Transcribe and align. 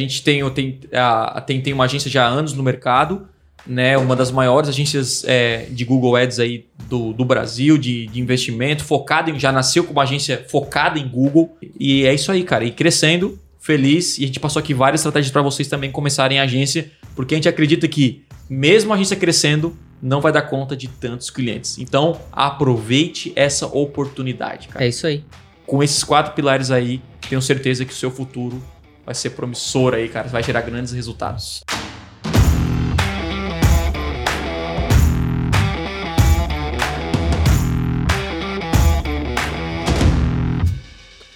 A 0.00 0.04
gente 0.04 0.22
tem, 0.22 0.48
tem, 0.50 0.78
a, 0.92 1.40
tem, 1.40 1.60
tem 1.60 1.72
uma 1.72 1.82
agência 1.82 2.08
já 2.08 2.24
há 2.24 2.28
anos 2.28 2.52
no 2.52 2.62
mercado, 2.62 3.26
né? 3.66 3.98
Uma 3.98 4.14
das 4.14 4.30
maiores 4.30 4.68
agências 4.68 5.24
é, 5.24 5.66
de 5.72 5.84
Google 5.84 6.14
Ads 6.14 6.38
aí 6.38 6.66
do, 6.88 7.12
do 7.12 7.24
Brasil, 7.24 7.76
de, 7.76 8.06
de 8.06 8.20
investimento, 8.20 8.84
focada 8.84 9.28
em. 9.28 9.40
Já 9.40 9.50
nasceu 9.50 9.82
com 9.82 9.90
uma 9.90 10.04
agência 10.04 10.46
focada 10.48 11.00
em 11.00 11.08
Google. 11.08 11.58
E 11.80 12.06
é 12.06 12.14
isso 12.14 12.30
aí, 12.30 12.44
cara. 12.44 12.64
E 12.64 12.70
crescendo, 12.70 13.40
feliz. 13.58 14.18
E 14.18 14.22
a 14.22 14.26
gente 14.28 14.38
passou 14.38 14.60
aqui 14.60 14.72
várias 14.72 15.00
estratégias 15.00 15.32
para 15.32 15.42
vocês 15.42 15.66
também 15.66 15.90
começarem 15.90 16.38
a 16.38 16.44
agência, 16.44 16.92
porque 17.16 17.34
a 17.34 17.36
gente 17.36 17.48
acredita 17.48 17.88
que, 17.88 18.22
mesmo 18.48 18.92
a 18.92 18.94
agência 18.94 19.16
crescendo, 19.16 19.76
não 20.00 20.20
vai 20.20 20.30
dar 20.30 20.42
conta 20.42 20.76
de 20.76 20.86
tantos 20.86 21.28
clientes. 21.28 21.76
Então, 21.76 22.20
aproveite 22.30 23.32
essa 23.34 23.66
oportunidade, 23.66 24.68
cara. 24.68 24.84
É 24.84 24.88
isso 24.88 25.08
aí. 25.08 25.24
Com 25.66 25.82
esses 25.82 26.04
quatro 26.04 26.34
pilares 26.34 26.70
aí, 26.70 27.02
tenho 27.28 27.42
certeza 27.42 27.84
que 27.84 27.92
o 27.92 27.96
seu 27.96 28.12
futuro 28.12 28.62
vai 29.08 29.14
ser 29.14 29.30
promissor 29.30 29.94
aí, 29.94 30.06
cara. 30.06 30.28
Vai 30.28 30.42
gerar 30.42 30.60
grandes 30.60 30.92
resultados. 30.92 31.64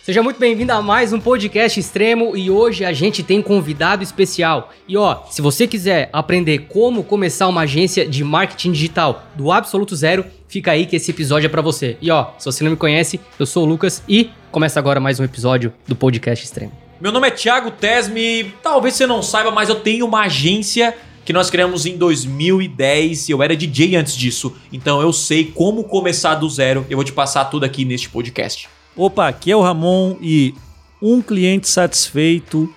Seja 0.03 0.23
muito 0.23 0.39
bem-vindo 0.39 0.71
a 0.71 0.83
mais 0.83 1.15
um 1.15 1.21
podcast 1.21 1.80
extremo 1.80 2.37
e 2.37 2.51
hoje 2.51 2.85
a 2.85 2.93
gente 2.93 3.23
tem 3.23 3.41
convidado 3.41 4.02
especial. 4.02 4.71
E 4.87 4.95
ó, 4.95 5.23
se 5.30 5.41
você 5.41 5.66
quiser 5.66 6.11
aprender 6.13 6.66
como 6.69 7.02
começar 7.02 7.49
uma 7.49 7.63
agência 7.63 8.07
de 8.07 8.23
marketing 8.23 8.73
digital 8.73 9.25
do 9.35 9.51
absoluto 9.51 9.97
zero, 9.97 10.27
fica 10.47 10.73
aí 10.73 10.85
que 10.85 10.97
esse 10.97 11.11
episódio 11.11 11.47
é 11.47 11.49
para 11.49 11.63
você. 11.63 11.97
E 12.02 12.11
ó, 12.11 12.33
se 12.37 12.45
você 12.45 12.63
não 12.63 12.73
me 12.73 12.77
conhece, 12.77 13.19
eu 13.39 13.47
sou 13.47 13.65
o 13.65 13.66
Lucas 13.66 14.02
e 14.07 14.30
começa 14.51 14.79
agora 14.79 15.01
mais 15.01 15.19
um 15.19 15.25
episódio 15.25 15.73
do 15.89 15.97
podcast 15.97 16.45
extremo. 16.45 16.82
Meu 17.02 17.11
nome 17.11 17.27
é 17.27 17.33
Thiago 17.33 17.73
Tesme. 17.73 18.55
Talvez 18.62 18.95
você 18.95 19.09
não 19.09 19.24
saiba, 19.24 19.51
mas 19.51 19.69
eu 19.69 19.74
tenho 19.74 20.06
uma 20.06 20.20
agência 20.20 20.97
que 21.24 21.33
nós 21.33 21.51
criamos 21.51 21.84
em 21.84 21.97
2010 21.97 23.29
e 23.29 23.32
eu 23.32 23.43
era 23.43 23.57
DJ 23.57 23.96
antes 23.96 24.16
disso. 24.16 24.54
Então 24.73 25.02
eu 25.02 25.12
sei 25.12 25.46
como 25.46 25.82
começar 25.82 26.37
do 26.37 26.49
zero. 26.49 26.87
Eu 26.88 26.96
vou 26.96 27.02
te 27.02 27.10
passar 27.10 27.46
tudo 27.46 27.65
aqui 27.65 27.85
neste 27.85 28.09
podcast. 28.09 28.68
Opa, 28.96 29.27
aqui 29.27 29.51
é 29.51 29.57
o 29.57 29.60
Ramon 29.60 30.15
e 30.21 30.54
um 31.02 31.21
cliente 31.21 31.68
satisfeito 31.68 32.73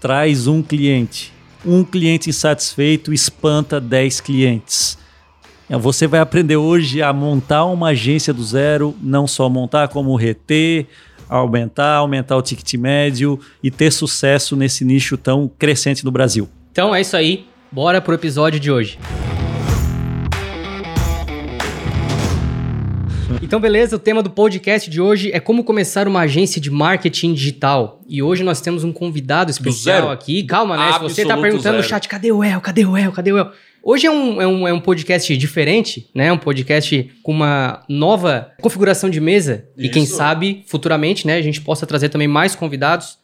traz 0.00 0.46
um 0.46 0.62
cliente. 0.62 1.30
Um 1.62 1.84
cliente 1.84 2.30
insatisfeito 2.30 3.12
espanta 3.12 3.78
10 3.78 4.22
clientes. 4.22 4.96
É, 5.68 5.76
você 5.76 6.06
vai 6.06 6.20
aprender 6.20 6.56
hoje 6.56 7.02
a 7.02 7.12
montar 7.12 7.66
uma 7.66 7.90
agência 7.90 8.32
do 8.32 8.42
zero, 8.42 8.96
não 9.02 9.26
só 9.26 9.50
montar, 9.50 9.88
como 9.88 10.16
reter, 10.16 10.86
aumentar, 11.38 11.96
aumentar 11.96 12.36
o 12.36 12.42
ticket 12.42 12.74
médio 12.74 13.38
e 13.62 13.70
ter 13.70 13.90
sucesso 13.90 14.56
nesse 14.56 14.84
nicho 14.84 15.16
tão 15.16 15.50
crescente 15.58 16.04
do 16.04 16.10
Brasil. 16.10 16.48
Então 16.72 16.94
é 16.94 17.00
isso 17.00 17.16
aí, 17.16 17.46
bora 17.70 18.00
pro 18.00 18.14
episódio 18.14 18.58
de 18.58 18.70
hoje. 18.70 18.98
Então, 23.42 23.60
beleza, 23.60 23.96
o 23.96 23.98
tema 23.98 24.22
do 24.22 24.30
podcast 24.30 24.90
de 24.90 25.00
hoje 25.00 25.30
é 25.32 25.38
como 25.38 25.62
começar 25.62 26.08
uma 26.08 26.20
agência 26.20 26.60
de 26.60 26.70
marketing 26.70 27.32
digital. 27.32 28.00
E 28.08 28.22
hoje 28.22 28.42
nós 28.42 28.60
temos 28.60 28.82
um 28.82 28.92
convidado 28.92 29.50
especial 29.50 30.10
aqui. 30.10 30.42
Calma, 30.42 30.76
né? 30.76 30.92
Se 30.94 30.98
você 31.00 31.24
tá 31.24 31.36
perguntando 31.36 31.62
zero. 31.62 31.76
no 31.76 31.82
chat, 31.82 32.08
cadê 32.08 32.32
o 32.32 32.42
El? 32.42 32.60
Cadê 32.60 32.84
o 32.84 32.96
El? 32.96 33.12
Cadê 33.12 33.32
o 33.32 33.38
El? 33.38 33.50
Hoje 33.82 34.06
é 34.06 34.10
um, 34.10 34.42
é, 34.42 34.46
um, 34.46 34.68
é 34.68 34.72
um 34.72 34.80
podcast 34.80 35.34
diferente, 35.36 36.08
né? 36.14 36.32
Um 36.32 36.38
podcast 36.38 37.10
com 37.22 37.32
uma 37.32 37.82
nova 37.88 38.52
configuração 38.60 39.08
de 39.08 39.20
mesa. 39.20 39.64
Isso. 39.76 39.86
E 39.86 39.88
quem 39.88 40.04
sabe, 40.04 40.64
futuramente, 40.66 41.26
né, 41.26 41.36
a 41.36 41.42
gente 41.42 41.60
possa 41.60 41.86
trazer 41.86 42.08
também 42.08 42.28
mais 42.28 42.54
convidados. 42.54 43.18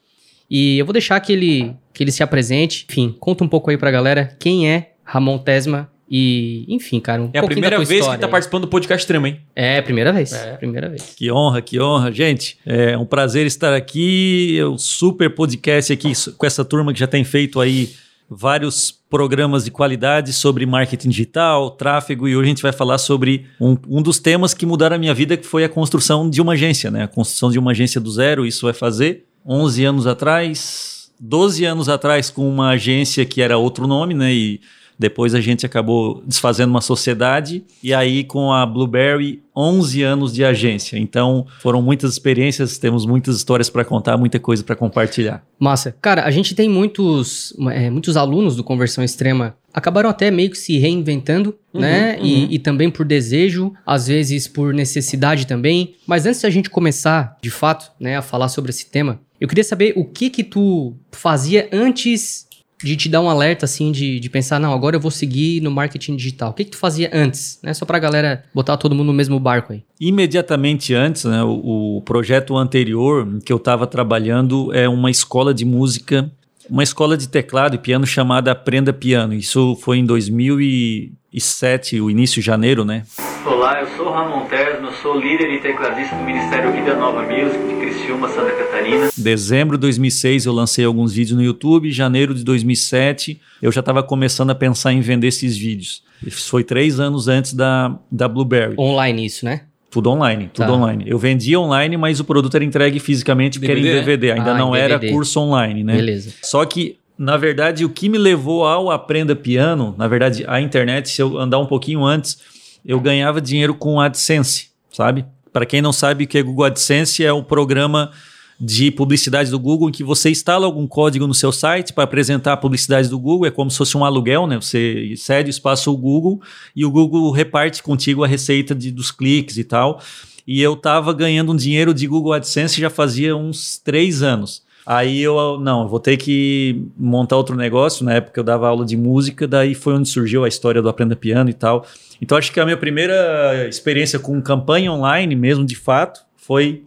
E 0.48 0.78
eu 0.78 0.86
vou 0.86 0.92
deixar 0.92 1.18
que 1.20 1.32
ele, 1.32 1.74
que 1.92 2.02
ele 2.02 2.12
se 2.12 2.22
apresente. 2.22 2.86
Enfim, 2.88 3.14
conta 3.18 3.44
um 3.44 3.48
pouco 3.48 3.70
aí 3.70 3.77
pra 3.77 3.90
galera 3.90 4.34
quem 4.38 4.70
é 4.70 4.92
Ramon 5.04 5.38
Tesma 5.38 5.90
e, 6.08 6.64
enfim, 6.68 7.00
cara, 7.00 7.22
um 7.22 7.30
É 7.32 7.38
a 7.38 7.42
primeira 7.42 7.82
vez 7.84 8.06
que 8.06 8.18
tá 8.18 8.28
participando 8.28 8.62
do 8.62 8.68
podcast 8.68 9.02
extremo, 9.02 9.26
hein? 9.26 9.40
É, 9.54 9.82
primeira 9.82 10.12
vez. 10.12 10.33
É. 10.33 10.56
Primeira 10.56 10.89
vez. 10.89 11.14
Que 11.17 11.30
honra, 11.33 11.61
que 11.61 11.80
honra. 11.80 12.12
Gente, 12.12 12.58
é 12.64 12.96
um 12.96 13.05
prazer 13.05 13.46
estar 13.46 13.74
aqui. 13.74 14.58
O 14.62 14.78
super 14.78 15.34
podcast 15.34 15.92
aqui 15.92 16.12
com 16.36 16.46
essa 16.46 16.64
turma 16.64 16.92
que 16.92 17.00
já 17.00 17.06
tem 17.08 17.24
feito 17.24 17.61
aí 17.61 17.90
vários 18.28 18.92
programas 19.08 19.64
de 19.64 19.70
qualidade 19.70 20.33
sobre 20.33 20.66
marketing 20.66 21.08
digital, 21.08 21.70
tráfego, 21.70 22.27
e 22.27 22.36
hoje 22.36 22.46
a 22.46 22.48
gente 22.48 22.62
vai 22.62 22.72
falar 22.72 22.98
sobre 22.98 23.46
um, 23.61 23.77
um 23.89 24.02
dos 24.02 24.18
temas 24.18 24.52
que 24.52 24.66
mudaram 24.66 24.96
a 24.96 24.98
minha 24.98 25.14
vida, 25.14 25.36
que 25.36 25.46
foi 25.46 25.64
a 25.64 25.68
construção 25.68 26.28
de 26.28 26.40
uma 26.40 26.55
agência, 26.55 26.90
né? 26.90 27.05
A 27.05 27.08
construção 27.08 27.50
de 27.50 27.58
uma 27.58 27.70
agência 27.70 28.00
do 28.00 28.11
zero, 28.11 28.45
isso 28.45 28.66
vai 28.66 28.74
fazer 28.74 29.24
11 29.46 29.84
anos 29.84 30.06
atrás, 30.06 31.11
12 31.20 31.64
anos 31.64 31.89
atrás 31.89 32.28
com 32.28 32.48
uma 32.48 32.70
agência 32.70 33.24
que 33.24 33.40
era 33.40 33.58
outro 33.58 33.86
nome, 33.86 34.12
né? 34.12 34.33
E 34.33 34.61
depois 34.98 35.34
a 35.34 35.40
gente 35.40 35.67
acabou 35.67 36.23
desfazendo 36.27 36.70
uma 36.70 36.80
sociedade 36.80 37.64
e 37.83 37.92
aí 37.92 38.24
com 38.24 38.52
a 38.52 38.64
Blueberry 38.64 39.42
11 39.55 40.02
anos 40.02 40.34
de 40.34 40.45
agência. 40.45 40.98
Então 40.98 41.46
foram 41.61 41.80
muitas 41.80 42.12
experiências, 42.12 42.79
temos 42.79 43.07
muitas 43.07 43.36
histórias 43.36 43.70
para 43.70 43.84
contar, 43.84 44.17
muita 44.17 44.39
coisa 44.39 44.62
para 44.62 44.77
compartilhar. 44.77 45.42
Massa. 45.58 45.96
Cara, 46.01 46.24
a 46.24 46.30
gente 46.30 46.55
tem 46.55 46.68
muitos, 46.68 47.55
é, 47.70 47.89
muitos 47.90 48.17
alunos 48.17 48.57
do 48.57 48.64
Conversão 48.64 49.02
Extrema 49.02 49.57
acabaram 49.73 50.08
até 50.08 50.30
meio 50.30 50.51
que 50.51 50.57
se 50.57 50.79
reinventando, 50.79 51.55
uhum, 51.73 51.80
né? 51.83 52.17
Uhum. 52.18 52.24
E, 52.24 52.55
e, 52.55 52.58
também 52.58 52.90
por 52.90 53.05
desejo, 53.05 53.74
às 53.84 54.07
vezes 54.07 54.48
por 54.48 54.73
necessidade 54.73 55.46
também. 55.46 55.95
Mas 56.07 56.24
antes 56.24 56.40
de 56.40 56.46
a 56.46 56.51
gente 56.51 56.70
começar, 56.70 57.36
de 57.42 57.51
fato, 57.51 57.92
né, 58.01 58.17
a 58.17 58.23
falar 58.23 58.48
sobre 58.48 58.70
esse 58.70 58.90
tema, 58.90 59.20
eu 59.39 59.46
queria 59.46 59.64
saber 59.64 59.92
o 59.95 60.05
que 60.05 60.30
que 60.30 60.42
tu 60.42 60.96
fazia 61.13 61.68
antes 61.70 62.45
de 62.83 62.97
te 62.97 63.09
dar 63.09 63.20
um 63.20 63.31
alerta, 63.31 63.64
assim, 63.64 63.91
de, 63.91 64.20
de 64.20 64.29
pensar, 64.31 64.61
não, 64.61 64.73
agora 64.73 64.97
eu 64.97 65.01
vou 65.01 65.11
seguir 65.11 65.61
no 65.63 65.70
marketing 65.70 66.17
digital? 66.17 66.51
O 66.51 66.53
que, 66.53 66.64
que 66.64 66.73
tu 66.73 66.77
fazia 66.77 67.11
antes, 67.13 67.59
né? 67.63 67.73
Só 67.73 67.87
pra 67.87 67.98
galera 67.98 68.45
botar 68.55 68.77
todo 68.77 68.95
mundo 68.95 69.07
no 69.07 69.13
mesmo 69.13 69.41
barco 69.41 69.73
aí. 69.73 69.83
Imediatamente 70.01 70.95
antes, 70.95 71.25
né, 71.25 71.42
o, 71.42 71.97
o 71.97 72.03
projeto 72.03 72.57
anterior 72.57 73.41
que 73.45 73.53
eu 73.53 73.57
estava 73.57 73.87
trabalhando 73.87 74.75
é 74.75 74.89
uma 74.89 75.11
escola 75.11 75.55
de 75.55 75.64
música, 75.64 76.31
uma 76.69 76.83
escola 76.83 77.17
de 77.17 77.29
teclado 77.29 77.77
e 77.77 77.79
piano 77.79 78.07
chamada 78.07 78.53
Aprenda 78.53 78.93
Piano. 78.93 79.33
Isso 79.33 79.77
foi 79.77 79.98
em 79.98 80.05
2007, 80.05 82.01
o 82.01 82.11
início 82.11 82.41
de 82.41 82.47
janeiro, 82.47 82.85
né? 82.85 83.05
Olá, 83.46 83.80
eu 83.80 83.86
sou 83.96 84.11
Ramon 84.11 84.45
Terno, 84.46 84.90
sou 85.01 85.17
líder 85.17 85.48
e 85.52 85.61
tecladista 85.61 86.17
do 86.17 86.24
Ministério 86.24 86.73
Vida 86.73 86.96
Nova 86.96 87.23
Music 87.23 87.57
de 87.68 87.74
Criciúma, 87.77 88.29
Santa 88.29 88.51
Catarina. 88.51 89.08
Dezembro 89.17 89.77
de 89.77 89.83
2006 89.83 90.46
eu 90.46 90.52
lancei 90.52 90.84
alguns 90.84 91.12
vídeos 91.12 91.36
no 91.36 91.45
YouTube, 91.45 91.92
janeiro 91.92 92.34
de 92.34 92.42
2007 92.42 93.40
eu 93.62 93.70
já 93.70 93.79
estava 93.79 94.02
começando 94.02 94.51
a 94.51 94.55
pensar 94.55 94.92
em 94.92 95.01
vender 95.01 95.29
esses 95.29 95.57
vídeos. 95.57 96.02
Isso 96.27 96.51
foi 96.51 96.64
três 96.64 96.98
anos 96.98 97.29
antes 97.29 97.52
da, 97.55 97.96
da 98.11 98.27
Blueberry. 98.27 98.74
Online 98.77 99.24
isso, 99.24 99.45
né? 99.45 99.61
Tudo 99.92 100.11
online, 100.11 100.51
tudo 100.52 100.67
tá. 100.67 100.73
online. 100.73 101.05
Eu 101.07 101.17
vendia 101.17 101.61
online, 101.61 101.96
mas 101.96 102.18
o 102.18 102.24
produto 102.24 102.57
era 102.57 102.64
entregue 102.64 102.98
fisicamente 102.98 103.61
porque 103.61 103.73
DVD? 103.73 103.89
era 103.89 103.98
em 103.98 104.05
DVD, 104.05 104.33
ainda 104.33 104.55
ah, 104.55 104.58
não 104.58 104.74
era 104.74 104.98
curso 104.98 105.39
online, 105.39 105.84
né? 105.84 105.95
Beleza. 105.95 106.34
Só 106.42 106.64
que 106.64 106.98
na 107.17 107.36
verdade, 107.36 107.84
o 107.84 107.89
que 107.89 108.08
me 108.08 108.18
levou 108.18 108.67
ao 108.67 108.90
Aprenda 108.90 109.34
Piano, 109.34 109.95
na 109.96 110.07
verdade, 110.07 110.45
a 110.46 110.61
internet, 110.61 111.08
se 111.08 111.23
eu 111.23 111.39
andar 111.39 111.58
um 111.58 111.64
pouquinho 111.64 112.05
antes, 112.05 112.39
eu 112.86 113.01
ganhava 113.01 113.41
dinheiro 113.41 113.74
com 113.74 114.01
AdSense, 114.01 114.70
sabe? 114.92 115.24
Para 115.52 115.67
quem 115.67 115.83
não 115.83 115.92
sabe 115.92 116.24
o 116.24 116.27
que 116.27 116.39
é 116.39 116.42
Google 116.42 116.67
AdSense, 116.67 117.24
é 117.24 117.33
um 117.33 117.42
programa 117.42 118.13
de 118.58 118.91
publicidade 118.91 119.51
do 119.51 119.58
Google 119.58 119.89
em 119.89 119.92
que 119.92 120.05
você 120.05 120.30
instala 120.30 120.64
algum 120.64 120.86
código 120.86 121.27
no 121.27 121.35
seu 121.35 121.52
site 121.52 121.92
para 121.92 122.05
apresentar 122.05 122.55
a 122.55 122.57
publicidade 122.57 123.08
do 123.08 123.19
Google, 123.19 123.46
é 123.46 123.51
como 123.51 123.70
se 123.70 123.77
fosse 123.77 123.96
um 123.96 124.05
aluguel, 124.05 124.46
né? 124.46 124.57
Você 124.57 125.14
cede 125.17 125.48
o 125.48 125.51
espaço 125.51 125.91
ao 125.91 125.96
Google 125.96 126.41
e 126.75 126.85
o 126.85 126.91
Google 126.91 127.30
reparte 127.33 127.83
contigo 127.83 128.25
a 128.25 128.26
receita 128.26 128.75
de, 128.75 128.91
dos 128.91 129.11
cliques 129.11 129.58
e 129.58 129.64
tal. 129.64 130.00
E 130.46 130.62
eu 130.62 130.75
estava 130.75 131.12
ganhando 131.12 131.52
um 131.52 131.56
dinheiro 131.56 131.93
de 131.93 132.06
Google 132.06 132.32
AdSense 132.32 132.81
já 132.81 132.88
fazia 132.88 133.37
uns 133.37 133.79
três 133.79 134.23
anos. 134.23 134.62
Aí 134.87 135.20
eu, 135.20 135.58
não, 135.58 135.82
eu 135.82 135.88
vou 135.88 135.99
ter 135.99 136.17
que 136.17 136.81
montar 136.97 137.37
outro 137.37 137.56
negócio. 137.56 138.05
Na 138.05 138.14
época 138.14 138.38
eu 138.38 138.44
dava 138.44 138.69
aula 138.69 138.87
de 138.87 138.96
música, 138.96 139.49
daí 139.49 139.75
foi 139.75 139.94
onde 139.94 140.08
surgiu 140.08 140.44
a 140.44 140.49
história 140.49 140.81
do 140.81 140.88
Aprenda 140.88 141.16
Piano 141.16 141.50
e 141.50 141.55
tal. 141.55 141.84
Então 142.22 142.38
acho 142.38 142.52
que 142.52 142.60
a 142.60 142.64
minha 142.64 142.76
primeira 142.76 143.66
experiência 143.69 144.19
com 144.20 144.40
campanha 144.40 144.93
online, 144.93 145.34
mesmo 145.34 145.64
de 145.66 145.75
fato, 145.75 146.20
foi 146.37 146.84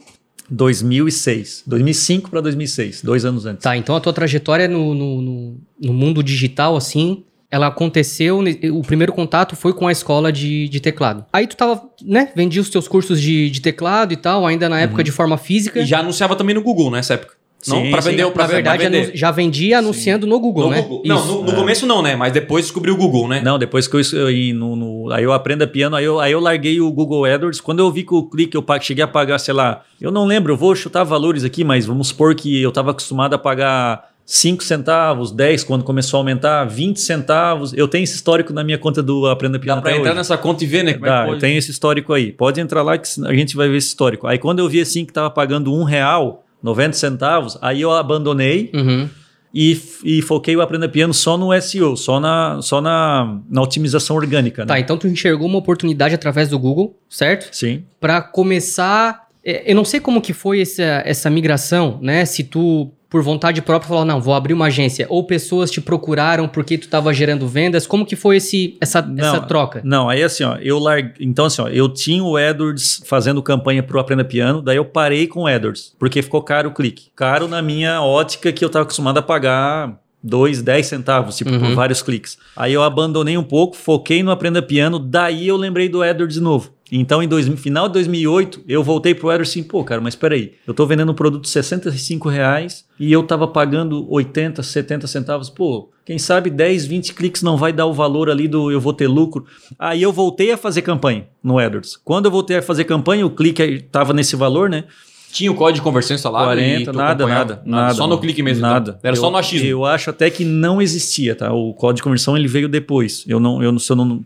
2006. 0.49 1.63
2005 1.67 2.29
para 2.29 2.39
2006, 2.39 3.01
dois 3.01 3.25
anos 3.25 3.45
antes. 3.45 3.63
Tá, 3.63 3.75
então 3.75 3.93
a 3.95 3.99
tua 3.99 4.13
trajetória 4.13 4.67
no, 4.67 4.93
no, 4.93 5.21
no, 5.21 5.57
no 5.81 5.93
mundo 5.93 6.23
digital, 6.23 6.77
assim, 6.77 7.25
ela 7.51 7.67
aconteceu, 7.67 8.39
o 8.73 8.81
primeiro 8.81 9.11
contato 9.11 9.55
foi 9.55 9.73
com 9.73 9.87
a 9.87 9.91
escola 9.91 10.31
de, 10.31 10.69
de 10.69 10.79
teclado. 10.79 11.25
Aí 11.33 11.47
tu 11.47 11.57
tava, 11.57 11.81
né, 12.01 12.31
vendia 12.35 12.61
os 12.61 12.69
teus 12.69 12.87
cursos 12.87 13.19
de, 13.19 13.49
de 13.49 13.59
teclado 13.59 14.13
e 14.13 14.17
tal, 14.17 14.45
ainda 14.45 14.69
na 14.69 14.79
época 14.79 14.99
uhum. 14.99 15.03
de 15.03 15.11
forma 15.11 15.37
física. 15.37 15.79
E 15.79 15.85
já 15.85 15.99
anunciava 15.99 16.35
também 16.35 16.55
no 16.55 16.61
Google 16.61 16.91
nessa 16.91 17.15
época. 17.15 17.38
Não, 17.67 17.91
para 17.91 18.01
vender, 18.01 18.31
para 18.31 18.47
verdade, 18.47 18.83
vender. 18.83 19.11
já 19.13 19.31
vendia 19.31 19.79
anunciando 19.79 20.25
sim. 20.25 20.29
no 20.29 20.39
Google, 20.39 20.65
no 20.65 20.69
né? 20.69 20.81
Google. 20.81 21.01
Não, 21.05 21.25
no, 21.25 21.43
no 21.43 21.51
é. 21.51 21.55
começo 21.55 21.85
não, 21.85 22.01
né? 22.01 22.15
Mas 22.15 22.31
depois 22.31 22.65
descobriu 22.65 22.93
o 22.93 22.97
Google, 22.97 23.27
né? 23.27 23.41
Não, 23.43 23.59
depois 23.59 23.85
que 23.85 23.97
eu, 23.97 24.01
eu 24.01 24.55
no, 24.55 24.75
no, 24.77 25.11
aí 25.11 25.23
eu 25.23 25.33
aprendo 25.33 25.63
a 25.63 25.67
piano, 25.67 25.95
aí 25.95 26.05
eu, 26.05 26.19
aí 26.21 26.31
eu 26.31 26.39
larguei 26.39 26.79
o 26.79 26.89
Google 26.89 27.25
AdWords. 27.25 27.59
Quando 27.59 27.79
eu 27.79 27.91
vi 27.91 28.03
que 28.03 28.13
o 28.13 28.23
clique 28.23 28.55
eu 28.55 28.65
cheguei 28.79 29.03
a 29.03 29.07
pagar, 29.07 29.39
sei 29.39 29.53
lá, 29.53 29.83
eu 29.99 30.09
não 30.09 30.25
lembro, 30.25 30.53
eu 30.53 30.57
vou 30.57 30.73
chutar 30.73 31.03
valores 31.03 31.43
aqui, 31.43 31.65
mas 31.65 31.85
vamos 31.85 32.07
supor 32.07 32.33
que 32.33 32.61
eu 32.61 32.69
estava 32.69 32.91
acostumado 32.91 33.33
a 33.33 33.37
pagar 33.37 34.09
5 34.25 34.63
centavos, 34.63 35.31
10 35.31 35.63
quando 35.63 35.83
começou 35.83 36.17
a 36.17 36.21
aumentar, 36.21 36.63
20 36.63 36.97
centavos. 37.01 37.73
Eu 37.73 37.87
tenho 37.87 38.03
esse 38.03 38.15
histórico 38.15 38.53
na 38.53 38.63
minha 38.63 38.77
conta 38.77 39.03
do 39.03 39.27
Aprenda 39.27 39.59
Piano. 39.59 39.81
Dá 39.81 39.89
pra 39.89 39.91
entrar 39.91 40.11
hoje. 40.11 40.17
nessa 40.17 40.37
conta 40.37 40.63
e 40.63 40.67
ver, 40.67 40.83
né? 40.83 40.93
Como 40.93 41.07
é 41.07 41.09
Dá, 41.09 41.27
é 41.27 41.31
eu 41.31 41.39
tenho 41.39 41.57
esse 41.57 41.71
histórico 41.71 42.13
aí. 42.13 42.31
Pode 42.31 42.61
entrar 42.61 42.83
lá 42.83 42.97
que 42.97 43.09
a 43.25 43.33
gente 43.33 43.57
vai 43.57 43.67
ver 43.67 43.77
esse 43.77 43.87
histórico. 43.87 44.27
Aí 44.27 44.37
quando 44.37 44.59
eu 44.59 44.69
vi 44.69 44.79
assim 44.79 45.03
que 45.03 45.11
tava 45.11 45.29
pagando 45.29 45.73
um 45.73 45.83
real, 45.83 46.45
90 46.61 46.93
centavos, 46.93 47.57
aí 47.61 47.81
eu 47.81 47.91
abandonei. 47.91 48.71
Uhum. 48.73 49.09
E, 49.53 49.81
e, 50.03 50.21
foquei 50.21 50.55
o 50.55 50.61
Aprenda 50.61 50.87
Piano 50.87 51.11
só 51.11 51.35
no 51.35 51.59
SEO, 51.59 51.97
só 51.97 52.19
na, 52.19 52.61
só 52.61 52.79
na, 52.79 53.39
na 53.49 53.61
otimização 53.63 54.15
orgânica. 54.15 54.61
Né? 54.61 54.67
Tá, 54.67 54.79
então 54.79 54.95
tu 54.95 55.07
enxergou 55.07 55.47
uma 55.47 55.57
oportunidade 55.57 56.13
através 56.13 56.49
do 56.49 56.59
Google, 56.59 56.95
certo? 57.09 57.49
Sim. 57.51 57.83
Para 57.99 58.21
começar. 58.21 59.27
É, 59.43 59.71
eu 59.71 59.75
não 59.75 59.83
sei 59.83 59.99
como 59.99 60.21
que 60.21 60.33
foi 60.33 60.61
essa, 60.61 61.01
essa 61.03 61.29
migração, 61.31 61.97
né? 61.99 62.25
Se 62.25 62.43
tu 62.43 62.91
por 63.09 63.23
vontade 63.23 63.61
própria 63.61 63.89
falou, 63.89 64.05
não, 64.05 64.21
vou 64.21 64.33
abrir 64.33 64.53
uma 64.53 64.67
agência, 64.67 65.07
ou 65.09 65.23
pessoas 65.23 65.71
te 65.71 65.81
procuraram 65.81 66.47
porque 66.47 66.77
tu 66.77 66.83
estava 66.83 67.13
gerando 67.13 67.47
vendas, 67.47 67.87
como 67.87 68.05
que 68.05 68.15
foi 68.15 68.37
esse, 68.37 68.77
essa, 68.79 69.01
não, 69.01 69.25
essa 69.25 69.41
troca? 69.41 69.81
Não, 69.83 70.07
aí 70.07 70.21
assim, 70.21 70.43
ó, 70.43 70.55
eu 70.57 70.77
larguei, 70.77 71.13
então 71.19 71.45
assim, 71.45 71.61
ó, 71.61 71.67
eu 71.67 71.89
tinha 71.89 72.23
o 72.23 72.37
AdWords 72.37 73.01
fazendo 73.05 73.41
campanha 73.41 73.81
pro 73.81 73.99
Aprenda 73.99 74.23
Piano, 74.23 74.61
daí 74.61 74.77
eu 74.77 74.85
parei 74.85 75.27
com 75.27 75.41
o 75.41 75.47
AdWords, 75.47 75.95
porque 75.97 76.21
ficou 76.21 76.43
caro 76.43 76.69
o 76.69 76.73
clique. 76.73 77.09
Caro 77.15 77.47
na 77.47 77.61
minha 77.61 78.01
ótica 78.01 78.51
que 78.51 78.63
eu 78.63 78.67
estava 78.67 78.83
acostumado 78.83 79.17
a 79.17 79.21
pagar 79.21 79.99
2, 80.21 80.61
10 80.61 80.85
centavos, 80.85 81.37
tipo, 81.37 81.51
uhum. 81.51 81.59
por 81.59 81.75
vários 81.75 82.01
cliques. 82.01 82.37
Aí 82.55 82.73
eu 82.73 82.83
abandonei 82.83 83.37
um 83.37 83.43
pouco, 83.43 83.75
foquei 83.75 84.21
no 84.21 84.31
Aprenda 84.31 84.61
Piano, 84.61 84.99
daí 84.99 85.47
eu 85.47 85.55
lembrei 85.55 85.87
do 85.87 86.01
AdWords 86.01 86.35
de 86.35 86.41
novo. 86.41 86.71
Então, 86.91 87.21
em 87.21 87.27
dois, 87.27 87.47
final 87.59 87.87
de 87.87 87.93
2008, 87.93 88.63
eu 88.67 88.83
voltei 88.83 89.13
pro 89.13 89.29
AdWords 89.29 89.51
assim, 89.51 89.63
pô, 89.63 89.83
cara, 89.83 90.01
mas 90.01 90.15
espera 90.15 90.35
aí, 90.35 90.53
eu 90.65 90.73
tô 90.73 90.85
vendendo 90.85 91.11
um 91.11 91.15
produto 91.15 91.43
de 91.43 91.49
65 91.49 92.27
reais 92.27 92.83
e 92.99 93.11
eu 93.11 93.23
tava 93.23 93.47
pagando 93.47 94.11
80, 94.11 94.63
70 94.63 95.07
centavos, 95.07 95.49
pô, 95.49 95.89
quem 96.03 96.17
sabe 96.17 96.49
10, 96.49 96.87
20 96.87 97.13
cliques 97.13 97.43
não 97.43 97.55
vai 97.55 97.71
dar 97.71 97.85
o 97.85 97.93
valor 97.93 98.29
ali 98.29 98.47
do 98.47 98.71
eu 98.71 98.81
vou 98.81 98.91
ter 98.91 99.07
lucro. 99.07 99.45
Aí 99.77 100.01
eu 100.01 100.11
voltei 100.11 100.51
a 100.51 100.57
fazer 100.57 100.81
campanha 100.81 101.27
no 101.43 101.59
AdWords. 101.59 101.95
Quando 101.95 102.25
eu 102.25 102.31
voltei 102.31 102.57
a 102.57 102.61
fazer 102.63 102.85
campanha, 102.85 103.25
o 103.25 103.29
clique 103.29 103.85
tava 103.91 104.11
nesse 104.11 104.35
valor, 104.35 104.69
né? 104.69 104.85
Tinha 105.31 105.51
o 105.51 105.55
código 105.55 105.75
de 105.75 105.81
conversão 105.81 106.15
instalado? 106.15 106.45
40, 106.45 106.91
nada, 106.91 107.27
nada, 107.27 107.61
nada. 107.65 107.93
Só 107.93 108.07
no 108.07 108.17
clique 108.17 108.41
mesmo? 108.41 108.59
Então? 108.59 108.71
Nada. 108.71 108.91
Então. 108.91 109.01
Era 109.03 109.15
eu, 109.15 109.21
só 109.21 109.29
no 109.29 109.37
achismo? 109.37 109.67
Eu 109.67 109.85
acho 109.85 110.09
até 110.09 110.29
que 110.29 110.43
não 110.43 110.81
existia, 110.81 111.35
tá? 111.35 111.53
O 111.53 111.73
código 111.73 111.97
de 111.97 112.03
conversão 112.03 112.35
ele 112.35 112.47
veio 112.47 112.67
depois. 112.67 113.23
Eu 113.27 113.39
não, 113.39 113.61
eu, 113.61 113.77
se 113.77 113.91
eu 113.91 113.95
não, 113.95 114.25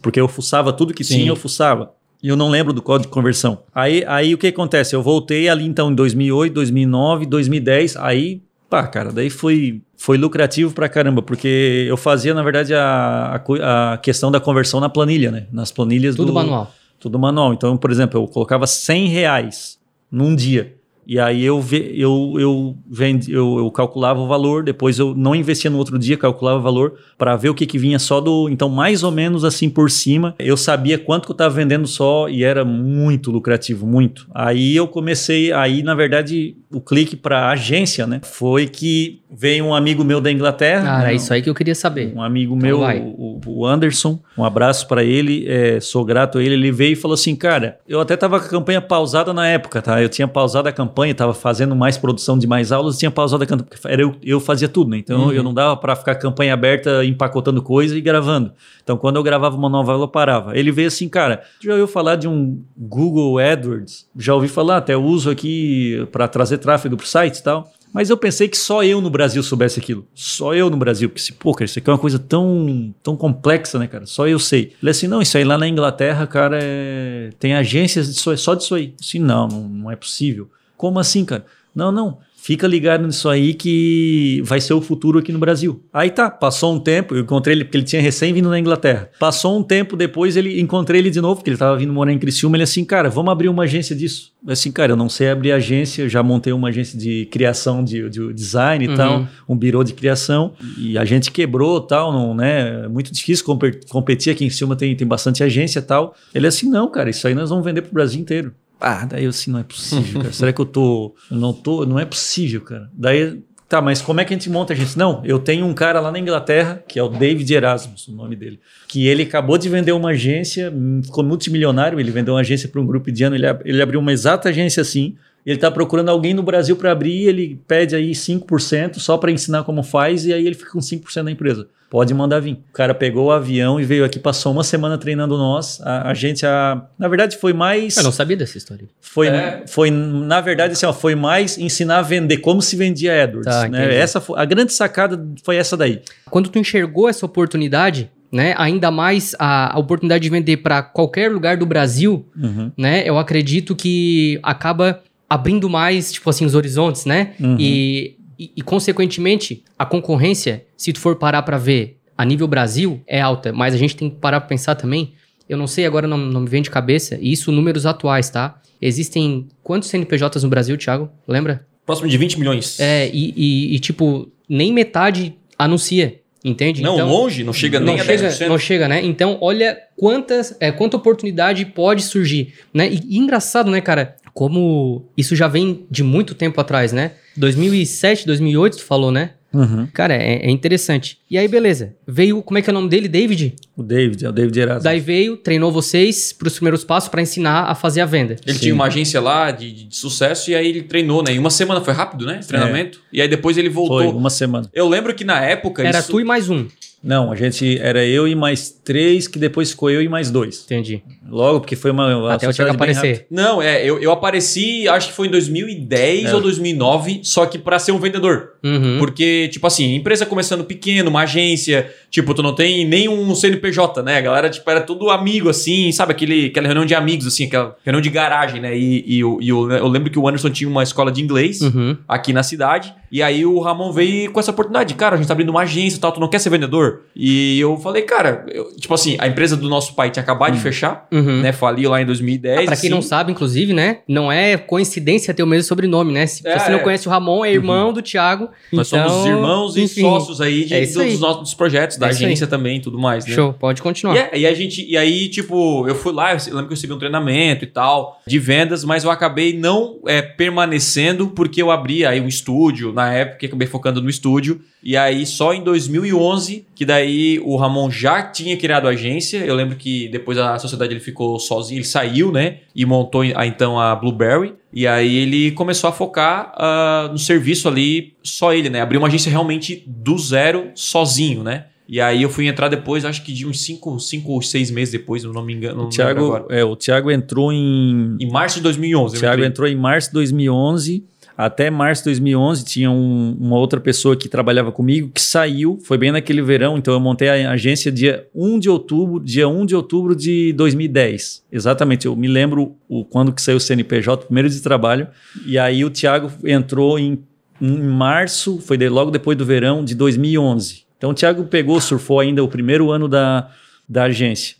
porque 0.00 0.20
eu 0.20 0.28
fuçava 0.28 0.72
tudo 0.72 0.94
que 0.94 1.02
Sim. 1.02 1.16
tinha, 1.16 1.28
eu 1.30 1.36
fuçava. 1.36 1.92
E 2.22 2.28
eu 2.28 2.36
não 2.36 2.48
lembro 2.48 2.72
do 2.72 2.80
código 2.80 3.08
de 3.08 3.12
conversão. 3.12 3.58
Aí, 3.74 4.04
aí 4.06 4.32
o 4.32 4.38
que 4.38 4.46
acontece? 4.46 4.94
Eu 4.94 5.02
voltei 5.02 5.48
ali 5.48 5.66
então 5.66 5.90
em 5.90 5.94
2008, 5.94 6.54
2009, 6.54 7.26
2010. 7.26 7.96
Aí, 7.96 8.40
pá, 8.70 8.86
cara, 8.86 9.12
daí 9.12 9.28
foi, 9.28 9.82
foi 9.96 10.16
lucrativo 10.16 10.72
pra 10.72 10.88
caramba, 10.88 11.20
porque 11.20 11.84
eu 11.86 11.96
fazia, 11.96 12.32
na 12.32 12.42
verdade, 12.42 12.74
a, 12.74 13.42
a, 13.60 13.92
a 13.92 13.98
questão 13.98 14.30
da 14.30 14.40
conversão 14.40 14.80
na 14.80 14.88
planilha, 14.88 15.30
né? 15.30 15.46
Nas 15.52 15.70
planilhas 15.70 16.16
Tudo 16.16 16.28
do, 16.28 16.32
manual. 16.32 16.72
Tudo 16.98 17.18
manual. 17.18 17.52
Então, 17.52 17.76
por 17.76 17.90
exemplo, 17.90 18.18
eu 18.18 18.26
colocava 18.26 18.66
100 18.66 19.08
reais 19.08 19.78
num 20.14 20.36
dia. 20.36 20.73
E 21.06 21.18
aí 21.18 21.44
eu, 21.44 21.60
ve, 21.60 21.92
eu, 21.94 22.34
eu, 22.38 22.76
vendi, 22.88 23.32
eu, 23.32 23.58
eu 23.58 23.70
calculava 23.70 24.20
o 24.20 24.26
valor, 24.26 24.62
depois 24.62 24.98
eu 24.98 25.14
não 25.14 25.34
investia 25.34 25.70
no 25.70 25.78
outro 25.78 25.98
dia, 25.98 26.16
calculava 26.16 26.58
o 26.58 26.62
valor 26.62 26.94
para 27.18 27.36
ver 27.36 27.48
o 27.48 27.54
que, 27.54 27.66
que 27.66 27.78
vinha 27.78 27.98
só 27.98 28.20
do. 28.20 28.48
Então, 28.48 28.68
mais 28.68 29.02
ou 29.02 29.10
menos 29.10 29.44
assim 29.44 29.68
por 29.68 29.90
cima, 29.90 30.34
eu 30.38 30.56
sabia 30.56 30.98
quanto 30.98 31.26
que 31.26 31.30
eu 31.30 31.34
estava 31.34 31.54
vendendo 31.54 31.86
só 31.86 32.28
e 32.28 32.42
era 32.44 32.64
muito 32.64 33.30
lucrativo, 33.30 33.86
muito. 33.86 34.26
Aí 34.34 34.74
eu 34.74 34.88
comecei, 34.88 35.52
aí 35.52 35.82
na 35.82 35.94
verdade 35.94 36.56
o 36.70 36.80
clique 36.80 37.16
para 37.16 37.50
agência, 37.50 38.06
né? 38.06 38.20
Foi 38.24 38.66
que 38.66 39.22
veio 39.30 39.64
um 39.64 39.74
amigo 39.74 40.04
meu 40.04 40.20
da 40.20 40.30
Inglaterra. 40.30 40.98
Ah, 40.98 41.02
era 41.02 41.12
isso 41.12 41.32
aí 41.32 41.42
que 41.42 41.50
eu 41.50 41.54
queria 41.54 41.74
saber. 41.74 42.12
Um 42.14 42.22
amigo 42.22 42.56
então 42.56 42.80
meu, 42.80 42.80
o, 43.18 43.40
o, 43.46 43.66
Anderson, 43.66 44.18
um 44.36 44.44
abraço 44.44 44.86
para 44.86 45.02
ele, 45.02 45.44
é, 45.48 45.80
sou 45.80 46.04
grato 46.04 46.38
a 46.38 46.42
ele. 46.42 46.54
Ele 46.54 46.72
veio 46.72 46.92
e 46.92 46.96
falou 46.96 47.14
assim: 47.14 47.34
Cara, 47.34 47.78
eu 47.88 48.00
até 48.00 48.16
tava 48.16 48.38
com 48.38 48.46
a 48.46 48.48
campanha 48.48 48.80
pausada 48.80 49.32
na 49.32 49.46
época, 49.46 49.82
tá? 49.82 50.00
Eu 50.00 50.08
tinha 50.08 50.28
pausado 50.28 50.68
a 50.68 50.72
campanha, 50.72 50.93
tava 51.14 51.34
fazendo 51.34 51.74
mais 51.74 51.96
produção 51.96 52.38
de 52.38 52.46
mais 52.46 52.70
aulas, 52.70 52.98
tinha 52.98 53.10
pausado 53.10 53.42
a 53.42 53.46
campanha, 53.46 53.68
porque 53.68 53.88
era 53.88 54.02
eu, 54.02 54.14
eu 54.22 54.38
fazia 54.38 54.68
tudo, 54.68 54.90
né? 54.90 54.98
Então 54.98 55.24
uhum. 55.24 55.32
eu 55.32 55.42
não 55.42 55.52
dava 55.52 55.76
para 55.76 55.96
ficar 55.96 56.14
campanha 56.14 56.54
aberta 56.54 57.04
empacotando 57.04 57.60
coisa 57.62 57.96
e 57.96 58.00
gravando. 58.00 58.52
Então 58.82 58.96
quando 58.96 59.16
eu 59.16 59.22
gravava 59.22 59.56
uma 59.56 59.68
nova 59.68 59.92
aula, 59.92 60.04
eu 60.04 60.08
parava. 60.08 60.56
Ele 60.56 60.70
veio 60.70 60.88
assim: 60.88 61.08
Cara, 61.08 61.42
já 61.60 61.72
ouviu 61.72 61.86
falar 61.86 62.16
de 62.16 62.28
um 62.28 62.62
Google 62.76 63.38
AdWords? 63.38 64.06
Já 64.16 64.34
ouvi 64.34 64.48
falar, 64.48 64.76
até 64.76 64.96
uso 64.96 65.30
aqui 65.30 66.06
para 66.12 66.28
trazer 66.28 66.58
tráfego 66.58 66.96
para 66.96 67.04
o 67.04 67.06
site 67.06 67.38
e 67.38 67.42
tal. 67.42 67.72
Mas 67.94 68.10
eu 68.10 68.16
pensei 68.16 68.48
que 68.48 68.56
só 68.56 68.82
eu 68.82 69.00
no 69.00 69.08
Brasil 69.08 69.40
soubesse 69.40 69.78
aquilo. 69.78 70.04
Só 70.12 70.52
eu 70.52 70.68
no 70.68 70.76
Brasil. 70.76 71.08
Porque, 71.08 71.32
pô, 71.32 71.54
cara, 71.54 71.66
isso 71.66 71.78
aqui 71.78 71.88
é 71.88 71.92
uma 71.92 71.98
coisa 71.98 72.18
tão, 72.18 72.92
tão 73.00 73.16
complexa, 73.16 73.78
né, 73.78 73.86
cara? 73.86 74.04
Só 74.04 74.26
eu 74.26 74.40
sei. 74.40 74.72
Ele 74.82 74.90
assim, 74.90 75.06
não, 75.06 75.22
isso 75.22 75.38
aí 75.38 75.44
lá 75.44 75.56
na 75.56 75.68
Inglaterra, 75.68 76.26
cara, 76.26 76.58
é... 76.60 77.30
tem 77.38 77.54
agências 77.54 78.12
de 78.12 78.18
só, 78.18 78.36
só 78.36 78.56
disso 78.56 78.74
aí. 78.74 78.94
Assim, 79.00 79.20
não, 79.20 79.46
não, 79.46 79.68
não 79.68 79.90
é 79.92 79.94
possível. 79.94 80.50
Como 80.76 80.98
assim, 80.98 81.24
cara? 81.24 81.44
Não, 81.74 81.90
não 81.90 82.18
fica 82.44 82.66
ligado 82.66 83.06
nisso 83.06 83.26
aí 83.26 83.54
que 83.54 84.42
vai 84.44 84.60
ser 84.60 84.74
o 84.74 84.80
futuro 84.82 85.18
aqui 85.18 85.32
no 85.32 85.38
Brasil. 85.38 85.82
Aí 85.90 86.10
tá, 86.10 86.30
passou 86.30 86.74
um 86.74 86.78
tempo, 86.78 87.14
eu 87.14 87.22
encontrei 87.22 87.56
ele, 87.56 87.64
porque 87.64 87.78
ele 87.78 87.86
tinha 87.86 88.02
recém 88.02 88.34
vindo 88.34 88.50
na 88.50 88.58
Inglaterra. 88.58 89.08
Passou 89.18 89.58
um 89.58 89.62
tempo 89.62 89.96
depois, 89.96 90.36
ele 90.36 90.60
encontrei 90.60 91.00
ele 91.00 91.08
de 91.08 91.22
novo, 91.22 91.36
porque 91.36 91.48
ele 91.48 91.54
estava 91.54 91.74
vindo 91.74 91.90
morar 91.90 92.12
em 92.12 92.18
Criciúma, 92.18 92.58
ele 92.58 92.64
assim, 92.64 92.84
cara, 92.84 93.08
vamos 93.08 93.32
abrir 93.32 93.48
uma 93.48 93.62
agência 93.62 93.96
disso. 93.96 94.30
Assim, 94.46 94.70
cara, 94.70 94.92
eu 94.92 94.96
não 94.96 95.08
sei 95.08 95.30
abrir 95.30 95.52
agência, 95.52 96.02
eu 96.02 96.08
já 96.10 96.22
montei 96.22 96.52
uma 96.52 96.68
agência 96.68 96.98
de 96.98 97.24
criação 97.30 97.82
de, 97.82 98.10
de 98.10 98.30
design 98.34 98.84
e 98.84 98.88
uhum. 98.88 98.94
tal, 98.94 99.26
um 99.48 99.56
birô 99.56 99.82
de 99.82 99.94
criação, 99.94 100.52
e 100.76 100.98
a 100.98 101.04
gente 101.06 101.30
quebrou 101.30 101.80
tal, 101.80 102.12
não, 102.12 102.34
né? 102.34 102.84
É 102.84 102.88
muito 102.88 103.10
difícil 103.10 103.42
competir 103.88 104.30
aqui 104.30 104.44
em 104.44 104.50
cima, 104.50 104.76
tem, 104.76 104.94
tem 104.94 105.08
bastante 105.08 105.42
agência 105.42 105.78
e 105.78 105.82
tal. 105.82 106.14
Ele 106.34 106.46
assim, 106.46 106.68
não, 106.68 106.90
cara, 106.90 107.08
isso 107.08 107.26
aí 107.26 107.34
nós 107.34 107.48
vamos 107.48 107.64
vender 107.64 107.80
pro 107.80 107.94
Brasil 107.94 108.20
inteiro. 108.20 108.52
Ah, 108.80 109.06
daí 109.06 109.24
eu 109.24 109.30
assim, 109.30 109.50
não 109.50 109.58
é 109.58 109.62
possível, 109.62 110.20
cara. 110.20 110.32
Será 110.32 110.52
que 110.52 110.60
eu 110.60 110.66
tô. 110.66 111.14
Eu 111.30 111.36
não 111.36 111.52
tô. 111.52 111.86
Não 111.86 111.98
é 111.98 112.04
possível, 112.04 112.60
cara. 112.60 112.90
Daí. 112.92 113.42
Tá, 113.66 113.80
mas 113.80 114.02
como 114.02 114.20
é 114.20 114.24
que 114.24 114.32
a 114.32 114.36
gente 114.36 114.50
monta 114.50 114.74
a 114.74 114.76
gente? 114.76 114.96
Não, 114.96 115.22
eu 115.24 115.38
tenho 115.38 115.64
um 115.64 115.72
cara 115.72 115.98
lá 115.98 116.12
na 116.12 116.18
Inglaterra, 116.18 116.84
que 116.86 116.98
é 116.98 117.02
o 117.02 117.08
David 117.08 117.52
Erasmus, 117.52 118.06
o 118.06 118.12
nome 118.12 118.36
dele, 118.36 118.60
que 118.86 119.08
ele 119.08 119.22
acabou 119.22 119.56
de 119.56 119.68
vender 119.70 119.90
uma 119.92 120.10
agência, 120.10 120.72
ficou 121.02 121.24
multimilionário, 121.24 121.98
ele 121.98 122.10
vendeu 122.10 122.34
uma 122.34 122.40
agência 122.40 122.68
para 122.68 122.80
um 122.80 122.86
grupo 122.86 123.10
de 123.10 123.24
ano, 123.24 123.34
ele, 123.34 123.46
ele 123.64 123.82
abriu 123.82 123.98
uma 123.98 124.12
exata 124.12 124.50
agência 124.50 124.82
assim, 124.82 125.16
ele 125.44 125.56
está 125.56 125.70
procurando 125.70 126.10
alguém 126.10 126.32
no 126.34 126.42
Brasil 126.42 126.76
para 126.76 126.92
abrir, 126.92 127.26
ele 127.26 127.60
pede 127.66 127.96
aí 127.96 128.12
5% 128.12 128.98
só 128.98 129.18
para 129.18 129.32
ensinar 129.32 129.64
como 129.64 129.82
faz, 129.82 130.24
e 130.24 130.32
aí 130.32 130.46
ele 130.46 130.54
fica 130.54 130.70
com 130.70 130.78
5% 130.78 131.24
da 131.24 131.30
empresa. 131.30 131.66
Pode 131.94 132.12
mandar 132.12 132.40
vir. 132.40 132.54
O 132.54 132.72
cara 132.72 132.92
pegou 132.92 133.26
o 133.26 133.30
avião 133.30 133.78
e 133.78 133.84
veio 133.84 134.04
aqui, 134.04 134.18
passou 134.18 134.50
uma 134.50 134.64
semana 134.64 134.98
treinando 134.98 135.38
nós. 135.38 135.80
A, 135.80 136.10
a 136.10 136.12
gente, 136.12 136.44
a, 136.44 136.82
na 136.98 137.06
verdade, 137.06 137.36
foi 137.36 137.52
mais. 137.52 137.96
Eu 137.96 138.02
não 138.02 138.10
sabia 138.10 138.36
dessa 138.36 138.58
história. 138.58 138.88
Foi, 139.00 139.28
é. 139.28 139.62
foi 139.68 139.92
na 139.92 140.40
verdade, 140.40 140.72
assim, 140.72 140.86
ó, 140.86 140.92
foi 140.92 141.14
mais 141.14 141.56
ensinar 141.56 141.98
a 141.98 142.02
vender, 142.02 142.38
como 142.38 142.60
se 142.60 142.74
vendia 142.74 143.22
AdWords. 143.22 143.46
Tá, 143.46 143.68
né? 143.68 143.94
essa 143.94 144.20
foi, 144.20 144.36
a 144.40 144.44
grande 144.44 144.72
sacada 144.72 145.24
foi 145.44 145.54
essa 145.54 145.76
daí. 145.76 146.02
Quando 146.28 146.48
tu 146.48 146.58
enxergou 146.58 147.08
essa 147.08 147.24
oportunidade, 147.24 148.10
né? 148.32 148.56
Ainda 148.58 148.90
mais 148.90 149.36
a, 149.38 149.76
a 149.76 149.78
oportunidade 149.78 150.24
de 150.24 150.30
vender 150.30 150.56
para 150.56 150.82
qualquer 150.82 151.30
lugar 151.30 151.56
do 151.56 151.64
Brasil, 151.64 152.26
uhum. 152.36 152.72
né? 152.76 153.08
Eu 153.08 153.18
acredito 153.18 153.76
que 153.76 154.40
acaba 154.42 155.00
abrindo 155.30 155.70
mais, 155.70 156.10
tipo 156.10 156.28
assim, 156.28 156.44
os 156.44 156.56
horizontes, 156.56 157.04
né? 157.04 157.34
Uhum. 157.38 157.56
E 157.56 158.16
e, 158.38 158.52
e, 158.56 158.62
consequentemente, 158.62 159.64
a 159.78 159.84
concorrência, 159.84 160.64
se 160.76 160.92
tu 160.92 161.00
for 161.00 161.16
parar 161.16 161.42
para 161.42 161.58
ver 161.58 161.98
a 162.16 162.24
nível 162.24 162.46
Brasil, 162.46 163.02
é 163.06 163.20
alta. 163.20 163.52
Mas 163.52 163.74
a 163.74 163.76
gente 163.76 163.96
tem 163.96 164.08
que 164.08 164.16
parar 164.16 164.40
pra 164.40 164.48
pensar 164.48 164.74
também. 164.74 165.14
Eu 165.48 165.58
não 165.58 165.66
sei 165.66 165.84
agora, 165.84 166.06
não, 166.06 166.16
não 166.16 166.42
me 166.42 166.48
vem 166.48 166.62
de 166.62 166.70
cabeça. 166.70 167.18
E 167.20 167.32
isso, 167.32 167.52
números 167.52 167.86
atuais, 167.86 168.30
tá? 168.30 168.60
Existem 168.80 169.48
quantos 169.62 169.88
CNPJs 169.88 170.42
no 170.42 170.48
Brasil, 170.48 170.76
Thiago? 170.76 171.10
Lembra? 171.26 171.66
Próximo 171.84 172.08
de 172.08 172.16
20 172.16 172.38
milhões. 172.38 172.80
É, 172.80 173.10
e, 173.12 173.34
e, 173.36 173.74
e 173.74 173.78
tipo, 173.78 174.30
nem 174.48 174.72
metade 174.72 175.36
anuncia. 175.58 176.20
Entende? 176.44 176.82
Não, 176.82 176.94
então, 176.94 177.08
longe, 177.08 177.42
não 177.42 177.54
chega 177.54 177.80
não 177.80 177.94
nem 177.94 177.98
chega, 178.04 178.28
a 178.28 178.30
10%. 178.30 178.48
Não 178.48 178.58
chega, 178.58 178.86
né? 178.86 179.02
Então, 179.02 179.38
olha 179.40 179.78
quantas, 179.96 180.54
é, 180.60 180.70
quanta 180.70 180.94
oportunidade 180.98 181.64
pode 181.64 182.02
surgir, 182.02 182.52
né? 182.72 182.86
E, 182.92 183.00
e 183.08 183.18
engraçado, 183.18 183.70
né, 183.70 183.80
cara? 183.80 184.16
Como 184.34 185.08
isso 185.16 185.34
já 185.34 185.48
vem 185.48 185.86
de 185.90 186.02
muito 186.02 186.34
tempo 186.34 186.60
atrás, 186.60 186.92
né? 186.92 187.12
2007, 187.36 188.26
2008, 188.26 188.78
tu 188.78 188.84
falou, 188.84 189.10
né? 189.10 189.30
Uhum. 189.54 189.86
Cara, 189.92 190.14
é, 190.14 190.46
é, 190.46 190.50
interessante. 190.50 191.18
E 191.30 191.38
aí, 191.38 191.46
beleza. 191.46 191.94
Veio, 192.06 192.42
como 192.42 192.58
é 192.58 192.62
que 192.62 192.68
é 192.68 192.72
o 192.72 192.74
nome 192.74 192.88
dele? 192.88 193.06
David? 193.06 193.54
O 193.76 193.84
David, 193.84 194.24
é 194.24 194.28
o 194.28 194.32
David 194.32 194.58
Erasmus. 194.58 194.82
Daí 194.82 194.98
veio, 194.98 195.36
treinou 195.36 195.70
vocês 195.70 196.32
para 196.32 196.48
os 196.48 196.54
primeiros 196.54 196.84
passos 196.84 197.08
para 197.08 197.22
ensinar 197.22 197.70
a 197.70 197.74
fazer 197.74 198.00
a 198.00 198.06
venda. 198.06 198.36
Ele 198.44 198.54
Sim. 198.54 198.60
tinha 198.60 198.74
uma 198.74 198.86
agência 198.86 199.20
lá 199.20 199.52
de, 199.52 199.86
de, 199.86 199.96
sucesso 199.96 200.50
e 200.50 200.56
aí 200.56 200.68
ele 200.68 200.82
treinou, 200.82 201.22
né? 201.22 201.32
Em 201.32 201.38
uma 201.38 201.50
semana 201.50 201.80
foi 201.80 201.94
rápido, 201.94 202.26
né? 202.26 202.38
Esse 202.40 202.48
treinamento. 202.48 202.98
É. 203.12 203.18
E 203.18 203.22
aí 203.22 203.28
depois 203.28 203.56
ele 203.56 203.68
voltou. 203.68 203.98
Foi, 203.98 204.08
uma 204.08 204.30
semana. 204.30 204.68
Eu 204.74 204.88
lembro 204.88 205.14
que 205.14 205.24
na 205.24 205.40
época. 205.40 205.86
Era 205.86 206.00
isso... 206.00 206.10
tu 206.10 206.20
e 206.20 206.24
mais 206.24 206.50
um. 206.50 206.66
Não, 207.04 207.30
a 207.30 207.36
gente 207.36 207.78
era 207.78 208.02
eu 208.02 208.26
e 208.26 208.34
mais 208.34 208.70
três, 208.70 209.28
que 209.28 209.38
depois 209.38 209.70
ficou 209.70 209.90
eu 209.90 210.00
e 210.00 210.08
mais 210.08 210.30
dois. 210.30 210.62
Entendi. 210.64 211.02
Logo, 211.28 211.60
porque 211.60 211.76
foi 211.76 211.90
uma. 211.90 212.16
uma 212.16 212.32
Até 212.32 212.46
eu 212.46 212.52
tinha 212.52 212.66
que 212.66 212.74
aparecer. 212.74 213.26
Não, 213.30 213.60
é, 213.60 213.84
eu, 213.84 214.00
eu 214.00 214.10
apareci, 214.10 214.88
acho 214.88 215.08
que 215.08 215.12
foi 215.12 215.26
em 215.26 215.30
2010 215.30 216.24
é. 216.24 216.34
ou 216.34 216.40
2009, 216.40 217.20
só 217.22 217.44
que 217.44 217.58
para 217.58 217.78
ser 217.78 217.92
um 217.92 217.98
vendedor. 217.98 218.54
Uhum. 218.64 218.96
Porque, 218.98 219.48
tipo 219.48 219.66
assim, 219.66 219.94
empresa 219.94 220.24
começando 220.24 220.64
pequeno, 220.64 221.10
uma 221.10 221.22
agência, 221.22 221.92
tipo, 222.14 222.32
tu 222.32 222.44
não 222.44 222.54
tem 222.54 222.86
nenhum 222.86 223.34
CNPJ, 223.34 224.00
né? 224.00 224.18
A 224.18 224.20
galera, 224.20 224.48
tipo, 224.48 224.70
era 224.70 224.80
tudo 224.80 225.10
amigo, 225.10 225.48
assim, 225.48 225.90
sabe? 225.90 226.12
Aquele, 226.12 226.46
aquela 226.46 226.68
reunião 226.68 226.86
de 226.86 226.94
amigos, 226.94 227.26
assim, 227.26 227.46
aquela 227.46 227.76
reunião 227.84 228.00
de 228.00 228.08
garagem, 228.08 228.60
né? 228.60 228.78
E, 228.78 229.04
e, 229.04 229.18
e 229.18 229.48
eu, 229.48 229.68
eu 229.68 229.88
lembro 229.88 230.08
que 230.08 230.18
o 230.18 230.28
Anderson 230.28 230.48
tinha 230.48 230.70
uma 230.70 230.84
escola 230.84 231.10
de 231.10 231.20
inglês 231.20 231.60
uhum. 231.60 231.96
aqui 232.06 232.32
na 232.32 232.44
cidade. 232.44 232.94
E 233.10 233.22
aí 233.22 233.44
o 233.44 233.60
Ramon 233.60 233.92
veio 233.92 234.30
com 234.32 234.40
essa 234.40 234.50
oportunidade. 234.50 234.94
Cara, 234.94 235.14
a 235.14 235.18
gente 235.18 235.26
tá 235.26 235.34
abrindo 235.34 235.50
uma 235.50 235.62
agência 235.62 235.96
e 235.96 236.00
tal, 236.00 236.12
tu 236.12 236.20
não 236.20 236.28
quer 236.28 236.40
ser 236.40 236.50
vendedor? 236.50 237.02
E 237.14 237.58
eu 237.60 237.76
falei, 237.76 238.02
cara, 238.02 238.44
eu, 238.48 238.74
tipo 238.76 238.92
assim, 238.92 239.16
a 239.20 239.28
empresa 239.28 239.56
do 239.56 239.68
nosso 239.68 239.94
pai 239.94 240.10
tinha 240.10 240.22
acabado 240.22 240.50
uhum. 240.50 240.56
de 240.56 240.62
fechar, 240.62 241.06
uhum. 241.12 241.40
né? 241.40 241.52
Faliu 241.52 241.90
lá 241.90 242.00
em 242.00 242.06
2010. 242.06 242.58
Ah, 242.58 242.64
pra 242.64 242.64
quem 242.64 242.74
assim. 242.74 242.88
não 242.88 243.02
sabe, 243.02 243.30
inclusive, 243.32 243.72
né? 243.72 243.98
Não 244.08 244.30
é 244.30 244.56
coincidência 244.56 245.34
ter 245.34 245.42
o 245.42 245.46
mesmo 245.46 245.68
sobrenome, 245.68 246.12
né? 246.12 246.26
Se 246.26 246.46
é, 246.46 246.58
você 246.58 246.70
não 246.70 246.80
conhece 246.80 247.08
o 247.08 247.10
Ramon, 247.10 247.44
é 247.44 247.52
irmão 247.52 247.88
uhum. 247.88 247.92
do 247.92 248.02
Thiago. 248.02 248.48
Nós 248.72 248.88
então, 248.88 249.08
somos 249.08 249.26
irmãos 249.26 249.76
enfim, 249.76 250.00
e 250.00 250.02
sócios 250.02 250.40
aí, 250.40 250.64
de, 250.64 250.74
é 250.74 250.80
dos, 250.80 250.94
dos, 250.94 251.20
nossos 251.20 251.54
projetos, 251.54 251.96
da 252.04 252.12
é 252.12 252.26
agência 252.26 252.46
também 252.46 252.76
e 252.78 252.80
tudo 252.80 252.98
mais, 252.98 253.24
né? 253.26 253.34
Show, 253.34 253.52
pode 253.52 253.80
continuar. 253.80 254.16
E, 254.16 254.18
é, 254.18 254.38
e, 254.40 254.46
a 254.46 254.54
gente, 254.54 254.84
e 254.84 254.96
aí, 254.96 255.28
tipo, 255.28 255.86
eu 255.88 255.94
fui 255.94 256.12
lá, 256.12 256.32
eu 256.32 256.38
lembro 256.46 256.66
que 256.66 256.72
eu 256.72 256.76
recebi 256.76 256.92
um 256.92 256.98
treinamento 256.98 257.64
e 257.64 257.68
tal, 257.68 258.20
de 258.26 258.38
vendas, 258.38 258.84
mas 258.84 259.04
eu 259.04 259.10
acabei 259.10 259.56
não 259.56 260.00
é, 260.06 260.20
permanecendo 260.20 261.28
porque 261.28 261.62
eu 261.62 261.70
abri 261.70 262.04
aí 262.04 262.20
um 262.20 262.28
estúdio 262.28 262.92
na 262.92 263.12
época, 263.12 263.46
acabei 263.46 263.66
focando 263.66 263.84
focando 263.84 264.02
no 264.02 264.08
estúdio. 264.08 264.60
E 264.82 264.96
aí, 264.96 265.24
só 265.26 265.54
em 265.54 265.62
2011, 265.62 266.66
que 266.74 266.84
daí 266.84 267.40
o 267.42 267.56
Ramon 267.56 267.90
já 267.90 268.22
tinha 268.22 268.56
criado 268.56 268.86
a 268.86 268.90
agência. 268.90 269.38
Eu 269.38 269.54
lembro 269.54 269.76
que 269.76 270.08
depois 270.08 270.38
a 270.38 270.58
sociedade 270.58 270.92
ele 270.92 271.00
ficou 271.00 271.38
sozinho, 271.38 271.78
ele 271.78 271.84
saiu, 271.84 272.32
né? 272.32 272.58
E 272.74 272.84
montou 272.84 273.22
a, 273.34 273.46
então 273.46 273.78
a 273.78 273.94
Blueberry. 273.94 274.54
E 274.72 274.86
aí 274.86 275.16
ele 275.16 275.52
começou 275.52 275.88
a 275.88 275.92
focar 275.92 276.52
uh, 276.56 277.12
no 277.12 277.18
serviço 277.18 277.68
ali, 277.68 278.14
só 278.22 278.52
ele, 278.52 278.68
né? 278.68 278.80
Abriu 278.80 279.00
uma 279.00 279.08
agência 279.08 279.30
realmente 279.30 279.84
do 279.86 280.18
zero, 280.18 280.70
sozinho, 280.74 281.42
né? 281.42 281.66
E 281.86 282.00
aí 282.00 282.22
eu 282.22 282.30
fui 282.30 282.46
entrar 282.46 282.68
depois, 282.68 283.04
acho 283.04 283.22
que 283.22 283.32
de 283.32 283.46
uns 283.46 283.62
5 283.62 283.90
ou 284.26 284.40
6 284.40 284.70
meses 284.70 284.92
depois, 284.92 285.22
não 285.24 285.44
me 285.44 285.52
engano. 285.52 285.84
O 285.84 285.88
Thiago, 285.88 286.46
é, 286.48 286.64
o 286.64 286.74
Thiago 286.74 287.10
entrou 287.10 287.52
em... 287.52 288.16
Em 288.18 288.30
março 288.30 288.56
de 288.56 288.62
2011. 288.62 289.16
O 289.16 289.20
Thiago 289.20 289.44
entrou 289.44 289.68
em 289.68 289.76
março 289.76 290.08
de 290.08 290.14
2011 290.14 291.04
até 291.36 291.68
março 291.68 292.02
de 292.02 292.10
2011 292.10 292.64
tinha 292.64 292.90
um, 292.90 293.36
uma 293.40 293.56
outra 293.56 293.80
pessoa 293.80 294.16
que 294.16 294.28
trabalhava 294.28 294.70
comigo 294.70 295.10
que 295.12 295.20
saiu, 295.20 295.78
foi 295.82 295.98
bem 295.98 296.12
naquele 296.12 296.40
verão, 296.40 296.78
então 296.78 296.94
eu 296.94 297.00
montei 297.00 297.28
a 297.28 297.50
agência 297.50 297.90
dia 297.90 298.26
1 298.34 298.58
de 298.60 298.70
outubro, 298.70 299.18
dia 299.18 299.48
1 299.48 299.66
de 299.66 299.74
outubro 299.74 300.14
de 300.14 300.52
2010. 300.52 301.44
Exatamente, 301.50 302.06
eu 302.06 302.14
me 302.14 302.28
lembro 302.28 302.76
o, 302.88 303.04
quando 303.04 303.32
que 303.32 303.42
saiu 303.42 303.56
o 303.56 303.60
CNPJ, 303.60 304.26
primeiro 304.26 304.48
de 304.48 304.60
trabalho, 304.60 305.08
e 305.44 305.58
aí 305.58 305.84
o 305.84 305.90
Thiago 305.90 306.30
entrou 306.44 306.98
em, 306.98 307.18
em 307.60 307.78
março, 307.80 308.60
foi 308.60 308.76
de, 308.76 308.88
logo 308.88 309.10
depois 309.10 309.36
do 309.36 309.44
verão 309.44 309.84
de 309.84 309.94
2011. 309.96 310.83
Então 311.04 311.10
o 311.10 311.14
Thiago 311.14 311.44
pegou, 311.44 311.78
surfou 311.82 312.18
ainda 312.18 312.42
o 312.42 312.48
primeiro 312.48 312.90
ano 312.90 313.06
da, 313.06 313.50
da 313.86 314.04
agência. 314.04 314.56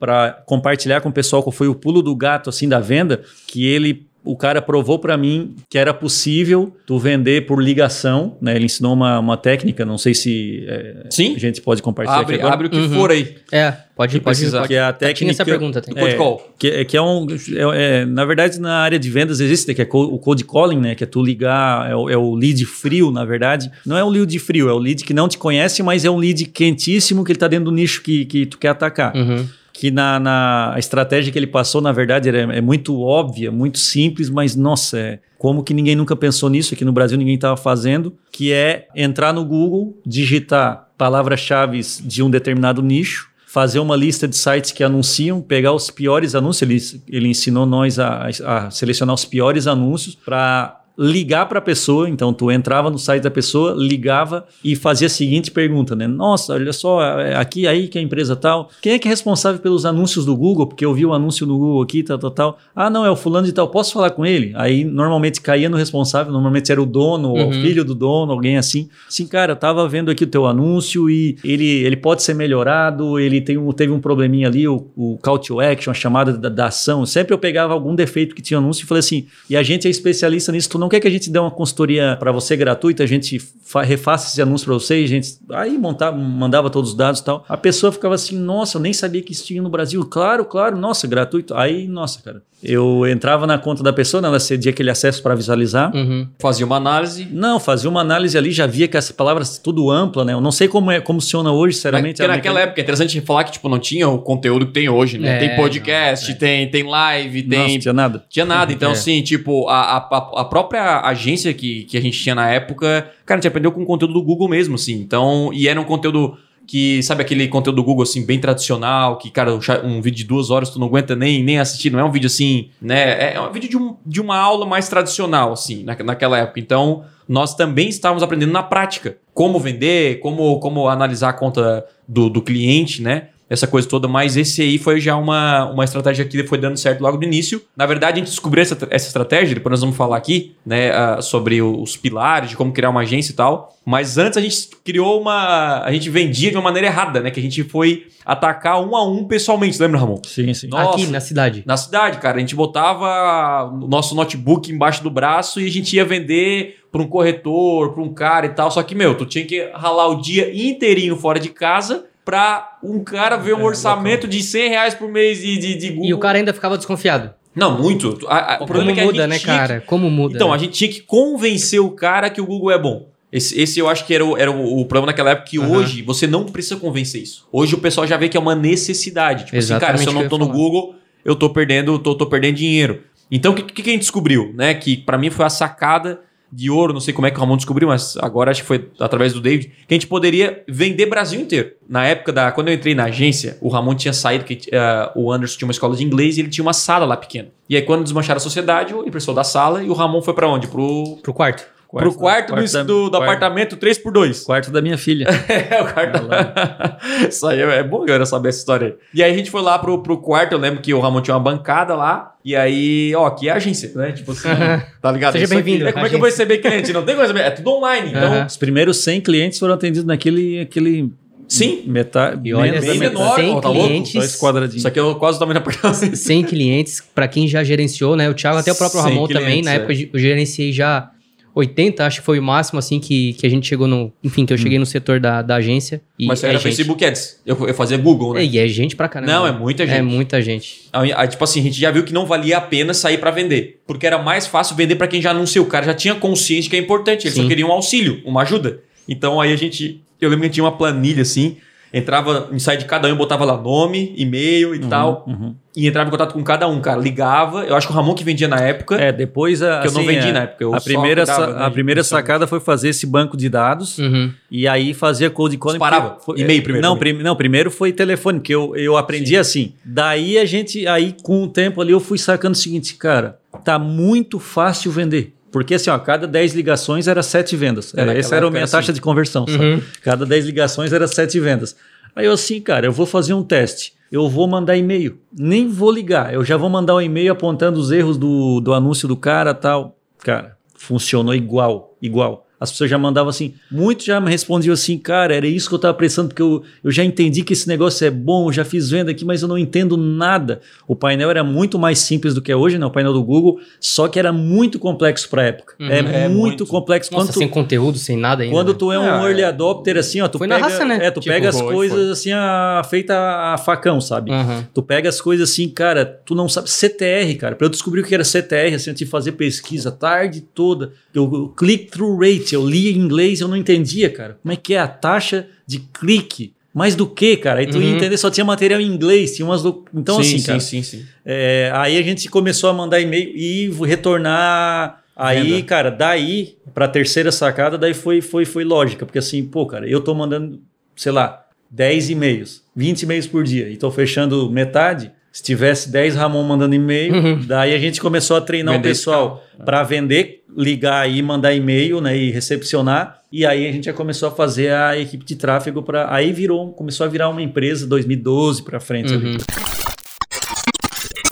Para 0.00 0.42
compartilhar 0.46 1.02
com 1.02 1.10
o 1.10 1.12
pessoal 1.12 1.42
qual 1.42 1.52
foi 1.52 1.68
o 1.68 1.74
pulo 1.74 2.00
do 2.00 2.16
gato 2.16 2.48
assim 2.48 2.66
da 2.66 2.80
venda, 2.80 3.22
que 3.46 3.66
ele 3.66 4.08
o 4.26 4.36
cara 4.36 4.60
provou 4.60 4.98
para 4.98 5.16
mim 5.16 5.54
que 5.70 5.78
era 5.78 5.94
possível 5.94 6.76
tu 6.84 6.98
vender 6.98 7.46
por 7.46 7.62
ligação, 7.62 8.36
né? 8.40 8.56
Ele 8.56 8.64
ensinou 8.64 8.92
uma, 8.92 9.20
uma 9.20 9.36
técnica, 9.36 9.84
não 9.84 9.96
sei 9.96 10.14
se 10.14 10.64
é, 10.66 11.06
Sim? 11.08 11.36
a 11.36 11.38
gente 11.38 11.60
pode 11.60 11.80
compartilhar 11.80 12.20
abre, 12.20 12.34
aqui 12.34 12.42
agora. 12.42 12.54
Abre 12.54 12.66
o 12.66 12.70
que 12.70 12.76
uhum. 12.76 12.90
for 12.90 13.10
aí. 13.12 13.36
É, 13.52 13.70
pode, 13.94 14.18
pode 14.18 14.20
precisar. 14.20 14.66
Que 14.66 14.74
é 14.74 14.82
a 14.82 14.92
técnica... 14.92 15.30
essa 15.30 15.44
pergunta. 15.44 15.80
Tem. 15.80 15.94
É, 15.96 16.16
que, 16.58 16.68
é, 16.68 16.84
que 16.84 16.96
é 16.96 17.00
um... 17.00 17.26
É, 17.30 18.00
é, 18.00 18.04
na 18.04 18.24
verdade, 18.24 18.60
na 18.60 18.78
área 18.78 18.98
de 18.98 19.08
vendas 19.08 19.38
existe, 19.38 19.72
que 19.72 19.82
é 19.82 19.88
o 19.88 20.18
cold 20.18 20.44
calling, 20.44 20.80
né? 20.80 20.94
Que 20.96 21.04
é 21.04 21.06
tu 21.06 21.22
ligar, 21.22 21.88
é 21.88 21.94
o, 21.94 22.10
é 22.10 22.16
o 22.16 22.34
lead 22.34 22.66
frio, 22.66 23.12
na 23.12 23.24
verdade. 23.24 23.70
Não 23.86 23.96
é 23.96 24.02
o 24.02 24.08
lead 24.08 24.36
frio, 24.40 24.68
é 24.68 24.72
o 24.72 24.78
lead 24.78 25.04
que 25.04 25.14
não 25.14 25.28
te 25.28 25.38
conhece, 25.38 25.82
mas 25.84 26.04
é 26.04 26.10
um 26.10 26.18
lead 26.18 26.46
quentíssimo 26.46 27.24
que 27.24 27.30
ele 27.30 27.38
tá 27.38 27.46
dentro 27.46 27.66
do 27.66 27.72
nicho 27.72 28.02
que, 28.02 28.24
que 28.24 28.44
tu 28.44 28.58
quer 28.58 28.70
atacar. 28.70 29.14
Uhum 29.14 29.46
que 29.78 29.90
na, 29.90 30.18
na 30.18 30.72
a 30.74 30.78
estratégia 30.78 31.30
que 31.30 31.38
ele 31.38 31.46
passou, 31.46 31.82
na 31.82 31.92
verdade, 31.92 32.30
é, 32.30 32.40
é 32.40 32.60
muito 32.62 32.98
óbvia, 33.02 33.52
muito 33.52 33.78
simples, 33.78 34.30
mas 34.30 34.56
nossa, 34.56 34.98
é, 34.98 35.18
como 35.36 35.62
que 35.62 35.74
ninguém 35.74 35.94
nunca 35.94 36.16
pensou 36.16 36.48
nisso? 36.48 36.72
Aqui 36.72 36.82
no 36.82 36.92
Brasil 36.92 37.18
ninguém 37.18 37.34
estava 37.34 37.58
fazendo, 37.58 38.14
que 38.32 38.54
é 38.54 38.88
entrar 38.96 39.34
no 39.34 39.44
Google, 39.44 40.00
digitar 40.04 40.88
palavras-chave 40.96 41.78
de 42.02 42.22
um 42.22 42.30
determinado 42.30 42.80
nicho, 42.82 43.28
fazer 43.46 43.78
uma 43.78 43.94
lista 43.94 44.26
de 44.26 44.34
sites 44.34 44.72
que 44.72 44.82
anunciam, 44.82 45.42
pegar 45.42 45.74
os 45.74 45.90
piores 45.90 46.34
anúncios. 46.34 46.62
Ele, 46.62 47.18
ele 47.18 47.28
ensinou 47.28 47.66
nós 47.66 47.98
a, 47.98 48.28
a 48.46 48.70
selecionar 48.70 49.14
os 49.14 49.26
piores 49.26 49.66
anúncios 49.66 50.14
para 50.14 50.85
ligar 50.98 51.46
para 51.46 51.58
a 51.58 51.62
pessoa. 51.62 52.08
Então, 52.08 52.32
tu 52.32 52.50
entrava 52.50 52.90
no 52.90 52.98
site 52.98 53.22
da 53.22 53.30
pessoa, 53.30 53.74
ligava 53.76 54.46
e 54.64 54.74
fazia 54.74 55.06
a 55.06 55.10
seguinte 55.10 55.50
pergunta, 55.50 55.94
né? 55.94 56.06
Nossa, 56.06 56.54
olha 56.54 56.72
só, 56.72 57.02
é 57.02 57.36
aqui 57.36 57.66
aí 57.66 57.88
que 57.88 57.98
a 57.98 58.02
empresa 58.02 58.34
tal. 58.34 58.70
Quem 58.80 58.92
é 58.92 58.98
que 58.98 59.08
é 59.08 59.10
responsável 59.10 59.60
pelos 59.60 59.84
anúncios 59.84 60.24
do 60.24 60.36
Google? 60.36 60.66
Porque 60.66 60.84
eu 60.84 60.94
vi 60.94 61.04
o 61.04 61.12
anúncio 61.12 61.46
no 61.46 61.58
Google 61.58 61.82
aqui, 61.82 62.02
tal, 62.02 62.18
tal, 62.18 62.30
tal. 62.30 62.58
Ah, 62.74 62.88
não, 62.88 63.04
é 63.04 63.10
o 63.10 63.16
fulano 63.16 63.46
de 63.46 63.52
tal. 63.52 63.68
Posso 63.68 63.92
falar 63.92 64.10
com 64.10 64.24
ele? 64.24 64.52
Aí, 64.54 64.84
normalmente 64.84 65.40
caía 65.40 65.68
no 65.68 65.76
responsável, 65.76 66.32
normalmente 66.32 66.72
era 66.72 66.80
o 66.80 66.86
dono, 66.86 67.32
uhum. 67.32 67.40
ou 67.40 67.48
o 67.50 67.52
filho 67.52 67.84
do 67.84 67.94
dono, 67.94 68.32
alguém 68.32 68.56
assim. 68.56 68.88
Sim, 69.08 69.26
cara, 69.26 69.52
eu 69.52 69.56
tava 69.56 69.86
vendo 69.88 70.10
aqui 70.10 70.24
o 70.24 70.26
teu 70.26 70.46
anúncio 70.46 71.10
e 71.10 71.36
ele, 71.44 71.66
ele 71.66 71.96
pode 71.96 72.22
ser 72.22 72.34
melhorado, 72.34 73.18
ele 73.18 73.40
tem 73.40 73.58
um, 73.58 73.72
teve 73.72 73.92
um 73.92 74.00
probleminha 74.00 74.48
ali, 74.48 74.66
o, 74.66 74.86
o 74.96 75.18
call 75.22 75.38
to 75.38 75.60
action, 75.60 75.90
a 75.90 75.94
chamada 75.94 76.32
da, 76.32 76.48
da 76.48 76.66
ação. 76.66 77.04
Sempre 77.04 77.34
eu 77.34 77.38
pegava 77.38 77.72
algum 77.72 77.94
defeito 77.94 78.34
que 78.34 78.42
tinha 78.42 78.58
anúncio 78.58 78.84
e 78.84 78.86
falei 78.86 79.00
assim, 79.00 79.26
e 79.48 79.56
a 79.56 79.62
gente 79.62 79.86
é 79.86 79.90
especialista 79.90 80.52
nisso, 80.52 80.68
tu 80.70 80.78
não 80.78 80.85
não 80.86 80.90
quer 80.90 81.00
que 81.00 81.08
a 81.08 81.10
gente 81.10 81.28
dê 81.30 81.38
uma 81.38 81.50
consultoria 81.50 82.16
para 82.18 82.30
você 82.30 82.56
gratuita, 82.56 83.02
a 83.02 83.06
gente 83.06 83.42
refaça 83.84 84.28
esse 84.28 84.40
anúncio 84.40 84.66
para 84.66 84.74
você, 84.74 84.94
a 84.94 85.08
gente 85.08 85.36
aí 85.50 85.76
montava, 85.76 86.16
mandava 86.16 86.70
todos 86.70 86.90
os 86.90 86.96
dados 86.96 87.20
e 87.20 87.24
tal. 87.24 87.44
A 87.48 87.56
pessoa 87.56 87.90
ficava 87.90 88.14
assim, 88.14 88.38
nossa, 88.38 88.78
eu 88.78 88.80
nem 88.80 88.92
sabia 88.92 89.20
que 89.20 89.32
isso 89.32 89.44
tinha 89.44 89.60
no 89.60 89.68
Brasil. 89.68 90.04
Claro, 90.06 90.44
claro, 90.44 90.76
nossa, 90.76 91.06
gratuito. 91.06 91.54
Aí, 91.54 91.88
nossa, 91.88 92.22
cara. 92.22 92.42
Eu 92.62 93.06
entrava 93.06 93.46
na 93.46 93.58
conta 93.58 93.82
da 93.82 93.92
pessoa, 93.92 94.20
né, 94.20 94.28
ela 94.28 94.40
cedia 94.40 94.70
aquele 94.70 94.90
acesso 94.90 95.22
para 95.22 95.34
visualizar. 95.34 95.94
Uhum. 95.94 96.26
Fazia 96.38 96.64
uma 96.64 96.76
análise. 96.76 97.28
Não, 97.30 97.60
fazia 97.60 97.88
uma 97.88 98.00
análise 98.00 98.36
ali, 98.36 98.50
já 98.50 98.66
via 98.66 98.88
que 98.88 98.96
essa 98.96 99.12
palavra 99.12 99.44
tudo 99.62 99.90
ampla, 99.90 100.24
né? 100.24 100.32
Eu 100.32 100.40
não 100.40 100.50
sei 100.50 100.66
como 100.66 100.90
é 100.90 100.98
como 100.98 101.20
funciona 101.20 101.52
hoje, 101.52 101.76
sinceramente. 101.76 102.16
Porque 102.16 102.28
naquela 102.28 102.60
época 102.60 102.80
é 102.80 102.82
interessante 102.82 103.20
falar 103.20 103.44
que 103.44 103.52
tipo 103.52 103.68
não 103.68 103.78
tinha 103.78 104.08
o 104.08 104.18
conteúdo 104.18 104.66
que 104.66 104.72
tem 104.72 104.88
hoje, 104.88 105.18
né? 105.18 105.36
É, 105.36 105.38
tem 105.38 105.56
podcast, 105.56 106.28
não, 106.28 106.34
é. 106.34 106.38
tem 106.38 106.70
tem 106.70 106.82
live, 106.82 107.42
tem 107.42 107.58
Nossa, 107.58 107.78
tinha 107.78 107.92
nada. 107.92 108.24
Tinha 108.28 108.44
nada. 108.44 108.72
Então, 108.72 108.90
é. 108.90 108.92
assim, 108.92 109.22
tipo, 109.22 109.68
a, 109.68 109.96
a, 109.96 110.40
a 110.40 110.44
própria 110.44 110.75
agência 110.78 111.52
que, 111.54 111.84
que 111.84 111.96
a 111.96 112.00
gente 112.00 112.18
tinha 112.18 112.34
na 112.34 112.48
época, 112.50 113.10
cara, 113.24 113.38
a 113.38 113.40
gente 113.40 113.48
aprendeu 113.48 113.72
com 113.72 113.82
o 113.82 113.86
conteúdo 113.86 114.14
do 114.14 114.22
Google 114.22 114.48
mesmo, 114.48 114.74
assim. 114.74 114.94
Então, 114.94 115.50
e 115.52 115.68
era 115.68 115.80
um 115.80 115.84
conteúdo 115.84 116.36
que, 116.66 117.02
sabe 117.02 117.22
aquele 117.22 117.46
conteúdo 117.48 117.76
do 117.76 117.84
Google, 117.84 118.02
assim, 118.02 118.26
bem 118.26 118.40
tradicional, 118.40 119.18
que, 119.18 119.30
cara, 119.30 119.54
um 119.84 120.02
vídeo 120.02 120.18
de 120.18 120.24
duas 120.24 120.50
horas 120.50 120.70
tu 120.70 120.78
não 120.78 120.88
aguenta 120.88 121.14
nem, 121.14 121.42
nem 121.42 121.58
assistir, 121.58 121.90
não 121.90 122.00
é 122.00 122.04
um 122.04 122.10
vídeo 122.10 122.26
assim, 122.26 122.70
né? 122.82 123.30
É, 123.30 123.34
é 123.36 123.40
um 123.40 123.52
vídeo 123.52 123.70
de, 123.70 123.76
um, 123.76 123.96
de 124.04 124.20
uma 124.20 124.36
aula 124.36 124.66
mais 124.66 124.88
tradicional, 124.88 125.52
assim, 125.52 125.84
na, 125.84 125.96
naquela 126.02 126.38
época. 126.38 126.58
Então, 126.58 127.04
nós 127.28 127.54
também 127.54 127.88
estávamos 127.88 128.22
aprendendo 128.22 128.52
na 128.52 128.62
prática 128.62 129.18
como 129.32 129.60
vender, 129.60 130.18
como, 130.20 130.58
como 130.58 130.88
analisar 130.88 131.30
a 131.30 131.32
conta 131.32 131.86
do, 132.08 132.28
do 132.28 132.42
cliente, 132.42 133.02
né? 133.02 133.28
Essa 133.48 133.66
coisa 133.66 133.88
toda, 133.88 134.08
mas 134.08 134.36
esse 134.36 134.60
aí 134.60 134.76
foi 134.76 135.00
já 135.00 135.16
uma, 135.16 135.70
uma 135.70 135.84
estratégia 135.84 136.24
que 136.24 136.44
foi 136.44 136.58
dando 136.58 136.76
certo 136.76 137.00
logo 137.00 137.16
no 137.16 137.24
início. 137.24 137.62
Na 137.76 137.86
verdade, 137.86 138.14
a 138.14 138.18
gente 138.18 138.30
descobriu 138.30 138.62
essa, 138.62 138.76
essa 138.90 139.06
estratégia, 139.06 139.54
depois 139.54 139.70
nós 139.70 139.80
vamos 139.80 139.96
falar 139.96 140.16
aqui, 140.16 140.56
né, 140.64 140.90
uh, 140.90 141.22
sobre 141.22 141.62
os 141.62 141.96
pilares, 141.96 142.50
de 142.50 142.56
como 142.56 142.72
criar 142.72 142.90
uma 142.90 143.02
agência 143.02 143.32
e 143.32 143.34
tal. 143.34 143.76
Mas 143.84 144.18
antes 144.18 144.36
a 144.36 144.40
gente 144.40 144.70
criou 144.84 145.20
uma. 145.20 145.80
A 145.84 145.92
gente 145.92 146.10
vendia 146.10 146.50
de 146.50 146.56
uma 146.56 146.62
maneira 146.64 146.88
errada, 146.88 147.20
né? 147.20 147.30
Que 147.30 147.38
a 147.38 147.42
gente 147.42 147.62
foi 147.62 148.08
atacar 148.24 148.84
um 148.84 148.96
a 148.96 149.08
um 149.08 149.24
pessoalmente, 149.28 149.80
lembra, 149.80 150.00
Ramon? 150.00 150.20
Sim, 150.26 150.52
sim. 150.52 150.66
Nossa, 150.66 150.90
Aqui 150.90 151.06
na 151.06 151.20
cidade. 151.20 151.62
Na 151.64 151.76
cidade, 151.76 152.18
cara. 152.18 152.36
A 152.36 152.40
gente 152.40 152.56
botava 152.56 153.70
o 153.72 153.86
nosso 153.86 154.16
notebook 154.16 154.72
embaixo 154.72 155.04
do 155.04 155.10
braço 155.10 155.60
e 155.60 155.66
a 155.66 155.70
gente 155.70 155.94
ia 155.94 156.04
vender 156.04 156.80
para 156.90 157.00
um 157.00 157.06
corretor, 157.06 157.92
para 157.92 158.02
um 158.02 158.12
cara 158.12 158.46
e 158.46 158.48
tal. 158.48 158.72
Só 158.72 158.82
que, 158.82 158.92
meu, 158.92 159.16
tu 159.16 159.24
tinha 159.24 159.44
que 159.44 159.70
ralar 159.72 160.08
o 160.08 160.20
dia 160.20 160.50
inteirinho 160.52 161.16
fora 161.16 161.38
de 161.38 161.50
casa 161.50 162.06
para 162.26 162.76
um 162.82 163.04
cara 163.04 163.36
ver 163.36 163.54
um 163.54 163.60
é, 163.60 163.64
orçamento 163.64 164.26
de 164.26 164.42
100 164.42 164.68
reais 164.68 164.94
por 164.94 165.08
mês 165.08 165.40
de, 165.40 165.56
de, 165.56 165.74
de 165.76 165.88
Google. 165.90 166.06
E 166.06 166.12
o 166.12 166.18
cara 166.18 166.36
ainda 166.36 166.52
ficava 166.52 166.76
desconfiado. 166.76 167.30
Não, 167.54 167.80
muito. 167.80 168.18
A, 168.26 168.56
a, 168.56 168.64
o 168.64 168.66
Como 168.66 168.90
é 168.90 169.04
muda, 169.04 169.26
né, 169.28 169.38
cara? 169.38 169.80
Que... 169.80 169.86
Como 169.86 170.10
muda. 170.10 170.34
Então, 170.34 170.48
né? 170.48 170.56
a 170.56 170.58
gente 170.58 170.72
tinha 170.72 170.90
que 170.90 171.00
convencer 171.00 171.80
o 171.80 171.90
cara 171.92 172.28
que 172.28 172.40
o 172.40 172.44
Google 172.44 172.72
é 172.72 172.78
bom. 172.78 173.08
Esse, 173.32 173.60
esse 173.60 173.78
eu 173.78 173.88
acho 173.88 174.04
que 174.04 174.12
era 174.12 174.24
o, 174.24 174.36
era 174.36 174.50
o, 174.50 174.80
o 174.80 174.84
problema 174.86 175.12
naquela 175.12 175.30
época, 175.30 175.48
que 175.48 175.58
uhum. 175.58 175.70
hoje 175.70 176.02
você 176.02 176.26
não 176.26 176.44
precisa 176.44 176.76
convencer 176.76 177.22
isso. 177.22 177.46
Hoje 177.52 177.76
o 177.76 177.78
pessoal 177.78 178.06
já 178.06 178.16
vê 178.16 178.28
que 178.28 178.36
é 178.36 178.40
uma 178.40 178.56
necessidade. 178.56 179.44
Tipo 179.44 179.56
Exatamente 179.56 179.94
assim, 179.94 180.04
cara, 180.04 180.10
se 180.10 180.16
eu 180.16 180.22
não 180.22 180.28
tô 180.28 180.36
no 180.36 180.48
Google, 180.48 180.96
eu 181.24 181.36
tô 181.36 181.48
perdendo, 181.50 181.96
tô, 182.00 182.16
tô 182.16 182.26
perdendo 182.26 182.56
dinheiro. 182.56 183.04
Então, 183.30 183.52
o 183.52 183.54
que, 183.54 183.62
que 183.62 183.88
a 183.88 183.92
gente 183.92 184.02
descobriu? 184.02 184.52
Né? 184.52 184.74
Que 184.74 184.96
para 184.96 185.16
mim 185.16 185.30
foi 185.30 185.46
a 185.46 185.50
sacada 185.50 186.20
de 186.52 186.70
ouro, 186.70 186.92
não 186.92 187.00
sei 187.00 187.12
como 187.12 187.26
é 187.26 187.30
que 187.30 187.36
o 187.36 187.40
Ramon 187.40 187.56
descobriu, 187.56 187.88
mas 187.88 188.16
agora 188.18 188.50
acho 188.50 188.62
que 188.62 188.66
foi 188.66 188.88
através 189.00 189.32
do 189.32 189.40
David, 189.40 189.68
que 189.86 189.92
a 189.92 189.94
gente 189.94 190.06
poderia 190.06 190.62
vender 190.68 191.06
Brasil 191.06 191.40
inteiro. 191.40 191.72
Na 191.88 192.06
época 192.06 192.32
da. 192.32 192.52
Quando 192.52 192.68
eu 192.68 192.74
entrei 192.74 192.94
na 192.94 193.04
agência, 193.04 193.58
o 193.60 193.68
Ramon 193.68 193.94
tinha 193.94 194.12
saído, 194.12 194.44
que 194.44 194.54
uh, 194.54 195.20
o 195.20 195.32
Anderson 195.32 195.58
tinha 195.58 195.66
uma 195.66 195.72
escola 195.72 195.96
de 195.96 196.04
inglês 196.04 196.36
e 196.36 196.40
ele 196.40 196.48
tinha 196.48 196.62
uma 196.62 196.72
sala 196.72 197.04
lá 197.04 197.16
pequena. 197.16 197.48
E 197.68 197.76
aí, 197.76 197.82
quando 197.82 198.02
desmancharam 198.02 198.38
a 198.38 198.40
sociedade, 198.40 198.94
ele 198.94 199.10
precisou 199.10 199.34
da 199.34 199.44
sala 199.44 199.82
e 199.82 199.88
o 199.88 199.92
Ramon 199.92 200.22
foi 200.22 200.34
para 200.34 200.48
onde? 200.48 200.66
Pro, 200.68 201.18
pro 201.22 201.34
quarto. 201.34 201.75
Quarto 201.96 202.10
pro 202.10 202.18
quarto, 202.18 202.48
quarto 202.52 202.66
do, 202.66 202.72
da, 202.72 202.82
do, 202.82 203.04
do 203.04 203.10
quarto, 203.10 203.24
apartamento 203.24 203.76
3x2. 203.76 204.44
Quarto 204.44 204.70
da 204.70 204.82
minha 204.82 204.98
filha. 204.98 205.26
é, 205.48 205.80
o 205.80 205.92
quarto. 205.92 206.28
Isso 207.26 207.46
aí 207.46 207.60
é 207.60 207.82
bom 207.82 208.04
galera 208.04 208.26
saber 208.26 208.50
essa 208.50 208.58
história 208.58 208.88
aí. 208.88 208.94
E 209.14 209.22
aí 209.22 209.32
a 209.32 209.34
gente 209.34 209.50
foi 209.50 209.62
lá 209.62 209.78
pro, 209.78 210.02
pro 210.02 210.18
quarto, 210.18 210.52
eu 210.52 210.58
lembro 210.58 210.82
que 210.82 210.92
o 210.92 211.00
Ramon 211.00 211.22
tinha 211.22 211.34
uma 211.34 211.42
bancada 211.42 211.94
lá. 211.94 212.34
E 212.44 212.54
aí, 212.54 213.14
ó, 213.16 213.26
aqui 213.26 213.48
é 213.48 213.52
a 213.52 213.56
agência, 213.56 213.90
né? 213.94 214.12
Tipo 214.12 214.32
assim, 214.32 214.48
tá 215.00 215.10
ligado? 215.10 215.32
Seja 215.32 215.48
bem-vindo. 215.48 215.88
É, 215.88 215.92
como 215.92 216.04
é 216.04 216.08
que 216.08 216.14
eu 216.14 216.18
vou 216.18 216.28
receber 216.28 216.58
cliente? 216.58 216.92
Não 216.92 217.02
tem 217.02 217.16
coisa. 217.16 217.36
É 217.38 217.50
tudo 217.50 217.70
online. 217.70 218.10
Então. 218.10 218.46
Os 218.46 218.56
primeiros 218.58 218.98
100 218.98 219.22
clientes 219.22 219.58
foram 219.58 219.74
atendidos 219.74 220.06
naquele. 220.06 220.60
Aquele 220.60 221.10
Sim. 221.48 221.84
Metade. 221.86 222.48
E 222.48 222.54
olha, 222.54 222.80
bem 222.80 222.98
menor, 222.98 223.36
100 223.36 223.50
ó, 223.50 223.60
tá 223.60 223.70
clientes. 223.70 224.14
Louco? 224.14 224.28
Só 224.28 224.46
quadradinho. 224.46 224.78
Isso 224.78 224.88
aqui 224.88 225.00
é 225.00 225.14
quase 225.14 225.36
o 225.36 225.38
tamanho 225.38 225.54
da 225.54 225.60
porta. 225.60 225.94
100 225.94 226.44
clientes, 226.44 227.02
para 227.14 227.26
quem 227.28 227.48
já 227.48 227.64
gerenciou, 227.64 228.16
né? 228.16 228.28
O 228.28 228.34
Thiago, 228.34 228.58
até 228.58 228.72
o 228.72 228.74
próprio 228.74 229.00
Ramon 229.00 229.26
também. 229.28 229.62
Na 229.62 229.72
é. 229.72 229.76
época 229.76 229.92
eu 229.94 230.18
gerenciei 230.18 230.72
já 230.72 231.10
80, 231.56 232.04
acho 232.04 232.20
que 232.20 232.26
foi 232.26 232.38
o 232.38 232.42
máximo, 232.42 232.78
assim, 232.78 233.00
que, 233.00 233.32
que 233.32 233.46
a 233.46 233.48
gente 233.48 233.66
chegou 233.66 233.88
no. 233.88 234.12
Enfim, 234.22 234.44
que 234.44 234.52
eu 234.52 234.58
cheguei 234.58 234.76
hum. 234.76 234.80
no 234.80 234.86
setor 234.86 235.18
da, 235.18 235.40
da 235.40 235.56
agência. 235.56 236.02
E 236.18 236.26
Mas 236.26 236.44
é 236.44 236.48
era 236.48 236.58
gente. 236.58 236.64
Facebook 236.64 237.02
Ads. 237.02 237.40
Eu, 237.46 237.56
eu 237.66 237.72
fazia 237.72 237.96
Google, 237.96 238.34
né? 238.34 238.42
É, 238.42 238.44
e 238.44 238.58
é 238.58 238.68
gente 238.68 238.94
pra 238.94 239.08
caramba. 239.08 239.32
Não, 239.32 239.46
é 239.46 239.52
muita 239.52 239.84
é 239.84 239.86
gente. 239.86 239.98
É 239.98 240.02
muita 240.02 240.42
gente. 240.42 240.82
Aí, 240.92 241.10
aí, 241.14 241.26
tipo 241.26 241.42
assim, 241.42 241.60
a 241.60 241.62
gente 241.62 241.80
já 241.80 241.90
viu 241.90 242.04
que 242.04 242.12
não 242.12 242.26
valia 242.26 242.58
a 242.58 242.60
pena 242.60 242.92
sair 242.92 243.16
para 243.16 243.30
vender. 243.30 243.80
Porque 243.86 244.06
era 244.06 244.18
mais 244.18 244.46
fácil 244.46 244.76
vender 244.76 244.96
para 244.96 245.08
quem 245.08 245.22
já 245.22 245.30
anunciou. 245.30 245.64
O 245.64 245.68
cara 245.68 245.86
já 245.86 245.94
tinha 245.94 246.14
consciência 246.14 246.68
que 246.68 246.76
é 246.76 246.78
importante. 246.78 247.26
Ele 247.26 247.34
Sim. 247.34 247.42
só 247.42 247.48
queria 247.48 247.66
um 247.66 247.72
auxílio, 247.72 248.20
uma 248.26 248.42
ajuda. 248.42 248.80
Então 249.08 249.40
aí 249.40 249.50
a 249.50 249.56
gente. 249.56 250.02
Eu 250.20 250.28
lembro 250.28 250.46
que 250.48 250.54
tinha 250.54 250.64
uma 250.64 250.76
planilha 250.76 251.22
assim 251.22 251.56
entrava 251.92 252.48
no 252.50 252.60
site 252.60 252.80
de 252.80 252.86
cada 252.86 253.08
um, 253.08 253.16
botava 253.16 253.44
lá 253.44 253.56
nome, 253.56 254.14
e-mail 254.16 254.74
e 254.74 254.80
uhum, 254.80 254.88
tal. 254.88 255.24
Uhum. 255.26 255.54
E 255.76 255.86
entrava 255.86 256.08
em 256.08 256.10
contato 256.10 256.32
com 256.32 256.42
cada 256.42 256.66
um, 256.66 256.80
cara. 256.80 256.98
Ligava. 256.98 257.64
Eu 257.64 257.76
acho 257.76 257.86
que 257.86 257.92
o 257.92 257.96
Ramon 257.96 258.14
que 258.14 258.24
vendia 258.24 258.48
na 258.48 258.58
época. 258.58 258.96
É, 258.96 259.12
depois 259.12 259.62
a. 259.62 259.80
Que 259.80 259.86
assim, 259.86 259.88
eu 259.88 259.92
não 259.92 260.00
assim, 260.00 260.18
vendi 260.18 260.28
é, 260.28 260.32
na 260.32 260.42
época. 260.44 260.76
a 260.76 260.80
primeira, 260.80 261.26
cuidava, 261.26 261.52
né, 261.52 261.64
a 261.64 261.70
primeira 261.70 262.02
sacada 262.02 262.46
foi 262.46 262.60
fazer 262.60 262.88
esse 262.88 263.06
banco 263.06 263.36
de 263.36 263.48
dados. 263.50 263.98
Uhum. 263.98 264.32
E 264.50 264.66
aí 264.66 264.94
fazia 264.94 265.28
cold 265.28 265.56
calling. 265.58 265.78
Disparava. 265.78 266.18
Foi, 266.24 266.40
e-mail 266.40 266.62
primeiro. 266.62 266.86
Não, 266.86 266.96
prim, 266.96 267.12
não, 267.22 267.36
primeiro 267.36 267.70
foi 267.70 267.92
telefone, 267.92 268.40
que 268.40 268.54
eu, 268.54 268.74
eu 268.74 268.96
aprendi 268.96 269.30
Sim. 269.30 269.36
assim. 269.36 269.72
Daí 269.84 270.38
a 270.38 270.46
gente. 270.46 270.86
Aí 270.86 271.14
com 271.22 271.42
o 271.42 271.48
tempo 271.48 271.82
ali 271.82 271.92
eu 271.92 272.00
fui 272.00 272.16
sacando 272.16 272.54
o 272.54 272.58
seguinte, 272.58 272.94
cara, 272.94 273.38
tá 273.62 273.78
muito 273.78 274.38
fácil 274.38 274.90
vender. 274.90 275.35
Porque 275.56 275.76
assim, 275.76 275.88
ó, 275.88 275.98
cada 275.98 276.26
10 276.26 276.52
ligações 276.52 277.08
era 277.08 277.22
7 277.22 277.56
vendas. 277.56 277.94
Era, 277.96 278.12
essa 278.12 278.36
era 278.36 278.46
a 278.46 278.50
minha 278.50 278.64
assim. 278.64 278.72
taxa 278.72 278.92
de 278.92 279.00
conversão. 279.00 279.46
Uhum. 279.48 279.80
Cada 280.02 280.26
10 280.26 280.44
ligações 280.44 280.92
era 280.92 281.08
7 281.08 281.40
vendas. 281.40 281.74
Aí 282.14 282.26
eu 282.26 282.34
assim, 282.34 282.60
cara, 282.60 282.84
eu 282.84 282.92
vou 282.92 283.06
fazer 283.06 283.32
um 283.32 283.42
teste. 283.42 283.94
Eu 284.12 284.28
vou 284.28 284.46
mandar 284.46 284.76
e-mail. 284.76 285.18
Nem 285.32 285.66
vou 285.66 285.90
ligar. 285.90 286.34
Eu 286.34 286.44
já 286.44 286.58
vou 286.58 286.68
mandar 286.68 286.96
um 286.96 287.00
e-mail 287.00 287.32
apontando 287.32 287.80
os 287.80 287.90
erros 287.90 288.18
do, 288.18 288.60
do 288.60 288.74
anúncio 288.74 289.08
do 289.08 289.16
cara 289.16 289.54
tal. 289.54 289.96
Cara, 290.18 290.58
funcionou 290.74 291.34
igual, 291.34 291.96
igual. 292.02 292.45
As 292.58 292.70
pessoas 292.70 292.88
já 292.88 292.96
mandavam 292.96 293.28
assim, 293.28 293.54
muitos 293.70 294.06
já 294.06 294.18
me 294.18 294.30
respondiam 294.30 294.72
assim, 294.72 294.96
cara, 294.96 295.34
era 295.34 295.46
isso 295.46 295.68
que 295.68 295.74
eu 295.74 295.76
estava 295.76 295.92
pensando, 295.92 296.28
porque 296.28 296.40
eu, 296.40 296.62
eu 296.82 296.90
já 296.90 297.04
entendi 297.04 297.42
que 297.42 297.52
esse 297.52 297.68
negócio 297.68 298.06
é 298.06 298.10
bom, 298.10 298.48
eu 298.48 298.52
já 298.52 298.64
fiz 298.64 298.88
venda 298.88 299.10
aqui, 299.10 299.24
mas 299.24 299.42
eu 299.42 299.48
não 299.48 299.58
entendo 299.58 299.96
nada. 299.96 300.60
O 300.88 300.96
painel 300.96 301.30
era 301.30 301.44
muito 301.44 301.78
mais 301.78 301.98
simples 301.98 302.34
do 302.34 302.40
que 302.40 302.50
é 302.50 302.56
hoje, 302.56 302.78
né? 302.78 302.86
O 302.86 302.90
painel 302.90 303.12
do 303.12 303.22
Google, 303.22 303.60
só 303.80 304.08
que 304.08 304.18
era 304.18 304.32
muito 304.32 304.78
complexo 304.78 305.28
para 305.28 305.42
a 305.42 305.44
época. 305.46 305.74
Uhum, 305.78 305.90
é, 305.90 305.98
é, 305.98 306.28
muito, 306.28 306.40
muito 306.40 306.66
complexo. 306.66 307.12
Nossa, 307.12 307.32
sem 307.32 307.48
conteúdo, 307.48 307.98
sem 307.98 308.16
nada 308.16 308.42
ainda. 308.42 308.54
Quando 308.54 308.72
tu 308.74 308.90
é 308.90 308.98
um 308.98 309.04
é, 309.04 309.28
early 309.28 309.44
adopter, 309.44 309.96
assim, 309.96 310.20
ó, 310.20 310.28
tu 310.28 310.38
foi 310.38 310.48
pega, 310.48 310.60
na 310.60 310.66
raça, 310.66 310.84
né? 310.84 310.98
É, 311.02 311.10
tu 311.10 311.20
tipo, 311.20 311.34
pega 311.34 311.48
as 311.48 311.60
foi, 311.60 311.74
coisas 311.74 312.02
foi. 312.02 312.12
assim, 312.12 312.32
a, 312.32 312.82
feita 312.88 313.14
a 313.16 313.58
facão, 313.58 314.00
sabe? 314.00 314.30
Uhum. 314.30 314.64
Tu 314.72 314.82
pega 314.82 315.08
as 315.08 315.20
coisas 315.20 315.50
assim, 315.50 315.68
cara, 315.68 316.04
tu 316.04 316.34
não 316.34 316.48
sabe. 316.48 316.70
CTR, 316.70 317.36
cara, 317.38 317.54
para 317.54 317.66
eu 317.66 317.70
descobrir 317.70 318.00
o 318.00 318.04
que 318.04 318.14
era 318.14 318.24
CTR, 318.24 318.74
assim, 318.74 318.90
eu 318.90 318.94
tive 318.94 319.06
que 319.08 319.10
fazer 319.10 319.32
pesquisa 319.32 319.88
a 319.88 319.92
tarde 319.92 320.40
toda. 320.40 320.92
Eu, 321.14 321.30
eu 321.32 321.48
click-through 321.48 322.18
rate, 322.18 322.45
eu 322.54 322.66
li 322.66 322.92
em 322.92 322.98
inglês 322.98 323.40
eu 323.40 323.48
não 323.48 323.56
entendia, 323.56 324.10
cara. 324.10 324.38
Como 324.42 324.52
é 324.52 324.56
que 324.56 324.74
é 324.74 324.78
a 324.78 324.88
taxa 324.88 325.48
de 325.66 325.80
clique? 325.80 326.54
Mais 326.72 326.94
do 326.94 327.06
que, 327.06 327.38
cara? 327.38 327.60
Aí 327.60 327.66
tu 327.66 327.78
uhum. 327.78 327.84
ia 327.84 327.96
entender, 327.96 328.18
só 328.18 328.30
tinha 328.30 328.44
material 328.44 328.78
em 328.78 328.86
inglês, 328.86 329.34
tinha 329.34 329.46
umas. 329.46 329.62
Do... 329.62 329.82
Então, 329.94 330.22
sim, 330.22 330.36
assim, 330.36 330.46
cara. 330.46 330.60
Sim, 330.60 330.82
sim, 330.82 330.98
sim. 330.98 331.06
É, 331.24 331.70
aí 331.74 331.96
a 331.96 332.02
gente 332.02 332.28
começou 332.28 332.68
a 332.68 332.74
mandar 332.74 333.00
e-mail 333.00 333.30
e 333.34 333.70
retornar. 333.86 335.02
Aí, 335.16 335.52
Venda. 335.52 335.62
cara, 335.62 335.90
daí 335.90 336.58
pra 336.74 336.86
terceira 336.86 337.32
sacada, 337.32 337.78
daí 337.78 337.94
foi, 337.94 338.20
foi, 338.20 338.44
foi 338.44 338.62
lógica. 338.62 339.06
Porque 339.06 339.18
assim, 339.18 339.42
pô, 339.42 339.64
cara, 339.64 339.88
eu 339.88 340.02
tô 340.02 340.14
mandando, 340.14 340.60
sei 340.94 341.12
lá, 341.12 341.46
10 341.70 342.10
e-mails, 342.10 342.62
20 342.74 343.02
e-mails 343.02 343.26
por 343.26 343.42
dia 343.42 343.70
e 343.70 343.78
tô 343.78 343.90
fechando 343.90 344.50
metade. 344.50 345.10
Se 345.32 345.42
tivesse 345.42 345.90
10 345.90 346.14
Ramon 346.14 346.42
mandando 346.42 346.74
e-mail, 346.74 347.14
uhum. 347.14 347.40
daí 347.46 347.74
a 347.74 347.78
gente 347.78 348.00
começou 348.00 348.36
a 348.36 348.40
treinar 348.40 348.74
vender 348.76 348.88
o 348.88 348.90
pessoal 348.90 349.44
para 349.64 349.82
vender, 349.82 350.44
ligar 350.56 351.02
aí, 351.02 351.20
mandar 351.22 351.54
e-mail, 351.54 352.00
né, 352.00 352.16
e 352.16 352.30
recepcionar. 352.30 353.20
E 353.30 353.44
aí 353.44 353.68
a 353.68 353.72
gente 353.72 353.84
já 353.84 353.92
começou 353.92 354.28
a 354.28 354.32
fazer 354.32 354.72
a 354.72 354.98
equipe 354.98 355.24
de 355.24 355.36
tráfego 355.36 355.82
para 355.82 356.12
aí 356.12 356.32
virou, 356.32 356.72
começou 356.72 357.04
a 357.04 357.08
virar 357.08 357.28
uma 357.28 357.42
empresa 357.42 357.86
2012 357.86 358.62
para 358.62 358.80
frente 358.80 359.12
uhum. 359.12 359.36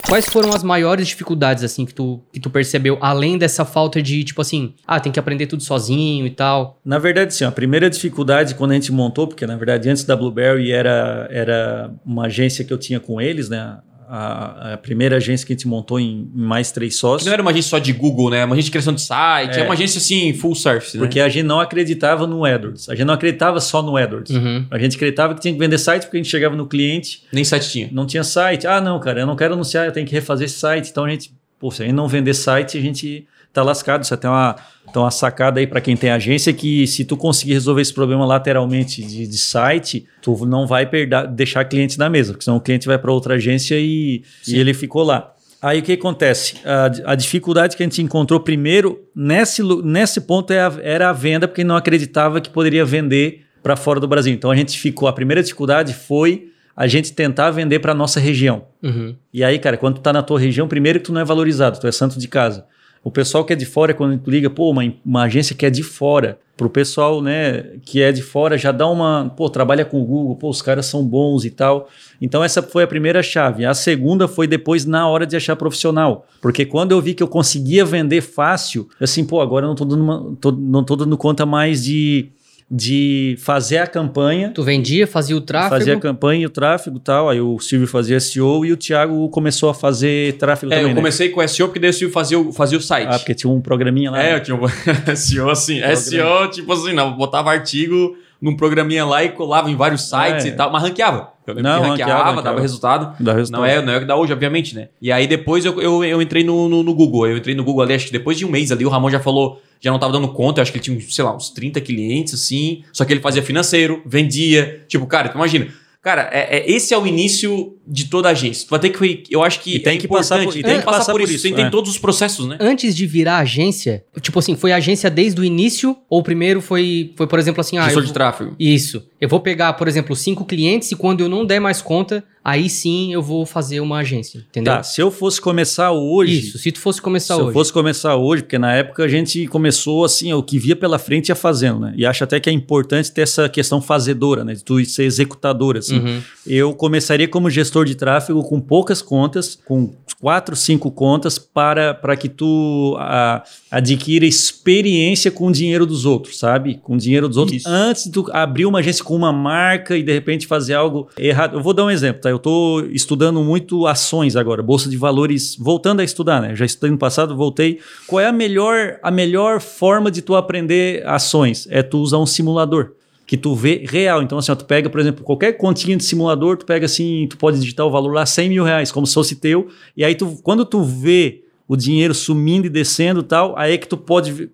Quais 0.07 0.27
foram 0.27 0.53
as 0.53 0.61
maiores 0.61 1.07
dificuldades, 1.07 1.63
assim, 1.63 1.83
que 1.83 1.93
tu, 1.93 2.21
que 2.31 2.39
tu 2.39 2.47
percebeu, 2.49 2.97
além 3.01 3.39
dessa 3.39 3.65
falta 3.65 3.99
de, 4.03 4.23
tipo 4.23 4.39
assim, 4.39 4.75
ah, 4.85 4.99
tem 4.99 5.11
que 5.11 5.19
aprender 5.19 5.47
tudo 5.47 5.63
sozinho 5.63 6.27
e 6.27 6.29
tal? 6.29 6.79
Na 6.85 6.99
verdade, 6.99 7.33
sim, 7.33 7.43
a 7.43 7.51
primeira 7.51 7.89
dificuldade 7.89 8.53
quando 8.53 8.71
a 8.71 8.73
gente 8.75 8.91
montou, 8.91 9.27
porque 9.27 9.47
na 9.47 9.57
verdade 9.57 9.89
antes 9.89 10.03
da 10.03 10.15
Blueberry 10.15 10.71
era, 10.71 11.27
era 11.31 11.91
uma 12.05 12.27
agência 12.27 12.63
que 12.63 12.71
eu 12.71 12.77
tinha 12.77 12.99
com 12.99 13.19
eles, 13.19 13.49
né? 13.49 13.79
A, 14.07 14.73
a, 14.73 14.77
primeira 14.77 15.17
agência 15.17 15.45
que 15.45 15.53
a 15.53 15.55
gente 15.55 15.67
montou 15.67 15.99
em, 15.99 16.29
em 16.35 16.41
mais 16.41 16.71
três 16.71 16.95
sócios. 16.97 17.23
Que 17.23 17.27
não 17.27 17.33
era 17.33 17.41
uma 17.41 17.51
agência 17.51 17.69
só 17.69 17.79
de 17.79 17.91
Google, 17.93 18.29
né? 18.29 18.45
Uma 18.45 18.53
agência 18.53 18.65
de 18.65 18.71
criação 18.71 18.93
de 18.93 19.01
site, 19.01 19.57
é, 19.57 19.61
é 19.61 19.63
uma 19.63 19.73
agência 19.73 19.97
assim, 19.97 20.33
full 20.33 20.55
service. 20.55 20.97
Né? 20.97 21.03
Porque 21.03 21.19
né? 21.19 21.25
a 21.25 21.29
gente 21.29 21.45
não 21.45 21.59
acreditava 21.59 22.27
no 22.27 22.45
AdWords. 22.45 22.89
A 22.89 22.95
gente 22.95 23.05
não 23.05 23.13
acreditava 23.13 23.59
só 23.59 23.81
no 23.81 23.97
AdWords. 23.97 24.35
Uhum. 24.35 24.65
A 24.69 24.77
gente 24.77 24.95
acreditava 24.95 25.33
que 25.33 25.41
tinha 25.41 25.53
que 25.53 25.59
vender 25.59 25.77
site 25.77 26.03
porque 26.03 26.17
a 26.17 26.19
gente 26.21 26.29
chegava 26.29 26.55
no 26.55 26.67
cliente. 26.67 27.23
Nem 27.31 27.43
site 27.43 27.69
tinha. 27.69 27.89
Não 27.91 28.05
tinha 28.05 28.23
site. 28.23 28.67
Ah, 28.67 28.81
não, 28.81 28.99
cara, 28.99 29.19
eu 29.19 29.25
não 29.25 29.35
quero 29.35 29.53
anunciar, 29.53 29.85
eu 29.85 29.91
tenho 29.91 30.05
que 30.05 30.13
refazer 30.13 30.45
esse 30.45 30.59
site. 30.59 30.89
Então 30.89 31.05
a 31.05 31.09
gente, 31.09 31.33
pô, 31.59 31.71
se 31.71 31.83
a 31.83 31.85
gente 31.85 31.95
não 31.95 32.07
vender 32.07 32.33
site, 32.33 32.77
a 32.77 32.81
gente 32.81 33.27
tá 33.55 33.63
lascado. 33.63 34.03
Isso 34.03 34.13
até 34.13 34.29
uma, 34.29 34.55
então 34.87 35.01
uma 35.03 35.11
sacada 35.11 35.59
aí 35.59 35.65
para 35.65 35.81
quem 35.81 35.97
tem 35.97 36.11
agência 36.11 36.53
que 36.53 36.85
se 36.85 37.05
tu 37.05 37.17
conseguir 37.17 37.53
resolver 37.53 37.81
esse 37.81 37.93
problema 37.93 38.25
lateralmente 38.25 39.01
de, 39.01 39.25
de 39.25 39.37
site, 39.37 40.05
tu 40.21 40.45
não 40.45 40.67
vai 40.67 40.85
perder, 40.85 41.27
deixar 41.27 41.65
cliente 41.65 41.97
na 41.97 42.09
mesa, 42.09 42.33
porque 42.33 42.43
senão 42.43 42.57
o 42.57 42.61
cliente 42.61 42.85
vai 42.87 42.97
para 42.97 43.11
outra 43.11 43.35
agência 43.35 43.75
e, 43.79 44.23
e, 44.47 44.59
ele 44.59 44.73
ficou 44.73 45.03
lá. 45.03 45.33
Aí 45.61 45.79
o 45.79 45.83
que 45.83 45.93
acontece? 45.93 46.55
A, 46.63 47.11
a, 47.11 47.15
dificuldade 47.15 47.75
que 47.75 47.81
a 47.81 47.85
gente 47.85 48.01
encontrou 48.01 48.39
primeiro 48.39 48.99
nesse, 49.15 49.63
nesse 49.83 50.21
ponto 50.21 50.53
é 50.53 50.59
era 50.83 51.09
a 51.09 51.13
venda, 51.13 51.47
porque 51.47 51.63
não 51.63 51.75
acreditava 51.75 52.39
que 52.39 52.49
poderia 52.49 52.85
vender 52.85 53.45
para 53.63 53.75
fora 53.75 53.99
do 53.99 54.07
Brasil. 54.07 54.33
Então 54.33 54.51
a 54.51 54.55
gente 54.55 54.77
ficou. 54.77 55.07
A 55.07 55.13
primeira 55.13 55.41
dificuldade 55.41 55.93
foi 55.93 56.51
a 56.75 56.85
gente 56.87 57.13
tentar 57.13 57.49
vender 57.51 57.79
para 57.79 57.93
nossa 57.93 58.19
região. 58.19 58.65
Uhum. 58.83 59.15
E 59.33 59.43
aí, 59.43 59.57
cara, 59.57 59.77
quando 59.77 59.95
tu 59.95 60.01
tá 60.01 60.11
na 60.11 60.21
tua 60.21 60.39
região, 60.39 60.67
primeiro 60.67 60.99
que 60.99 61.05
tu 61.05 61.13
não 61.13 61.21
é 61.21 61.25
valorizado, 61.25 61.79
tu 61.79 61.87
é 61.87 61.91
santo 61.91 62.19
de 62.19 62.27
casa. 62.27 62.65
O 63.05 63.11
pessoal 63.11 63.45
que 63.45 63.53
é 63.53 63.55
de 63.55 63.67
fora, 63.67 63.93
quando 63.93 64.19
liga, 64.27 64.49
pô, 64.49 64.71
uma, 64.71 64.81
uma 65.05 65.21
agência 65.25 65.55
que 65.55 65.63
é 65.63 65.69
de 65.69 65.83
fora, 65.83 66.39
pro 66.57 66.67
pessoal, 66.71 67.21
né, 67.21 67.77
que 67.83 68.01
é 68.01 68.11
de 68.11 68.23
fora 68.23 68.57
já 68.57 68.71
dá 68.71 68.87
uma, 68.87 69.31
pô, 69.37 69.47
trabalha 69.47 69.85
com 69.85 70.01
o 70.01 70.03
Google, 70.03 70.35
pô, 70.35 70.49
os 70.49 70.59
caras 70.59 70.87
são 70.87 71.05
bons 71.05 71.45
e 71.45 71.51
tal. 71.51 71.87
Então 72.19 72.43
essa 72.43 72.63
foi 72.63 72.83
a 72.83 72.87
primeira 72.87 73.21
chave. 73.21 73.63
A 73.63 73.75
segunda 73.75 74.27
foi 74.27 74.47
depois 74.47 74.85
na 74.85 75.07
hora 75.07 75.27
de 75.27 75.35
achar 75.35 75.55
profissional, 75.55 76.25
porque 76.41 76.65
quando 76.65 76.93
eu 76.93 76.99
vi 76.99 77.13
que 77.13 77.21
eu 77.21 77.27
conseguia 77.27 77.85
vender 77.85 78.21
fácil, 78.21 78.89
assim, 78.99 79.23
pô, 79.23 79.39
agora 79.39 79.65
eu 79.65 79.69
não 79.69 79.75
tô 79.75 79.85
dando, 79.85 80.03
uma, 80.03 80.35
tô, 80.41 80.51
não 80.51 80.83
tô 80.83 80.95
dando 80.95 81.15
conta 81.15 81.45
mais 81.45 81.83
de 81.83 82.31
de 82.69 83.35
fazer 83.39 83.77
a 83.77 83.87
campanha. 83.87 84.51
Tu 84.53 84.63
vendia, 84.63 85.05
fazia 85.05 85.37
o 85.37 85.41
tráfego? 85.41 85.75
Fazia 85.75 85.93
a 85.95 85.99
campanha 85.99 86.41
e 86.41 86.45
o 86.45 86.49
tráfego 86.49 86.97
e 86.97 86.99
tal. 86.99 87.29
Aí 87.29 87.39
o 87.39 87.59
Silvio 87.59 87.87
fazia 87.87 88.19
SEO 88.19 88.65
e 88.65 88.71
o 88.71 88.77
Thiago 88.77 89.29
começou 89.29 89.69
a 89.69 89.73
fazer 89.73 90.33
tráfego 90.37 90.73
é, 90.73 90.77
também. 90.77 90.91
Eu 90.91 90.95
né? 90.95 91.01
comecei 91.01 91.29
né? 91.29 91.33
com 91.33 91.47
SEO 91.47 91.67
porque 91.67 91.79
daí 91.79 91.91
o 91.91 91.93
Silvio 91.93 92.13
fazia 92.13 92.39
o, 92.39 92.51
fazia 92.51 92.77
o 92.77 92.81
site. 92.81 93.07
Ah, 93.09 93.19
porque 93.19 93.35
tinha 93.35 93.51
um 93.51 93.61
programinha 93.61 94.09
lá. 94.09 94.21
É, 94.21 94.31
né? 94.31 94.35
eu 94.37 94.43
tinha 94.43 94.57
um 94.57 94.67
SEO 95.15 95.49
assim. 95.49 95.79
SEO, 95.95 96.49
tipo 96.49 96.73
assim, 96.73 96.93
não, 96.93 97.15
botava 97.15 97.51
artigo 97.51 98.17
num 98.41 98.55
programinha 98.55 99.05
lá 99.05 99.23
e 99.23 99.29
colava 99.29 99.69
em 99.69 99.75
vários 99.75 100.09
sites 100.09 100.45
é. 100.45 100.49
e 100.49 100.51
tal, 100.51 100.71
mas 100.71 100.83
ranqueava. 100.83 101.33
Eu 101.47 101.53
lembro 101.53 101.71
não, 101.71 101.81
que 101.81 101.87
ranqueava, 101.89 102.13
ranqueava, 102.13 102.41
dava 102.41 102.61
resultado. 102.61 103.15
Dá 103.19 103.33
resultado. 103.33 103.61
Não 103.61 103.65
é, 103.65 103.81
não 103.81 103.93
é 103.93 103.97
o 103.97 103.99
que 103.99 104.05
dá 104.05 104.15
hoje, 104.15 104.33
obviamente, 104.33 104.75
né? 104.75 104.89
E 105.01 105.11
aí 105.11 105.27
depois 105.27 105.63
eu, 105.63 105.79
eu, 105.79 106.03
eu 106.03 106.21
entrei 106.21 106.43
no, 106.43 106.67
no, 106.67 106.83
no, 106.83 106.93
Google. 106.93 107.27
Eu 107.27 107.37
entrei 107.37 107.55
no 107.55 107.63
Google 107.63 107.83
ali, 107.83 107.93
acho 107.93 108.07
que 108.07 108.11
depois 108.11 108.37
de 108.37 108.45
um 108.45 108.49
mês 108.49 108.71
ali, 108.71 108.85
o 108.85 108.89
Ramon 108.89 109.09
já 109.09 109.19
falou, 109.19 109.61
já 109.79 109.91
não 109.91 109.99
tava 109.99 110.13
dando 110.13 110.27
conta, 110.29 110.59
eu 110.59 110.63
acho 110.63 110.71
que 110.71 110.77
ele 110.77 110.83
tinha, 110.83 110.99
sei 111.01 111.23
lá, 111.23 111.35
uns 111.35 111.49
30 111.49 111.81
clientes, 111.81 112.33
assim. 112.33 112.83
Só 112.91 113.05
que 113.05 113.13
ele 113.13 113.21
fazia 113.21 113.43
financeiro, 113.43 114.01
vendia. 114.05 114.83
Tipo, 114.87 115.05
cara, 115.05 115.31
imagina. 115.33 115.67
Cara, 116.01 116.29
é, 116.31 116.57
é, 116.57 116.71
esse 116.71 116.93
é 116.93 116.97
o 116.97 117.07
início 117.07 117.74
de 117.87 118.05
toda 118.05 118.29
a 118.29 118.31
agência. 118.31 118.67
vai 118.69 118.79
ter 118.79 118.89
que. 118.89 119.23
Eu 119.29 119.43
acho 119.43 119.59
que. 119.59 119.75
E 119.75 119.79
tem 119.79 119.97
é 119.97 119.99
que 119.99 120.07
passar 120.07 120.43
por, 120.43 120.55
e 120.55 120.63
tem 120.63 120.79
que 120.79 120.85
passar 120.85 121.11
por 121.11 121.21
isso. 121.21 121.33
isso. 121.33 121.55
Tem, 121.55 121.65
é. 121.65 121.69
todos 121.69 121.91
os 121.91 121.97
processos, 121.97 122.47
né? 122.47 122.57
Antes 122.59 122.95
de 122.95 123.05
virar 123.05 123.39
agência, 123.39 124.03
tipo 124.21 124.39
assim, 124.39 124.55
foi 124.55 124.71
agência 124.71 125.09
desde 125.09 125.39
o 125.39 125.43
início? 125.43 125.97
Ou 126.09 126.23
primeiro 126.23 126.61
foi, 126.61 127.13
foi 127.15 127.27
por 127.27 127.39
exemplo, 127.39 127.61
assim. 127.61 127.77
Ah, 127.77 127.85
Gestor 127.85 128.03
de 128.03 128.13
tráfego. 128.13 128.55
Isso. 128.59 129.03
Eu 129.19 129.29
vou 129.29 129.39
pegar, 129.39 129.73
por 129.73 129.87
exemplo, 129.87 130.15
cinco 130.15 130.45
clientes 130.45 130.91
e 130.91 130.95
quando 130.95 131.21
eu 131.21 131.29
não 131.29 131.45
der 131.45 131.59
mais 131.59 131.81
conta, 131.81 132.23
aí 132.43 132.69
sim 132.69 133.11
eu 133.11 133.23
vou 133.23 133.43
fazer 133.43 133.79
uma 133.79 133.97
agência, 133.97 134.45
entendeu? 134.47 134.73
Tá, 134.73 134.83
se 134.83 135.01
eu 135.01 135.09
fosse 135.09 135.41
começar 135.41 135.91
hoje... 135.91 136.37
Isso, 136.37 136.59
se 136.59 136.71
tu 136.71 136.79
fosse 136.79 137.01
começar 137.01 137.33
se 137.33 137.41
hoje. 137.41 137.47
Se 137.47 137.49
eu 137.49 137.53
fosse 137.53 137.73
começar 137.73 138.15
hoje, 138.15 138.43
porque 138.43 138.59
na 138.59 138.71
época 138.71 139.03
a 139.03 139.07
gente 139.07 139.47
começou 139.47 140.05
assim, 140.05 140.31
o 140.31 140.43
que 140.43 140.59
via 140.59 140.75
pela 140.75 140.99
frente 140.99 141.29
ia 141.29 141.35
fazendo, 141.35 141.79
né? 141.79 141.95
E 141.97 142.05
acho 142.05 142.23
até 142.23 142.39
que 142.39 142.47
é 142.47 142.53
importante 142.53 143.11
ter 143.11 143.21
essa 143.21 143.49
questão 143.49 143.81
fazedora, 143.81 144.45
né? 144.45 144.53
De 144.53 144.63
tu 144.63 144.85
ser 144.85 145.05
executador, 145.05 145.75
assim. 145.75 145.97
Uhum. 145.97 146.21
Eu 146.45 146.75
começaria 146.75 147.27
como 147.27 147.49
gestor 147.49 147.74
de 147.83 147.95
tráfego 147.95 148.43
com 148.43 148.61
poucas 148.61 149.01
contas, 149.01 149.59
com 149.65 149.93
quatro, 150.19 150.55
cinco 150.55 150.89
contas, 150.91 151.37
para, 151.37 151.93
para 151.93 152.15
que 152.15 152.29
tu 152.29 152.95
a, 152.99 153.43
adquira 153.69 154.25
experiência 154.25 155.29
com 155.29 155.47
o 155.47 155.51
dinheiro 155.51 155.85
dos 155.85 156.05
outros, 156.05 156.39
sabe? 156.39 156.75
Com 156.75 156.95
o 156.95 156.97
dinheiro 156.97 157.27
dos 157.27 157.37
outros, 157.37 157.57
Isso. 157.57 157.69
antes 157.69 158.05
de 158.05 158.11
tu 158.11 158.25
abrir 158.31 158.65
uma 158.65 158.79
agência 158.79 159.03
com 159.03 159.15
uma 159.15 159.33
marca 159.33 159.97
e 159.97 160.03
de 160.03 160.13
repente 160.13 160.47
fazer 160.47 160.73
algo 160.73 161.09
errado. 161.17 161.57
Eu 161.57 161.61
vou 161.61 161.73
dar 161.73 161.85
um 161.85 161.91
exemplo, 161.91 162.21
tá? 162.21 162.29
Eu 162.29 162.37
estou 162.37 162.85
estudando 162.87 163.43
muito 163.43 163.85
ações 163.85 164.35
agora, 164.35 164.63
bolsa 164.63 164.89
de 164.89 164.97
valores, 164.97 165.55
voltando 165.59 165.99
a 165.99 166.03
estudar, 166.03 166.41
né? 166.41 166.55
Já 166.55 166.65
estudei 166.65 166.91
no 166.91 166.97
passado, 166.97 167.35
voltei. 167.35 167.79
Qual 168.07 168.19
é 168.19 168.27
a 168.27 168.31
melhor, 168.31 168.97
a 169.03 169.11
melhor 169.11 169.59
forma 169.59 170.09
de 170.09 170.21
tu 170.21 170.35
aprender 170.35 171.05
ações? 171.05 171.67
É 171.69 171.83
tu 171.83 171.99
usar 171.99 172.17
um 172.17 172.25
simulador 172.25 172.93
que 173.25 173.37
tu 173.37 173.55
vê 173.55 173.83
real. 173.87 174.21
Então, 174.21 174.37
assim, 174.37 174.51
ó, 174.51 174.55
tu 174.55 174.65
pega, 174.65 174.89
por 174.89 174.99
exemplo, 174.99 175.23
qualquer 175.23 175.53
continha 175.53 175.97
de 175.97 176.03
simulador, 176.03 176.57
tu 176.57 176.65
pega 176.65 176.85
assim, 176.85 177.27
tu 177.29 177.37
pode 177.37 177.59
digitar 177.59 177.85
o 177.85 177.91
valor 177.91 178.13
lá 178.13 178.25
100 178.25 178.49
mil 178.49 178.63
reais, 178.63 178.91
como 178.91 179.05
se 179.07 179.13
fosse 179.13 179.35
teu, 179.35 179.67
e 179.95 180.03
aí 180.03 180.15
tu, 180.15 180.39
quando 180.43 180.65
tu 180.65 180.83
vê 180.83 181.43
o 181.67 181.75
dinheiro 181.75 182.13
sumindo 182.13 182.67
e 182.67 182.69
descendo 182.69 183.23
tal, 183.23 183.57
aí 183.57 183.73
é 183.73 183.77
que 183.77 183.87
tu 183.87 183.97
pode 183.97 184.49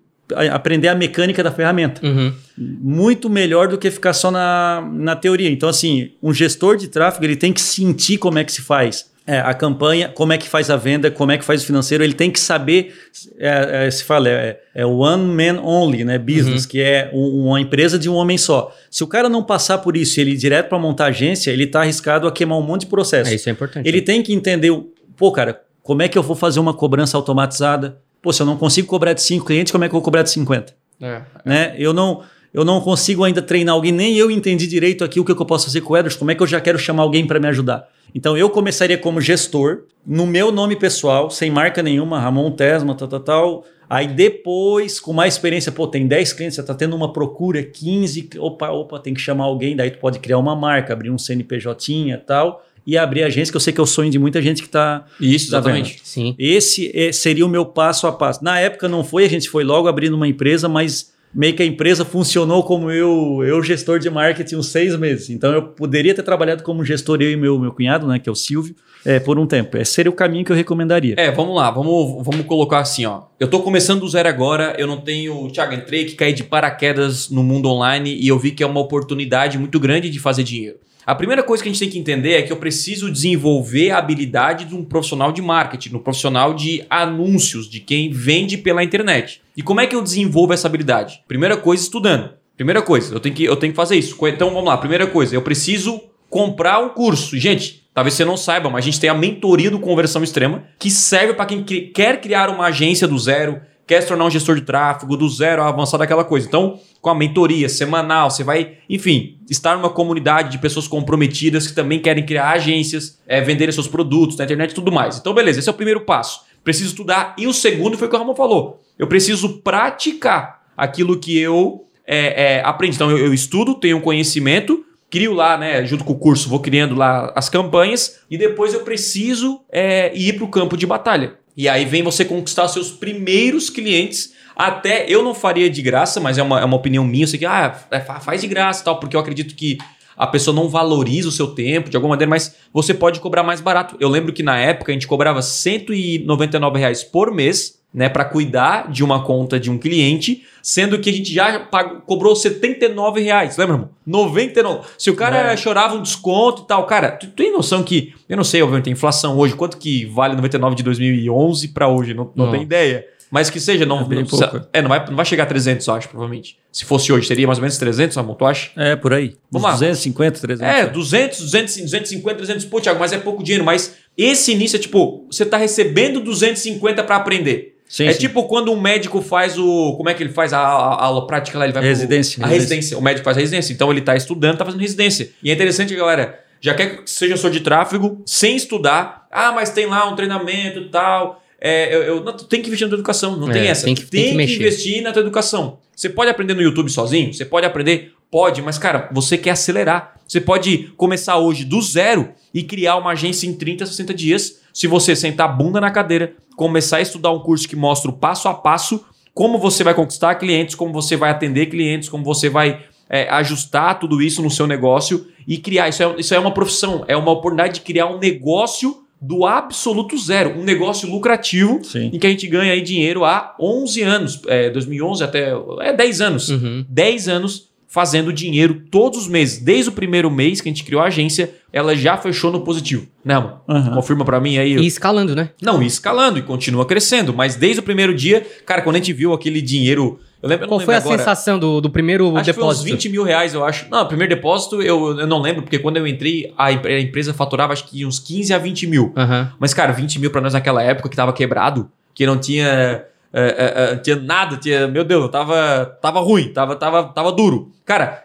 aprender 0.50 0.88
a 0.88 0.94
mecânica 0.94 1.42
da 1.42 1.52
ferramenta. 1.52 2.04
Uhum. 2.06 2.32
Muito 2.56 3.28
melhor 3.28 3.68
do 3.68 3.76
que 3.76 3.90
ficar 3.90 4.14
só 4.14 4.30
na, 4.30 4.88
na 4.92 5.14
teoria. 5.14 5.50
Então, 5.50 5.68
assim, 5.68 6.12
um 6.22 6.32
gestor 6.32 6.76
de 6.76 6.88
tráfego 6.88 7.24
ele 7.24 7.36
tem 7.36 7.52
que 7.52 7.60
sentir 7.60 8.16
como 8.16 8.38
é 8.38 8.44
que 8.44 8.52
se 8.52 8.62
faz. 8.62 9.11
É, 9.24 9.38
a 9.38 9.54
campanha, 9.54 10.08
como 10.08 10.32
é 10.32 10.38
que 10.38 10.48
faz 10.48 10.68
a 10.68 10.76
venda, 10.76 11.08
como 11.08 11.30
é 11.30 11.38
que 11.38 11.44
faz 11.44 11.62
o 11.62 11.66
financeiro, 11.66 12.02
ele 12.02 12.12
tem 12.12 12.28
que 12.28 12.40
saber, 12.40 12.92
é, 13.38 13.86
é, 13.86 13.90
se 13.90 14.02
fala, 14.02 14.28
é, 14.28 14.60
é 14.74 14.84
one 14.84 15.22
man 15.22 15.62
only, 15.62 16.04
né, 16.04 16.18
business, 16.18 16.64
uhum. 16.64 16.68
que 16.68 16.80
é 16.80 17.08
um, 17.12 17.46
uma 17.46 17.60
empresa 17.60 17.96
de 17.98 18.08
um 18.08 18.14
homem 18.14 18.36
só. 18.36 18.74
Se 18.90 19.04
o 19.04 19.06
cara 19.06 19.28
não 19.28 19.44
passar 19.44 19.78
por 19.78 19.96
isso 19.96 20.20
ele 20.20 20.32
ir 20.32 20.36
direto 20.36 20.68
para 20.68 20.78
montar 20.78 21.06
agência, 21.06 21.52
ele 21.52 21.64
está 21.64 21.82
arriscado 21.82 22.26
a 22.26 22.32
queimar 22.32 22.58
um 22.58 22.62
monte 22.62 22.80
de 22.80 22.86
processo. 22.88 23.30
É, 23.30 23.34
isso 23.34 23.48
é 23.48 23.52
importante. 23.52 23.88
Ele 23.88 24.02
tem 24.02 24.22
que 24.22 24.32
entender, 24.32 24.72
pô, 25.16 25.30
cara, 25.30 25.60
como 25.82 26.02
é 26.02 26.08
que 26.08 26.18
eu 26.18 26.22
vou 26.22 26.34
fazer 26.34 26.58
uma 26.58 26.74
cobrança 26.74 27.16
automatizada? 27.16 27.98
Pô, 28.20 28.32
se 28.32 28.42
eu 28.42 28.46
não 28.46 28.56
consigo 28.56 28.88
cobrar 28.88 29.12
de 29.12 29.22
5 29.22 29.46
clientes, 29.46 29.70
como 29.70 29.84
é 29.84 29.88
que 29.88 29.94
eu 29.94 29.98
vou 29.98 30.02
cobrar 30.02 30.22
de 30.22 30.30
50? 30.30 30.74
É, 31.00 31.22
né? 31.44 31.74
Eu 31.78 31.92
não 31.92 32.22
eu 32.52 32.64
não 32.64 32.80
consigo 32.80 33.24
ainda 33.24 33.40
treinar 33.40 33.74
alguém, 33.74 33.92
nem 33.92 34.16
eu 34.16 34.30
entendi 34.30 34.66
direito 34.66 35.02
aqui 35.02 35.18
o 35.18 35.24
que 35.24 35.32
eu 35.32 35.46
posso 35.46 35.66
fazer 35.66 35.80
com 35.80 35.94
o 35.94 35.96
Edwards, 35.96 36.18
como 36.18 36.30
é 36.30 36.34
que 36.34 36.42
eu 36.42 36.46
já 36.46 36.60
quero 36.60 36.78
chamar 36.78 37.02
alguém 37.02 37.26
para 37.26 37.40
me 37.40 37.48
ajudar. 37.48 37.88
Então 38.14 38.36
eu 38.36 38.50
começaria 38.50 38.98
como 38.98 39.20
gestor, 39.20 39.84
no 40.06 40.26
meu 40.26 40.50
nome 40.50 40.76
pessoal, 40.76 41.30
sem 41.30 41.50
marca 41.50 41.82
nenhuma, 41.82 42.20
Ramon 42.20 42.50
Tesma, 42.50 42.94
tal, 42.94 43.08
tal, 43.08 43.20
tal. 43.20 43.64
Aí 43.88 44.06
depois, 44.06 44.98
com 44.98 45.12
mais 45.12 45.34
experiência, 45.34 45.70
pô, 45.70 45.86
tem 45.86 46.06
10 46.06 46.32
clientes, 46.32 46.54
você 46.56 46.60
está 46.62 46.74
tendo 46.74 46.96
uma 46.96 47.12
procura, 47.12 47.62
15, 47.62 48.30
opa, 48.38 48.70
opa, 48.70 48.98
tem 48.98 49.12
que 49.12 49.20
chamar 49.20 49.44
alguém, 49.44 49.76
daí 49.76 49.90
tu 49.90 49.98
pode 49.98 50.18
criar 50.18 50.38
uma 50.38 50.56
marca, 50.56 50.92
abrir 50.92 51.10
um 51.10 51.18
CNPJ 51.18 52.10
e 52.10 52.16
tal 52.16 52.64
e 52.86 52.98
abrir 52.98 53.22
agência, 53.22 53.52
que 53.52 53.56
eu 53.56 53.60
sei 53.60 53.72
que 53.72 53.80
é 53.80 53.82
o 53.82 53.86
sonho 53.86 54.10
de 54.10 54.18
muita 54.18 54.42
gente 54.42 54.60
que 54.60 54.68
está. 54.68 55.06
Isso, 55.20 55.50
tá 55.50 55.58
exatamente. 55.58 55.94
Vendo. 55.94 56.04
Sim. 56.04 56.34
Esse 56.38 56.90
é, 56.94 57.12
seria 57.12 57.46
o 57.46 57.48
meu 57.48 57.64
passo 57.64 58.06
a 58.06 58.12
passo. 58.12 58.42
Na 58.42 58.58
época 58.58 58.88
não 58.88 59.04
foi, 59.04 59.24
a 59.24 59.28
gente 59.28 59.48
foi 59.48 59.64
logo 59.64 59.88
abrindo 59.88 60.14
uma 60.14 60.26
empresa, 60.26 60.68
mas 60.68 61.12
meio 61.34 61.54
que 61.54 61.62
a 61.62 61.66
empresa 61.66 62.04
funcionou 62.04 62.62
como 62.62 62.90
eu, 62.90 63.42
eu 63.44 63.62
gestor 63.62 63.98
de 63.98 64.10
marketing 64.10 64.56
uns 64.56 64.68
seis 64.68 64.96
meses. 64.96 65.30
Então 65.30 65.52
eu 65.52 65.62
poderia 65.62 66.14
ter 66.14 66.22
trabalhado 66.22 66.62
como 66.62 66.84
gestor, 66.84 67.20
eu 67.20 67.30
e 67.30 67.36
meu, 67.36 67.58
meu 67.58 67.72
cunhado, 67.72 68.06
né, 68.06 68.18
que 68.18 68.28
é 68.28 68.32
o 68.32 68.34
Silvio, 68.34 68.74
é, 69.04 69.18
por 69.18 69.38
um 69.38 69.46
tempo. 69.46 69.76
Esse 69.76 69.92
seria 69.92 70.10
o 70.10 70.14
caminho 70.14 70.44
que 70.44 70.52
eu 70.52 70.56
recomendaria. 70.56 71.14
É, 71.18 71.30
vamos 71.30 71.56
lá, 71.56 71.70
vamos, 71.70 72.24
vamos 72.24 72.46
colocar 72.46 72.80
assim, 72.80 73.06
ó. 73.06 73.22
Eu 73.40 73.48
tô 73.48 73.60
começando 73.60 74.00
do 74.00 74.08
zero 74.08 74.28
agora, 74.28 74.74
eu 74.78 74.86
não 74.86 75.00
tenho. 75.00 75.50
Thiago, 75.50 75.74
entrei 75.74 76.04
que 76.04 76.14
caí 76.14 76.32
de 76.32 76.44
paraquedas 76.44 77.28
no 77.30 77.42
mundo 77.42 77.68
online 77.68 78.14
e 78.14 78.28
eu 78.28 78.38
vi 78.38 78.52
que 78.52 78.62
é 78.62 78.66
uma 78.66 78.80
oportunidade 78.80 79.58
muito 79.58 79.80
grande 79.80 80.10
de 80.10 80.18
fazer 80.18 80.44
dinheiro. 80.44 80.76
A 81.04 81.16
primeira 81.16 81.42
coisa 81.42 81.60
que 81.60 81.68
a 81.68 81.72
gente 81.72 81.80
tem 81.80 81.90
que 81.90 81.98
entender 81.98 82.34
é 82.34 82.42
que 82.42 82.52
eu 82.52 82.56
preciso 82.56 83.10
desenvolver 83.10 83.90
a 83.90 83.98
habilidade 83.98 84.66
de 84.66 84.74
um 84.76 84.84
profissional 84.84 85.32
de 85.32 85.42
marketing, 85.42 85.96
um 85.96 85.98
profissional 85.98 86.54
de 86.54 86.84
anúncios, 86.88 87.68
de 87.68 87.80
quem 87.80 88.12
vende 88.12 88.56
pela 88.56 88.84
internet. 88.84 89.41
E 89.56 89.62
como 89.62 89.80
é 89.80 89.86
que 89.86 89.94
eu 89.94 90.02
desenvolvo 90.02 90.52
essa 90.52 90.66
habilidade? 90.66 91.22
Primeira 91.28 91.56
coisa, 91.56 91.82
estudando. 91.82 92.30
Primeira 92.56 92.82
coisa, 92.82 93.14
eu 93.14 93.20
tenho 93.20 93.34
que, 93.34 93.44
eu 93.44 93.56
tenho 93.56 93.72
que 93.72 93.76
fazer 93.76 93.96
isso. 93.96 94.16
Então 94.28 94.50
vamos 94.50 94.64
lá, 94.64 94.76
primeira 94.76 95.06
coisa, 95.06 95.34
eu 95.34 95.42
preciso 95.42 96.00
comprar 96.30 96.78
um 96.78 96.90
curso. 96.90 97.36
Gente, 97.36 97.88
talvez 97.92 98.14
você 98.14 98.24
não 98.24 98.36
saiba, 98.36 98.70
mas 98.70 98.84
a 98.84 98.86
gente 98.86 99.00
tem 99.00 99.10
a 99.10 99.14
mentoria 99.14 99.70
do 99.70 99.78
Conversão 99.78 100.22
Extrema, 100.22 100.64
que 100.78 100.90
serve 100.90 101.34
para 101.34 101.46
quem 101.46 101.62
quer 101.64 102.20
criar 102.20 102.50
uma 102.50 102.66
agência 102.66 103.08
do 103.08 103.18
zero, 103.18 103.60
quer 103.86 104.00
se 104.00 104.08
tornar 104.08 104.26
um 104.26 104.30
gestor 104.30 104.54
de 104.54 104.62
tráfego 104.62 105.16
do 105.16 105.28
zero 105.28 105.62
avançar 105.62 105.98
daquela 105.98 106.24
coisa. 106.24 106.46
Então, 106.46 106.78
com 107.00 107.10
a 107.10 107.14
mentoria 107.14 107.68
semanal, 107.68 108.30
você 108.30 108.44
vai, 108.44 108.74
enfim, 108.88 109.38
estar 109.50 109.76
numa 109.76 109.90
comunidade 109.90 110.50
de 110.52 110.58
pessoas 110.58 110.86
comprometidas 110.86 111.66
que 111.66 111.74
também 111.74 112.00
querem 112.00 112.24
criar 112.24 112.50
agências, 112.50 113.18
é, 113.26 113.40
venderem 113.40 113.72
seus 113.72 113.88
produtos 113.88 114.36
na 114.36 114.44
internet 114.44 114.70
e 114.70 114.74
tudo 114.74 114.92
mais. 114.92 115.18
Então, 115.18 115.34
beleza, 115.34 115.58
esse 115.58 115.68
é 115.68 115.72
o 115.72 115.74
primeiro 115.74 116.02
passo. 116.02 116.42
Preciso 116.62 116.90
estudar. 116.90 117.34
E 117.36 117.46
o 117.46 117.52
segundo 117.52 117.98
foi 117.98 118.06
o 118.06 118.10
que 118.10 118.16
o 118.16 118.18
Ramon 118.18 118.36
falou. 118.36 118.81
Eu 118.98 119.06
preciso 119.06 119.60
praticar 119.60 120.62
aquilo 120.76 121.18
que 121.18 121.38
eu 121.38 121.86
é, 122.06 122.56
é, 122.56 122.62
aprendi. 122.64 122.96
Então, 122.96 123.10
eu, 123.10 123.18
eu 123.18 123.34
estudo, 123.34 123.74
tenho 123.74 124.00
conhecimento, 124.00 124.84
crio 125.10 125.32
lá, 125.32 125.58
né, 125.58 125.84
junto 125.84 126.04
com 126.04 126.14
o 126.14 126.18
curso, 126.18 126.48
vou 126.48 126.60
criando 126.60 126.94
lá 126.94 127.32
as 127.36 127.48
campanhas 127.48 128.20
e 128.30 128.38
depois 128.38 128.72
eu 128.72 128.80
preciso 128.80 129.60
é, 129.70 130.10
ir 130.14 130.34
para 130.34 130.44
o 130.44 130.48
campo 130.48 130.76
de 130.76 130.86
batalha. 130.86 131.34
E 131.54 131.68
aí 131.68 131.84
vem 131.84 132.02
você 132.02 132.24
conquistar 132.24 132.66
seus 132.68 132.90
primeiros 132.90 133.68
clientes. 133.68 134.32
Até 134.56 135.04
eu 135.08 135.22
não 135.22 135.34
faria 135.34 135.68
de 135.68 135.82
graça, 135.82 136.18
mas 136.18 136.38
é 136.38 136.42
uma, 136.42 136.60
é 136.60 136.64
uma 136.64 136.76
opinião 136.76 137.04
minha. 137.04 137.24
Eu 137.24 137.28
sei 137.28 137.38
que 137.38 137.44
ah, 137.44 137.78
é, 137.90 138.00
faz 138.00 138.40
de 138.40 138.46
graça 138.46 138.84
tal, 138.84 138.98
porque 138.98 139.14
eu 139.14 139.20
acredito 139.20 139.54
que 139.54 139.76
a 140.22 140.26
pessoa 140.28 140.54
não 140.54 140.68
valoriza 140.68 141.28
o 141.28 141.32
seu 141.32 141.48
tempo 141.48 141.90
de 141.90 141.96
alguma 141.96 142.12
maneira, 142.12 142.30
mas 142.30 142.54
você 142.72 142.94
pode 142.94 143.18
cobrar 143.18 143.42
mais 143.42 143.60
barato. 143.60 143.96
Eu 143.98 144.08
lembro 144.08 144.32
que 144.32 144.40
na 144.40 144.56
época 144.56 144.92
a 144.92 144.94
gente 144.94 145.08
cobrava 145.08 145.42
199 145.42 146.78
reais 146.78 147.02
por 147.02 147.34
mês 147.34 147.82
né, 147.92 148.08
para 148.08 148.24
cuidar 148.24 148.88
de 148.88 149.02
uma 149.02 149.24
conta 149.24 149.58
de 149.58 149.68
um 149.68 149.76
cliente, 149.76 150.44
sendo 150.62 151.00
que 151.00 151.10
a 151.10 151.12
gente 151.12 151.34
já 151.34 151.58
pagou, 151.58 152.02
cobrou 152.02 152.36
79 152.36 153.20
reais, 153.20 153.56
lembra, 153.56 153.74
irmão? 153.74 153.90
99. 154.06 154.86
Se 154.96 155.10
o 155.10 155.16
cara 155.16 155.52
é. 155.52 155.56
chorava 155.56 155.96
um 155.96 156.02
desconto 156.02 156.62
e 156.62 156.66
tal, 156.68 156.86
cara, 156.86 157.10
tu, 157.10 157.26
tu, 157.26 157.32
tem 157.32 157.52
noção 157.52 157.82
que, 157.82 158.14
eu 158.28 158.36
não 158.36 158.44
sei, 158.44 158.62
obviamente, 158.62 158.90
a 158.90 158.92
inflação 158.92 159.36
hoje, 159.36 159.56
quanto 159.56 159.76
que 159.76 160.04
vale 160.04 160.36
99 160.36 160.76
de 160.76 160.84
2011 160.84 161.66
para 161.68 161.88
hoje? 161.88 162.14
Não, 162.14 162.30
não, 162.36 162.44
não, 162.44 162.52
tem 162.52 162.62
ideia. 162.62 163.04
Mas 163.32 163.48
que 163.48 163.58
seja, 163.58 163.86
não, 163.86 163.96
é, 163.96 164.00
não, 164.00 164.08
precisa, 164.08 164.68
é, 164.74 164.82
não, 164.82 164.90
vai, 164.90 165.06
não 165.08 165.16
vai 165.16 165.24
chegar 165.24 165.44
a 165.44 165.46
300, 165.46 165.86
eu 165.86 165.94
acho, 165.94 166.06
provavelmente. 166.06 166.58
Se 166.70 166.84
fosse 166.84 167.10
hoje, 167.10 167.26
seria 167.26 167.46
mais 167.46 167.58
ou 167.58 167.62
menos 167.62 167.78
300, 167.78 168.14
Ramon, 168.14 168.34
tu 168.34 168.44
acha? 168.44 168.70
É, 168.76 168.94
por 168.94 169.14
aí. 169.14 169.36
Vamos 169.50 169.70
250, 169.70 170.38
300. 170.38 170.62
É, 170.62 170.86
200, 170.86 171.40
200, 171.40 171.76
250, 171.76 172.36
300. 172.36 172.64
Pô, 172.66 172.78
Thiago, 172.78 173.00
mas 173.00 173.10
é 173.10 173.16
pouco 173.16 173.42
dinheiro. 173.42 173.64
Mas 173.64 173.94
esse 174.18 174.52
início 174.52 174.76
é 174.76 174.78
tipo, 174.78 175.26
você 175.30 175.46
tá 175.46 175.56
recebendo 175.56 176.20
250 176.20 177.02
para 177.04 177.16
aprender. 177.16 177.78
Sim, 177.88 178.04
é 178.04 178.12
sim. 178.12 178.18
tipo 178.18 178.44
quando 178.44 178.70
um 178.70 178.78
médico 178.78 179.22
faz 179.22 179.58
o. 179.58 179.94
Como 179.96 180.10
é 180.10 180.14
que 180.14 180.22
ele 180.22 180.32
faz 180.32 180.52
a, 180.52 180.58
a 180.58 181.04
aula 181.04 181.26
prática 181.26 181.58
lá? 181.58 181.64
Ele 181.64 181.72
vai 181.72 181.82
residência. 181.82 182.36
Pro, 182.36 182.44
a 182.44 182.48
residência. 182.48 182.74
residência. 182.74 182.98
O 182.98 183.02
médico 183.02 183.24
faz 183.24 183.38
a 183.38 183.40
residência. 183.40 183.72
Então 183.72 183.90
ele 183.90 184.00
está 184.00 184.14
estudando, 184.14 184.52
está 184.52 184.64
fazendo 184.66 184.80
residência. 184.82 185.30
E 185.42 185.50
é 185.50 185.54
interessante, 185.54 185.94
galera. 185.96 186.38
Já 186.60 186.74
quer 186.74 187.02
que 187.02 187.10
seja 187.10 187.36
só 187.36 187.48
de 187.48 187.60
tráfego, 187.60 188.22
sem 188.26 188.56
estudar. 188.56 189.26
Ah, 189.30 189.52
mas 189.52 189.70
tem 189.70 189.86
lá 189.86 190.06
um 190.08 190.14
treinamento 190.14 190.80
e 190.80 190.88
tal. 190.90 191.41
É, 191.64 191.94
eu, 191.94 192.02
eu, 192.02 192.24
não, 192.24 192.32
tem 192.32 192.60
que 192.60 192.66
investir 192.66 192.88
na 192.88 192.90
tua 192.90 192.96
educação, 192.96 193.36
não 193.36 193.48
é, 193.48 193.52
tem 193.52 193.66
essa. 193.68 193.84
Tem 193.84 193.94
que, 193.94 194.04
tem 194.04 194.36
tem 194.36 194.46
que, 194.46 194.46
que 194.46 194.54
investir 194.56 195.00
na 195.00 195.12
tua 195.12 195.20
educação. 195.22 195.78
Você 195.94 196.08
pode 196.08 196.28
aprender 196.28 196.54
no 196.54 196.62
YouTube 196.62 196.90
sozinho? 196.90 197.32
Você 197.32 197.44
pode 197.44 197.64
aprender? 197.64 198.12
Pode, 198.28 198.60
mas, 198.60 198.78
cara, 198.78 199.08
você 199.12 199.38
quer 199.38 199.50
acelerar. 199.50 200.16
Você 200.26 200.40
pode 200.40 200.92
começar 200.96 201.38
hoje 201.38 201.64
do 201.64 201.80
zero 201.80 202.30
e 202.52 202.64
criar 202.64 202.96
uma 202.96 203.12
agência 203.12 203.46
em 203.46 203.54
30, 203.54 203.86
60 203.86 204.12
dias 204.12 204.60
se 204.72 204.88
você 204.88 205.14
sentar 205.14 205.48
a 205.48 205.52
bunda 205.52 205.80
na 205.80 205.90
cadeira, 205.90 206.34
começar 206.56 206.96
a 206.96 207.00
estudar 207.00 207.30
um 207.30 207.38
curso 207.38 207.68
que 207.68 207.76
mostra 207.76 208.10
o 208.10 208.14
passo 208.14 208.48
a 208.48 208.54
passo 208.54 209.04
como 209.34 209.58
você 209.58 209.84
vai 209.84 209.94
conquistar 209.94 210.34
clientes, 210.34 210.74
como 210.74 210.92
você 210.92 211.16
vai 211.16 211.30
atender 211.30 211.66
clientes, 211.66 212.08
como 212.08 212.24
você 212.24 212.48
vai 212.48 212.82
é, 213.08 213.28
ajustar 213.30 213.98
tudo 213.98 214.20
isso 214.20 214.42
no 214.42 214.50
seu 214.50 214.66
negócio 214.66 215.26
e 215.46 215.58
criar. 215.58 215.88
Isso 215.88 216.02
é, 216.02 216.14
isso 216.18 216.34
é 216.34 216.38
uma 216.38 216.52
profissão, 216.52 217.04
é 217.06 217.16
uma 217.16 217.30
oportunidade 217.30 217.74
de 217.74 217.80
criar 217.82 218.06
um 218.06 218.18
negócio 218.18 219.01
do 219.22 219.46
absoluto 219.46 220.18
zero, 220.18 220.58
um 220.58 220.64
negócio 220.64 221.08
lucrativo 221.08 221.78
Sim. 221.84 222.10
em 222.12 222.18
que 222.18 222.26
a 222.26 222.30
gente 222.30 222.48
ganha 222.48 222.72
aí 222.72 222.80
dinheiro 222.80 223.24
há 223.24 223.54
11 223.60 224.02
anos, 224.02 224.42
é, 224.48 224.68
2011 224.68 225.22
até 225.22 225.52
é 225.80 225.92
10 225.92 226.20
anos. 226.20 226.48
Uhum. 226.48 226.84
10 226.88 227.28
anos 227.28 227.70
fazendo 227.86 228.32
dinheiro 228.32 228.82
todos 228.90 229.20
os 229.20 229.28
meses. 229.28 229.58
Desde 229.58 229.90
o 229.90 229.92
primeiro 229.92 230.28
mês 230.28 230.60
que 230.60 230.68
a 230.68 230.72
gente 230.72 230.82
criou 230.82 231.00
a 231.00 231.06
agência, 231.06 231.54
ela 231.72 231.94
já 231.94 232.16
fechou 232.16 232.50
no 232.50 232.62
positivo. 232.62 233.06
Né, 233.24 233.38
mano? 233.38 233.60
Uhum. 233.68 233.94
Confirma 233.94 234.24
para 234.24 234.40
mim 234.40 234.58
aí. 234.58 234.76
E 234.76 234.86
escalando, 234.86 235.36
né? 235.36 235.50
Não, 235.60 235.80
e 235.80 235.86
escalando 235.86 236.38
e 236.38 236.42
continua 236.42 236.84
crescendo. 236.84 237.32
Mas 237.32 237.54
desde 237.54 237.78
o 237.78 237.82
primeiro 237.82 238.14
dia, 238.14 238.44
cara, 238.66 238.82
quando 238.82 238.96
a 238.96 238.98
gente 238.98 239.12
viu 239.12 239.32
aquele 239.32 239.60
dinheiro 239.60 240.18
eu 240.42 240.48
lembro, 240.48 240.66
Qual 240.66 240.80
foi 240.80 240.94
a 240.94 240.98
agora. 240.98 241.16
sensação 241.16 241.56
do, 241.56 241.80
do 241.80 241.88
primeiro 241.88 242.36
acho 242.36 242.46
depósito? 242.46 242.84
Que 242.84 242.90
foi 242.90 242.96
uns 242.96 243.02
20 243.04 243.08
mil 243.10 243.22
reais, 243.22 243.54
eu 243.54 243.64
acho. 243.64 243.86
Não, 243.88 244.02
o 244.02 244.06
primeiro 244.06 244.34
depósito 244.34 244.82
eu, 244.82 245.20
eu 245.20 245.26
não 245.26 245.40
lembro, 245.40 245.62
porque 245.62 245.78
quando 245.78 245.98
eu 245.98 246.06
entrei, 246.06 246.52
a, 246.58 246.66
a 246.66 247.00
empresa 247.00 247.32
faturava 247.32 247.72
acho 247.72 247.84
que 247.84 248.04
uns 248.04 248.18
15 248.18 248.52
a 248.52 248.58
20 248.58 248.86
mil. 248.88 249.14
Uhum. 249.16 249.48
Mas, 249.60 249.72
cara, 249.72 249.92
20 249.92 250.18
mil 250.18 250.30
para 250.32 250.40
nós 250.40 250.52
naquela 250.52 250.82
época 250.82 251.08
que 251.08 251.14
tava 251.14 251.32
quebrado, 251.32 251.88
que 252.12 252.26
não 252.26 252.38
tinha. 252.38 253.04
É, 253.32 253.42
é, 253.42 253.92
é, 253.92 253.96
tinha 253.96 254.16
nada, 254.16 254.56
tinha. 254.56 254.88
Meu 254.88 255.04
Deus, 255.04 255.30
tava, 255.30 255.96
tava 256.02 256.18
ruim, 256.18 256.52
tava, 256.52 256.74
tava, 256.74 257.04
tava 257.04 257.30
duro. 257.30 257.70
Cara, 257.84 258.24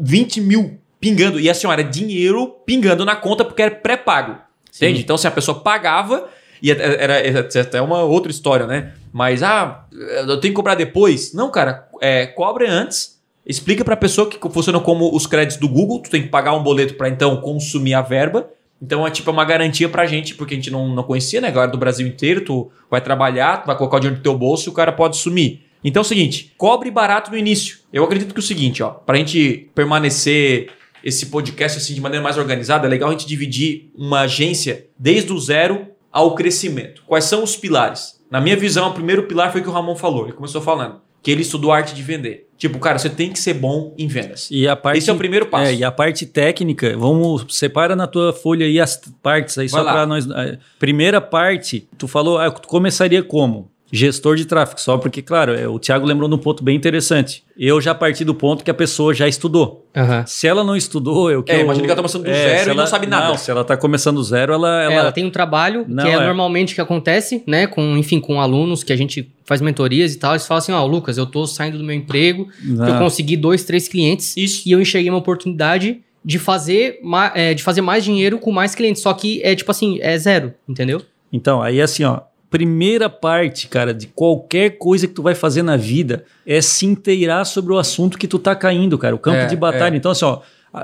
20 0.00 0.40
mil 0.40 0.78
pingando. 1.00 1.40
E 1.40 1.50
assim, 1.50 1.68
era 1.68 1.82
dinheiro 1.82 2.46
pingando 2.64 3.04
na 3.04 3.16
conta 3.16 3.44
porque 3.44 3.62
era 3.62 3.74
pré-pago. 3.74 4.36
Entende? 4.74 5.00
Então, 5.00 5.16
se 5.16 5.26
assim, 5.26 5.32
a 5.32 5.34
pessoa 5.34 5.58
pagava 5.60 6.28
e 6.62 6.70
era, 6.70 7.14
era 7.14 7.40
até 7.40 7.80
uma 7.80 8.02
outra 8.02 8.30
história, 8.30 8.66
né? 8.66 8.92
Mas, 9.12 9.42
ah, 9.42 9.86
eu 9.92 10.38
tenho 10.40 10.52
que 10.52 10.56
cobrar 10.56 10.74
depois. 10.74 11.32
Não, 11.32 11.50
cara, 11.50 11.88
é, 12.00 12.26
cobre 12.26 12.66
antes. 12.66 13.16
Explica 13.46 13.84
para 13.84 13.94
a 13.94 13.96
pessoa 13.96 14.28
que 14.28 14.38
funciona 14.50 14.80
como 14.80 15.14
os 15.14 15.26
créditos 15.26 15.56
do 15.58 15.68
Google. 15.68 16.00
Tu 16.00 16.10
tem 16.10 16.22
que 16.22 16.28
pagar 16.28 16.54
um 16.54 16.62
boleto 16.62 16.94
para 16.94 17.08
então 17.08 17.40
consumir 17.40 17.94
a 17.94 18.02
verba. 18.02 18.50
Então 18.80 19.06
é 19.06 19.10
tipo 19.10 19.30
uma 19.30 19.44
garantia 19.44 19.88
pra 19.88 20.04
gente, 20.04 20.34
porque 20.34 20.54
a 20.54 20.56
gente 20.56 20.70
não, 20.70 20.88
não 20.88 21.02
conhecia, 21.02 21.40
né? 21.40 21.50
Galera 21.50 21.72
do 21.72 21.78
Brasil 21.78 22.06
inteiro, 22.06 22.42
tu 22.42 22.70
vai 22.90 23.00
trabalhar, 23.00 23.62
tu 23.62 23.66
vai 23.66 23.76
colocar 23.76 23.96
o 23.96 24.00
dinheiro 24.00 24.18
no 24.18 24.22
teu 24.22 24.36
bolso 24.36 24.68
e 24.68 24.70
o 24.70 24.74
cara 24.74 24.92
pode 24.92 25.16
sumir. 25.16 25.62
Então 25.82 26.00
é 26.00 26.04
o 26.04 26.08
seguinte, 26.08 26.52
cobre 26.58 26.90
barato 26.90 27.30
no 27.30 27.38
início. 27.38 27.78
Eu 27.92 28.04
acredito 28.04 28.34
que 28.34 28.40
é 28.40 28.42
o 28.42 28.46
seguinte, 28.46 28.82
ó, 28.82 28.90
pra 28.90 29.16
gente 29.16 29.70
permanecer 29.74 30.68
esse 31.02 31.26
podcast 31.26 31.78
assim 31.78 31.94
de 31.94 32.00
maneira 32.00 32.22
mais 32.22 32.36
organizada, 32.36 32.86
é 32.86 32.90
legal 32.90 33.08
a 33.08 33.12
gente 33.12 33.26
dividir 33.26 33.90
uma 33.94 34.22
agência 34.22 34.88
desde 34.98 35.32
o 35.32 35.38
zero 35.38 35.86
ao 36.16 36.34
crescimento. 36.34 37.02
Quais 37.06 37.24
são 37.24 37.42
os 37.42 37.56
pilares? 37.56 38.18
Na 38.30 38.40
minha 38.40 38.56
visão, 38.56 38.88
o 38.88 38.94
primeiro 38.94 39.24
pilar 39.24 39.52
foi 39.52 39.60
o 39.60 39.64
que 39.64 39.68
o 39.68 39.72
Ramon 39.72 39.94
falou. 39.94 40.24
Ele 40.24 40.32
começou 40.32 40.62
falando 40.62 41.02
que 41.22 41.30
ele 41.30 41.42
estudou 41.42 41.70
arte 41.72 41.94
de 41.94 42.02
vender. 42.02 42.48
Tipo, 42.56 42.78
cara, 42.78 42.98
você 42.98 43.10
tem 43.10 43.30
que 43.30 43.38
ser 43.38 43.52
bom 43.52 43.94
em 43.98 44.06
vendas. 44.06 44.48
E 44.50 44.66
a 44.66 44.74
parte, 44.74 44.98
Esse 44.98 45.10
é 45.10 45.12
o 45.12 45.16
primeiro 45.16 45.44
passo. 45.44 45.66
É, 45.70 45.74
e 45.74 45.84
a 45.84 45.90
parte 45.90 46.24
técnica, 46.24 46.96
vamos, 46.96 47.44
separa 47.54 47.94
na 47.94 48.06
tua 48.06 48.32
folha 48.32 48.64
aí 48.64 48.80
as 48.80 48.96
partes 49.22 49.58
aí, 49.58 49.68
Vai 49.68 49.82
só 49.82 49.92
para 49.92 50.06
nós. 50.06 50.26
primeira 50.78 51.20
parte, 51.20 51.86
tu 51.98 52.08
falou, 52.08 52.38
ah, 52.38 52.50
tu 52.50 52.66
começaria 52.66 53.22
como? 53.22 53.70
Gestor 53.90 54.36
de 54.36 54.44
tráfego, 54.44 54.80
só 54.80 54.98
porque, 54.98 55.22
claro, 55.22 55.54
é, 55.54 55.68
o 55.68 55.78
Thiago 55.78 56.06
lembrou 56.06 56.28
de 56.28 56.34
um 56.34 56.38
ponto 56.38 56.62
bem 56.62 56.76
interessante. 56.76 57.44
Eu 57.56 57.80
já 57.80 57.94
parti 57.94 58.24
do 58.24 58.34
ponto 58.34 58.64
que 58.64 58.70
a 58.70 58.74
pessoa 58.74 59.14
já 59.14 59.28
estudou. 59.28 59.86
Uhum. 59.96 60.26
Se 60.26 60.46
ela 60.46 60.64
não 60.64 60.76
estudou, 60.76 61.30
eu 61.30 61.42
que. 61.42 61.52
É, 61.52 61.56
eu, 61.56 61.60
imagina 61.60 61.86
que 61.86 61.92
ela 61.92 62.00
está 62.00 62.02
começando 62.02 62.24
do 62.24 62.30
é, 62.30 62.34
zero 62.34 62.68
e 62.68 62.72
ela, 62.72 62.82
não 62.82 62.86
sabe 62.86 63.06
nada. 63.06 63.28
Não, 63.28 63.38
se 63.38 63.50
ela 63.50 63.60
está 63.62 63.76
começando 63.76 64.16
do 64.16 64.24
zero, 64.24 64.52
ela. 64.52 64.82
Ela... 64.82 64.92
É, 64.92 64.96
ela 64.96 65.12
tem 65.12 65.24
um 65.24 65.30
trabalho 65.30 65.84
não, 65.88 66.04
que 66.04 66.10
é, 66.10 66.14
é, 66.14 66.26
normalmente 66.26 66.74
que 66.74 66.80
acontece, 66.80 67.42
né? 67.46 67.66
Com, 67.66 67.96
enfim, 67.96 68.20
com 68.20 68.40
alunos 68.40 68.82
que 68.82 68.92
a 68.92 68.96
gente 68.96 69.32
faz 69.44 69.60
mentorias 69.60 70.14
e 70.14 70.18
tal. 70.18 70.32
Eles 70.32 70.46
falam 70.46 70.58
assim: 70.58 70.72
Ó, 70.72 70.82
oh, 70.82 70.86
Lucas, 70.86 71.16
eu 71.16 71.26
tô 71.26 71.46
saindo 71.46 71.78
do 71.78 71.84
meu 71.84 71.96
emprego, 71.96 72.48
eu 72.64 72.98
consegui 72.98 73.36
dois, 73.36 73.64
três 73.64 73.88
clientes 73.88 74.36
Isso. 74.36 74.68
e 74.68 74.72
eu 74.72 74.80
enxerguei 74.80 75.10
uma 75.10 75.18
oportunidade 75.18 76.00
de 76.24 76.40
fazer, 76.40 76.98
é, 77.34 77.54
de 77.54 77.62
fazer 77.62 77.80
mais 77.80 78.04
dinheiro 78.04 78.38
com 78.38 78.50
mais 78.50 78.74
clientes. 78.74 79.00
Só 79.00 79.14
que 79.14 79.40
é 79.44 79.54
tipo 79.54 79.70
assim, 79.70 79.98
é 80.02 80.18
zero, 80.18 80.52
entendeu? 80.68 81.00
Então, 81.32 81.62
aí 81.62 81.80
assim, 81.80 82.02
ó, 82.02 82.20
primeira 82.50 83.10
parte, 83.10 83.68
cara, 83.68 83.92
de 83.92 84.06
qualquer 84.06 84.78
coisa 84.78 85.06
que 85.06 85.14
tu 85.14 85.22
vai 85.22 85.34
fazer 85.34 85.62
na 85.62 85.76
vida 85.76 86.24
é 86.46 86.60
se 86.60 86.86
inteirar 86.86 87.44
sobre 87.44 87.72
o 87.72 87.78
assunto 87.78 88.18
que 88.18 88.28
tu 88.28 88.38
tá 88.38 88.54
caindo, 88.54 88.98
cara, 88.98 89.14
o 89.14 89.18
campo 89.18 89.38
é, 89.38 89.46
de 89.46 89.56
batalha. 89.56 89.94
É. 89.94 89.96
Então, 89.96 90.10
assim, 90.10 90.24
ó, 90.24 90.40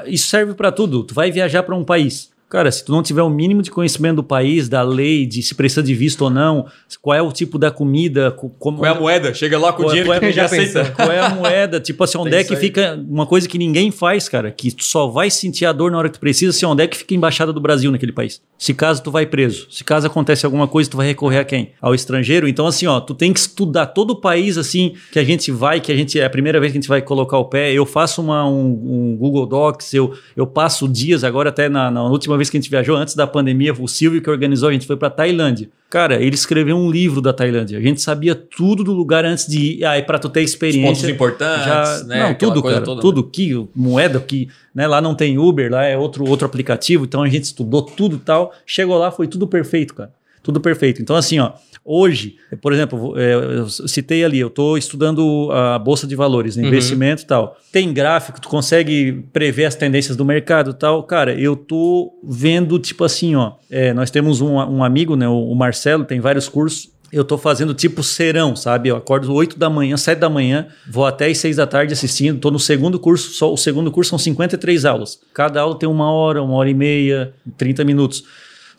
isso 0.06 0.28
serve 0.28 0.54
para 0.54 0.72
tudo. 0.72 1.04
Tu 1.04 1.14
vai 1.14 1.30
viajar 1.30 1.62
para 1.62 1.74
um 1.74 1.84
país. 1.84 2.31
Cara, 2.52 2.70
se 2.70 2.84
tu 2.84 2.92
não 2.92 3.02
tiver 3.02 3.22
o 3.22 3.30
mínimo 3.30 3.62
de 3.62 3.70
conhecimento 3.70 4.16
do 4.16 4.22
país, 4.22 4.68
da 4.68 4.82
lei, 4.82 5.24
de 5.24 5.42
se 5.42 5.54
precisa 5.54 5.82
de 5.82 5.94
visto 5.94 6.20
ou 6.20 6.28
não, 6.28 6.66
qual 7.00 7.16
é 7.16 7.22
o 7.22 7.32
tipo 7.32 7.58
da 7.58 7.70
comida, 7.70 8.30
como 8.30 8.76
qual 8.76 8.84
é 8.84 8.94
a 8.94 9.00
moeda, 9.00 9.32
chega 9.32 9.58
lá 9.58 9.72
com 9.72 9.84
o 9.84 9.86
dinheiro 9.86 10.10
qual 10.10 10.20
que 10.20 10.26
é, 10.26 10.32
já 10.32 10.44
aceita. 10.44 10.84
Qual 10.94 11.10
é 11.10 11.18
a 11.18 11.30
moeda? 11.30 11.80
tipo 11.80 12.04
assim, 12.04 12.18
onde 12.18 12.36
é 12.36 12.44
que 12.44 12.54
fica 12.56 12.94
uma 13.08 13.24
coisa 13.24 13.48
que 13.48 13.56
ninguém 13.56 13.90
faz, 13.90 14.28
cara, 14.28 14.50
que 14.50 14.70
tu 14.70 14.84
só 14.84 15.06
vai 15.06 15.30
sentir 15.30 15.64
a 15.64 15.72
dor 15.72 15.90
na 15.90 15.96
hora 15.96 16.10
que 16.10 16.18
tu 16.18 16.20
precisa, 16.20 16.50
assim, 16.50 16.66
onde 16.66 16.82
é 16.82 16.86
que 16.86 16.94
fica 16.94 17.14
a 17.14 17.16
embaixada 17.16 17.54
do 17.54 17.60
Brasil 17.60 17.90
naquele 17.90 18.12
país? 18.12 18.42
Se 18.58 18.74
caso 18.74 19.02
tu 19.02 19.10
vai 19.10 19.24
preso, 19.24 19.66
se 19.70 19.82
caso 19.82 20.06
acontece 20.06 20.44
alguma 20.44 20.68
coisa, 20.68 20.90
tu 20.90 20.98
vai 20.98 21.06
recorrer 21.06 21.38
a 21.38 21.44
quem? 21.44 21.72
Ao 21.80 21.94
estrangeiro. 21.94 22.46
Então 22.46 22.66
assim, 22.66 22.86
ó, 22.86 23.00
tu 23.00 23.14
tem 23.14 23.32
que 23.32 23.40
estudar 23.40 23.86
todo 23.86 24.10
o 24.10 24.16
país 24.20 24.58
assim 24.58 24.92
que 25.10 25.18
a 25.18 25.24
gente 25.24 25.50
vai, 25.50 25.80
que 25.80 25.90
a 25.90 25.96
gente 25.96 26.20
é 26.20 26.26
a 26.26 26.30
primeira 26.30 26.60
vez 26.60 26.70
que 26.70 26.76
a 26.76 26.80
gente 26.82 26.88
vai 26.88 27.00
colocar 27.00 27.38
o 27.38 27.46
pé. 27.46 27.72
Eu 27.72 27.86
faço 27.86 28.20
uma, 28.20 28.46
um, 28.46 28.66
um 28.66 29.16
Google 29.16 29.46
Docs, 29.46 29.94
eu, 29.94 30.14
eu 30.36 30.46
passo 30.46 30.86
dias 30.86 31.24
agora 31.24 31.48
até 31.48 31.70
na, 31.70 31.90
na 31.90 32.04
última 32.04 32.41
vez 32.42 32.50
que 32.50 32.56
a 32.56 32.60
gente 32.60 32.70
viajou 32.70 32.96
antes 32.96 33.14
da 33.14 33.26
pandemia, 33.26 33.72
o 33.72 33.88
Silvio 33.88 34.20
que 34.20 34.28
organizou, 34.28 34.68
a 34.68 34.72
gente 34.72 34.86
foi 34.86 34.96
para 34.96 35.08
Tailândia. 35.08 35.68
Cara, 35.88 36.22
ele 36.22 36.34
escreveu 36.34 36.76
um 36.76 36.90
livro 36.90 37.20
da 37.20 37.32
Tailândia. 37.32 37.78
A 37.78 37.80
gente 37.82 38.00
sabia 38.00 38.34
tudo 38.34 38.82
do 38.82 38.92
lugar 38.92 39.24
antes 39.24 39.46
de 39.46 39.58
ir. 39.58 39.84
Aí, 39.84 40.00
ah, 40.00 40.04
para 40.04 40.18
tu 40.18 40.28
ter 40.28 40.42
experiência. 40.42 40.90
Os 40.90 40.98
pontos 40.98 41.10
importantes, 41.10 41.64
já, 41.64 42.04
né? 42.04 42.28
Não, 42.28 42.34
tudo, 42.34 42.62
cara. 42.62 42.80
Toda, 42.80 43.00
tudo 43.00 43.22
né? 43.22 43.28
que 43.30 43.68
moeda 43.74 44.18
que, 44.20 44.48
né? 44.74 44.86
Lá 44.86 45.00
não 45.00 45.14
tem 45.14 45.38
Uber, 45.38 45.70
lá 45.70 45.84
é 45.84 45.96
outro 45.96 46.26
outro 46.26 46.46
aplicativo. 46.46 47.04
Então 47.04 47.22
a 47.22 47.28
gente 47.28 47.44
estudou 47.44 47.82
tudo 47.82 48.18
tal. 48.18 48.54
Chegou 48.64 48.96
lá, 48.96 49.10
foi 49.10 49.28
tudo 49.28 49.46
perfeito, 49.46 49.94
cara. 49.94 50.10
Tudo 50.42 50.60
perfeito. 50.60 51.02
Então 51.02 51.14
assim, 51.14 51.38
ó, 51.38 51.52
Hoje, 51.84 52.36
por 52.60 52.72
exemplo, 52.72 53.18
é, 53.18 53.34
eu 53.34 53.68
citei 53.68 54.24
ali, 54.24 54.38
eu 54.38 54.46
estou 54.46 54.78
estudando 54.78 55.50
a 55.50 55.78
Bolsa 55.78 56.06
de 56.06 56.14
Valores, 56.14 56.54
né, 56.54 56.62
uhum. 56.62 56.68
investimento 56.68 57.22
e 57.22 57.26
tal. 57.26 57.56
Tem 57.72 57.92
gráfico, 57.92 58.40
tu 58.40 58.48
consegue 58.48 59.24
prever 59.32 59.64
as 59.64 59.74
tendências 59.74 60.16
do 60.16 60.24
mercado 60.24 60.70
e 60.70 60.74
tal. 60.74 61.02
Cara, 61.02 61.34
eu 61.34 61.56
tô 61.56 62.12
vendo, 62.22 62.78
tipo 62.78 63.02
assim, 63.02 63.34
ó. 63.34 63.54
É, 63.68 63.92
nós 63.92 64.10
temos 64.10 64.40
um, 64.40 64.54
um 64.54 64.84
amigo, 64.84 65.16
né? 65.16 65.28
O 65.28 65.54
Marcelo, 65.54 66.04
tem 66.04 66.20
vários 66.20 66.48
cursos 66.48 66.92
eu 67.12 67.22
tô 67.22 67.36
fazendo 67.36 67.74
tipo 67.74 68.02
serão, 68.02 68.56
sabe? 68.56 68.88
Eu 68.88 68.96
acordo 68.96 69.32
8 69.34 69.58
da 69.58 69.68
manhã, 69.68 69.98
7 69.98 70.18
da 70.18 70.30
manhã, 70.30 70.68
vou 70.88 71.04
até 71.04 71.26
as 71.26 71.36
6 71.36 71.56
da 71.56 71.66
tarde 71.66 71.92
assistindo, 71.92 72.40
tô 72.40 72.50
no 72.50 72.58
segundo 72.58 72.98
curso, 72.98 73.32
só 73.32 73.52
o 73.52 73.56
segundo 73.56 73.92
curso 73.92 74.08
são 74.08 74.18
53 74.18 74.86
aulas. 74.86 75.20
Cada 75.34 75.60
aula 75.60 75.78
tem 75.78 75.86
uma 75.86 76.10
hora, 76.10 76.42
uma 76.42 76.54
hora 76.54 76.70
e 76.70 76.74
meia, 76.74 77.34
30 77.58 77.84
minutos. 77.84 78.24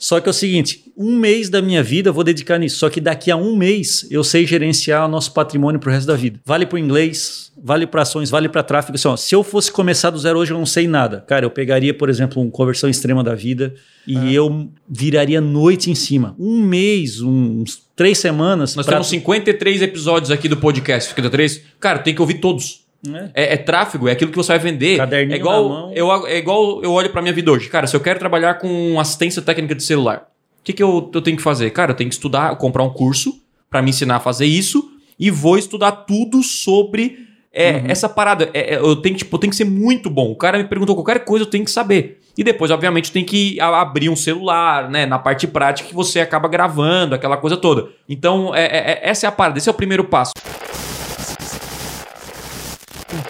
Só 0.04 0.20
que 0.20 0.28
é 0.28 0.30
o 0.30 0.34
seguinte, 0.34 0.92
um 0.98 1.16
mês 1.16 1.48
da 1.48 1.62
minha 1.62 1.82
vida 1.82 2.10
eu 2.10 2.12
vou 2.12 2.22
dedicar 2.22 2.58
nisso. 2.58 2.76
Só 2.76 2.90
que 2.90 3.00
daqui 3.00 3.30
a 3.30 3.36
um 3.36 3.56
mês 3.56 4.06
eu 4.10 4.22
sei 4.22 4.46
gerenciar 4.46 5.06
o 5.06 5.08
nosso 5.08 5.32
patrimônio 5.32 5.80
pro 5.80 5.90
resto 5.90 6.06
da 6.06 6.14
vida. 6.14 6.38
Vale 6.44 6.66
para 6.66 6.78
inglês, 6.78 7.50
vale 7.56 7.86
para 7.86 8.02
ações, 8.02 8.28
vale 8.28 8.50
para 8.50 8.62
tráfego. 8.62 8.96
Assim, 8.96 9.08
ó, 9.08 9.16
se 9.16 9.34
eu 9.34 9.42
fosse 9.42 9.72
começar 9.72 10.10
do 10.10 10.18
zero 10.18 10.38
hoje, 10.38 10.52
eu 10.52 10.58
não 10.58 10.66
sei 10.66 10.86
nada. 10.86 11.24
Cara, 11.26 11.46
eu 11.46 11.50
pegaria, 11.50 11.94
por 11.94 12.10
exemplo, 12.10 12.42
uma 12.42 12.50
conversão 12.50 12.90
extrema 12.90 13.24
da 13.24 13.34
vida 13.34 13.74
e 14.06 14.14
é. 14.14 14.32
eu 14.32 14.68
viraria 14.86 15.40
noite 15.40 15.90
em 15.90 15.94
cima. 15.94 16.36
Um 16.38 16.60
mês, 16.60 17.22
uns 17.22 17.80
três 17.96 18.18
semanas. 18.18 18.76
Nós 18.76 18.84
pra... 18.84 18.96
temos 18.96 19.08
53 19.08 19.80
episódios 19.80 20.30
aqui 20.30 20.50
do 20.50 20.58
podcast 20.58 21.08
53. 21.08 21.62
Cara, 21.80 22.00
tem 22.00 22.14
que 22.14 22.20
ouvir 22.20 22.34
todos. 22.34 22.83
É. 23.12 23.30
É, 23.34 23.54
é. 23.54 23.56
tráfego, 23.56 24.08
é 24.08 24.12
aquilo 24.12 24.30
que 24.30 24.36
você 24.36 24.48
vai 24.48 24.58
vender. 24.58 24.96
Caderninho 24.96 25.34
é 25.34 25.38
igual, 25.38 25.92
eu, 25.94 26.26
é 26.26 26.38
igual 26.38 26.82
eu 26.82 26.92
olho 26.92 27.10
para 27.10 27.20
minha 27.20 27.34
vida 27.34 27.50
hoje. 27.52 27.68
Cara, 27.68 27.86
se 27.86 27.94
eu 27.94 28.00
quero 28.00 28.18
trabalhar 28.18 28.54
com 28.54 28.98
assistência 28.98 29.42
técnica 29.42 29.74
de 29.74 29.82
celular, 29.82 30.28
o 30.60 30.64
que, 30.64 30.72
que 30.72 30.82
eu, 30.82 31.10
eu 31.12 31.22
tenho 31.22 31.36
que 31.36 31.42
fazer? 31.42 31.70
Cara, 31.70 31.92
eu 31.92 31.96
tenho 31.96 32.08
que 32.08 32.14
estudar, 32.14 32.56
comprar 32.56 32.82
um 32.82 32.90
curso 32.90 33.34
para 33.68 33.82
me 33.82 33.90
ensinar 33.90 34.16
a 34.16 34.20
fazer 34.20 34.46
isso 34.46 34.90
e 35.18 35.30
vou 35.30 35.58
estudar 35.58 35.92
tudo 35.92 36.42
sobre 36.42 37.18
é, 37.52 37.72
uhum. 37.72 37.84
essa 37.88 38.08
parada. 38.08 38.50
É, 38.54 38.74
é, 38.74 38.78
eu, 38.78 38.96
tenho, 38.96 39.16
tipo, 39.16 39.34
eu 39.34 39.40
tenho 39.40 39.50
que 39.50 39.56
ser 39.56 39.64
muito 39.64 40.08
bom. 40.08 40.30
O 40.30 40.36
cara 40.36 40.58
me 40.58 40.64
perguntou 40.64 40.94
qualquer 40.94 41.24
coisa, 41.24 41.44
eu 41.44 41.50
tenho 41.50 41.64
que 41.64 41.70
saber. 41.70 42.20
E 42.36 42.42
depois, 42.42 42.70
obviamente, 42.70 43.12
tem 43.12 43.24
que 43.24 43.60
abrir 43.60 44.08
um 44.08 44.16
celular, 44.16 44.90
né? 44.90 45.06
Na 45.06 45.20
parte 45.20 45.46
prática 45.46 45.88
que 45.88 45.94
você 45.94 46.20
acaba 46.20 46.48
gravando, 46.48 47.14
aquela 47.14 47.36
coisa 47.36 47.56
toda. 47.56 47.88
Então, 48.08 48.52
é, 48.52 48.64
é, 48.64 48.78
é 48.78 49.00
essa 49.04 49.26
é 49.26 49.28
a 49.28 49.32
parada, 49.32 49.58
esse 49.58 49.68
é 49.68 49.72
o 49.72 49.74
primeiro 49.74 50.04
passo 50.04 50.32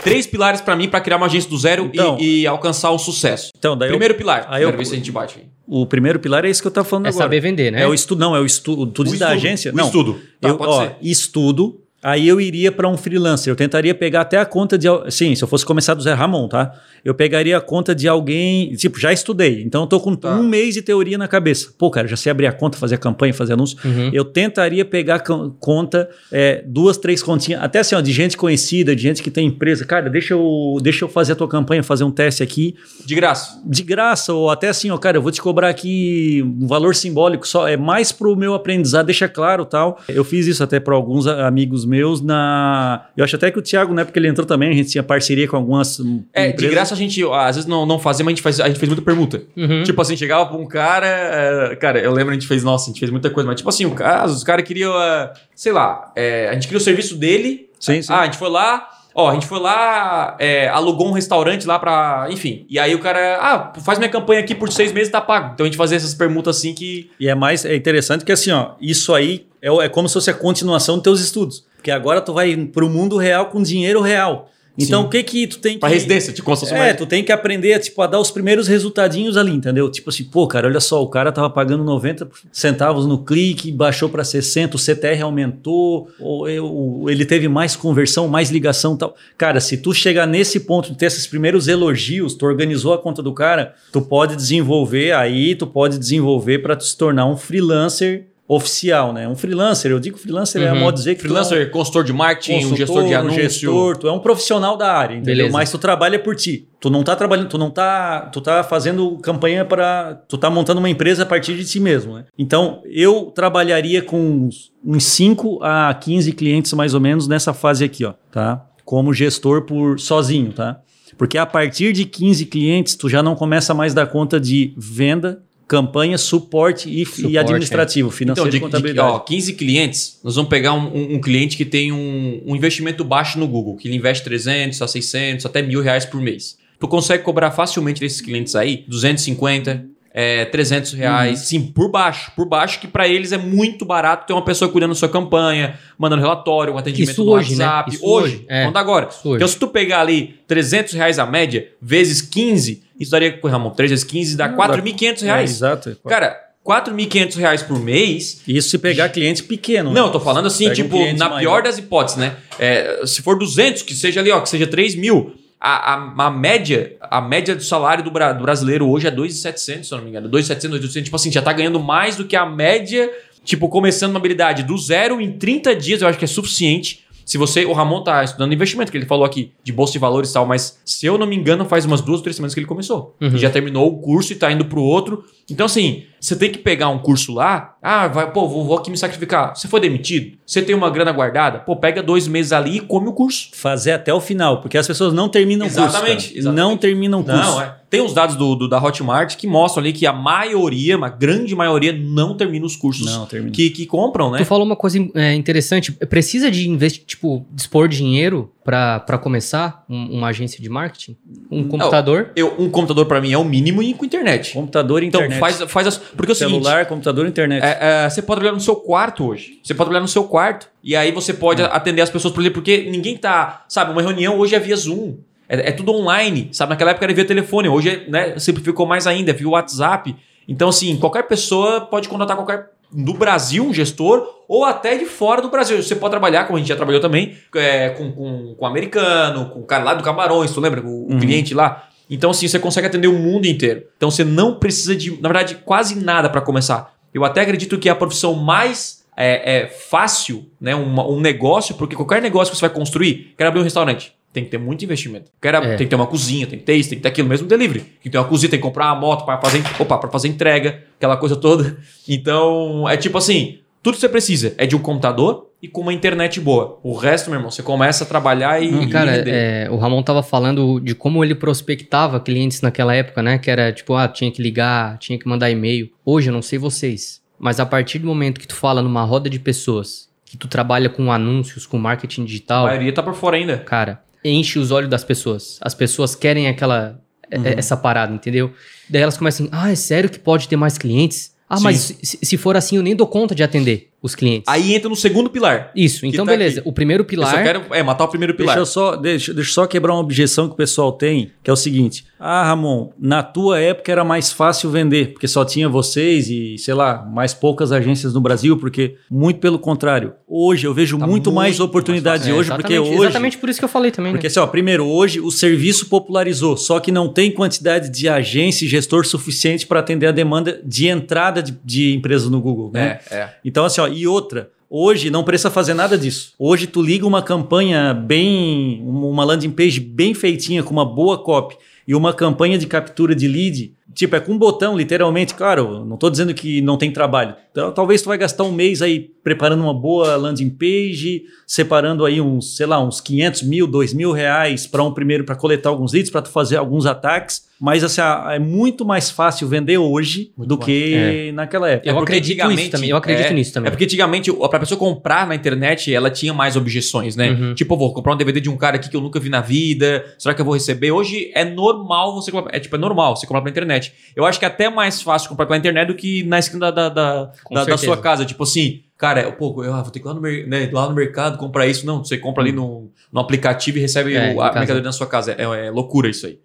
três 0.03 0.27
pilares 0.27 0.61
para 0.61 0.77
mim 0.77 0.89
para 0.89 1.01
criar 1.01 1.17
uma 1.17 1.27
agência 1.27 1.49
do 1.49 1.59
zero 1.59 1.91
então, 1.93 2.17
e, 2.19 2.43
e, 2.43 2.47
alcançar 2.47 2.91
o 2.91 2.99
sucesso. 2.99 3.51
Então, 3.57 3.77
daí 3.77 3.89
primeiro 3.89 4.15
eu, 4.15 4.19
pilar. 4.19 4.47
Aí 4.49 4.63
eu, 4.63 4.77
ver 4.77 4.85
se 4.85 4.93
a 4.93 4.97
gente 4.97 5.11
bate. 5.13 5.47
O 5.67 5.87
primeiro 5.87 6.19
pilar 6.19 6.45
é 6.45 6.51
isso 6.51 6.61
que 6.61 6.69
eu 6.69 6.73
tava 6.73 6.87
falando 6.87 7.07
é 7.07 7.09
agora. 7.09 7.25
É 7.25 7.27
saber 7.27 7.41
vender, 7.41 7.71
né? 7.71 7.83
É 7.83 7.87
o 7.87 7.95
estudo, 7.95 8.19
não, 8.19 8.37
é 8.37 8.41
o 8.41 8.45
estudo. 8.45 8.87
Tu 8.87 9.05
diz 9.05 9.19
da 9.19 9.31
agência? 9.31 9.73
O 9.73 9.77
não. 9.77 9.87
estudo. 9.87 10.21
Tá, 10.41 10.49
eu, 10.49 10.59
ó, 10.61 10.89
estudo, 11.01 11.81
Aí 12.05 12.29
eu 12.29 12.39
iria 12.39 12.71
para 12.71 12.87
um 12.87 12.99
freelancer. 12.99 13.51
Eu 13.51 13.57
tentaria 13.57 13.95
pegar 13.95 14.21
até 14.21 14.37
a 14.37 14.45
conta 14.45 14.77
de. 14.77 14.87
Sim, 15.11 15.35
se 15.35 15.43
eu 15.43 15.49
fosse 15.49 15.65
começar 15.65 15.95
do 15.95 16.03
Zé 16.03 16.13
Ramon, 16.13 16.47
tá? 16.49 16.71
Eu 17.03 17.15
pegaria 17.15 17.57
a 17.57 17.63
conta 17.63 17.95
de 17.95 18.07
alguém. 18.07 18.75
Tipo, 18.75 19.01
já 19.01 19.11
estudei. 19.11 19.63
Então 19.63 19.81
eu 19.81 19.87
tô 19.87 19.99
com 19.99 20.15
tá. 20.15 20.35
um 20.35 20.43
mês 20.43 20.75
de 20.75 20.83
teoria 20.83 21.17
na 21.17 21.27
cabeça. 21.27 21.73
Pô, 21.79 21.91
cara, 21.91 22.07
já 22.07 22.15
sei 22.15 22.31
abrir 22.31 22.47
a 22.47 22.53
conta, 22.53 22.77
fazer 22.77 22.97
a 22.97 22.99
campanha, 22.99 23.33
fazer 23.33 23.55
anúncio. 23.55 23.79
Uhum. 23.83 24.11
Eu 24.13 24.23
tentaria 24.23 24.85
pegar 24.85 25.21
conta, 25.59 26.11
é, 26.31 26.63
duas, 26.67 26.99
três 26.99 27.23
continhas, 27.23 27.63
até 27.63 27.79
assim, 27.79 27.95
ó, 27.95 28.03
de 28.03 28.13
gente 28.13 28.37
conhecida, 28.37 28.95
de 28.95 29.01
gente 29.01 29.23
que 29.23 29.31
tem 29.31 29.47
empresa. 29.47 29.87
Cara, 29.87 30.11
deixa 30.11 30.35
eu, 30.35 30.77
deixa 30.83 31.07
eu 31.07 31.09
fazer 31.09 31.33
a 31.33 31.37
tua 31.37 31.49
campanha, 31.49 31.83
fazer 31.83 32.05
um 32.05 32.11
teste 32.11 32.43
aqui. 32.43 32.75
De 33.07 33.15
graça. 33.15 33.63
De 33.65 33.83
graça, 33.83 34.35
ou 34.35 34.51
até 34.51 34.69
assim, 34.69 34.91
ó, 34.91 34.99
cara, 34.99 35.17
eu 35.17 35.23
vou 35.23 35.33
te 35.33 35.41
cobrar 35.41 35.71
aqui 35.71 36.43
um 36.61 36.67
valor 36.67 36.95
simbólico 36.95 37.49
só. 37.49 37.67
É 37.67 37.79
mais 37.79 38.13
pro 38.13 38.37
meu 38.37 38.53
aprendizado, 38.53 39.07
deixa 39.07 39.27
claro 39.27 39.65
tal. 39.65 39.99
Eu 40.07 40.23
fiz 40.23 40.47
isso 40.47 40.63
até 40.63 40.79
para 40.79 40.95
alguns 40.95 41.27
amigos 41.27 41.87
meus 41.87 41.94
meus 41.95 42.21
na. 42.21 43.07
Eu 43.17 43.25
acho 43.25 43.37
até 43.37 43.51
que 43.51 43.59
o 43.59 43.63
Thiago, 43.63 43.95
né, 43.95 44.05
porque 44.05 44.19
ele 44.19 44.27
entrou 44.27 44.47
também, 44.47 44.71
a 44.71 44.73
gente 44.73 44.91
tinha 44.91 45.03
parceria 45.03 45.47
com 45.47 45.57
algumas. 45.57 46.01
É, 46.33 46.49
empresas. 46.49 46.57
de 46.57 46.69
graça 46.69 46.95
a 46.95 46.97
gente, 46.97 47.23
às 47.25 47.57
vezes 47.57 47.67
não, 47.69 47.87
não 47.87 47.99
fazia, 47.99 48.25
mas 48.25 48.33
a 48.33 48.35
gente, 48.35 48.43
faz, 48.43 48.61
a 48.61 48.67
gente 48.67 48.79
fez 48.79 48.89
muita 48.89 49.03
permuta. 49.03 49.43
Uhum. 49.57 49.85
Tipo 49.85 50.01
assim, 50.03 50.17
chegava 50.17 50.47
pra 50.47 50.57
um 50.57 50.67
cara. 50.67 51.07
É, 51.07 51.77
cara, 51.77 52.01
eu 52.01 52.13
lembro 52.13 52.33
a 52.33 52.35
gente 52.35 52.49
fez, 52.49 52.65
nossa, 52.65 52.87
a 52.87 52.89
gente 52.89 52.99
fez 52.99 53.11
muita 53.11 53.31
coisa, 53.31 53.47
mas 53.47 53.57
tipo 53.57 53.69
assim, 53.69 53.87
o 53.87 53.93
cara, 53.93 54.27
os 54.27 54.43
caras 54.43 54.67
queriam, 54.67 54.93
uh, 54.93 55.31
sei 55.55 55.73
lá, 55.73 56.13
é, 56.17 56.49
a 56.49 56.55
gente 56.55 56.67
queria 56.67 56.79
o 56.79 56.85
serviço 56.85 57.17
dele. 57.17 57.71
Sim, 57.79 58.03
sim. 58.03 58.13
Ah, 58.13 58.21
a 58.21 58.25
gente 58.25 58.39
foi 58.39 58.49
lá, 58.49 58.89
Ó, 59.15 59.31
a 59.31 59.35
gente 59.35 59.47
foi 59.47 59.61
lá, 59.61 60.37
é, 60.41 60.67
alugou 60.69 61.07
um 61.07 61.13
restaurante 61.13 61.67
lá 61.67 61.79
pra. 61.79 62.27
Enfim. 62.31 62.67
E 62.69 62.81
aí 62.81 62.95
o 62.97 62.99
cara, 62.99 63.39
ah, 63.41 63.73
faz 63.81 63.97
minha 63.97 64.11
campanha 64.11 64.41
aqui 64.41 64.57
por 64.57 64.73
seis 64.73 64.93
meses 64.93 65.09
tá 65.09 65.21
pago. 65.21 65.53
Então 65.55 65.65
a 65.65 65.69
gente 65.69 65.77
fazia 65.77 65.97
essas 65.97 66.15
permutas 66.15 66.57
assim 66.57 66.75
que. 66.75 67.09
E 67.21 67.29
é 67.29 67.35
mais 67.35 67.65
é 67.65 67.77
interessante 67.77 68.25
que 68.25 68.33
assim, 68.33 68.51
ó, 68.51 68.73
isso 68.81 69.15
aí 69.15 69.47
é, 69.63 69.69
é 69.85 69.89
como 69.89 70.09
se 70.09 70.15
fosse 70.15 70.31
a 70.31 70.35
continuação 70.35 70.97
dos 70.97 71.05
teus 71.05 71.21
estudos. 71.21 71.65
Porque 71.85 71.91
agora 71.91 72.23
tu 72.23 72.33
vai 72.33 72.57
pro 72.57 72.89
mundo 72.89 73.19
real 73.19 73.51
com 73.51 73.63
dinheiro 73.63 74.01
real. 74.01 74.51
Então, 74.79 75.03
Sim. 75.03 75.07
o 75.07 75.11
que 75.11 75.23
que 75.23 75.47
tu 75.47 75.59
tem 75.59 75.75
que... 75.75 75.81
Pra 75.81 75.89
residência, 75.91 76.33
tipo, 76.33 76.51
como 76.51 76.75
É, 76.75 76.95
tu 76.95 77.05
tem 77.05 77.23
que 77.23 77.31
aprender, 77.31 77.79
tipo, 77.79 78.01
a 78.01 78.07
dar 78.07 78.19
os 78.19 78.31
primeiros 78.31 78.67
resultadinhos 78.67 79.37
ali, 79.37 79.53
entendeu? 79.53 79.91
Tipo 79.91 80.09
assim, 80.09 80.25
pô, 80.25 80.49
cara, 80.49 80.67
olha 80.67 80.81
só, 80.81 81.03
o 81.03 81.09
cara 81.09 81.31
tava 81.31 81.51
pagando 81.51 81.85
90 81.85 82.27
centavos 82.51 83.07
no 83.07 83.19
clique, 83.23 83.71
baixou 83.71 84.09
para 84.09 84.25
60, 84.25 84.77
o 84.77 84.79
CTR 84.79 85.21
aumentou, 85.23 86.09
ou, 86.19 86.49
ou, 86.49 87.11
ele 87.11 87.27
teve 87.27 87.49
mais 87.49 87.77
conversão, 87.77 88.27
mais 88.29 88.51
ligação 88.51 88.97
tal. 88.97 89.15
Cara, 89.37 89.61
se 89.61 89.77
tu 89.77 89.93
chegar 89.93 90.27
nesse 90.27 90.61
ponto 90.61 90.91
de 90.91 90.97
ter 90.97 91.07
esses 91.07 91.27
primeiros 91.27 91.69
elogios, 91.69 92.35
tu 92.35 92.47
organizou 92.47 92.95
a 92.95 92.99
conta 92.99 93.23
do 93.23 93.35
cara, 93.35 93.75
tu 93.93 94.01
pode 94.01 94.37
desenvolver 94.37 95.13
aí, 95.13 95.55
tu 95.55 95.67
pode 95.67 95.99
desenvolver 95.99 96.61
para 96.61 96.81
se 96.81 96.97
tornar 96.97 97.27
um 97.27 97.37
freelancer 97.37 98.29
oficial, 98.47 99.13
né? 99.13 99.27
Um 99.27 99.35
freelancer, 99.35 99.91
eu 99.91 99.99
digo 99.99 100.19
freelancer 100.19 100.61
uhum. 100.61 100.69
é 100.69 100.73
uhum. 100.73 100.81
modo 100.81 100.95
de 100.95 101.01
dizer 101.01 101.15
que 101.15 101.23
freelancer, 101.23 101.63
é 101.63 101.67
um 101.67 101.71
consultor 101.71 102.05
de 102.05 102.13
marketing, 102.13 102.67
um 102.67 102.77
gestor 102.77 103.05
de 103.05 103.15
anúncio, 103.15 103.39
um 103.39 103.43
gestor, 103.43 103.97
tu 103.97 104.09
é 104.09 104.13
um 104.13 104.19
profissional 104.19 104.77
da 104.77 104.93
área, 104.93 105.15
entendeu? 105.15 105.37
Beleza. 105.37 105.53
Mas 105.53 105.71
tu 105.71 105.79
trabalha 105.79 106.19
por 106.19 106.37
ti. 106.37 106.69
Tu 106.79 106.91
não 106.91 107.03
tá 107.03 107.17
trabalhando, 107.17 107.49
tu 107.49 107.57
não 107.57 107.71
tá, 107.71 108.29
tu 108.33 108.43
tá 108.43 108.63
fazendo 108.63 109.17
campanha 109.19 109.65
para, 109.65 110.23
tu 110.29 110.37
tá 110.37 110.51
montando 110.51 110.79
uma 110.79 110.91
empresa 110.91 111.23
a 111.23 111.27
partir 111.27 111.57
de 111.57 111.65
ti 111.65 111.81
mesmo, 111.81 112.15
né? 112.15 112.25
Então, 112.39 112.83
eu 112.85 113.33
trabalharia 113.35 114.03
com 114.03 114.51
uns 114.85 115.05
5 115.05 115.61
a 115.63 115.95
15 115.95 116.33
clientes 116.33 116.73
mais 116.75 116.93
ou 116.93 117.01
menos 117.01 117.27
nessa 117.27 117.55
fase 117.55 117.83
aqui, 117.85 118.05
ó, 118.05 118.13
tá? 118.31 118.67
Como 118.85 119.15
gestor 119.15 119.63
por 119.63 119.99
sozinho, 119.99 120.53
tá? 120.53 120.81
Porque 121.17 121.39
a 121.39 121.47
partir 121.47 121.93
de 121.93 122.05
15 122.05 122.47
clientes, 122.47 122.97
tu 122.97 123.09
já 123.09 123.23
não 123.23 123.35
começa 123.35 123.73
mais 123.73 123.93
a 123.93 123.97
dar 123.97 124.07
conta 124.07 124.39
de 124.39 124.75
venda, 124.77 125.41
campanha, 125.67 126.19
suporte 126.19 126.89
e, 126.89 127.05
suporte, 127.05 127.33
e 127.33 127.39
administrativo, 127.39 128.09
é. 128.09 128.13
financeiro 128.13 128.49
então, 128.49 128.51
de, 128.51 128.57
e 128.57 128.61
contabilidade. 128.61 129.09
De, 129.09 129.15
ó, 129.15 129.19
15 129.19 129.53
clientes, 129.55 130.21
nós 130.23 130.35
vamos 130.37 130.51
pegar 130.51 130.75
um, 130.75 130.95
um, 130.95 131.15
um 131.15 131.21
cliente 131.21 131.57
que 131.57 131.65
tem 131.65 131.93
um, 131.93 132.43
um, 132.47 132.55
investimento 132.55 133.05
baixo 133.05 133.39
no 133.39 133.47
Google, 133.47 133.77
que 133.77 133.89
ele 133.89 133.97
investe 133.97 134.25
300 134.25 134.81
a 134.83 134.89
600, 134.89 135.47
até 135.47 135.63
mil 135.63 135.81
reais 135.81 136.05
por 136.05 136.21
mês. 136.21 136.57
Tu 136.79 136.89
consegue 136.89 137.23
cobrar 137.23 137.51
facilmente 137.51 138.01
desses 138.01 138.21
clientes 138.21 138.55
aí 138.55 138.85
250, 138.89 139.87
é, 140.17 140.45
300 140.45 140.93
reais, 140.93 141.41
uhum. 141.41 141.45
sim, 141.45 141.61
por 141.61 141.91
baixo. 141.91 142.31
Por 142.37 142.47
baixo, 142.47 142.79
que 142.79 142.87
para 142.87 143.09
eles 143.09 143.33
é 143.33 143.37
muito 143.37 143.85
barato 143.85 144.29
ter 144.29 144.33
uma 144.33 144.45
pessoa 144.45 144.71
cuidando 144.71 144.91
da 144.91 144.95
sua 144.95 145.09
campanha, 145.09 145.77
mandando 145.99 146.23
relatório, 146.23 146.73
um 146.73 146.79
atendimento 146.79 147.11
Isso 147.11 147.25
no 147.25 147.33
hoje, 147.33 147.57
né? 147.57 147.67
WhatsApp. 147.67 147.91
Né? 147.91 147.99
hoje, 148.01 148.35
hoje. 148.37 148.47
É. 148.49 148.71
agora. 148.73 149.09
Então, 149.25 149.49
se 149.49 149.59
tu 149.59 149.67
pegar 149.67 150.03
ali 150.03 150.37
300 150.47 150.95
reais 150.95 151.19
a 151.19 151.27
média, 151.27 151.69
vezes 151.83 152.23
15, 152.23 152.85
isso 153.01 153.11
daria, 153.11 153.41
Ramon, 153.43 153.71
3 153.71 153.91
vezes 153.91 154.05
15 154.05 154.37
dá 154.37 154.49
4.500 154.49 155.23
reais. 155.23 155.51
É, 155.51 155.53
exato. 155.53 155.97
Cara, 156.07 156.41
4.500 156.65 157.37
reais 157.37 157.63
por 157.65 157.81
mês. 157.81 158.41
Isso 158.47 158.69
se 158.69 158.79
pegar 158.79 159.09
cliente 159.09 159.43
pequeno. 159.43 159.93
Não, 159.93 160.03
né? 160.03 160.09
eu 160.09 160.13
tô 160.13 160.21
falando 160.21 160.47
assim, 160.47 160.73
tipo, 160.73 160.97
um 160.97 161.17
na 161.17 161.29
maior. 161.29 161.41
pior 161.41 161.63
das 161.65 161.77
hipóteses, 161.77 162.21
né? 162.21 162.37
É, 162.57 163.05
se 163.05 163.21
for 163.21 163.37
200, 163.37 163.83
que 163.83 163.95
seja 163.95 164.21
ali, 164.21 164.31
ó, 164.31 164.41
que 164.41 164.49
seja 164.49 164.67
3 164.67 164.95
mil 164.95 165.35
a, 165.67 165.95
a, 165.95 166.27
a, 166.27 166.31
média, 166.31 166.95
a 167.01 167.23
média 167.23 167.57
do 167.57 167.63
salário 167.63 168.05
do, 168.05 168.11
do 168.11 168.43
brasileiro 168.43 168.87
hoje 168.87 169.07
é 169.07 169.11
2,700, 169.11 169.89
se 169.89 169.95
eu 169.95 169.97
não 169.97 170.05
me 170.05 170.11
engano. 170.11 170.29
2,700, 170.29 170.79
2,800. 170.79 171.05
Tipo 171.07 171.17
assim, 171.17 171.33
já 171.33 171.41
tá 171.41 171.55
ganhando 171.55 171.81
mais 171.81 172.17
do 172.17 172.27
que 172.27 172.37
a 172.37 172.45
média, 172.45 173.11
tipo, 173.43 173.67
começando 173.71 174.11
uma 174.11 174.19
habilidade 174.19 174.63
do 174.63 174.77
zero 174.77 175.23
em 175.23 175.39
30 175.39 175.75
dias, 175.75 176.03
eu 176.03 176.09
acho 176.09 176.19
que 176.19 176.25
é 176.27 176.29
suficiente. 176.29 177.03
Se 177.25 177.39
você, 177.39 177.65
o 177.65 177.73
Ramon 177.73 178.05
tá 178.05 178.23
estudando 178.23 178.53
investimento, 178.53 178.93
que 178.93 178.99
ele 178.99 179.07
falou 179.07 179.25
aqui, 179.25 179.53
de 179.63 179.73
bolsa 179.73 179.95
de 179.95 179.99
valores 179.99 180.29
e 180.29 180.35
tal, 180.35 180.45
mas 180.45 180.79
se 180.85 181.07
eu 181.07 181.17
não 181.17 181.27
me 181.27 181.35
engano, 181.35 181.65
faz 181.65 181.87
umas 181.87 182.03
duas, 182.03 182.21
três 182.21 182.37
semanas 182.37 182.53
que 182.53 182.61
ele 182.61 182.67
começou. 182.67 183.17
Uhum. 183.19 183.39
já 183.39 183.49
terminou 183.49 183.89
o 183.89 183.99
curso 184.03 184.35
e 184.35 184.37
tá 184.37 184.53
indo 184.53 184.67
pro 184.67 184.83
outro. 184.83 185.25
Então, 185.51 185.67
assim, 185.67 186.05
você 186.25 186.35
tem 186.35 186.51
que 186.51 186.59
pegar 186.59 186.89
um 186.89 186.99
curso 186.99 187.35
lá. 187.35 187.77
Ah, 187.83 188.09
vai, 188.09 188.33
pô, 188.33 188.49
vou, 188.49 188.65
vou 188.65 188.79
aqui 188.79 188.91
me 188.91 188.97
sacrificar. 188.97 189.55
Você 189.55 189.69
foi 189.69 189.79
demitido? 189.79 190.39
Você 190.47 190.63
tem 190.63 190.75
uma 190.75 190.89
grana 190.89 191.13
guardada? 191.13 191.59
Pô, 191.59 191.77
pega 191.77 192.03
dois 192.03 192.27
meses 192.27 192.51
ali 192.51 192.79
e 192.79 192.81
come 192.81 193.09
o 193.09 193.13
curso. 193.13 193.51
Fazer 193.53 193.93
até 193.93 194.13
o 194.13 194.21
final, 194.21 194.63
porque 194.63 194.79
as 194.79 194.87
pessoas 194.87 195.13
não 195.13 195.29
terminam 195.29 195.67
o 195.67 195.71
curso. 195.71 195.87
Exatamente. 195.87 196.43
Não 196.43 196.79
terminam 196.79 197.21
o 197.21 197.25
curso. 197.25 197.39
Não, 197.39 197.61
é. 197.61 197.77
Tem 197.91 198.01
uns 198.01 198.13
dados 198.13 198.35
do, 198.35 198.57
do, 198.57 198.69
da 198.69 198.83
Hotmart 198.83 199.37
que 199.37 199.47
mostram 199.47 199.83
ali 199.83 199.93
que 199.93 200.05
a 200.05 200.13
maioria, 200.13 200.97
uma 200.97 201.09
grande 201.09 201.55
maioria, 201.55 201.93
não 201.93 202.37
termina 202.37 202.67
os 202.67 202.75
cursos 202.75 203.07
não, 203.07 203.25
termina. 203.27 203.55
Que, 203.55 203.71
que 203.71 203.87
compram, 203.87 204.33
né? 204.33 204.39
Tu 204.39 204.45
falou 204.45 204.67
uma 204.67 204.75
coisa 204.75 204.99
é, 205.15 205.33
interessante. 205.35 205.93
Precisa 205.93 206.51
de 206.51 206.69
investir, 206.69 207.05
tipo, 207.05 207.47
dispor 207.53 207.87
dinheiro 207.87 208.51
para 208.65 209.19
começar 209.23 209.85
um, 209.89 210.19
uma 210.19 210.29
agência 210.29 210.61
de 210.61 210.69
marketing? 210.69 211.17
Um 211.51 211.69
computador? 211.69 212.33
Eu, 212.35 212.57
um 212.59 212.69
computador 212.69 213.07
para 213.07 213.21
mim 213.21 213.33
é 213.33 213.39
o 213.39 213.45
mínimo 213.45 213.81
e 213.81 213.95
com 213.95 214.05
internet. 214.05 214.55
Computador 214.55 215.03
e 215.03 215.07
internet. 215.07 215.34
Então 215.37 215.41
faz, 215.41 215.71
faz 215.71 215.87
as. 215.87 215.99
Porque 215.99 216.33
é 216.33 216.35
o 216.35 216.37
Celular, 216.37 216.73
seguinte, 216.73 216.89
computador 216.89 217.27
internet. 217.27 217.63
É, 217.63 218.05
é, 218.05 218.11
você 218.11 218.23
pode 218.23 218.41
olhar 218.41 218.53
no 218.53 218.61
seu 218.61 218.77
quarto 218.77 219.27
hoje. 219.27 219.59
Você 219.63 219.75
pode 219.75 219.91
olhar 219.91 220.01
no 220.01 220.09
seu 220.09 220.25
quarto. 220.25 220.69
E 220.83 220.95
aí 220.95 221.13
você 221.13 221.33
pode 221.33 221.63
é. 221.63 221.67
atender 221.67 222.03
as 222.03 222.11
pessoas 222.11 222.33
por 222.33 222.41
ali, 222.41 222.51
porque 222.51 222.89
ninguém 222.91 223.17
tá. 223.17 223.65
Sabe, 223.69 223.93
uma 223.93 224.03
reunião 224.03 224.39
hoje 224.39 224.55
é 224.55 224.59
via 224.59 224.77
Zoom. 224.77 225.17
É, 225.49 225.69
é, 225.69 225.73
tudo 225.73 225.93
online. 225.93 226.49
Sabe, 226.53 226.71
naquela 226.71 226.91
época 226.91 227.07
era 227.07 227.15
via 227.15 227.25
telefone. 227.25 227.69
Hoje 227.69 228.05
né, 228.09 228.39
simplificou 228.39 228.87
mais 228.87 229.07
ainda, 229.07 229.31
é 229.31 229.35
via 229.35 229.49
WhatsApp. 229.49 230.15
Então, 230.47 230.69
assim, 230.69 230.97
qualquer 230.97 231.23
pessoa 231.27 231.83
pode 231.83 232.09
contratar 232.09 232.37
qualquer 232.37 232.71
do 232.95 233.13
Brasil, 233.13 233.65
um 233.65 233.75
gestor, 233.75 234.43
ou 234.47 234.65
até 234.65 234.97
de 234.97 235.05
fora 235.05 235.43
do 235.43 235.49
Brasil. 235.49 235.83
Você 235.83 235.97
pode 235.97 236.13
trabalhar, 236.13 236.45
como 236.45 236.57
a 236.57 236.61
gente 236.61 236.69
já 236.69 236.77
trabalhou 236.77 237.01
também, 237.01 237.37
é, 237.57 237.91
com, 237.91 238.13
com, 238.13 238.55
com 238.55 238.67
americano, 238.67 239.51
com 239.51 239.61
o 239.61 239.65
cara 239.65 239.83
lá 239.83 239.95
do 239.95 240.05
Camarões, 240.05 240.53
tu 240.53 240.61
lembra? 240.61 240.81
O, 240.81 241.11
uhum. 241.11 241.19
cliente 241.19 241.55
lá. 241.55 241.89
Então, 242.09 242.31
assim, 242.31 242.47
você 242.47 242.59
consegue 242.59 242.87
atender 242.87 243.09
o 243.09 243.19
mundo 243.19 243.47
inteiro. 243.47 243.85
Então, 243.97 244.11
você 244.11 244.25
não 244.25 244.59
precisa 244.59 244.95
de, 244.95 245.11
na 245.21 245.29
verdade, 245.29 245.57
quase 245.65 245.97
nada 245.97 246.29
para 246.29 246.41
começar. 246.41 246.95
Eu 247.13 247.25
até 247.25 247.41
acredito 247.41 247.79
que 247.79 247.89
é 247.89 247.93
a 247.93 247.97
profissão 247.97 248.35
mais 248.35 249.05
é, 249.17 249.59
é 249.59 249.67
fácil, 249.69 250.49
né, 250.61 250.75
um, 250.75 251.01
um 251.13 251.21
negócio, 251.21 251.75
porque 251.77 251.95
qualquer 251.95 252.21
negócio 252.21 252.53
que 252.53 252.59
você 252.59 252.67
vai 252.67 252.75
construir, 252.75 253.35
quer 253.39 253.47
abrir 253.47 253.61
um 253.61 253.65
restaurante 253.65 254.13
tem 254.35 254.43
que 254.45 254.51
ter 254.51 254.59
muito 254.59 254.85
investimento. 254.85 255.31
Quero, 255.41 255.59
é. 255.59 255.77
Tem 255.77 255.87
que 255.87 255.91
ter 255.91 255.95
uma 255.95 256.09
cozinha, 256.09 256.45
tem 256.45 256.59
que 256.59 256.65
ter 256.65 256.75
isso, 256.75 256.91
tem 256.91 256.99
que 256.99 257.03
ter 257.03 257.09
aquilo, 257.09 257.29
mesmo 257.29 257.47
delivery. 257.47 257.81
Tem 257.83 257.99
que 258.03 258.11
ter 258.11 258.19
uma 258.19 258.25
cozinha, 258.25 258.51
tem 258.51 258.59
que 258.59 258.65
comprar 258.65 258.87
uma 258.87 259.01
moto 259.01 259.25
para 259.25 259.41
fazer, 259.41 259.63
opa, 259.79 259.97
para 259.97 260.11
fazer 260.11 260.27
entrega, 260.27 260.83
aquela 260.97 261.17
coisa 261.17 261.37
toda. 261.37 261.79
Então, 262.09 262.89
é 262.89 262.97
tipo 262.97 263.17
assim, 263.17 263.61
tudo 263.81 263.95
que 263.95 264.01
você 264.01 264.09
precisa 264.09 264.53
é 264.59 264.67
de 264.67 264.75
um 264.75 264.81
computador 264.81 265.51
e 265.65 265.69
com 265.69 265.81
uma 265.81 265.95
internet 265.95 266.39
boa. 266.41 266.79
O 266.83 266.95
resto, 266.95 267.31
meu 267.31 267.39
irmão, 267.39 267.51
você 267.51 267.63
começa 267.63 268.05
a 268.05 268.07
trabalhar 268.07 268.63
e. 268.63 268.69
Hum, 268.69 268.91
cara, 268.91 269.17
e 269.17 269.31
é, 269.31 269.69
o 269.71 269.77
Ramon 269.77 270.03
tava 270.03 270.23
falando 270.23 270.79
de 270.79 270.95
como 270.95 271.25
ele 271.25 271.35
prospectava 271.35 272.21
clientes 272.21 272.61
naquela 272.61 272.95
época, 272.95 273.23
né? 273.23 273.39
Que 273.39 273.51
era 273.51 273.73
tipo, 273.73 273.95
ah, 273.95 274.07
tinha 274.07 274.31
que 274.31 274.43
ligar, 274.43 274.99
tinha 274.99 275.19
que 275.19 275.27
mandar 275.27 275.51
e-mail. 275.51 275.91
Hoje, 276.05 276.29
eu 276.29 276.35
não 276.35 276.43
sei 276.43 276.59
vocês, 276.59 277.23
mas 277.39 277.59
a 277.61 277.65
partir 277.65 277.99
do 277.99 278.07
momento 278.07 278.39
que 278.39 278.47
tu 278.47 278.55
fala 278.55 278.83
numa 278.83 279.05
roda 279.05 279.31
de 279.31 279.39
pessoas, 279.41 280.11
que 280.27 280.37
tu 280.37 280.49
trabalha 280.49 280.91
com 280.91 281.11
anúncios, 281.11 281.65
com 281.65 281.79
marketing 281.79 282.27
digital. 282.27 282.67
A 282.67 282.69
maioria 282.69 282.93
tá 282.93 283.03
por 283.03 283.15
fora 283.15 283.39
ainda. 283.39 283.57
Cara, 283.57 284.03
enche 284.23 284.59
os 284.59 284.71
olhos 284.71 284.91
das 284.91 285.03
pessoas. 285.03 285.59
As 285.63 285.75
pessoas 285.75 286.15
querem 286.15 286.47
aquela 286.47 287.01
é, 287.31 287.39
uhum. 287.39 287.45
essa 287.57 287.75
parada, 287.75 288.13
entendeu? 288.13 288.53
Daí 288.91 289.01
elas 289.01 289.17
começam, 289.17 289.49
ah, 289.51 289.73
é 289.73 289.75
sério 289.75 290.11
que 290.11 290.19
pode 290.19 290.47
ter 290.47 290.57
mais 290.57 290.77
clientes? 290.77 291.33
Ah, 291.49 291.57
Sim. 291.57 291.63
mas 291.63 291.97
se, 292.03 292.19
se 292.23 292.37
for 292.37 292.55
assim, 292.55 292.77
eu 292.77 292.83
nem 292.83 292.95
dou 292.95 293.07
conta 293.07 293.35
de 293.35 293.43
atender 293.43 293.94
os 294.05 294.15
clientes. 294.15 294.45
Aí 294.47 294.75
entra 294.75 294.87
no 294.87 294.95
segundo 294.95 295.31
pilar. 295.31 295.73
Isso, 295.75 296.05
então 296.05 296.27
tá 296.27 296.33
beleza. 296.33 296.61
Aqui. 296.61 296.69
O 296.69 296.73
primeiro 296.75 297.07
pilar. 297.07 297.33
Eu 297.33 297.39
só 297.39 297.43
quero 297.43 297.65
é, 297.71 297.83
matar 297.83 298.05
o 298.05 298.09
primeiro 298.09 298.35
pilar. 298.35 298.55
Deixa 298.55 298.61
eu, 298.61 298.67
só, 298.67 298.97
deixa, 298.97 299.33
deixa 299.33 299.49
eu 299.49 299.55
só 299.55 299.67
quebrar 299.67 299.95
uma 299.95 300.01
objeção 300.01 300.47
que 300.47 300.53
o 300.53 300.57
pessoal 300.57 300.93
tem, 300.93 301.31
que 301.43 301.49
é 301.49 301.53
o 301.53 301.57
seguinte: 301.57 302.05
Ah, 302.21 302.45
Ramon, 302.45 302.91
na 303.01 303.23
tua 303.23 303.59
época 303.59 303.91
era 303.91 304.05
mais 304.05 304.31
fácil 304.31 304.69
vender, 304.69 305.13
porque 305.13 305.27
só 305.27 305.43
tinha 305.43 305.71
vocês 305.71 306.29
e, 306.29 306.59
sei 306.59 306.75
lá, 306.75 307.03
mais 307.03 307.33
poucas 307.33 307.73
agências 307.73 308.13
no 308.13 308.21
Brasil, 308.21 308.59
porque 308.59 308.97
muito 309.11 309.41
pelo 309.41 309.59
contrário. 309.59 310.13
Hoje 310.29 310.67
eu 310.67 310.75
vejo 310.75 310.99
tá 310.99 311.07
muito, 311.07 311.31
muito, 311.31 311.33
mais 311.33 311.59
oportunidades 311.59 312.29
hoje, 312.29 312.51
porque 312.51 312.79
hoje. 312.79 313.05
Exatamente 313.05 313.39
por 313.39 313.49
isso 313.49 313.59
que 313.59 313.65
eu 313.65 313.71
falei 313.71 313.91
também. 313.91 314.13
Porque, 314.13 314.27
né? 314.27 314.31
assim, 314.31 314.41
ó, 314.41 314.47
primeiro, 314.47 314.85
hoje 314.85 315.19
o 315.19 315.31
serviço 315.31 315.87
popularizou, 315.87 316.59
só 316.59 316.79
que 316.79 316.93
não 316.93 317.09
tem 317.09 317.31
quantidade 317.31 317.89
de 317.89 318.07
agência 318.07 318.67
e 318.67 318.69
gestor 318.69 319.07
suficiente 319.07 319.67
para 319.67 319.81
atender 319.81 320.09
a 320.09 320.13
demanda 320.13 320.61
de 320.63 320.89
entrada 320.89 321.43
de, 321.43 321.57
de 321.65 321.95
empresas 321.95 322.29
no 322.29 322.39
Google, 322.39 322.71
né? 322.71 322.99
É, 323.11 323.15
é. 323.17 323.35
Então, 323.43 323.65
assim, 323.65 323.81
ó, 323.81 323.94
e 323.95 324.07
outra, 324.07 324.51
Hoje 324.77 325.09
não 325.09 325.23
precisa 325.23 325.53
fazer 325.53 325.73
nada 325.73 325.97
disso. 325.97 326.33
Hoje 326.37 326.67
tu 326.67 326.83
liga 326.83 327.07
uma 327.07 327.23
campanha 327.23 327.95
bem, 327.95 328.83
uma 328.85 329.25
landing 329.25 329.53
page 329.53 329.79
bem 329.79 330.15
feitinha 330.15 330.65
com 330.65 330.73
uma 330.73 330.85
boa 330.85 331.23
copy 331.23 331.57
e 331.87 331.95
uma 331.95 332.13
campanha 332.13 332.59
de 332.59 332.67
captura 332.67 333.15
de 333.15 333.29
lead, 333.29 333.73
Tipo, 333.93 334.17
é 334.17 334.21
com 334.21 334.33
um 334.33 334.39
botão, 334.39 334.77
literalmente. 334.77 335.35
Claro, 335.35 335.85
não 335.85 335.95
estou 335.95 336.11
dizendo 336.11 336.33
que 336.33 336.61
não 336.61 336.79
tem 336.79 336.91
trabalho. 336.91 337.37
Então, 337.51 337.71
talvez 337.73 338.03
tu 338.03 338.09
vai 338.09 338.19
gastar 338.19 338.45
um 338.45 338.51
mês 338.51 338.81
aí 338.83 338.99
preparando 339.23 339.63
uma 339.63 339.75
boa 339.75 340.17
landing 340.17 340.51
page, 340.51 341.25
separando 341.47 342.05
aí 342.05 342.21
uns, 342.21 342.57
sei 342.57 342.67
lá, 342.67 342.83
uns 342.83 343.01
500 343.01 343.43
mil, 343.43 343.67
2 343.67 343.95
mil 343.95 344.13
reais 344.13 344.67
para 344.67 344.83
um 344.83 344.93
primeiro 344.93 345.25
para 345.25 345.37
coletar 345.37 345.69
alguns 345.71 345.93
leads, 345.93 346.11
para 346.11 346.23
tu 346.23 346.31
fazer 346.31 346.57
alguns 346.57 346.87
ataques. 346.87 347.45
Mas 347.61 347.85
assim, 347.85 348.01
é 348.31 348.39
muito 348.39 348.85
mais 348.85 349.11
fácil 349.11 349.49
vender 349.49 349.79
hoje 349.79 350.33
muito 350.37 350.49
do 350.49 350.59
que 350.59 350.95
é. 350.95 351.33
naquela 351.33 351.71
época. 351.71 351.89
Eu 351.89 351.97
é 351.97 352.03
acredito 352.03 352.47
nisso 352.49 352.71
também. 352.71 352.91
Eu 352.91 352.97
acredito 352.97 353.31
é, 353.31 353.33
nisso 353.33 353.55
também. 353.55 353.69
É 353.69 353.71
porque 353.71 353.85
antigamente, 353.85 354.33
para 354.33 354.57
a 354.57 354.61
pessoa 354.61 354.79
comprar 354.79 355.27
na 355.27 355.35
internet, 355.35 355.95
ela 355.95 356.11
tinha 356.11 356.35
mais 356.35 356.57
objeções, 356.57 357.17
né? 357.17 357.31
Uhum. 357.31 357.55
Tipo, 357.55 357.77
vou 357.77 357.95
comprar 357.95 358.13
um 358.13 358.17
DVD 358.17 358.41
de 358.41 358.51
um 358.51 358.57
cara 358.57 358.77
aqui 358.77 358.91
que 358.91 358.97
eu 358.97 359.01
nunca 359.01 359.19
vi 359.21 359.31
na 359.31 359.41
vida. 359.41 360.05
Será 360.19 360.35
que 360.35 360.41
eu 360.41 360.45
vou 360.45 360.53
receber? 360.53 360.91
Hoje 360.91 361.31
é 361.35 361.45
normal 361.45 362.15
você 362.15 362.31
comprar. 362.31 362.55
É 362.55 362.61
tipo, 362.61 362.75
é 362.75 362.79
normal 362.79 363.17
você 363.17 363.27
comprar 363.27 363.41
pela 363.41 363.51
internet. 363.51 363.74
Eu 364.15 364.25
acho 364.25 364.39
que 364.39 364.45
é 364.45 364.49
até 364.49 364.69
mais 364.69 365.03
fácil 365.03 365.29
comprar 365.29 365.47
pela 365.47 365.59
internet 365.59 365.89
do 365.89 365.95
que 365.95 366.23
na 366.25 366.39
esquina 366.39 366.71
da, 366.71 366.89
da, 366.89 367.33
da, 367.51 367.65
da 367.65 367.77
sua 367.77 367.97
casa. 367.97 368.25
Tipo 368.25 368.43
assim, 368.43 368.85
Cara, 368.97 369.33
pô, 369.33 369.63
eu 369.65 369.75
ah, 369.75 369.83
vou 369.83 369.91
ter 369.91 369.99
que 369.99 370.07
ir 370.07 370.09
lá 370.09 370.15
no, 370.15 370.21
né, 370.21 370.71
lá 370.73 370.89
no 370.89 370.95
mercado 370.95 371.37
comprar 371.37 371.67
isso. 371.67 371.85
Não, 371.85 372.05
você 372.05 372.17
compra 372.17 372.43
ali 372.43 372.53
no, 372.53 372.91
no 373.13 373.21
aplicativo 373.21 373.77
e 373.79 373.81
recebe 373.81 374.15
é, 374.15 374.33
o, 374.33 374.41
a 374.41 374.53
mercadoria 374.53 374.83
na 374.83 374.93
sua 374.93 375.07
casa. 375.07 375.33
É, 375.33 375.43
é, 375.43 375.71
loucura 375.71 376.09
isso 376.09 376.27
aí. 376.27 376.39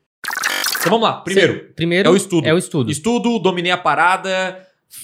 Então 0.79 0.91
vamos 0.91 1.07
lá. 1.07 1.21
Primeiro, 1.21 1.53
Sim, 1.53 1.73
primeiro 1.75 2.09
é 2.09 2.11
o 2.11 2.15
estudo. 2.15 2.47
É 2.47 2.53
o 2.53 2.57
estudo. 2.57 2.91
Estudo, 2.91 3.39
dominei 3.39 3.71
a 3.71 3.77
parada, 3.77 4.59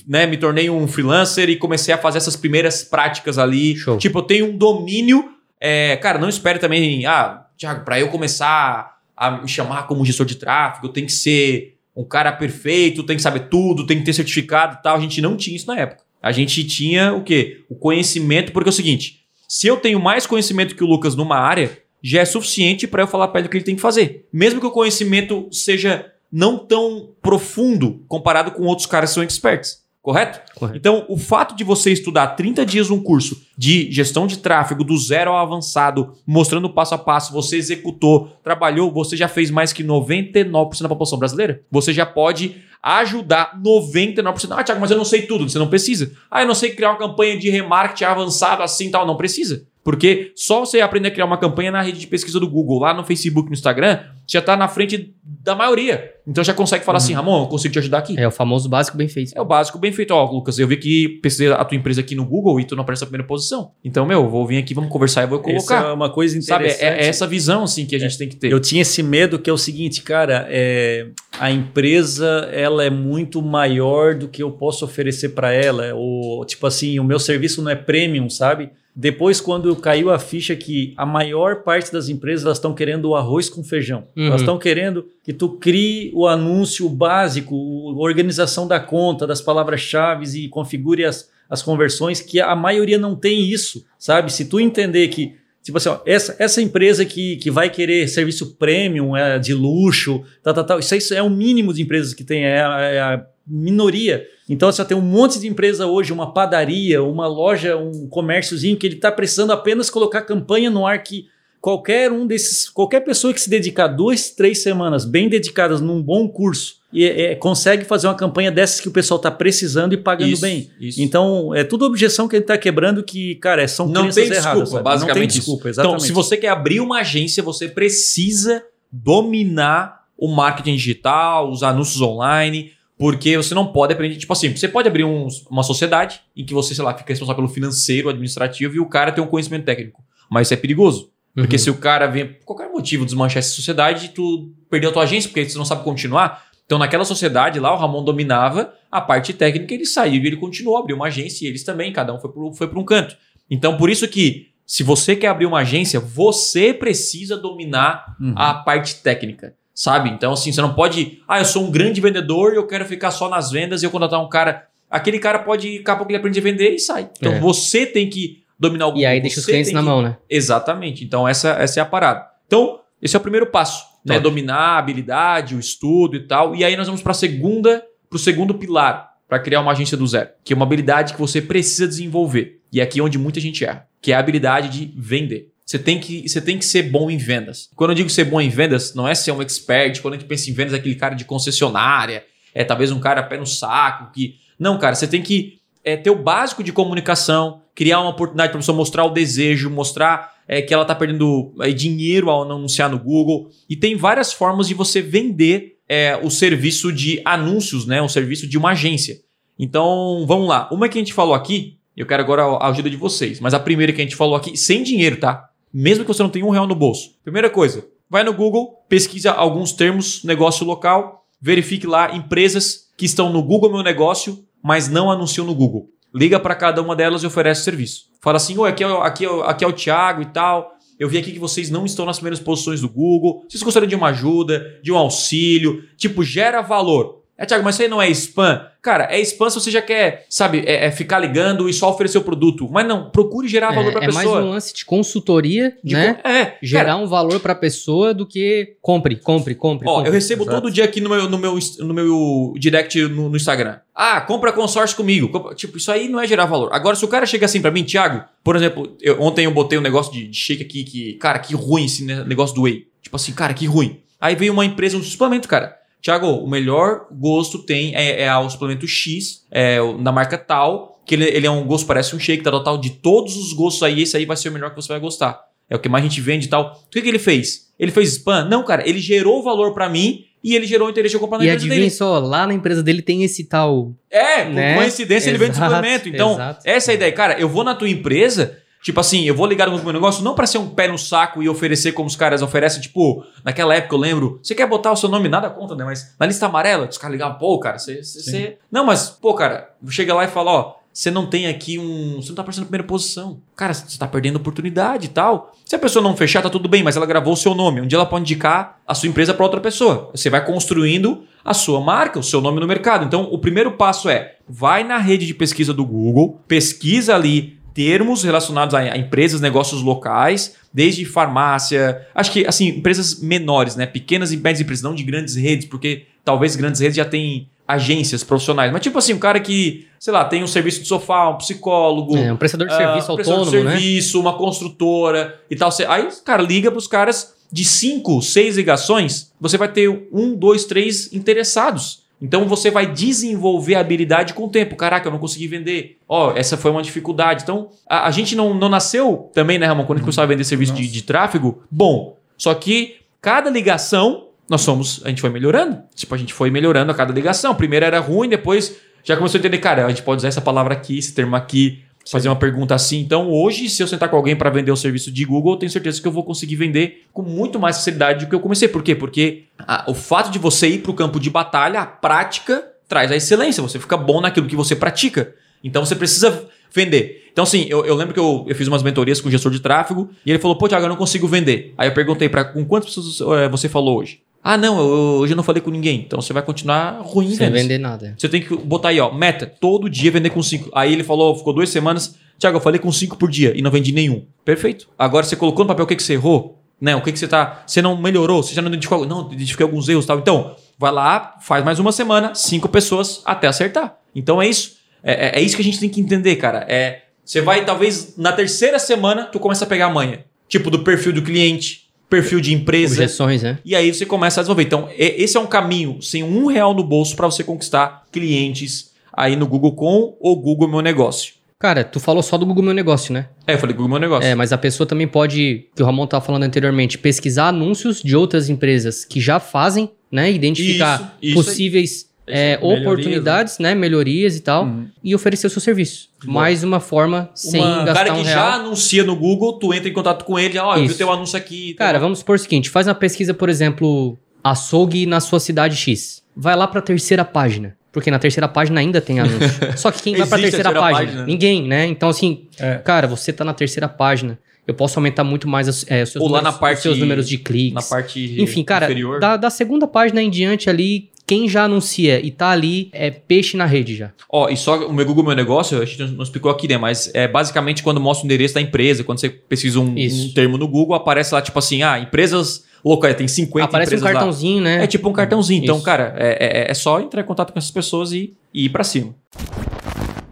né? 0.07 0.25
Me 0.25 0.37
tornei 0.37 0.69
um 0.69 0.87
freelancer 0.87 1.49
e 1.49 1.55
comecei 1.55 1.93
a 1.93 1.97
fazer 1.97 2.17
essas 2.17 2.35
primeiras 2.35 2.83
práticas 2.83 3.37
ali. 3.37 3.75
Show. 3.77 3.97
Tipo, 3.99 4.19
eu 4.19 4.23
tenho 4.23 4.47
um 4.47 4.57
domínio. 4.57 5.31
É, 5.61 5.97
cara, 5.97 6.17
não 6.17 6.29
espere 6.29 6.57
também. 6.57 7.05
Ah, 7.05 7.45
Thiago, 7.57 7.85
para 7.85 7.99
eu 7.99 8.09
começar 8.09 8.97
a 9.15 9.31
me 9.31 9.47
chamar 9.47 9.87
como 9.87 10.03
gestor 10.03 10.25
de 10.25 10.35
tráfego, 10.35 10.87
eu 10.87 10.91
tenho 10.91 11.05
que 11.05 11.13
ser 11.13 11.74
um 11.95 12.03
cara 12.03 12.31
perfeito, 12.31 13.03
tem 13.03 13.15
que 13.15 13.21
saber 13.21 13.47
tudo, 13.49 13.85
tem 13.85 13.99
que 13.99 14.03
ter 14.03 14.13
certificado 14.13 14.77
e 14.79 14.83
tal. 14.83 14.97
A 14.97 14.99
gente 14.99 15.21
não 15.21 15.37
tinha 15.37 15.55
isso 15.55 15.67
na 15.67 15.79
época. 15.79 16.03
A 16.21 16.31
gente 16.31 16.63
tinha 16.63 17.13
o 17.13 17.23
quê? 17.23 17.63
O 17.69 17.75
conhecimento, 17.75 18.51
porque 18.51 18.69
é 18.69 18.71
o 18.71 18.73
seguinte: 18.73 19.21
se 19.47 19.67
eu 19.67 19.77
tenho 19.77 19.99
mais 19.99 20.25
conhecimento 20.25 20.75
que 20.75 20.83
o 20.83 20.87
Lucas 20.87 21.15
numa 21.15 21.37
área, 21.37 21.79
já 22.03 22.21
é 22.21 22.25
suficiente 22.25 22.87
para 22.87 23.03
eu 23.03 23.07
falar 23.07 23.29
para 23.29 23.39
ele 23.39 23.47
o 23.47 23.51
que 23.51 23.57
ele 23.57 23.63
tem 23.63 23.75
que 23.75 23.81
fazer. 23.81 24.27
Mesmo 24.31 24.59
que 24.59 24.65
o 24.65 24.71
conhecimento 24.71 25.47
seja 25.51 26.11
não 26.31 26.57
tão 26.57 27.11
profundo 27.21 28.03
comparado 28.07 28.51
com 28.51 28.63
outros 28.63 28.87
caras 28.87 29.11
que 29.11 29.13
são 29.15 29.23
experts. 29.23 29.84
Correto? 30.05 30.39
Correto? 30.53 30.77
Então, 30.77 31.03
o 31.09 31.17
fato 31.17 31.55
de 31.55 31.63
você 31.63 31.91
estudar 31.91 32.27
30 32.27 32.63
dias 32.63 32.91
um 32.91 33.01
curso 33.01 33.41
de 33.57 33.91
gestão 33.91 34.27
de 34.27 34.37
tráfego 34.37 34.83
do 34.83 34.95
zero 34.95 35.31
ao 35.31 35.37
avançado, 35.39 36.13
mostrando 36.27 36.69
passo 36.69 36.93
a 36.93 36.97
passo, 36.99 37.33
você 37.33 37.57
executou, 37.57 38.27
trabalhou, 38.43 38.91
você 38.91 39.17
já 39.17 39.27
fez 39.27 39.49
mais 39.49 39.73
que 39.73 39.83
99% 39.83 40.83
da 40.83 40.89
população 40.89 41.17
brasileira. 41.17 41.63
Você 41.71 41.91
já 41.91 42.05
pode 42.05 42.55
ajudar 42.83 43.59
99%. 43.59 44.51
Ah, 44.51 44.63
Tiago, 44.63 44.79
mas 44.79 44.91
eu 44.91 44.97
não 44.97 45.05
sei 45.05 45.23
tudo. 45.23 45.49
Você 45.49 45.57
não 45.57 45.69
precisa. 45.69 46.11
Ah, 46.29 46.43
eu 46.43 46.47
não 46.47 46.53
sei 46.53 46.69
criar 46.69 46.91
uma 46.91 46.99
campanha 46.99 47.39
de 47.39 47.49
remarketing 47.49 48.03
avançado 48.03 48.61
assim 48.61 48.91
tal. 48.91 49.07
Não 49.07 49.17
precisa. 49.17 49.65
Porque 49.85 50.31
só 50.35 50.61
você 50.61 50.81
aprender 50.81 51.09
a 51.09 51.11
criar 51.11 51.25
uma 51.25 51.37
campanha 51.37 51.69
na 51.69 51.79
rede 51.79 51.99
de 51.99 52.07
pesquisa 52.07 52.39
do 52.39 52.49
Google, 52.49 52.79
lá 52.79 52.91
no 52.91 53.03
Facebook, 53.03 53.47
no 53.47 53.53
Instagram, 53.53 53.99
já 54.27 54.39
está 54.39 54.57
na 54.57 54.67
frente 54.67 55.13
da 55.23 55.53
maioria. 55.53 56.11
Então 56.25 56.43
já 56.43 56.55
consegue 56.55 56.83
falar 56.83 56.97
assim, 56.97 57.13
uhum. 57.13 57.19
assim, 57.19 57.27
Ramon, 57.27 57.43
eu 57.43 57.47
consigo 57.47 57.71
te 57.71 57.77
ajudar 57.77 57.99
aqui. 57.99 58.19
É 58.19 58.27
o 58.27 58.31
famoso 58.31 58.67
básico 58.67 58.97
bem 58.97 59.07
feito. 59.07 59.33
É 59.35 59.39
o 59.39 59.45
básico 59.45 59.77
bem 59.77 59.91
feito. 59.91 60.09
Ó, 60.09 60.31
Lucas, 60.31 60.57
eu 60.57 60.67
vi 60.67 60.77
que 60.77 61.07
pesquisei 61.21 61.51
a 61.53 61.63
tua 61.63 61.77
empresa 61.77 62.01
aqui 62.01 62.15
no 62.15 62.25
Google 62.25 62.59
e 62.59 62.65
tu 62.65 62.75
não 62.75 62.81
aparece 62.81 63.03
na 63.03 63.05
primeira 63.05 63.27
posição. 63.27 63.73
Então, 63.83 64.07
meu, 64.07 64.27
vou 64.27 64.47
vir 64.47 64.57
aqui, 64.57 64.73
vamos 64.73 64.89
conversar 64.89 65.21
e 65.21 65.27
vou 65.27 65.37
colocar. 65.37 65.77
Essa 65.77 65.87
é 65.87 65.93
uma 65.93 66.09
coisa 66.09 66.35
interessante. 66.35 66.79
Sabe, 66.79 66.83
é, 66.83 67.05
é 67.05 67.07
essa 67.07 67.27
visão, 67.27 67.61
assim, 67.61 67.85
que 67.85 67.95
a 67.95 67.99
gente 67.99 68.15
é, 68.15 68.17
tem 68.17 68.27
que 68.27 68.37
ter. 68.37 68.51
Eu 68.51 68.59
tinha 68.59 68.81
esse 68.81 69.03
medo 69.03 69.37
que 69.37 69.51
é 69.51 69.53
o 69.53 69.57
seguinte, 69.57 70.01
cara, 70.01 70.47
é, 70.49 71.09
a 71.39 71.51
empresa, 71.51 72.49
ela 72.51 72.83
é 72.83 72.89
muito 72.89 73.39
maior 73.39 74.15
do 74.15 74.27
que 74.27 74.41
eu 74.41 74.49
posso 74.49 74.83
oferecer 74.83 75.29
para 75.29 75.53
ela. 75.53 75.93
Ou, 75.93 76.43
tipo 76.43 76.65
assim, 76.65 76.97
o 76.97 77.03
meu 77.03 77.19
serviço 77.19 77.61
não 77.61 77.69
é 77.69 77.75
premium, 77.75 78.31
sabe? 78.31 78.71
Depois, 78.95 79.41
quando 79.41 79.75
caiu 79.75 80.09
a 80.09 80.17
ficha 80.17 80.55
que 80.55 80.93
a 80.95 81.05
maior 81.05 81.63
parte 81.63 81.91
das 81.91 82.07
empresas 82.07 82.57
estão 82.57 82.73
querendo 82.73 83.09
o 83.09 83.15
arroz 83.15 83.49
com 83.49 83.61
feijão. 83.61 84.07
Uhum. 84.15 84.27
Elas 84.27 84.41
estão 84.41 84.57
querendo 84.57 85.05
que 85.21 85.33
tu 85.33 85.49
crie 85.57 86.11
o 86.13 86.25
anúncio 86.25 86.87
básico, 86.87 87.55
a 87.55 88.01
organização 88.01 88.65
da 88.65 88.79
conta, 88.79 89.27
das 89.27 89.41
palavras-chave 89.41 90.25
e 90.37 90.47
configure 90.47 91.03
as, 91.03 91.29
as 91.49 91.61
conversões, 91.61 92.21
que 92.21 92.39
a 92.39 92.55
maioria 92.55 92.97
não 92.97 93.17
tem 93.17 93.43
isso, 93.43 93.85
sabe? 93.99 94.31
Se 94.31 94.45
tu 94.45 94.59
entender 94.59 95.09
que 95.09 95.35
Tipo 95.65 95.79
assim, 95.79 95.89
ó, 95.89 95.99
essa, 96.05 96.35
essa 96.37 96.61
empresa 96.61 97.03
que, 97.03 97.37
que 97.37 97.49
vai 97.49 97.71
querer 97.71 98.07
serviço 98.07 98.55
premium, 98.55 99.17
é, 99.17 99.39
de 99.39 99.51
luxo, 99.51 100.23
tal, 100.43 100.53
tal, 100.53 100.63
tal, 100.63 100.79
isso, 100.79 100.93
isso 100.93 101.11
é 101.11 101.23
o 101.23 101.29
mínimo 101.29 101.73
de 101.73 101.81
empresas 101.81 102.13
que 102.13 102.23
tem, 102.23 102.45
é, 102.45 102.59
é 102.59 102.99
a 102.99 103.25
minoria. 103.47 104.25
Então 104.49 104.71
você 104.71 104.83
tem 104.83 104.97
um 104.97 105.01
monte 105.01 105.39
de 105.39 105.47
empresa 105.47 105.85
hoje, 105.85 106.11
uma 106.11 106.33
padaria, 106.33 107.03
uma 107.03 107.27
loja, 107.27 107.77
um 107.77 108.07
comérciozinho 108.07 108.77
que 108.77 108.87
ele 108.87 108.95
está 108.95 109.11
precisando 109.11 109.51
apenas 109.51 109.89
colocar 109.89 110.21
campanha 110.21 110.69
no 110.69 110.85
ar 110.85 111.01
que 111.03 111.27
qualquer 111.65 112.11
um 112.11 112.27
desses, 112.27 112.69
qualquer 112.69 112.99
pessoa 113.01 113.33
que 113.33 113.41
se 113.41 113.49
dedicar 113.49 113.87
duas, 113.87 114.29
três 114.29 114.61
semanas 114.61 115.03
bem 115.03 115.27
dedicadas 115.27 115.81
num 115.81 116.01
bom 116.01 116.27
curso 116.27 116.75
e 116.93 117.03
é, 117.03 117.35
consegue 117.35 117.83
fazer 117.85 118.05
uma 118.07 118.13
campanha 118.15 118.51
dessas 118.51 118.79
que 118.79 118.87
o 118.87 118.91
pessoal 118.91 119.17
está 119.17 119.31
precisando 119.31 119.93
e 119.93 119.97
pagando 119.97 120.29
isso, 120.29 120.41
bem. 120.43 120.69
Isso. 120.79 121.01
Então 121.01 121.53
é 121.55 121.63
tudo 121.63 121.85
objeção 121.85 122.27
que 122.27 122.35
ele 122.35 122.43
está 122.43 122.55
quebrando 122.55 123.03
que 123.03 123.33
cara 123.35 123.63
é, 123.63 123.67
são 123.67 123.87
não 123.87 124.09
tem 124.09 124.29
desculpa, 124.29 124.35
erradas, 124.35 124.71
basicamente 124.73 125.07
não 125.07 125.13
tem 125.13 125.27
desculpa, 125.27 125.69
exatamente. 125.69 125.95
Então 125.95 126.07
se 126.07 126.11
você 126.11 126.37
quer 126.37 126.49
abrir 126.49 126.79
uma 126.81 126.99
agência 126.99 127.41
você 127.41 127.67
precisa 127.67 128.63
dominar 128.91 130.05
o 130.15 130.27
marketing 130.27 130.75
digital, 130.75 131.51
os 131.51 131.63
anúncios 131.63 131.99
online 131.99 132.74
porque 132.97 133.35
você 133.35 133.53
não 133.53 133.71
pode 133.71 133.93
aprender, 133.93 134.15
tipo 134.15 134.31
assim, 134.31 134.55
você 134.55 134.67
pode 134.67 134.87
abrir 134.87 135.03
um, 135.03 135.27
uma 135.49 135.63
sociedade 135.63 136.21
em 136.35 136.45
que 136.45 136.53
você, 136.53 136.73
sei 136.73 136.83
lá, 136.83 136.93
fica 136.93 137.11
responsável 137.11 137.43
pelo 137.43 137.53
financeiro, 137.53 138.09
administrativo 138.09 138.75
e 138.75 138.79
o 138.79 138.85
cara 138.85 139.11
tem 139.11 139.23
um 139.23 139.27
conhecimento 139.27 139.65
técnico. 139.65 140.01
Mas 140.29 140.47
isso 140.47 140.53
é 140.53 140.57
perigoso. 140.57 141.11
Porque 141.33 141.57
uhum. 141.57 141.59
se 141.59 141.69
o 141.69 141.75
cara 141.75 142.07
vem, 142.07 142.27
por 142.27 142.45
qualquer 142.45 142.69
motivo, 142.69 143.05
desmanchar 143.05 143.39
essa 143.39 143.53
sociedade, 143.53 144.09
tu 144.09 144.53
perdeu 144.69 144.89
a 144.89 144.93
tua 144.93 145.03
agência, 145.03 145.29
porque 145.29 145.47
você 145.47 145.57
não 145.57 145.65
sabe 145.65 145.83
continuar. 145.83 146.45
Então, 146.65 146.79
naquela 146.79 147.03
sociedade 147.03 147.59
lá, 147.59 147.73
o 147.73 147.77
Ramon 147.77 148.03
dominava 148.03 148.73
a 148.89 149.01
parte 149.01 149.33
técnica, 149.33 149.73
ele 149.73 149.85
saiu 149.85 150.23
e 150.23 150.27
ele 150.27 150.37
continuou, 150.37 150.77
abriu 150.77 150.95
uma 150.95 151.07
agência 151.07 151.45
e 151.45 151.49
eles 151.49 151.63
também, 151.63 151.91
cada 151.91 152.13
um 152.13 152.19
foi 152.19 152.31
para 152.31 152.53
foi 152.53 152.81
um 152.81 152.85
canto. 152.85 153.17
Então, 153.49 153.77
por 153.77 153.89
isso 153.89 154.07
que, 154.07 154.47
se 154.65 154.81
você 154.81 155.15
quer 155.15 155.27
abrir 155.27 155.45
uma 155.45 155.59
agência, 155.59 155.99
você 155.99 156.73
precisa 156.73 157.35
dominar 157.35 158.15
uhum. 158.19 158.33
a 158.37 158.53
parte 158.53 158.95
técnica 158.95 159.53
sabe? 159.75 160.09
Então, 160.09 160.31
assim, 160.31 160.51
você 160.51 160.61
não 160.61 160.73
pode. 160.73 161.21
Ah, 161.27 161.39
eu 161.39 161.45
sou 161.45 161.65
um 161.65 161.69
grande 161.69 161.99
vendedor 161.99 162.53
e 162.53 162.55
eu 162.55 162.65
quero 162.65 162.85
ficar 162.85 163.11
só 163.11 163.27
nas 163.27 163.51
vendas 163.51 163.83
e 163.83 163.85
eu 163.85 163.91
contratar 163.91 164.23
um 164.23 164.29
cara. 164.29 164.65
Aquele 164.89 165.19
cara 165.19 165.39
pode, 165.39 165.79
daqui 165.79 165.91
a 165.91 165.95
pouco 165.95 166.11
ele 166.11 166.17
aprende 166.17 166.39
a 166.39 166.41
vender 166.41 166.69
e 166.69 166.79
sai. 166.79 167.09
Então, 167.17 167.33
é. 167.33 167.39
você 167.39 167.85
tem 167.85 168.09
que 168.09 168.43
dominar 168.57 168.85
o 168.87 168.91
Google. 168.91 169.03
E 169.03 169.05
aí 169.05 169.19
deixa 169.19 169.41
os 169.41 169.45
clientes 169.45 169.73
na 169.73 169.81
que... 169.81 169.85
mão, 169.85 170.01
né? 170.01 170.17
Exatamente. 170.29 171.03
Então, 171.03 171.27
essa, 171.27 171.49
essa 171.49 171.79
é 171.79 171.83
a 171.83 171.85
parada. 171.85 172.25
Então, 172.47 172.79
esse 173.01 173.15
é 173.15 173.19
o 173.19 173.21
primeiro 173.21 173.47
passo, 173.47 173.83
né? 174.05 174.19
Dominar 174.19 174.55
a 174.55 174.77
habilidade, 174.77 175.55
o 175.55 175.59
estudo 175.59 176.15
e 176.15 176.25
tal. 176.25 176.55
E 176.55 176.63
aí 176.63 176.77
nós 176.77 176.87
vamos 176.87 177.01
para 177.01 177.11
a 177.11 177.15
segunda, 177.15 177.83
para 178.09 178.15
o 178.15 178.19
segundo 178.19 178.53
pilar, 178.53 179.11
para 179.27 179.39
criar 179.39 179.59
uma 179.59 179.71
agência 179.71 179.97
do 179.97 180.07
zero, 180.07 180.29
que 180.43 180.53
é 180.53 180.55
uma 180.55 180.65
habilidade 180.65 181.13
que 181.13 181.19
você 181.19 181.41
precisa 181.41 181.87
desenvolver. 181.87 182.61
E 182.71 182.79
é 182.79 182.83
aqui 182.83 183.01
onde 183.01 183.17
muita 183.17 183.39
gente 183.39 183.65
erra, 183.65 183.87
que 184.01 184.11
é 184.11 184.15
a 184.15 184.19
habilidade 184.19 184.69
de 184.69 184.93
vender. 184.97 185.51
Você 185.65 185.79
tem, 185.79 185.99
que, 185.99 186.29
você 186.29 186.39
tem 186.39 186.59
que 186.59 186.65
ser 186.65 186.83
bom 186.83 187.09
em 187.09 187.17
vendas. 187.17 187.69
Quando 187.75 187.89
eu 187.89 187.95
digo 187.95 188.09
ser 188.09 188.25
bom 188.25 188.39
em 188.39 188.49
vendas, 188.49 188.93
não 188.93 189.07
é 189.07 189.15
ser 189.15 189.31
um 189.31 189.41
expert. 189.41 189.99
Quando 189.99 190.13
a 190.13 190.17
gente 190.17 190.27
pensa 190.27 190.49
em 190.49 190.53
vendas, 190.53 190.73
é 190.73 190.77
aquele 190.77 190.93
cara 190.93 191.15
de 191.15 191.25
concessionária, 191.25 192.23
é 192.53 192.63
talvez 192.63 192.91
um 192.91 192.99
cara 192.99 193.23
pé 193.23 193.37
no 193.37 193.47
saco. 193.47 194.11
que 194.11 194.35
Não, 194.59 194.77
cara, 194.77 194.93
você 194.93 195.07
tem 195.07 195.23
que 195.23 195.59
é, 195.83 195.97
ter 195.97 196.11
o 196.11 196.15
básico 196.15 196.63
de 196.63 196.71
comunicação, 196.71 197.61
criar 197.73 197.99
uma 197.99 198.11
oportunidade 198.11 198.49
para 198.49 198.59
a 198.59 198.61
pessoa 198.61 198.77
mostrar 198.77 199.05
o 199.05 199.09
desejo, 199.09 199.71
mostrar 199.71 200.35
é, 200.47 200.61
que 200.61 200.71
ela 200.71 200.83
está 200.83 200.93
perdendo 200.93 201.51
é, 201.59 201.71
dinheiro 201.71 202.29
ao 202.29 202.43
anunciar 202.43 202.87
no 202.87 202.99
Google. 202.99 203.49
E 203.67 203.75
tem 203.75 203.95
várias 203.95 204.31
formas 204.31 204.67
de 204.67 204.75
você 204.75 205.01
vender 205.01 205.77
é, 205.89 206.15
o 206.21 206.29
serviço 206.29 206.93
de 206.93 207.21
anúncios, 207.25 207.87
né? 207.87 208.03
o 208.03 208.09
serviço 208.09 208.47
de 208.47 208.57
uma 208.57 208.71
agência. 208.71 209.17
Então, 209.57 210.25
vamos 210.27 210.47
lá. 210.47 210.69
Uma 210.71 210.87
que 210.87 210.99
a 210.99 211.01
gente 211.01 211.13
falou 211.13 211.33
aqui, 211.33 211.77
eu 211.97 212.05
quero 212.05 212.21
agora 212.21 212.43
a 212.43 212.67
ajuda 212.69 212.89
de 212.89 212.97
vocês. 212.97 213.39
Mas 213.39 213.55
a 213.55 213.59
primeira 213.59 213.91
que 213.91 214.01
a 214.01 214.03
gente 214.03 214.15
falou 214.15 214.35
aqui, 214.35 214.55
sem 214.55 214.83
dinheiro, 214.83 215.17
tá? 215.17 215.49
Mesmo 215.77 216.05
que 216.05 216.07
você 216.07 216.23
não 216.23 216.29
tenha 216.29 216.45
um 216.45 216.51
real 216.51 216.65
no 216.65 216.73
bolso. 216.73 217.15
Primeira 217.21 217.49
coisa, 217.49 217.85
vai 218.09 218.23
no 218.23 218.33
Google, 218.33 218.85
pesquisa 218.87 219.33
alguns 219.33 219.73
termos, 219.73 220.23
negócio 220.23 220.65
local, 220.65 221.25
verifique 221.41 221.85
lá 221.85 222.15
empresas 222.15 222.85
que 222.97 223.05
estão 223.05 223.29
no 223.29 223.43
Google 223.43 223.69
Meu 223.69 223.83
Negócio, 223.83 224.45
mas 224.63 224.87
não 224.87 225.11
anunciam 225.11 225.45
no 225.45 225.53
Google. 225.53 225.89
Liga 226.13 226.39
para 226.39 226.55
cada 226.55 226.81
uma 226.81 226.95
delas 226.95 227.23
e 227.23 227.27
oferece 227.27 227.65
serviço. 227.65 228.05
Fala 228.21 228.37
assim, 228.37 228.57
oi, 228.57 228.69
aqui 228.69 228.85
é, 228.85 228.87
aqui, 228.87 229.25
é, 229.25 229.41
aqui 229.43 229.65
é 229.65 229.67
o 229.67 229.73
Thiago 229.73 230.21
e 230.21 230.27
tal. 230.27 230.71
Eu 230.97 231.09
vi 231.09 231.17
aqui 231.17 231.33
que 231.33 231.39
vocês 231.39 231.69
não 231.69 231.85
estão 231.85 232.05
nas 232.05 232.19
primeiras 232.19 232.39
posições 232.39 232.79
do 232.79 232.87
Google. 232.87 233.43
Vocês 233.49 233.61
gostariam 233.61 233.89
de 233.89 233.95
uma 233.95 234.07
ajuda, 234.07 234.79
de 234.81 234.93
um 234.93 234.97
auxílio? 234.97 235.83
Tipo, 235.97 236.23
gera 236.23 236.61
valor. 236.61 237.24
É, 237.37 237.45
Thiago, 237.45 237.63
mas 237.63 237.75
isso 237.75 237.83
aí 237.83 237.89
não 237.89 238.01
é 238.01 238.09
spam? 238.09 238.65
Cara, 238.81 239.07
é 239.11 239.19
spam 239.21 239.49
se 239.49 239.59
você 239.59 239.69
já 239.69 239.81
quer, 239.81 240.25
sabe, 240.29 240.63
é, 240.65 240.85
é 240.85 240.91
ficar 240.91 241.19
ligando 241.19 241.67
e 241.67 241.73
só 241.73 241.89
oferecer 241.89 242.17
o 242.17 242.21
produto. 242.21 242.69
Mas 242.71 242.87
não, 242.87 243.09
procure 243.09 243.47
gerar 243.47 243.71
valor 243.71 243.91
para 243.91 244.03
a 244.03 244.05
pessoa. 244.05 244.23
É 244.23 244.25
mais 244.27 244.45
um 244.45 244.49
lance 244.51 244.73
de 244.73 244.85
consultoria, 244.85 245.75
de 245.83 245.95
né? 245.95 246.13
Co 246.13 246.27
é. 246.29 246.57
Gerar 246.61 246.85
cara, 246.85 246.97
um 246.97 247.07
valor 247.07 247.39
para 247.41 247.51
a 247.51 247.55
pessoa 247.55 248.13
do 248.13 248.25
que 248.25 248.77
compre, 248.81 249.17
compre, 249.17 249.53
compre. 249.53 249.87
Ó, 249.87 249.95
compre. 249.95 250.09
eu 250.09 250.13
recebo 250.13 250.43
Exato. 250.43 250.61
todo 250.61 250.71
dia 250.71 250.85
aqui 250.85 251.01
no 251.01 251.09
meu, 251.09 251.29
no 251.29 251.37
meu, 251.37 251.59
no 251.79 251.93
meu 251.93 252.53
direct 252.57 253.01
no, 253.01 253.27
no 253.27 253.35
Instagram. 253.35 253.79
Ah, 253.93 254.21
compra 254.21 254.53
consórcio 254.53 254.95
comigo. 254.95 255.29
Compra, 255.29 255.55
tipo, 255.55 255.77
isso 255.77 255.91
aí 255.91 256.07
não 256.07 256.21
é 256.21 256.27
gerar 256.27 256.45
valor. 256.45 256.69
Agora, 256.71 256.95
se 256.95 257.03
o 257.03 257.07
cara 257.09 257.25
chega 257.25 257.45
assim 257.45 257.61
para 257.61 257.71
mim, 257.71 257.83
Thiago, 257.83 258.23
por 258.43 258.55
exemplo, 258.55 258.95
eu, 259.01 259.19
ontem 259.21 259.45
eu 259.45 259.51
botei 259.51 259.77
um 259.77 259.81
negócio 259.81 260.13
de, 260.13 260.27
de 260.27 260.37
shake 260.37 260.63
aqui 260.63 260.83
que, 260.83 261.13
cara, 261.13 261.39
que 261.39 261.53
ruim 261.53 261.85
esse 261.85 262.03
negócio 262.03 262.55
do 262.55 262.61
whey. 262.61 262.87
Tipo 263.01 263.15
assim, 263.17 263.33
cara, 263.33 263.53
que 263.53 263.65
ruim. 263.65 263.99
Aí 264.21 264.35
veio 264.35 264.53
uma 264.53 264.65
empresa, 264.65 264.95
um 264.95 265.03
suplemento, 265.03 265.47
cara. 265.47 265.75
Tiago, 266.05 266.27
o 266.27 266.47
melhor 266.47 267.07
gosto 267.11 267.57
tem 267.57 267.95
é, 267.95 268.21
é 268.21 268.37
o 268.37 268.47
suplemento 268.47 268.87
X, 268.87 269.43
é, 269.49 269.79
da 270.03 270.11
marca 270.11 270.37
tal, 270.37 271.01
que 271.03 271.15
ele, 271.15 271.25
ele 271.25 271.47
é 271.47 271.49
um 271.49 271.65
gosto, 271.65 271.87
parece 271.87 272.15
um 272.15 272.19
shake, 272.19 272.43
tá 272.43 272.51
total 272.51 272.77
de 272.77 272.91
todos 272.91 273.35
os 273.35 273.53
gostos 273.53 273.81
aí, 273.81 274.03
esse 274.03 274.15
aí 274.15 274.23
vai 274.23 274.37
ser 274.37 274.49
o 274.49 274.51
melhor 274.51 274.69
que 274.69 274.75
você 274.75 274.89
vai 274.89 274.99
gostar. 274.99 275.41
É 275.67 275.75
o 275.75 275.79
que 275.79 275.89
mais 275.89 276.05
a 276.05 276.07
gente 276.07 276.21
vende 276.21 276.45
e 276.45 276.49
tal. 276.49 276.79
O 276.85 276.89
que, 276.91 277.01
que 277.01 277.09
ele 277.09 277.17
fez? 277.17 277.71
Ele 277.79 277.91
fez 277.91 278.09
spam? 278.09 278.47
Não, 278.47 278.63
cara, 278.63 278.87
ele 278.87 278.99
gerou 278.99 279.41
valor 279.41 279.73
para 279.73 279.89
mim 279.89 280.25
e 280.43 280.55
ele 280.55 280.67
gerou 280.67 280.91
interesse 280.91 281.13
de 281.13 281.15
eu 281.15 281.19
comprar 281.19 281.39
na 281.39 281.45
e 281.45 281.47
empresa 281.47 281.67
dele. 281.67 281.87
E 281.87 281.89
só, 281.89 282.19
lá 282.19 282.45
na 282.45 282.53
empresa 282.53 282.83
dele 282.83 283.01
tem 283.01 283.23
esse 283.23 283.45
tal... 283.45 283.91
É, 284.11 284.43
por 284.43 284.53
né? 284.53 284.75
coincidência 284.75 285.31
exato, 285.31 285.43
ele 285.43 285.43
vende 285.43 285.57
suplemento. 285.57 286.07
Então, 286.07 286.33
exato. 286.33 286.61
essa 286.65 286.91
é 286.91 286.93
a 286.93 286.95
ideia. 286.95 287.11
Cara, 287.13 287.39
eu 287.39 287.49
vou 287.49 287.63
na 287.63 287.73
tua 287.73 287.89
empresa 287.89 288.59
Tipo 288.85 288.99
assim, 288.99 289.23
eu 289.23 289.33
vou 289.33 289.47
ligar 289.47 289.67
no 289.67 289.83
meu 289.83 289.91
negócio 289.91 290.23
não 290.23 290.35
para 290.35 290.45
ser 290.45 290.59
um 290.59 290.69
pé 290.69 290.87
no 290.87 290.95
saco 290.95 291.41
e 291.41 291.49
oferecer 291.49 291.93
como 291.93 292.07
os 292.07 292.15
caras 292.15 292.43
oferecem, 292.43 292.79
tipo, 292.79 293.25
naquela 293.43 293.73
época 293.73 293.95
eu 293.95 293.99
lembro, 293.99 294.39
você 294.43 294.53
quer 294.53 294.67
botar 294.67 294.91
o 294.91 294.95
seu 294.95 295.09
nome, 295.09 295.27
nada 295.27 295.49
contra, 295.49 295.75
né? 295.75 295.83
Mas 295.83 296.13
na 296.19 296.27
lista 296.27 296.45
amarela, 296.45 296.87
os 296.87 296.95
caras 296.95 297.13
ligavam, 297.13 297.39
pô, 297.39 297.57
cara, 297.57 297.79
você, 297.79 298.03
você. 298.03 298.59
Não, 298.71 298.85
mas, 298.85 299.09
pô, 299.09 299.33
cara, 299.33 299.71
chega 299.89 300.13
lá 300.13 300.23
e 300.23 300.27
fala, 300.27 300.51
ó, 300.51 300.75
você 300.93 301.09
não 301.09 301.25
tem 301.25 301.47
aqui 301.47 301.79
um. 301.79 302.21
Você 302.21 302.29
não 302.29 302.35
tá 302.35 302.43
aparecendo 302.43 302.65
na 302.65 302.67
primeira 302.67 302.87
posição. 302.87 303.41
Cara, 303.55 303.73
você 303.73 303.97
tá 303.97 304.07
perdendo 304.07 304.35
oportunidade 304.35 305.07
e 305.07 305.09
tal. 305.09 305.51
Se 305.65 305.75
a 305.75 305.79
pessoa 305.79 306.03
não 306.03 306.15
fechar, 306.15 306.43
tá 306.43 306.49
tudo 306.51 306.69
bem, 306.69 306.83
mas 306.83 306.95
ela 306.95 307.07
gravou 307.07 307.33
o 307.33 307.37
seu 307.37 307.55
nome. 307.55 307.81
Um 307.81 307.87
dia 307.87 307.97
ela 307.97 308.05
pode 308.05 308.21
indicar 308.21 308.79
a 308.87 308.93
sua 308.93 309.09
empresa 309.09 309.33
para 309.33 309.43
outra 309.43 309.59
pessoa. 309.59 310.11
Você 310.13 310.29
vai 310.29 310.45
construindo 310.45 311.23
a 311.43 311.55
sua 311.55 311.81
marca, 311.81 312.19
o 312.19 312.23
seu 312.23 312.39
nome 312.39 312.59
no 312.59 312.67
mercado. 312.67 313.03
Então, 313.03 313.23
o 313.31 313.39
primeiro 313.39 313.71
passo 313.71 314.07
é: 314.07 314.35
vai 314.47 314.83
na 314.83 314.99
rede 314.99 315.25
de 315.25 315.33
pesquisa 315.33 315.73
do 315.73 315.83
Google, 315.83 316.39
pesquisa 316.47 317.15
ali 317.15 317.55
termos 317.75 318.23
relacionados 318.23 318.73
a, 318.73 318.97
empresas, 318.97 319.41
negócios 319.41 319.81
locais, 319.81 320.55
desde 320.73 321.03
farmácia, 321.03 322.07
acho 322.15 322.31
que 322.31 322.47
assim, 322.47 322.69
empresas 322.69 323.19
menores, 323.19 323.75
né? 323.75 323.85
Pequenas 323.85 324.31
e 324.31 324.37
médias 324.37 324.61
empresas, 324.61 324.81
não 324.81 324.95
de 324.95 325.03
grandes 325.03 325.35
redes, 325.35 325.67
porque 325.67 326.05
talvez 326.23 326.55
grandes 326.55 326.79
redes 326.79 326.95
já 326.95 327.03
têm 327.03 327.49
agências 327.67 328.23
profissionais. 328.23 328.71
Mas 328.71 328.81
tipo 328.81 328.97
assim, 328.97 329.13
um 329.13 329.19
cara 329.19 329.41
que, 329.41 329.85
sei 329.99 330.13
lá, 330.13 330.23
tem 330.23 330.41
um 330.41 330.47
serviço 330.47 330.81
de 330.81 330.87
sofá, 330.87 331.29
um 331.29 331.37
psicólogo. 331.37 332.15
É, 332.15 332.31
um 332.31 332.37
prestador 332.37 332.65
de 332.65 332.73
uh, 332.73 332.77
serviço 332.77 333.11
um 333.11 333.15
prestador 333.15 333.39
autônomo, 333.41 333.63
de 333.63 333.69
né? 333.69 333.77
serviço, 333.77 334.17
né? 334.17 334.23
uma 334.23 334.37
construtora 334.37 335.37
e 335.51 335.55
tal. 335.57 335.69
Aí, 335.89 336.07
cara, 336.23 336.41
liga 336.41 336.71
para 336.71 336.77
os 336.77 336.87
caras 336.87 337.35
de 337.51 337.65
cinco, 337.65 338.21
seis 338.21 338.55
ligações, 338.55 339.33
você 339.39 339.57
vai 339.57 339.67
ter 339.67 339.89
um, 340.13 340.33
dois, 340.33 340.63
três 340.63 341.11
interessados. 341.11 342.04
Então 342.21 342.47
você 342.47 342.71
vai 342.71 342.91
desenvolver 342.91 343.75
a 343.75 343.81
habilidade 343.81 344.33
com 344.33 344.45
o 344.45 344.49
tempo. 344.49 344.75
Caraca, 344.75 345.07
eu 345.07 345.11
não 345.11 345.19
consegui 345.19 345.47
vender. 345.47 345.97
Ó, 346.07 346.29
oh, 346.29 346.37
essa 346.37 346.57
foi 346.57 346.71
uma 346.71 346.81
dificuldade. 346.81 347.43
Então, 347.43 347.69
a, 347.87 348.07
a, 348.07 348.11
gente 348.11 348.35
não, 348.35 348.53
não 348.53 348.69
nasceu 348.69 349.29
também, 349.33 349.59
né, 349.59 349.65
Ramon, 349.65 349.83
quando 349.83 349.97
a 349.97 349.99
gente 349.99 350.05
começou 350.05 350.23
a 350.23 350.27
vender 350.27 350.43
serviço 350.43 350.73
de, 350.73 350.87
de, 350.87 351.03
tráfego, 351.03 351.63
bom. 351.69 352.17
Só 352.37 352.53
que 352.53 352.97
cada 353.21 353.49
ligação, 353.49 354.29
nós 354.49 354.61
somos, 354.61 355.01
a 355.03 355.09
gente 355.09 355.21
foi 355.21 355.29
melhorando. 355.29 355.81
Tipo, 355.93 356.15
a 356.15 356.17
gente 356.17 356.33
foi 356.33 356.49
melhorando 356.49 356.91
a 356.91 356.95
cada 356.95 357.11
ligação. 357.13 357.53
Primeiro 357.53 357.85
era 357.85 357.99
ruim, 357.99 358.29
depois 358.29 358.77
já 359.03 359.15
começou 359.15 359.37
a 359.37 359.39
entender, 359.39 359.59
cara, 359.59 359.85
a 359.85 359.89
gente 359.89 360.01
pode 360.01 360.19
usar 360.19 360.29
essa 360.29 360.41
palavra 360.41 360.73
aqui, 360.73 360.97
esse 360.97 361.13
termo 361.13 361.35
aqui, 361.35 361.83
fazer 362.09 362.29
uma 362.29 362.35
pergunta 362.35 362.75
assim. 362.75 362.99
Então, 362.99 363.29
hoje, 363.31 363.69
se 363.69 363.81
eu 363.81 363.87
sentar 363.87 364.09
com 364.09 364.15
alguém 364.15 364.35
para 364.35 364.49
vender 364.49 364.71
o 364.71 364.75
serviço 364.75 365.11
de 365.11 365.25
Google, 365.25 365.53
eu 365.53 365.59
tenho 365.59 365.71
certeza 365.71 366.01
que 366.01 366.07
eu 366.07 366.11
vou 366.11 366.23
conseguir 366.23 366.55
vender 366.55 367.03
com 367.11 367.21
muito 367.21 367.59
mais 367.59 367.77
facilidade 367.77 368.25
do 368.25 368.29
que 368.29 368.35
eu 368.35 368.39
comecei. 368.39 368.67
Por 368.67 368.83
quê? 368.83 368.95
Porque 368.95 369.43
a, 369.67 369.85
o 369.87 369.93
fato 369.93 370.31
de 370.31 370.39
você 370.39 370.67
ir 370.67 370.79
para 370.79 370.91
o 370.91 370.95
campo 370.95 371.19
de 371.19 371.29
batalha, 371.29 371.81
a 371.81 371.85
prática 371.85 372.63
traz 372.87 373.11
a 373.11 373.15
excelência. 373.15 373.61
Você 373.63 373.79
fica 373.79 373.97
bom 373.97 374.21
naquilo 374.21 374.47
que 374.47 374.55
você 374.55 374.75
pratica. 374.75 375.33
Então, 375.63 375.85
você 375.85 375.95
precisa 375.95 376.47
vender. 376.73 377.29
Então, 377.31 377.43
assim, 377.43 377.65
eu, 377.69 377.85
eu 377.85 377.95
lembro 377.95 378.13
que 378.13 378.19
eu, 378.19 378.45
eu, 378.47 378.55
fiz 378.55 378.67
umas 378.67 378.83
mentorias 378.83 379.19
com 379.19 379.27
o 379.27 379.31
gestor 379.31 379.51
de 379.51 379.59
tráfego 379.59 380.09
e 380.25 380.31
ele 380.31 380.39
falou: 380.39 380.57
pô, 380.57 380.67
Thiago, 380.67 380.85
eu 380.85 380.89
não 380.89 380.95
consigo 380.95 381.27
vender. 381.27 381.73
Aí 381.77 381.87
eu 381.87 381.93
perguntei 381.93 382.29
para 382.29 382.45
com 382.45 382.63
quantas 382.65 382.93
pessoas 382.93 383.39
é, 383.39 383.49
você 383.49 383.67
falou 383.67 383.99
hoje? 383.99 384.21
Ah, 384.43 384.57
não, 384.57 384.77
eu, 384.77 384.85
hoje 385.21 385.33
eu 385.33 385.35
não 385.35 385.43
falei 385.43 385.61
com 385.61 385.71
ninguém. 385.71 386.01
Então 386.05 386.21
você 386.21 386.31
vai 386.31 386.43
continuar 386.43 387.01
ruim 387.01 387.33
Sem 387.33 387.49
vender 387.49 387.79
nada. 387.79 388.13
Você 388.17 388.29
tem 388.29 388.41
que 388.41 388.55
botar 388.55 388.89
aí, 388.89 388.99
ó, 388.99 389.11
meta, 389.11 389.47
todo 389.47 389.89
dia 389.89 390.11
vender 390.11 390.29
com 390.29 390.43
cinco. 390.43 390.69
Aí 390.73 390.93
ele 390.93 391.03
falou, 391.03 391.35
ficou 391.35 391.51
duas 391.51 391.69
semanas. 391.69 392.15
Tiago, 392.37 392.57
eu 392.57 392.61
falei 392.61 392.79
com 392.79 392.91
cinco 392.91 393.17
por 393.17 393.29
dia 393.29 393.57
e 393.57 393.61
não 393.61 393.71
vendi 393.71 393.91
nenhum. 393.91 394.23
Perfeito. 394.43 394.87
Agora 394.99 395.25
você 395.25 395.35
colocou 395.35 395.65
no 395.65 395.69
papel 395.69 395.85
o 395.85 395.87
que, 395.87 395.95
que 395.95 396.03
você 396.03 396.13
errou, 396.13 396.54
né? 396.79 396.95
O 396.95 397.01
que, 397.01 397.11
que 397.11 397.19
você 397.19 397.27
tá. 397.27 397.63
Você 397.65 397.81
não 397.81 397.97
melhorou, 397.97 398.43
você 398.43 398.53
já 398.53 398.61
não 398.61 398.69
identificou. 398.69 399.05
Não, 399.05 399.31
identifiquei 399.31 399.63
alguns 399.63 399.87
erros 399.89 400.05
e 400.05 400.07
tal. 400.07 400.19
Então, 400.19 400.55
vai 400.77 400.91
lá, 400.91 401.37
faz 401.41 401.63
mais 401.63 401.79
uma 401.79 401.91
semana, 401.91 402.35
cinco 402.35 402.69
pessoas 402.69 403.21
até 403.25 403.47
acertar. 403.47 403.97
Então 404.13 404.41
é 404.41 404.47
isso. 404.47 404.77
É, 405.03 405.27
é, 405.27 405.39
é 405.39 405.41
isso 405.41 405.55
que 405.55 405.61
a 405.61 405.65
gente 405.65 405.79
tem 405.79 405.89
que 405.89 406.01
entender, 406.01 406.35
cara. 406.37 406.65
É. 406.67 407.03
Você 407.23 407.41
vai, 407.41 407.65
talvez, 407.65 408.15
na 408.17 408.31
terceira 408.31 408.77
semana, 408.77 409.25
tu 409.25 409.39
começa 409.39 409.65
a 409.65 409.67
pegar 409.67 409.87
a 409.87 409.89
manha. 409.89 410.25
Tipo, 410.47 410.69
do 410.69 410.83
perfil 410.83 411.11
do 411.11 411.23
cliente, 411.23 411.87
perfil 412.07 412.39
de 412.39 412.53
empresa. 412.53 412.95
Objeções, 412.95 413.41
né? 413.41 413.57
E 413.65 413.75
aí 413.75 413.91
você 413.91 414.05
começa 414.05 414.39
a 414.39 414.43
desenvolver. 414.43 414.63
Então, 414.63 414.89
esse 414.95 415.35
é 415.35 415.39
um 415.39 415.47
caminho 415.47 415.99
sem 416.01 416.23
um 416.23 416.45
real 416.45 416.73
no 416.75 416.83
bolso 416.83 417.15
para 417.15 417.25
você 417.25 417.43
conquistar 417.43 418.05
clientes 418.11 418.91
aí 419.11 419.35
no 419.35 419.47
Google 419.47 419.73
com 419.73 420.15
o 420.19 420.35
Google 420.35 420.67
Meu 420.67 420.81
Negócio. 420.81 421.34
Cara, 421.59 421.83
tu 421.83 421.99
falou 421.99 422.21
só 422.21 422.37
do 422.37 422.45
Google 422.45 422.63
Meu 422.63 422.73
Negócio, 422.73 423.13
né? 423.13 423.29
É, 423.47 423.53
eu 423.53 423.57
falei 423.57 423.73
Google 423.73 423.89
Meu 423.91 423.99
Negócio. 423.99 424.29
É, 424.29 424.35
mas 424.35 424.51
a 424.51 424.57
pessoa 424.57 424.85
também 424.85 425.07
pode, 425.07 425.67
que 425.75 425.81
o 425.81 425.85
Ramon 425.85 426.03
estava 426.03 426.23
falando 426.23 426.43
anteriormente, 426.43 426.97
pesquisar 426.97 427.47
anúncios 427.47 428.01
de 428.01 428.15
outras 428.15 428.49
empresas 428.49 429.05
que 429.05 429.21
já 429.21 429.39
fazem, 429.39 429.89
né? 430.11 430.31
Identificar 430.31 431.17
isso, 431.21 431.31
isso 431.31 431.33
possíveis 431.33 432.09
é, 432.27 432.59
oportunidades, 432.61 433.57
né? 433.59 433.73
Melhorias 433.73 434.35
e 434.35 434.41
tal, 434.41 434.65
uhum. 434.65 434.87
e 435.03 435.15
oferecer 435.15 435.47
o 435.47 435.49
seu 435.49 435.61
serviço. 435.61 436.09
Mais 436.25 436.63
uma 436.63 436.79
forma 436.79 437.29
sem 437.33 437.61
uma, 437.61 437.85
gastar 437.85 438.05
cara 438.05 438.15
que 438.15 438.21
um 438.21 438.25
já 438.25 438.53
anuncia 438.55 439.03
no 439.03 439.15
Google, 439.15 439.53
tu 439.59 439.73
entra 439.73 439.87
em 439.87 439.93
contato 439.93 440.25
com 440.25 440.37
ele, 440.37 440.57
ó, 440.57 440.73
oh, 440.73 440.77
eu 440.77 440.87
vi 440.87 440.93
o 440.93 440.97
teu 440.97 441.11
anúncio 441.11 441.37
aqui. 441.37 441.73
Cara, 441.75 441.99
vamos 441.99 442.19
supor 442.19 442.35
o 442.35 442.39
seguinte, 442.39 442.69
faz 442.69 442.87
uma 442.87 442.95
pesquisa, 442.95 443.33
por 443.33 443.47
exemplo, 443.47 444.17
açougue 444.43 445.05
na 445.05 445.19
sua 445.19 445.39
cidade 445.39 445.75
X. 445.75 446.21
Vai 446.35 446.55
lá 446.55 446.67
para 446.67 446.79
a 446.79 446.83
terceira 446.83 447.23
página. 447.23 447.77
Porque 447.95 448.11
na 448.11 448.19
terceira 448.19 448.49
página 448.49 448.81
ainda 448.81 448.99
tem 448.99 449.21
anúncio. 449.21 449.47
Só 449.77 449.89
que 449.89 450.03
quem 450.03 450.17
vai 450.17 450.27
para 450.27 450.37
a 450.37 450.41
terceira 450.41 450.73
página? 450.73 451.05
página? 451.05 451.25
Ninguém, 451.25 451.65
né? 451.65 451.85
Então, 451.85 452.09
assim, 452.09 452.41
é. 452.59 452.75
cara, 452.79 453.07
você 453.07 453.31
tá 453.31 453.45
na 453.45 453.53
terceira 453.53 453.87
página. 453.87 454.37
Eu 454.67 454.73
posso 454.73 454.99
aumentar 454.99 455.23
muito 455.23 455.47
mais 455.47 455.85
é, 455.87 456.03
os, 456.03 456.09
seus 456.09 456.21
Ou 456.21 456.27
números, 456.27 456.43
lá 456.43 456.51
na 456.51 456.57
parte, 456.57 456.75
os 456.75 456.83
seus 456.83 456.97
números 456.97 457.25
de 457.25 457.37
cliques. 457.37 457.73
Na 457.73 457.81
parte 457.81 458.35
Enfim, 458.37 458.65
cara, 458.65 458.89
da, 459.17 459.37
da, 459.37 459.49
segunda 459.49 459.87
página 459.87 460.21
em 460.21 460.29
diante 460.29 460.69
ali, 460.69 461.09
quem 461.25 461.47
já 461.47 461.63
anuncia 461.63 462.19
e 462.19 462.31
tá 462.31 462.49
ali 462.49 462.89
é 462.91 463.09
peixe 463.09 463.55
na 463.55 463.65
rede 463.65 463.95
já. 463.95 464.11
Ó, 464.29 464.49
e 464.49 464.57
só 464.57 464.85
o 464.87 464.93
meu 464.93 465.05
Google 465.05 465.23
Meu 465.23 465.35
Negócio, 465.35 465.81
a 465.81 465.85
gente 465.85 466.03
não 466.03 466.23
explicou 466.23 466.51
aqui, 466.51 466.67
né? 466.67 466.77
Mas 466.77 467.09
é 467.13 467.29
basicamente 467.29 467.81
quando 467.81 468.01
mostra 468.01 468.25
o 468.25 468.27
endereço 468.27 468.55
da 468.55 468.61
empresa, 468.61 469.05
quando 469.05 469.21
você 469.21 469.29
pesquisa 469.29 469.79
um, 469.79 469.95
um 469.95 470.33
termo 470.33 470.57
no 470.57 470.67
Google, 470.67 470.95
aparece 470.97 471.33
lá 471.33 471.41
tipo 471.41 471.57
assim, 471.57 471.81
ah, 471.81 471.97
empresas 471.97 472.65
locais, 472.85 473.15
tem 473.15 473.27
50 473.27 473.65
Aparece 473.65 473.95
um 473.95 473.99
cartãozinho, 473.99 474.57
lá. 474.57 474.63
né? 474.63 474.83
É 474.83 474.87
tipo 474.87 475.09
um 475.09 475.13
cartãozinho. 475.13 475.63
Então, 475.63 475.81
cara, 475.81 476.13
é, 476.17 476.67
é, 476.67 476.71
é 476.71 476.73
só 476.73 476.99
entrar 476.99 477.21
em 477.21 477.25
contato 477.25 477.51
com 477.51 477.57
essas 477.57 477.71
pessoas 477.71 478.11
e, 478.11 478.33
e 478.53 478.65
ir 478.65 478.69
para 478.69 478.83
cima. 478.83 479.15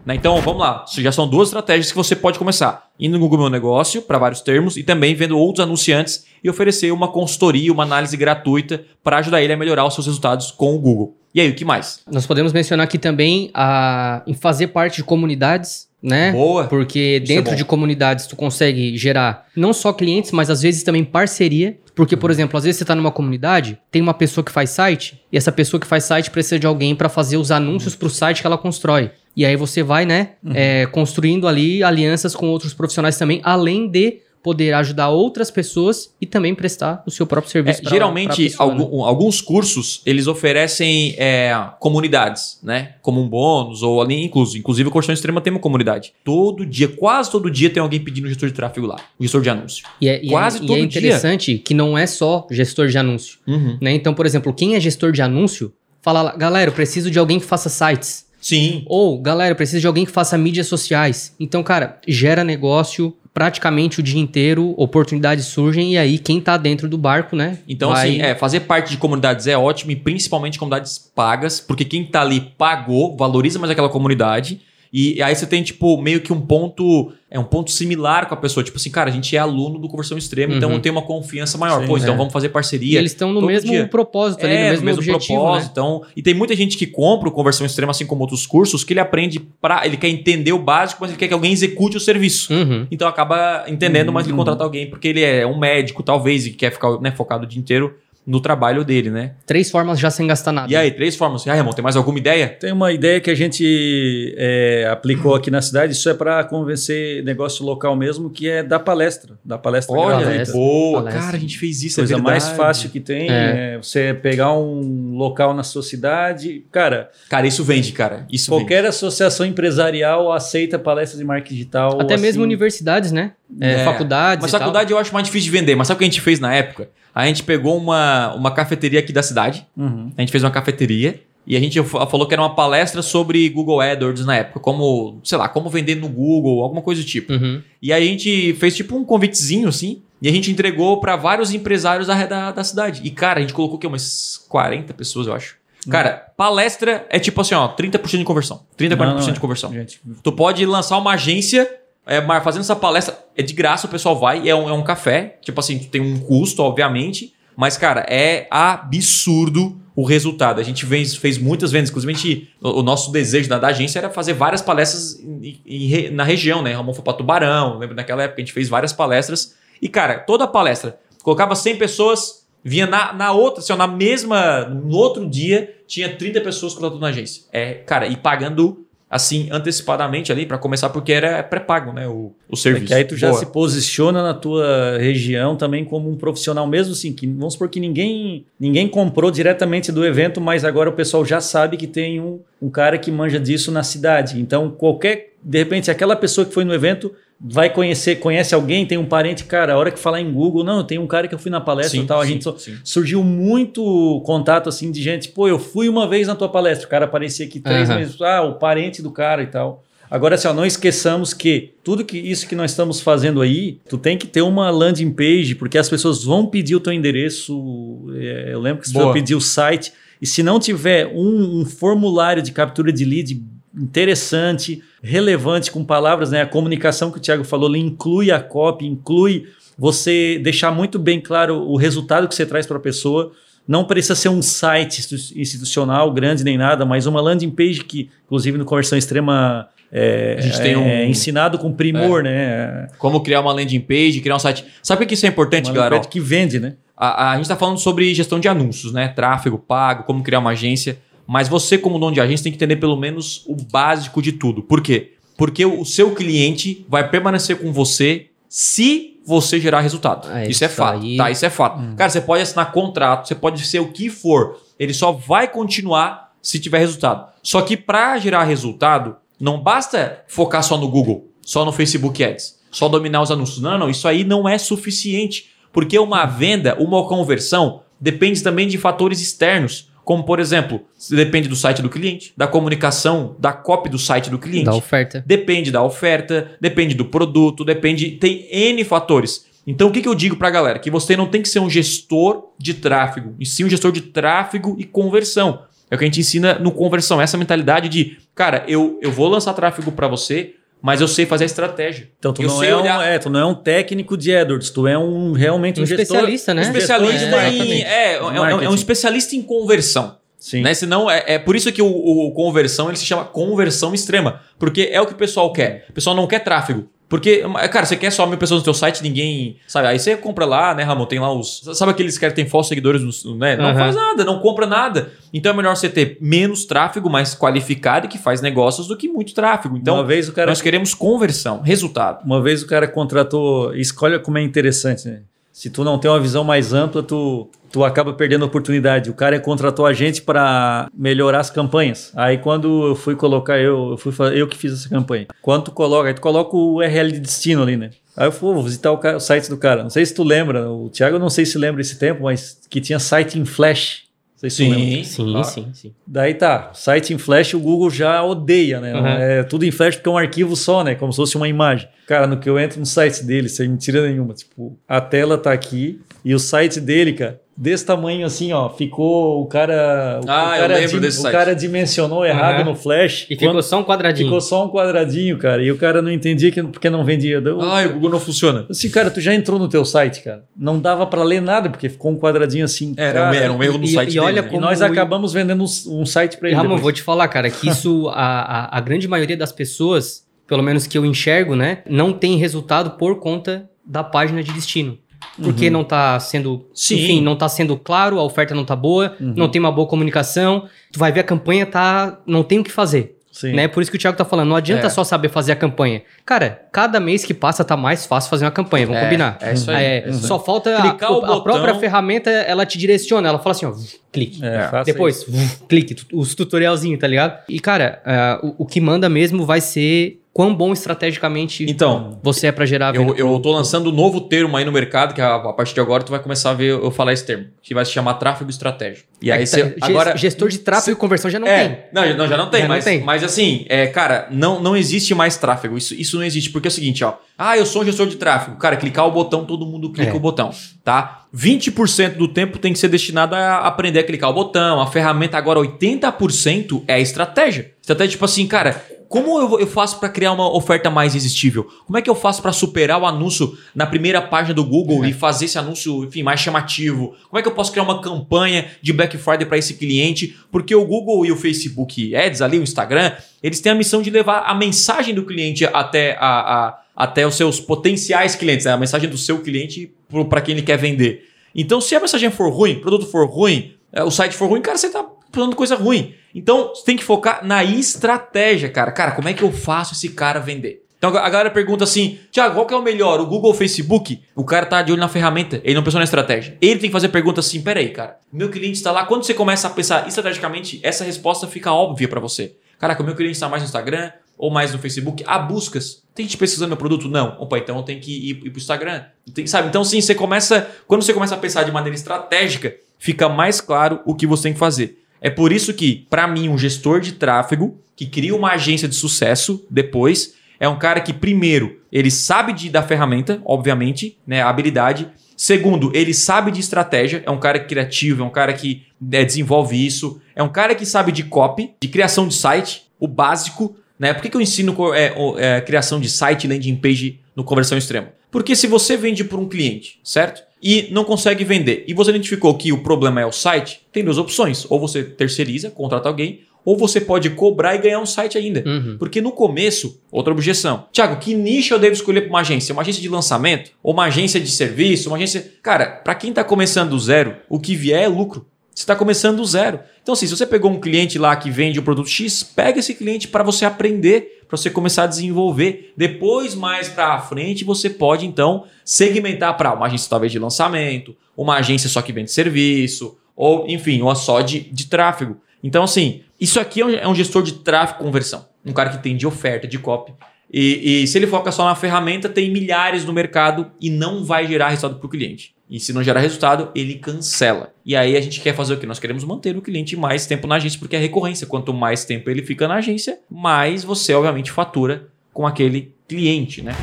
Né? 0.05 0.15
Então, 0.15 0.39
vamos 0.41 0.61
lá. 0.61 0.85
Já 0.97 1.11
são 1.11 1.27
duas 1.27 1.47
estratégias 1.47 1.89
que 1.91 1.97
você 1.97 2.15
pode 2.15 2.37
começar. 2.37 2.89
Indo 2.99 3.13
no 3.13 3.19
Google 3.19 3.39
Meu 3.39 3.49
Negócio, 3.49 4.01
para 4.01 4.17
vários 4.17 4.41
termos, 4.41 4.77
e 4.77 4.83
também 4.83 5.15
vendo 5.15 5.37
outros 5.37 5.63
anunciantes 5.63 6.25
e 6.43 6.49
oferecer 6.49 6.91
uma 6.91 7.07
consultoria, 7.07 7.71
uma 7.71 7.83
análise 7.83 8.15
gratuita 8.15 8.83
para 9.03 9.17
ajudar 9.17 9.41
ele 9.41 9.53
a 9.53 9.57
melhorar 9.57 9.85
os 9.85 9.93
seus 9.93 10.05
resultados 10.05 10.51
com 10.51 10.75
o 10.75 10.79
Google. 10.79 11.17
E 11.33 11.41
aí, 11.41 11.49
o 11.49 11.55
que 11.55 11.65
mais? 11.65 12.01
Nós 12.11 12.27
podemos 12.27 12.53
mencionar 12.53 12.83
aqui 12.83 12.99
também 12.99 13.49
a, 13.53 14.21
em 14.27 14.33
fazer 14.33 14.67
parte 14.67 14.97
de 14.97 15.03
comunidades 15.03 15.87
né? 16.03 16.33
Boa. 16.33 16.65
Porque 16.65 17.21
é 17.23 17.25
dentro 17.25 17.53
é 17.53 17.55
de 17.55 17.63
comunidades 17.63 18.27
tu 18.27 18.35
consegue 18.35 18.97
gerar 18.97 19.47
não 19.55 19.71
só 19.71 19.93
clientes, 19.93 20.31
mas 20.31 20.49
às 20.49 20.61
vezes 20.61 20.83
também 20.83 21.03
parceria. 21.05 21.79
Porque, 21.95 22.17
por 22.17 22.31
exemplo, 22.31 22.57
às 22.57 22.63
vezes 22.63 22.77
você 22.77 22.83
está 22.83 22.95
numa 22.95 23.11
comunidade, 23.11 23.77
tem 23.91 24.01
uma 24.01 24.15
pessoa 24.15 24.43
que 24.43 24.51
faz 24.51 24.71
site, 24.71 25.21
e 25.31 25.37
essa 25.37 25.51
pessoa 25.51 25.79
que 25.79 25.85
faz 25.85 26.03
site 26.05 26.31
precisa 26.31 26.57
de 26.57 26.65
alguém 26.65 26.95
para 26.95 27.07
fazer 27.07 27.37
os 27.37 27.51
anúncios 27.51 27.95
para 27.95 28.07
o 28.07 28.09
site 28.09 28.41
que 28.41 28.47
ela 28.47 28.57
constrói. 28.57 29.11
E 29.37 29.45
aí 29.45 29.55
você 29.55 29.83
vai, 29.83 30.03
né, 30.03 30.31
uhum. 30.43 30.53
é, 30.55 30.87
construindo 30.87 31.47
ali 31.47 31.83
alianças 31.83 32.35
com 32.35 32.47
outros 32.47 32.73
profissionais 32.73 33.15
também, 33.15 33.41
além 33.43 33.87
de 33.87 34.21
poder 34.43 34.73
ajudar 34.73 35.09
outras 35.09 35.49
pessoas 35.49 36.13
e 36.19 36.25
também 36.25 36.53
prestar 36.53 37.01
o 37.05 37.11
seu 37.11 37.25
próprio 37.25 37.51
serviço. 37.51 37.79
É, 37.79 37.83
pra, 37.83 37.91
geralmente, 37.91 38.27
pra 38.27 38.35
pessoa, 38.35 38.71
algum, 38.71 38.97
né? 38.97 39.07
alguns 39.07 39.41
cursos 39.41 40.01
eles 40.05 40.27
oferecem 40.27 41.15
é, 41.17 41.55
comunidades, 41.79 42.59
né? 42.61 42.95
Como 43.01 43.21
um 43.21 43.27
bônus 43.27 43.81
ou 43.81 44.01
ali 44.01 44.23
incluso. 44.23 44.57
Inclusive, 44.57 44.89
o 44.89 44.91
Colchão 44.91 45.13
Extrema 45.13 45.39
tem 45.39 45.51
uma 45.51 45.59
comunidade. 45.59 46.13
Todo 46.23 46.65
dia, 46.65 46.87
quase 46.87 47.31
todo 47.31 47.49
dia, 47.49 47.69
tem 47.69 47.81
alguém 47.81 47.99
pedindo 47.99 48.27
gestor 48.27 48.49
de 48.49 48.55
tráfego 48.55 48.85
lá, 48.85 48.97
o 49.17 49.23
gestor 49.23 49.41
de 49.41 49.49
anúncio. 49.49 49.85
E 49.99 50.09
é, 50.09 50.27
quase 50.27 50.59
e 50.59 50.63
é, 50.63 50.67
todo 50.67 50.77
e 50.77 50.81
é 50.81 50.83
interessante 50.83 51.53
dia. 51.53 51.61
que 51.63 51.73
não 51.73 51.97
é 51.97 52.05
só 52.05 52.45
gestor 52.51 52.87
de 52.87 52.97
anúncio. 52.97 53.39
Uhum. 53.47 53.77
Né? 53.81 53.93
Então, 53.93 54.13
por 54.13 54.25
exemplo, 54.25 54.53
quem 54.53 54.75
é 54.75 54.79
gestor 54.79 55.11
de 55.11 55.21
anúncio 55.21 55.73
Fala, 56.03 56.35
galera, 56.35 56.69
eu 56.69 56.73
preciso 56.73 57.09
de 57.09 57.17
alguém 57.17 57.39
que 57.39 57.45
faça 57.45 57.69
sites. 57.69 58.25
Sim. 58.41 58.83
Ou, 58.87 59.21
galera, 59.21 59.53
eu 59.53 59.55
preciso 59.55 59.79
de 59.79 59.87
alguém 59.87 60.05
que 60.05 60.11
faça 60.11 60.37
mídias 60.37 60.67
sociais. 60.67 61.33
Então, 61.39 61.63
cara, 61.63 61.97
gera 62.05 62.43
negócio 62.43 63.15
praticamente 63.33 63.99
o 63.99 64.03
dia 64.03 64.21
inteiro, 64.21 64.75
oportunidades 64.77 65.45
surgem 65.45 65.93
e 65.93 65.97
aí 65.97 66.19
quem 66.19 66.39
tá 66.39 66.55
dentro 66.55 66.87
do 66.87 66.97
barco, 66.97 67.35
né? 67.35 67.57
Então, 67.67 67.89
vai... 67.89 68.09
assim, 68.09 68.21
é, 68.21 68.35
fazer 68.35 68.61
parte 68.61 68.91
de 68.91 68.97
comunidades 68.97 69.47
é 69.47 69.57
ótimo 69.57 69.91
e 69.91 69.95
principalmente 69.95 70.59
comunidades 70.59 70.97
pagas, 70.97 71.59
porque 71.59 71.83
quem 71.83 72.05
tá 72.05 72.21
ali 72.21 72.41
pagou, 72.57 73.17
valoriza 73.17 73.57
mais 73.57 73.71
aquela 73.71 73.89
comunidade 73.89 74.61
e 74.95 75.19
aí 75.23 75.35
você 75.35 75.47
tem, 75.47 75.63
tipo, 75.63 75.99
meio 75.99 76.21
que 76.21 76.31
um 76.31 76.39
ponto. 76.39 77.11
É 77.31 77.39
um 77.39 77.43
ponto 77.43 77.71
similar 77.71 78.27
com 78.27 78.35
a 78.35 78.37
pessoa. 78.37 78.63
Tipo 78.63 78.77
assim, 78.77 78.91
cara, 78.91 79.09
a 79.09 79.11
gente 79.11 79.35
é 79.35 79.39
aluno 79.39 79.79
do 79.79 79.89
conversão 79.89 80.15
extrema, 80.15 80.53
então 80.53 80.69
uhum. 80.69 80.75
então 80.75 80.77
eu 80.77 80.81
tenho 80.83 80.93
uma 80.93 81.01
confiança 81.01 81.57
maior. 81.57 81.81
Sim, 81.81 81.87
Pô, 81.87 81.97
então 81.97 82.13
é. 82.13 82.17
vamos 82.17 82.31
fazer 82.31 82.49
parceria. 82.49 82.93
E 82.93 82.97
eles 82.97 83.11
estão 83.11 83.33
no 83.33 83.41
mesmo 83.41 83.71
dia. 83.71 83.87
propósito 83.87 84.45
ali, 84.45 84.53
é, 84.53 84.57
no 84.57 84.69
mesmo, 84.69 84.79
no 84.81 84.85
mesmo 84.85 84.99
objetivo, 84.99 85.39
propósito. 85.39 85.65
Né? 85.65 85.71
Então, 85.71 86.03
e 86.15 86.21
tem 86.21 86.35
muita 86.35 86.55
gente 86.55 86.77
que 86.77 86.85
compra 86.85 87.27
o 87.27 87.31
conversão 87.31 87.65
extrema, 87.65 87.89
assim 87.89 88.05
como 88.05 88.21
outros 88.21 88.45
cursos, 88.45 88.83
que 88.83 88.93
ele 88.93 88.99
aprende 88.99 89.39
para 89.39 89.83
Ele 89.83 89.97
quer 89.97 90.09
entender 90.09 90.53
o 90.53 90.59
básico, 90.59 91.01
mas 91.01 91.09
ele 91.09 91.17
quer 91.17 91.27
que 91.27 91.33
alguém 91.33 91.51
execute 91.51 91.97
o 91.97 91.99
serviço. 91.99 92.53
Uhum. 92.53 92.85
Então 92.91 93.07
acaba 93.07 93.65
entendendo, 93.67 94.09
uhum. 94.09 94.13
mas 94.13 94.27
ele 94.27 94.35
contrata 94.35 94.63
alguém, 94.63 94.87
porque 94.87 95.07
ele 95.07 95.23
é 95.23 95.47
um 95.47 95.57
médico, 95.57 96.03
talvez, 96.03 96.45
e 96.45 96.51
quer 96.51 96.71
ficar 96.71 97.01
né, 97.01 97.11
focado 97.11 97.45
o 97.45 97.47
dia 97.47 97.59
inteiro 97.59 97.95
no 98.25 98.39
trabalho 98.39 98.83
dele, 98.85 99.09
né? 99.09 99.33
Três 99.45 99.69
formas 99.69 99.99
já 99.99 100.09
sem 100.09 100.25
gastar 100.25 100.51
nada. 100.51 100.71
E 100.71 100.75
aí, 100.75 100.91
três 100.91 101.15
formas. 101.15 101.45
Ah, 101.47 101.57
irmão, 101.57 101.73
tem 101.73 101.83
mais 101.83 101.95
alguma 101.95 102.17
ideia? 102.17 102.47
Tem 102.47 102.71
uma 102.71 102.91
ideia 102.91 103.19
que 103.19 103.29
a 103.29 103.35
gente 103.35 104.33
é, 104.37 104.87
aplicou 104.89 105.35
aqui 105.35 105.51
na 105.51 105.61
cidade, 105.61 105.93
isso 105.93 106.09
é 106.09 106.13
para 106.13 106.43
convencer 106.45 107.23
negócio 107.23 107.65
local 107.65 107.95
mesmo, 107.95 108.29
que 108.29 108.49
é 108.49 108.63
dar 108.63 108.79
palestra. 108.79 109.37
Dar 109.43 109.57
palestra 109.57 109.95
Olha, 109.95 110.25
palestra, 110.25 110.53
boa. 110.53 110.99
Palestra. 110.99 111.21
Cara, 111.21 111.37
a 111.37 111.39
gente 111.39 111.57
fez 111.57 111.83
isso, 111.83 111.99
é 111.99 112.03
Coisa 112.03 112.15
é 112.15 112.17
mais 112.17 112.49
fácil 112.49 112.89
que 112.89 112.99
tem 112.99 113.29
é. 113.29 113.75
é. 113.75 113.77
você 113.77 114.13
pegar 114.13 114.53
um 114.53 115.15
local 115.15 115.53
na 115.53 115.63
sua 115.63 115.83
cidade. 115.83 116.65
Cara... 116.71 117.09
Cara, 117.29 117.45
isso 117.45 117.63
vende, 117.63 117.91
cara. 117.91 118.25
Isso 118.31 118.49
Qualquer 118.49 118.77
vende. 118.77 118.87
associação 118.87 119.45
empresarial 119.45 120.31
aceita 120.31 120.79
palestras 120.79 121.19
de 121.19 121.25
marketing 121.25 121.55
digital. 121.55 121.99
Até 121.99 122.13
assim. 122.13 122.23
mesmo 122.23 122.43
universidades, 122.43 123.11
né? 123.11 123.33
É, 123.59 123.83
faculdades 123.83 124.41
Mas 124.41 124.51
faculdade 124.51 124.91
eu 124.91 124.97
acho 124.97 125.13
mais 125.13 125.25
difícil 125.25 125.51
de 125.51 125.57
vender. 125.57 125.75
Mas 125.75 125.87
sabe 125.87 125.97
o 125.97 125.99
que 125.99 126.05
a 126.05 126.07
gente 126.07 126.21
fez 126.21 126.39
na 126.39 126.53
época? 126.53 126.89
A 127.13 127.25
gente 127.27 127.43
pegou 127.43 127.77
uma, 127.77 128.33
uma 128.33 128.51
cafeteria 128.51 128.99
aqui 128.99 129.13
da 129.13 129.21
cidade. 129.21 129.65
Uhum. 129.77 130.11
A 130.17 130.21
gente 130.21 130.31
fez 130.31 130.43
uma 130.43 130.51
cafeteria. 130.51 131.21
E 131.45 131.57
a 131.57 131.59
gente 131.59 131.81
falou 131.83 132.25
que 132.25 132.33
era 132.33 132.41
uma 132.41 132.55
palestra 132.55 133.01
sobre 133.01 133.47
Google 133.49 133.81
AdWords 133.81 134.25
na 134.25 134.37
época, 134.37 134.61
como, 134.61 135.19
sei 135.25 135.37
lá, 135.37 135.49
como 135.49 135.69
vender 135.69 135.95
no 135.95 136.07
Google, 136.07 136.63
alguma 136.63 136.81
coisa 136.81 137.01
do 137.01 137.07
tipo. 137.07 137.33
Uhum. 137.33 137.61
E 137.81 137.91
aí 137.91 138.01
a 138.01 138.07
gente 138.07 138.53
fez 138.53 138.75
tipo 138.75 138.95
um 138.95 139.03
convitezinho 139.03 139.67
assim, 139.67 140.01
e 140.21 140.29
a 140.29 140.31
gente 140.31 140.49
entregou 140.49 141.01
para 141.01 141.17
vários 141.17 141.53
empresários 141.53 142.07
da, 142.07 142.25
da, 142.25 142.51
da, 142.51 142.63
cidade. 142.63 143.01
E 143.03 143.11
cara, 143.11 143.39
a 143.39 143.41
gente 143.41 143.53
colocou 143.53 143.77
que 143.77 143.85
umas 143.85 144.45
40 144.47 144.93
pessoas, 144.93 145.27
eu 145.27 145.33
acho. 145.33 145.57
Uhum. 145.85 145.91
Cara, 145.91 146.31
palestra 146.37 147.05
é 147.09 147.19
tipo 147.19 147.41
assim, 147.41 147.55
ó, 147.55 147.67
30% 147.67 148.19
de 148.19 148.23
conversão. 148.23 148.61
30, 148.77 148.95
40% 148.95 148.99
não, 148.99 149.15
não, 149.17 149.33
de 149.33 149.39
conversão. 149.41 149.73
Gente... 149.73 149.99
Tu 150.23 150.31
pode 150.31 150.65
lançar 150.65 150.97
uma 150.97 151.11
agência 151.11 151.69
é, 152.05 152.21
fazendo 152.41 152.61
essa 152.61 152.75
palestra, 152.75 153.17
é 153.35 153.41
de 153.41 153.53
graça, 153.53 153.87
o 153.87 153.89
pessoal 153.89 154.19
vai, 154.19 154.47
é 154.47 154.55
um, 154.55 154.69
é 154.69 154.73
um 154.73 154.83
café. 154.83 155.37
Tipo 155.41 155.59
assim, 155.59 155.79
tem 155.79 156.01
um 156.01 156.19
custo, 156.19 156.61
obviamente. 156.61 157.33
Mas, 157.55 157.77
cara, 157.77 158.05
é 158.09 158.47
absurdo 158.49 159.79
o 159.95 160.03
resultado. 160.03 160.59
A 160.59 160.63
gente 160.63 160.85
fez, 160.85 161.15
fez 161.15 161.37
muitas 161.37 161.71
vendas. 161.71 161.89
Inclusive, 161.89 162.13
gente, 162.13 162.49
o, 162.61 162.79
o, 162.79 162.83
nosso 162.83 163.11
desejo 163.11 163.47
da, 163.47 163.59
da, 163.59 163.67
agência 163.67 163.99
era 163.99 164.09
fazer 164.09 164.33
várias 164.33 164.61
palestras 164.61 165.19
em, 165.19 165.61
em, 165.65 166.09
na 166.09 166.23
região, 166.23 166.61
né? 166.61 166.73
Ramon 166.73 166.93
foi 166.93 167.03
para 167.03 167.13
Tubarão. 167.13 167.77
Lembro 167.77 167.95
naquela 167.95 168.23
época 168.23 168.41
a 168.41 168.45
gente 168.45 168.53
fez 168.53 168.67
várias 168.67 168.91
palestras. 168.91 169.55
E, 169.81 169.87
cara, 169.87 170.19
toda 170.19 170.47
palestra, 170.47 170.99
colocava 171.21 171.55
100 171.55 171.77
pessoas, 171.77 172.47
vinha 172.63 172.87
na, 172.87 173.13
na 173.13 173.31
outra, 173.31 173.61
assim, 173.61 173.75
na 173.75 173.87
mesma. 173.87 174.65
No 174.65 174.97
outro 174.97 175.29
dia, 175.29 175.75
tinha 175.87 176.15
30 176.15 176.41
pessoas 176.41 176.73
contratando 176.73 177.01
na 177.01 177.07
agência. 177.07 177.43
É, 177.51 177.75
cara, 177.75 178.07
e 178.07 178.17
pagando 178.17 178.85
assim, 179.13 179.47
antecipadamente 179.51 180.31
ali 180.31 180.43
para 180.43 180.57
começar, 180.57 180.89
porque 180.89 181.13
era 181.13 181.43
pré-pago, 181.43 181.93
né, 181.93 182.07
o, 182.07 182.31
o 182.49 182.57
serviço. 182.57 182.85
É 182.85 182.87
que 182.87 182.93
aí 182.95 183.05
tu 183.05 183.15
já 183.15 183.29
Boa. 183.29 183.39
se 183.39 183.45
posiciona 183.45 184.23
na 184.23 184.33
tua 184.33 184.97
região 184.97 185.55
também 185.55 185.85
como 185.85 186.09
um 186.09 186.15
profissional 186.15 186.65
mesmo 186.65 186.93
assim, 186.93 187.13
que 187.13 187.27
vamos 187.27 187.53
supor 187.53 187.69
que 187.69 187.79
ninguém, 187.79 188.43
ninguém 188.59 188.87
comprou 188.87 189.29
diretamente 189.29 189.91
do 189.91 190.03
evento, 190.03 190.41
mas 190.41 190.65
agora 190.65 190.89
o 190.89 190.93
pessoal 190.93 191.23
já 191.23 191.39
sabe 191.39 191.77
que 191.77 191.85
tem 191.85 192.19
um, 192.19 192.39
um 192.59 192.71
cara 192.71 192.97
que 192.97 193.11
manja 193.11 193.39
disso 193.39 193.71
na 193.71 193.83
cidade. 193.83 194.41
Então, 194.41 194.71
qualquer, 194.71 195.33
de 195.43 195.59
repente, 195.59 195.91
aquela 195.91 196.15
pessoa 196.15 196.43
que 196.43 196.51
foi 196.51 196.65
no 196.65 196.73
evento 196.73 197.13
vai 197.43 197.69
conhecer, 197.69 198.15
conhece 198.15 198.55
alguém, 198.55 198.85
tem 198.85 198.97
um 198.97 199.05
parente, 199.05 199.43
cara, 199.43 199.73
a 199.73 199.77
hora 199.77 199.91
que 199.91 199.99
falar 199.99 200.21
em 200.21 200.31
Google, 200.31 200.63
não, 200.63 200.83
tem 200.83 200.97
um 200.97 201.07
cara 201.07 201.27
que 201.27 201.35
eu 201.35 201.39
fui 201.39 201.51
na 201.51 201.59
palestra 201.59 201.99
sim, 201.99 202.05
e 202.05 202.07
tal, 202.07 202.21
a 202.21 202.25
sim, 202.25 202.33
gente 202.33 202.61
sim. 202.61 202.77
surgiu 202.83 203.21
muito 203.23 204.21
contato 204.25 204.69
assim 204.69 204.89
de 204.91 205.01
gente, 205.01 205.29
pô, 205.29 205.47
eu 205.47 205.59
fui 205.59 205.89
uma 205.89 206.07
vez 206.07 206.27
na 206.27 206.35
tua 206.35 206.47
palestra, 206.47 206.87
o 206.87 206.89
cara 206.89 207.03
aparecia 207.03 207.45
aqui 207.45 207.59
três 207.59 207.89
uhum. 207.89 207.97
meses, 207.97 208.21
ah, 208.21 208.43
o 208.43 208.53
parente 208.53 209.01
do 209.01 209.11
cara 209.11 209.43
e 209.43 209.47
tal. 209.47 209.83
Agora, 210.09 210.35
assim, 210.35 210.47
ó, 210.47 210.53
não 210.53 210.63
esqueçamos 210.63 211.33
que 211.33 211.73
tudo 211.83 212.05
que 212.05 212.17
isso 212.19 212.47
que 212.47 212.55
nós 212.55 212.69
estamos 212.69 213.01
fazendo 213.01 213.41
aí, 213.41 213.79
tu 213.89 213.97
tem 213.97 214.15
que 214.15 214.27
ter 214.27 214.43
uma 214.43 214.69
landing 214.69 215.09
page, 215.09 215.55
porque 215.55 215.75
as 215.75 215.89
pessoas 215.89 216.23
vão 216.23 216.45
pedir 216.45 216.75
o 216.75 216.79
teu 216.79 216.93
endereço. 216.93 218.05
É, 218.15 218.53
eu 218.53 218.61
lembro 218.61 218.83
que 218.83 218.89
você 218.89 218.97
vai 218.97 219.11
pedir 219.11 219.33
o 219.33 219.41
site. 219.41 219.91
E 220.21 220.27
se 220.27 220.43
não 220.43 220.59
tiver 220.59 221.07
um, 221.07 221.61
um 221.61 221.65
formulário 221.65 222.43
de 222.43 222.51
captura 222.51 222.93
de 222.93 223.03
lead 223.03 223.43
interessante, 223.75 224.83
relevante 225.01 225.71
com 225.71 225.83
palavras, 225.83 226.31
né? 226.31 226.41
A 226.41 226.45
comunicação 226.45 227.11
que 227.11 227.17
o 227.17 227.21
Thiago 227.21 227.43
falou, 227.43 227.75
inclui 227.75 228.31
a 228.31 228.39
copy, 228.39 228.85
inclui 228.85 229.47
você 229.77 230.39
deixar 230.39 230.71
muito 230.71 230.99
bem 230.99 231.19
claro 231.19 231.57
o 231.61 231.75
resultado 231.75 232.27
que 232.27 232.35
você 232.35 232.45
traz 232.45 232.65
para 232.65 232.77
a 232.77 232.79
pessoa. 232.81 233.31
Não 233.67 233.85
precisa 233.85 234.15
ser 234.15 234.29
um 234.29 234.41
site 234.41 234.99
institucional 235.35 236.11
grande 236.11 236.43
nem 236.43 236.57
nada, 236.57 236.85
mas 236.85 237.05
uma 237.05 237.21
landing 237.21 237.49
page 237.49 237.83
que, 237.83 238.09
inclusive 238.25 238.57
no 238.57 238.65
Conversão 238.65 238.97
Extrema, 238.97 239.69
é, 239.91 240.35
a 240.37 240.41
gente 240.41 240.61
tem 240.61 240.75
um, 240.75 240.85
é 240.85 241.05
ensinado 241.05 241.57
com 241.57 241.71
primor, 241.71 242.19
é, 242.19 242.23
né? 242.23 242.87
Como 242.97 243.21
criar 243.21 243.39
uma 243.39 243.53
landing 243.53 243.79
page, 243.79 244.19
criar 244.21 244.35
um 244.35 244.39
site. 244.39 244.65
Sabe 244.81 244.99
por 244.99 245.07
que 245.07 245.13
isso 245.13 245.25
é 245.25 245.29
importante, 245.29 245.69
uma 245.69 245.75
galera? 245.75 245.99
que 246.01 246.19
vende, 246.19 246.59
né? 246.59 246.75
A, 246.95 247.31
a 247.31 247.35
gente 247.35 247.43
está 247.43 247.55
falando 247.55 247.77
sobre 247.77 248.13
gestão 248.13 248.39
de 248.39 248.47
anúncios, 248.47 248.91
né? 248.91 249.07
Tráfego 249.07 249.57
pago, 249.57 250.03
como 250.03 250.21
criar 250.21 250.39
uma 250.39 250.51
agência. 250.51 250.97
Mas 251.27 251.47
você, 251.47 251.77
como 251.77 251.99
dono 251.99 252.13
de 252.13 252.21
agência, 252.21 252.43
tem 252.43 252.51
que 252.51 252.57
entender 252.57 252.75
pelo 252.77 252.97
menos 252.97 253.43
o 253.47 253.55
básico 253.55 254.21
de 254.21 254.33
tudo. 254.33 254.61
Por 254.61 254.81
quê? 254.81 255.13
Porque 255.37 255.65
o 255.65 255.83
seu 255.85 256.13
cliente 256.13 256.85
vai 256.87 257.09
permanecer 257.09 257.59
com 257.59 257.71
você 257.71 258.27
se 258.47 259.19
você 259.25 259.59
gerar 259.59 259.79
resultado. 259.79 260.29
É 260.31 260.49
isso, 260.49 260.63
é 260.63 260.69
fato, 260.69 261.01
aí... 261.01 261.17
tá? 261.17 261.31
Isso 261.31 261.45
é 261.45 261.49
fato. 261.49 261.79
Hum. 261.79 261.95
Cara, 261.95 262.09
você 262.09 262.21
pode 262.21 262.43
assinar 262.43 262.71
contrato, 262.71 263.27
você 263.27 263.35
pode 263.35 263.65
ser 263.65 263.79
o 263.79 263.91
que 263.91 264.09
for. 264.09 264.59
Ele 264.77 264.93
só 264.93 265.11
vai 265.11 265.47
continuar 265.47 266.33
se 266.41 266.59
tiver 266.59 266.79
resultado. 266.79 267.31
Só 267.41 267.61
que 267.61 267.77
para 267.77 268.17
gerar 268.19 268.43
resultado, 268.43 269.15
não 269.39 269.59
basta 269.59 270.23
focar 270.27 270.63
só 270.63 270.77
no 270.77 270.89
Google, 270.89 271.29
só 271.41 271.65
no 271.65 271.71
Facebook 271.71 272.23
Ads, 272.23 272.59
só 272.69 272.89
dominar 272.89 273.21
os 273.21 273.31
anúncios. 273.31 273.61
Não, 273.61 273.77
não, 273.77 273.89
isso 273.89 274.07
aí 274.07 274.23
não 274.23 274.47
é 274.47 274.57
suficiente. 274.57 275.51
Porque 275.71 275.97
uma 275.97 276.25
venda, 276.25 276.75
uma 276.79 277.07
conversão, 277.07 277.81
depende 277.99 278.43
também 278.43 278.67
de 278.67 278.77
fatores 278.77 279.19
externos. 279.21 279.89
Como, 280.03 280.23
por 280.23 280.39
exemplo, 280.39 280.81
depende 281.09 281.47
do 281.47 281.55
site 281.55 281.81
do 281.81 281.89
cliente, 281.89 282.33
da 282.35 282.47
comunicação, 282.47 283.35
da 283.39 283.53
copy 283.53 283.89
do 283.89 283.97
site 283.97 284.29
do 284.29 284.37
cliente. 284.37 284.65
Da 284.65 284.75
oferta. 284.75 285.23
Depende 285.25 285.71
da 285.71 285.81
oferta, 285.81 286.51
depende 286.59 286.93
do 286.93 287.05
produto, 287.05 287.63
depende. 287.63 288.11
Tem 288.11 288.47
N 288.51 288.83
fatores. 288.83 289.45
Então, 289.65 289.87
o 289.87 289.91
que, 289.91 290.01
que 290.01 290.09
eu 290.09 290.15
digo 290.15 290.35
para 290.35 290.49
a 290.49 290.51
galera? 290.51 290.79
Que 290.79 290.91
você 290.91 291.15
não 291.15 291.27
tem 291.27 291.41
que 291.41 291.47
ser 291.47 291.59
um 291.59 291.69
gestor 291.69 292.49
de 292.57 292.73
tráfego, 292.73 293.33
e 293.39 293.45
sim 293.45 293.63
um 293.63 293.69
gestor 293.69 293.91
de 293.91 294.01
tráfego 294.01 294.75
e 294.77 294.83
conversão. 294.83 295.63
É 295.89 295.95
o 295.95 295.97
que 295.97 296.03
a 296.03 296.07
gente 296.07 296.19
ensina 296.19 296.59
no 296.59 296.71
conversão, 296.71 297.21
essa 297.21 297.37
mentalidade 297.37 297.87
de, 297.87 298.17
cara, 298.35 298.65
eu, 298.67 298.99
eu 299.01 299.11
vou 299.11 299.29
lançar 299.29 299.53
tráfego 299.53 299.91
para 299.91 300.07
você, 300.07 300.55
mas 300.83 300.99
eu 300.99 301.07
sei 301.07 301.25
fazer 301.25 301.45
a 301.45 301.47
estratégia. 301.47 302.09
Então, 302.19 302.33
tu, 302.33 302.43
não 302.43 302.61
é, 302.61 302.75
olhar... 302.75 302.99
um, 302.99 303.01
é, 303.01 303.17
tu 303.17 303.29
não 303.29 303.39
é 303.39 303.45
um 303.45 303.55
técnico 303.55 304.17
de 304.17 304.35
AdWords, 304.35 304.69
tu 304.69 304.85
é 304.85 304.97
um 304.97 305.31
realmente 305.31 305.79
um, 305.79 305.81
um 305.81 305.85
especialista, 305.85 306.53
né? 306.53 306.61
Um 306.61 306.65
especialista 306.65 307.37
é, 307.37 307.49
em, 307.49 307.81
é, 307.83 308.13
é, 308.15 308.17
é, 308.17 308.69
um 308.69 308.75
especialista 308.75 309.33
em 309.33 309.41
conversão. 309.41 310.17
Sim. 310.37 310.61
Né? 310.61 310.73
Senão, 310.73 311.09
é, 311.09 311.23
é 311.25 311.39
por 311.39 311.55
isso 311.55 311.71
que 311.71 311.81
o, 311.81 311.87
o 311.87 312.33
conversão 312.33 312.89
ele 312.89 312.97
se 312.97 313.05
chama 313.05 313.23
conversão 313.23 313.93
extrema. 313.93 314.41
Porque 314.59 314.89
é 314.91 314.99
o 314.99 315.05
que 315.05 315.13
o 315.13 315.15
pessoal 315.15 315.53
quer. 315.53 315.85
O 315.89 315.93
pessoal 315.93 316.13
não 316.13 316.27
quer 316.27 316.39
tráfego. 316.39 316.89
Porque, 317.09 317.43
cara, 317.71 317.85
você 317.85 317.95
quer 317.95 318.11
só 318.11 318.25
mil 318.25 318.37
pessoas 318.37 318.61
no 318.61 318.63
teu 318.63 318.73
site, 318.73 319.03
ninguém. 319.03 319.57
Sabe? 319.67 319.87
Aí 319.87 319.99
você 319.99 320.15
compra 320.17 320.45
lá, 320.45 320.73
né, 320.73 320.83
Ramon? 320.83 321.05
Tem 321.05 321.19
lá 321.19 321.31
os. 321.31 321.61
Sabe 321.73 321.91
aqueles 321.91 322.17
que 322.17 322.31
têm 322.31 322.47
falsos 322.47 322.69
seguidores, 322.69 323.01
no, 323.01 323.35
né? 323.37 323.55
Não 323.55 323.69
uhum. 323.69 323.77
faz 323.77 323.95
nada, 323.95 324.23
não 324.25 324.39
compra 324.39 324.65
nada. 324.65 325.11
Então 325.31 325.51
é 325.51 325.55
melhor 325.55 325.75
você 325.75 325.89
ter 325.89 326.17
menos 326.19 326.65
tráfego, 326.65 327.09
mais 327.09 327.35
qualificado 327.35 328.07
e 328.07 328.09
que 328.09 328.17
faz 328.17 328.41
negócios 328.41 328.87
do 328.87 328.97
que 328.97 329.07
muito 329.07 329.33
tráfego. 329.33 329.77
Então, 329.77 329.95
uma 329.95 330.03
vez 330.03 330.27
o 330.27 330.33
cara... 330.33 330.47
nós 330.47 330.61
queremos 330.61 330.93
conversão, 330.93 331.61
resultado. 331.61 332.23
Uma 332.25 332.41
vez 332.41 332.63
o 332.63 332.67
cara 332.67 332.87
contratou. 332.87 333.75
Escolha 333.75 334.19
como 334.19 334.37
é 334.37 334.41
interessante, 334.41 335.07
né? 335.07 335.21
Se 335.51 335.69
tu 335.69 335.83
não 335.83 335.99
tem 335.99 336.09
uma 336.09 336.19
visão 336.19 336.43
mais 336.43 336.73
ampla, 336.73 337.03
tu, 337.03 337.47
tu 337.73 337.83
acaba 337.83 338.13
perdendo 338.13 338.43
a 338.43 338.45
oportunidade. 338.45 339.09
O 339.09 339.15
cara 339.15 339.39
contratou 339.39 339.87
a 339.87 339.93
gente 339.93 340.21
para 340.21 340.87
melhorar 340.95 341.39
as 341.39 341.49
campanhas. 341.49 342.13
Aí 342.15 342.37
quando 342.37 342.85
eu 342.85 342.95
fui 342.95 343.15
colocar, 343.15 343.57
eu, 343.57 343.91
eu, 343.91 343.97
fui, 343.97 344.13
eu 344.39 344.47
que 344.47 344.55
fiz 344.55 344.73
essa 344.73 344.87
campanha. 344.87 345.25
Quando 345.41 345.63
tu 345.63 345.71
coloca, 345.71 346.07
aí 346.07 346.13
tu 346.13 346.21
coloca 346.21 346.55
o 346.55 346.75
URL 346.75 347.11
de 347.11 347.19
destino 347.19 347.63
ali, 347.63 347.75
né? 347.75 347.89
Aí 348.15 348.27
eu 348.27 348.31
fui 348.31 348.61
visitar 348.61 348.91
o, 348.91 348.97
cara, 348.99 349.17
o 349.17 349.19
site 349.19 349.49
do 349.49 349.57
cara. 349.57 349.81
Não 349.81 349.89
sei 349.89 350.05
se 350.05 350.13
tu 350.13 350.23
lembra, 350.23 350.69
o 350.69 350.87
Thiago 350.91 351.17
não 351.17 351.31
sei 351.31 351.47
se 351.47 351.57
lembra 351.57 351.81
esse 351.81 351.97
tempo, 351.97 352.23
mas 352.23 352.59
que 352.69 352.79
tinha 352.79 352.99
site 352.99 353.39
em 353.39 353.45
Flash. 353.45 354.03
Sim, 354.49 355.03
sim, 355.05 355.37
ah. 355.37 355.43
sim, 355.43 355.69
sim. 355.73 355.93
Daí 356.05 356.33
tá, 356.33 356.71
site 356.73 357.13
em 357.13 357.17
flash 357.17 357.53
o 357.53 357.59
Google 357.61 357.89
já 357.89 358.21
odeia, 358.21 358.81
né? 358.81 358.93
Uhum. 358.93 359.07
É 359.07 359.43
tudo 359.43 359.63
em 359.63 359.71
flash 359.71 359.95
porque 359.95 360.09
é 360.09 360.11
um 360.11 360.17
arquivo 360.17 360.53
só, 360.53 360.83
né? 360.83 360.95
Como 360.95 361.13
se 361.13 361.15
fosse 361.15 361.37
uma 361.37 361.47
imagem. 361.47 361.87
Cara, 362.05 362.27
no 362.27 362.37
que 362.37 362.49
eu 362.49 362.59
entro 362.59 362.77
no 362.77 362.85
site 362.85 363.23
dele, 363.23 363.47
sem 363.47 363.69
mentira 363.69 364.05
nenhuma, 364.05 364.33
tipo, 364.33 364.77
a 364.85 364.99
tela 364.99 365.37
tá 365.37 365.53
aqui 365.53 366.01
e 366.25 366.35
o 366.35 366.39
site 366.39 366.81
dele, 366.81 367.13
cara, 367.13 367.39
desse 367.55 367.85
tamanho 367.85 368.25
assim, 368.25 368.51
ó. 368.51 368.69
Ficou 368.69 369.41
o 369.41 369.45
cara. 369.45 370.19
Ah, 370.27 370.53
o 370.55 370.59
cara 370.59 370.73
eu 370.73 370.79
lembro 370.81 370.99
desse 370.99 371.19
O 371.19 371.21
site. 371.21 371.31
cara 371.31 371.55
dimensionou 371.55 372.25
errado 372.25 372.59
uhum. 372.59 372.71
no 372.71 372.75
flash. 372.75 373.27
E 373.29 373.35
ficou 373.35 373.61
só 373.61 373.79
um 373.79 373.83
quadradinho. 373.83 374.27
Ficou 374.27 374.41
só 374.41 374.65
um 374.65 374.69
quadradinho, 374.69 375.37
cara. 375.37 375.63
E 375.63 375.71
o 375.71 375.77
cara 375.77 376.01
não 376.01 376.11
entendia 376.11 376.51
que, 376.51 376.61
porque 376.63 376.89
não 376.89 377.05
vendia. 377.05 377.41
Ah, 377.61 377.85
o 377.85 377.93
Google 377.93 378.11
não 378.11 378.19
funciona. 378.19 378.65
Assim, 378.69 378.89
cara, 378.89 379.09
tu 379.09 379.21
já 379.21 379.33
entrou 379.33 379.59
no 379.59 379.67
teu 379.67 379.85
site, 379.85 380.23
cara. 380.23 380.43
Não 380.55 380.79
dava 380.79 381.05
para 381.05 381.23
ler 381.23 381.41
nada, 381.41 381.69
porque 381.69 381.89
ficou 381.89 382.11
um 382.11 382.17
quadradinho 382.17 382.65
assim. 382.65 382.93
Era, 382.97 383.13
cara, 383.13 383.35
era 383.35 383.53
um 383.53 383.63
erro 383.63 383.77
no 383.77 383.85
e, 383.85 383.89
site 383.89 384.09
e 384.09 384.13
dele, 384.13 384.25
olha 384.25 384.41
né? 384.41 384.47
como... 384.47 384.61
E 384.61 384.65
nós 384.65 384.81
acabamos 384.81 385.33
vendendo 385.33 385.63
um 385.63 386.05
site 386.05 386.37
para 386.37 386.49
ele. 386.49 386.57
Ramon, 386.57 386.77
vou 386.77 386.91
te 386.91 387.01
falar, 387.01 387.27
cara, 387.27 387.49
que 387.49 387.69
isso, 387.69 388.09
a, 388.13 388.75
a, 388.75 388.77
a 388.77 388.81
grande 388.81 389.07
maioria 389.07 389.37
das 389.37 389.51
pessoas, 389.51 390.25
pelo 390.47 390.63
menos 390.63 390.87
que 390.87 390.97
eu 390.97 391.05
enxergo, 391.05 391.55
né, 391.55 391.79
não 391.89 392.13
tem 392.13 392.37
resultado 392.37 392.91
por 392.91 393.19
conta 393.19 393.69
da 393.85 394.03
página 394.03 394.41
de 394.41 394.51
destino 394.53 394.97
porque 395.41 395.67
uhum. 395.67 395.73
não 395.73 395.81
está 395.81 396.19
sendo, 396.19 396.65
Sim. 396.73 396.95
enfim, 396.95 397.21
não 397.21 397.35
tá 397.35 397.49
sendo 397.49 397.75
claro, 397.77 398.19
a 398.19 398.23
oferta 398.23 398.53
não 398.53 398.61
está 398.61 398.75
boa, 398.75 399.15
uhum. 399.19 399.33
não 399.35 399.49
tem 399.49 399.59
uma 399.59 399.71
boa 399.71 399.87
comunicação. 399.87 400.67
Tu 400.91 400.99
vai 400.99 401.11
ver 401.11 401.21
a 401.21 401.23
campanha 401.23 401.65
tá, 401.65 402.19
não 402.25 402.43
tem 402.43 402.59
o 402.59 402.63
que 402.63 402.71
fazer. 402.71 403.17
Sim. 403.33 403.53
Né? 403.53 403.67
Por 403.67 403.81
isso 403.81 403.89
que 403.89 403.97
o 403.97 403.99
Thiago 403.99 404.15
tá 404.15 404.23
falando, 404.23 404.49
não 404.49 404.55
adianta 404.55 404.85
é. 404.85 404.89
só 404.91 405.03
saber 405.03 405.27
fazer 405.27 405.53
a 405.53 405.55
campanha. 405.55 406.03
Cara, 406.23 406.67
cada 406.71 406.99
mês 406.99 407.25
que 407.25 407.33
passa 407.33 407.63
tá 407.63 407.75
mais 407.75 408.05
fácil 408.05 408.29
fazer 408.29 408.45
uma 408.45 408.51
campanha, 408.51 408.85
vamos 408.85 409.01
é, 409.01 409.05
combinar. 409.05 409.37
É 409.41 409.53
isso 409.53 409.71
aí. 409.71 409.83
É, 409.83 410.07
é 410.07 410.13
só 410.13 410.39
falta 410.39 410.79
Clicar 410.79 411.11
a, 411.11 411.37
a 411.37 411.41
própria 411.41 411.73
ferramenta, 411.73 412.29
ela 412.29 412.63
te 412.63 412.77
direciona, 412.77 413.27
ela 413.27 413.39
fala 413.39 413.55
assim, 413.55 413.65
ó, 413.65 413.73
clique. 414.11 414.39
É, 414.45 414.83
Depois, 414.83 415.25
clique, 415.67 415.95
os 416.13 416.35
tutorialzinhos, 416.35 416.99
tá 416.99 417.07
ligado? 417.07 417.41
E 417.49 417.59
cara, 417.59 418.03
uh, 418.43 418.47
o, 418.49 418.55
o 418.59 418.65
que 418.67 418.79
manda 418.79 419.09
mesmo 419.09 419.47
vai 419.47 419.61
ser 419.61 420.22
quão 420.33 420.53
bom 420.53 420.73
estrategicamente 420.73 421.63
então, 421.69 422.19
você 422.23 422.47
é 422.47 422.51
para 422.51 422.65
gerar 422.65 422.95
eu, 422.95 423.15
eu 423.15 423.39
tô 423.39 423.51
lançando 423.51 423.89
um 423.89 423.93
novo 423.93 424.21
termo 424.21 424.57
aí 424.57 424.65
no 424.65 424.71
mercado, 424.71 425.13
que 425.13 425.21
a, 425.21 425.35
a, 425.35 425.53
partir 425.53 425.75
de 425.75 425.79
agora 425.79 426.03
tu 426.03 426.09
vai 426.09 426.19
começar 426.19 426.49
a 426.49 426.53
ver 426.53 426.71
eu 426.71 426.89
falar 426.89 427.13
esse 427.13 427.25
termo, 427.25 427.45
que 427.61 427.73
vai 427.73 427.85
se 427.85 427.91
chamar 427.91 428.15
tráfego 428.15 428.49
estratégico. 428.49 429.07
E 429.21 429.29
é 429.29 429.35
aí 429.35 429.47
você 429.47 429.69
tá, 429.69 429.85
agora 429.85 430.17
gestor 430.17 430.49
de 430.49 430.59
tráfego 430.59 430.97
e 430.97 430.99
conversão 430.99 431.29
já 431.29 431.39
não 431.39 431.47
é, 431.47 431.67
tem. 431.67 431.77
Não, 431.93 432.17
não, 432.17 432.27
já 432.27 432.35
não 432.35 432.49
tem, 432.49 432.61
já 432.63 432.67
mas, 432.67 432.85
não 432.85 432.91
tem. 432.91 433.03
mas 433.03 433.23
assim, 433.23 433.65
é, 433.69 433.87
cara, 433.87 434.27
não, 434.31 434.59
não 434.59 434.75
existe 434.75 435.13
mais 435.13 435.37
tráfego. 435.37 435.77
Isso, 435.77 435.93
isso 435.93 436.17
não 436.17 436.23
existe, 436.23 436.49
porque 436.49 436.67
é 436.67 436.69
o 436.69 436.71
seguinte, 436.71 437.03
ó. 437.03 437.13
Ah, 437.37 437.57
eu 437.57 437.65
sou 437.65 437.81
um 437.81 437.85
gestor 437.85 438.07
de 438.07 438.17
tráfego. 438.17 438.57
Cara, 438.57 438.75
clicar 438.75 439.07
o 439.07 439.11
botão, 439.11 439.45
todo 439.45 439.65
mundo 439.65 439.91
clica 439.91 440.11
é. 440.11 440.15
o 440.15 440.19
botão, 440.19 440.51
tá? 440.83 441.25
20% 441.35 442.15
do 442.15 442.27
tempo 442.27 442.59
tem 442.59 442.73
que 442.73 442.79
ser 442.79 442.89
destinado 442.89 443.35
a 443.35 443.59
aprender 443.59 443.99
a 443.99 444.03
clicar 444.03 444.29
o 444.29 444.33
botão. 444.33 444.81
A 444.81 444.87
ferramenta 444.87 445.37
agora 445.37 445.59
80% 445.59 446.83
é 446.87 446.95
a 446.95 446.99
estratégia. 446.99 447.72
Estratégia 447.83 448.11
tipo 448.11 448.23
assim, 448.23 448.47
cara, 448.47 448.81
como 449.09 449.37
eu, 449.37 449.59
eu 449.59 449.67
faço 449.67 449.99
para 449.99 450.07
criar 450.07 450.31
uma 450.31 450.49
oferta 450.55 450.89
mais 450.89 451.13
irresistível? 451.13 451.67
Como 451.85 451.97
é 451.97 452.01
que 452.01 452.09
eu 452.09 452.15
faço 452.15 452.41
para 452.41 452.53
superar 452.53 453.01
o 453.01 453.05
anúncio 453.05 453.57
na 453.75 453.85
primeira 453.85 454.21
página 454.21 454.53
do 454.53 454.63
Google 454.63 454.99
uhum. 454.99 455.05
e 455.05 455.11
fazer 455.11 455.45
esse 455.45 455.59
anúncio, 455.59 456.05
enfim, 456.05 456.23
mais 456.23 456.39
chamativo? 456.39 457.13
Como 457.29 457.37
é 457.37 457.41
que 457.41 457.47
eu 457.49 457.51
posso 457.51 457.73
criar 457.73 457.83
uma 457.83 458.01
campanha 458.01 458.71
de 458.81 458.93
Black 458.93 459.17
Friday 459.17 459.45
para 459.45 459.57
esse 459.57 459.73
cliente? 459.73 460.35
Porque 460.49 460.73
o 460.73 460.85
Google 460.85 461.25
e 461.25 461.31
o 461.33 461.35
Facebook 461.35 462.15
Ads 462.15 462.41
ali, 462.41 462.57
o 462.57 462.63
Instagram, 462.63 463.11
eles 463.43 463.59
têm 463.59 463.73
a 463.73 463.75
missão 463.75 464.01
de 464.01 464.09
levar 464.09 464.45
a 464.47 464.55
mensagem 464.55 465.13
do 465.13 465.25
cliente 465.25 465.65
até 465.65 466.17
a, 466.19 466.67
a 466.67 466.83
até 466.95 467.25
os 467.25 467.35
seus 467.35 467.59
potenciais 467.59 468.35
clientes, 468.35 468.65
né? 468.65 468.71
a 468.71 468.77
mensagem 468.77 469.09
do 469.09 469.17
seu 469.17 469.39
cliente 469.39 469.91
para 470.29 470.41
quem 470.41 470.53
ele 470.53 470.61
quer 470.61 470.77
vender. 470.77 471.27
Então, 471.55 471.81
se 471.81 471.95
a 471.95 471.99
mensagem 471.99 472.29
for 472.29 472.49
ruim, 472.51 472.73
o 472.73 472.81
produto 472.81 473.07
for 473.07 473.27
ruim, 473.27 473.73
é, 473.91 474.03
o 474.03 474.09
site 474.09 474.35
for 474.35 474.47
ruim, 474.47 474.61
cara, 474.61 474.77
você 474.77 474.87
está 474.87 475.03
falando 475.33 475.55
coisa 475.55 475.75
ruim. 475.75 476.13
Então, 476.33 476.69
você 476.69 476.85
tem 476.85 476.95
que 476.95 477.03
focar 477.03 477.45
na 477.45 477.63
estratégia, 477.63 478.69
cara. 478.69 478.91
Cara, 478.91 479.11
como 479.11 479.27
é 479.27 479.33
que 479.33 479.43
eu 479.43 479.51
faço 479.51 479.93
esse 479.93 480.09
cara 480.09 480.39
vender? 480.39 480.83
Então 481.03 481.17
a 481.17 481.29
galera 481.29 481.51
pergunta 481.51 481.83
assim: 481.83 482.17
Tiago, 482.31 482.55
qual 482.55 482.65
que 482.65 482.73
é 482.73 482.77
o 482.77 482.81
melhor? 482.81 483.19
O 483.19 483.25
Google 483.25 483.49
ou 483.49 483.51
o 483.51 483.57
Facebook? 483.57 484.21
O 484.33 484.45
cara 484.45 484.65
tá 484.65 484.81
de 484.81 484.89
olho 484.93 485.01
na 485.01 485.09
ferramenta, 485.09 485.59
ele 485.61 485.73
não 485.73 485.83
pensou 485.83 485.99
na 485.99 486.05
estratégia. 486.05 486.57
Ele 486.61 486.79
tem 486.79 486.89
que 486.89 486.93
fazer 486.93 487.09
pergunta 487.09 487.41
assim: 487.41 487.61
peraí, 487.61 487.89
cara, 487.89 488.17
meu 488.31 488.49
cliente 488.49 488.77
está 488.77 488.89
lá. 488.89 489.05
Quando 489.05 489.25
você 489.25 489.33
começa 489.33 489.67
a 489.67 489.69
pensar 489.69 490.07
estrategicamente, 490.07 490.79
essa 490.81 491.03
resposta 491.03 491.45
fica 491.45 491.73
óbvia 491.73 492.07
para 492.07 492.21
você. 492.21 492.55
Caraca, 492.79 493.03
o 493.03 493.05
meu 493.05 493.15
cliente 493.15 493.33
está 493.33 493.49
mais 493.49 493.61
no 493.61 493.65
Instagram 493.65 494.13
ou 494.37 494.49
mais 494.49 494.71
no 494.71 494.79
Facebook. 494.79 495.25
Há 495.27 495.39
buscas. 495.39 496.03
Tem 496.15 496.25
gente 496.25 496.37
pesquisando 496.37 496.69
meu 496.69 496.77
produto? 496.77 497.09
Não. 497.09 497.35
Opa, 497.37 497.57
então 497.57 497.75
eu 497.75 497.83
tenho 497.83 497.99
que 497.99 498.29
ir, 498.29 498.45
ir 498.45 498.49
pro 498.49 498.59
Instagram. 498.59 499.03
Tem, 499.33 499.45
sabe? 499.45 499.67
Então, 499.67 499.83
sim, 499.83 499.99
você 499.99 500.15
começa. 500.15 500.69
Quando 500.87 501.01
você 501.01 501.13
começa 501.13 501.35
a 501.35 501.37
pensar 501.37 501.63
de 501.63 501.71
maneira 501.73 501.95
estratégica, 501.95 502.75
fica 502.97 503.27
mais 503.27 503.59
claro 503.59 503.99
o 504.05 504.15
que 504.15 504.25
você 504.25 504.43
tem 504.43 504.53
que 504.53 504.59
fazer. 504.59 505.02
É 505.23 505.29
por 505.29 505.53
isso 505.53 505.73
que, 505.73 506.05
para 506.09 506.27
mim, 506.27 506.49
um 506.49 506.57
gestor 506.57 506.99
de 506.99 507.13
tráfego 507.13 507.79
que 507.95 508.05
cria 508.05 508.35
uma 508.35 508.51
agência 508.51 508.89
de 508.89 508.95
sucesso 508.95 509.65
depois 509.69 510.33
é 510.59 510.67
um 510.67 510.77
cara 510.77 510.99
que, 510.99 511.13
primeiro, 511.13 511.79
ele 511.89 512.11
sabe 512.11 512.51
de, 512.51 512.69
da 512.69 512.83
ferramenta, 512.83 513.41
obviamente, 513.45 514.17
né, 514.27 514.41
a 514.41 514.49
habilidade. 514.49 515.07
Segundo, 515.37 515.91
ele 515.95 516.13
sabe 516.13 516.51
de 516.51 516.59
estratégia, 516.59 517.23
é 517.25 517.31
um 517.31 517.39
cara 517.39 517.57
criativo, 517.57 518.21
é 518.21 518.25
um 518.25 518.29
cara 518.29 518.51
que 518.51 518.83
é, 519.11 519.23
desenvolve 519.23 519.85
isso, 519.85 520.21
é 520.35 520.43
um 520.43 520.49
cara 520.49 520.75
que 520.75 520.85
sabe 520.85 521.13
de 521.13 521.23
copy, 521.23 521.71
de 521.81 521.87
criação 521.87 522.27
de 522.27 522.33
site, 522.33 522.83
o 522.99 523.07
básico. 523.07 523.77
Né? 523.97 524.13
Por 524.13 524.21
que, 524.21 524.29
que 524.29 524.35
eu 524.35 524.41
ensino 524.41 524.75
é, 524.93 525.13
é, 525.37 525.61
criação 525.61 526.01
de 526.01 526.09
site 526.09 526.47
landing 526.49 526.75
page 526.75 527.21
no 527.33 527.45
conversão 527.45 527.77
extrema? 527.77 528.09
Porque 528.29 528.55
se 528.57 528.67
você 528.67 528.97
vende 528.97 529.23
para 529.23 529.37
um 529.37 529.47
cliente, 529.47 529.99
certo? 530.03 530.43
E 530.63 530.87
não 530.91 531.03
consegue 531.03 531.43
vender, 531.43 531.83
e 531.87 531.93
você 531.93 532.09
identificou 532.11 532.55
que 532.55 532.71
o 532.71 532.81
problema 532.81 533.19
é 533.19 533.25
o 533.25 533.31
site, 533.31 533.81
tem 533.91 534.03
duas 534.03 534.17
opções. 534.17 534.65
Ou 534.69 534.79
você 534.79 535.03
terceiriza, 535.03 535.69
contrata 535.69 536.07
alguém, 536.07 536.39
ou 536.65 536.77
você 536.77 537.01
pode 537.01 537.29
cobrar 537.31 537.75
e 537.75 537.79
ganhar 537.79 537.99
um 537.99 538.05
site 538.05 538.37
ainda. 538.37 538.63
Uhum. 538.65 538.95
Porque 538.97 539.21
no 539.21 539.33
começo, 539.33 539.99
outra 540.09 540.31
objeção. 540.31 540.85
Tiago, 540.91 541.17
que 541.17 541.33
nicho 541.33 541.73
eu 541.73 541.79
devo 541.79 541.93
escolher 541.93 542.21
para 542.21 542.29
uma 542.29 542.39
agência? 542.39 542.71
Uma 542.71 542.81
agência 542.81 543.01
de 543.01 543.09
lançamento? 543.09 543.71
Ou 543.83 543.93
uma 543.93 544.05
agência 544.05 544.39
de 544.39 544.49
serviço? 544.49 545.09
Uma 545.09 545.17
agência. 545.17 545.51
Cara, 545.61 545.87
para 545.87 546.15
quem 546.15 546.29
está 546.29 546.43
começando 546.43 546.91
do 546.91 546.99
zero, 546.99 547.35
o 547.49 547.59
que 547.59 547.75
vier 547.75 548.03
é 548.03 548.07
lucro. 548.07 548.45
Você 548.73 548.83
está 548.83 548.95
começando 548.95 549.37
do 549.37 549.45
zero. 549.45 549.79
Então, 550.01 550.13
assim, 550.13 550.25
se 550.25 550.35
você 550.35 550.45
pegou 550.45 550.71
um 550.71 550.79
cliente 550.79 551.19
lá 551.19 551.35
que 551.35 551.51
vende 551.51 551.79
o 551.79 551.83
produto 551.83 552.09
X, 552.09 552.43
pega 552.43 552.79
esse 552.79 552.95
cliente 552.95 553.27
para 553.27 553.43
você 553.43 553.65
aprender, 553.65 554.43
para 554.47 554.57
você 554.57 554.69
começar 554.69 555.03
a 555.03 555.07
desenvolver. 555.07 555.93
Depois, 555.95 556.55
mais 556.55 556.89
para 556.89 557.19
frente, 557.21 557.63
você 557.63 557.89
pode 557.89 558.25
então 558.25 558.65
segmentar 558.83 559.55
para 559.57 559.73
uma 559.73 559.85
agência 559.85 560.09
talvez 560.09 560.31
de 560.31 560.39
lançamento, 560.39 561.15
uma 561.37 561.57
agência 561.57 561.87
só 561.87 562.01
que 562.01 562.11
vende 562.11 562.31
serviço, 562.31 563.15
ou 563.35 563.65
enfim, 563.67 564.01
uma 564.01 564.15
só 564.15 564.41
de, 564.41 564.61
de 564.61 564.87
tráfego. 564.87 565.37
Então, 565.63 565.83
assim, 565.83 566.21
isso 566.39 566.59
aqui 566.59 566.81
é 566.81 566.85
um, 566.85 566.89
é 566.89 567.07
um 567.07 567.15
gestor 567.15 567.43
de 567.43 567.53
tráfego 567.53 568.03
conversão. 568.03 568.45
Um 568.65 568.73
cara 568.73 568.89
que 568.89 569.03
tem 569.03 569.15
de 569.15 569.27
oferta, 569.27 569.67
de 569.67 569.77
copy. 569.77 570.13
E, 570.51 571.03
e 571.03 571.07
se 571.07 571.17
ele 571.17 571.27
foca 571.27 571.51
só 571.51 571.65
na 571.65 571.75
ferramenta, 571.75 572.27
tem 572.27 572.51
milhares 572.51 573.05
no 573.05 573.13
mercado 573.13 573.71
e 573.79 573.89
não 573.89 574.23
vai 574.23 574.47
gerar 574.47 574.69
resultado 574.69 574.99
para 574.99 575.07
o 575.07 575.09
cliente. 575.09 575.52
E 575.69 575.79
se 575.79 575.93
não 575.93 576.03
gerar 576.03 576.19
resultado, 576.19 576.69
ele 576.75 576.95
cancela. 576.95 577.73
E 577.85 577.95
aí 577.95 578.17
a 578.17 578.21
gente 578.21 578.41
quer 578.41 578.53
fazer 578.53 578.73
o 578.73 578.77
que? 578.77 578.85
Nós 578.85 578.99
queremos 578.99 579.23
manter 579.23 579.55
o 579.55 579.61
cliente 579.61 579.95
mais 579.95 580.25
tempo 580.25 580.45
na 580.45 580.55
agência, 580.55 580.77
porque 580.77 580.95
é 580.95 580.99
recorrência. 580.99 581.47
Quanto 581.47 581.73
mais 581.73 582.03
tempo 582.05 582.29
ele 582.29 582.43
fica 582.43 582.67
na 582.67 582.75
agência, 582.75 583.19
mais 583.29 583.83
você, 583.83 584.13
obviamente, 584.13 584.51
fatura 584.51 585.07
com 585.33 585.47
aquele 585.47 585.93
cliente, 586.07 586.61
né? 586.61 586.73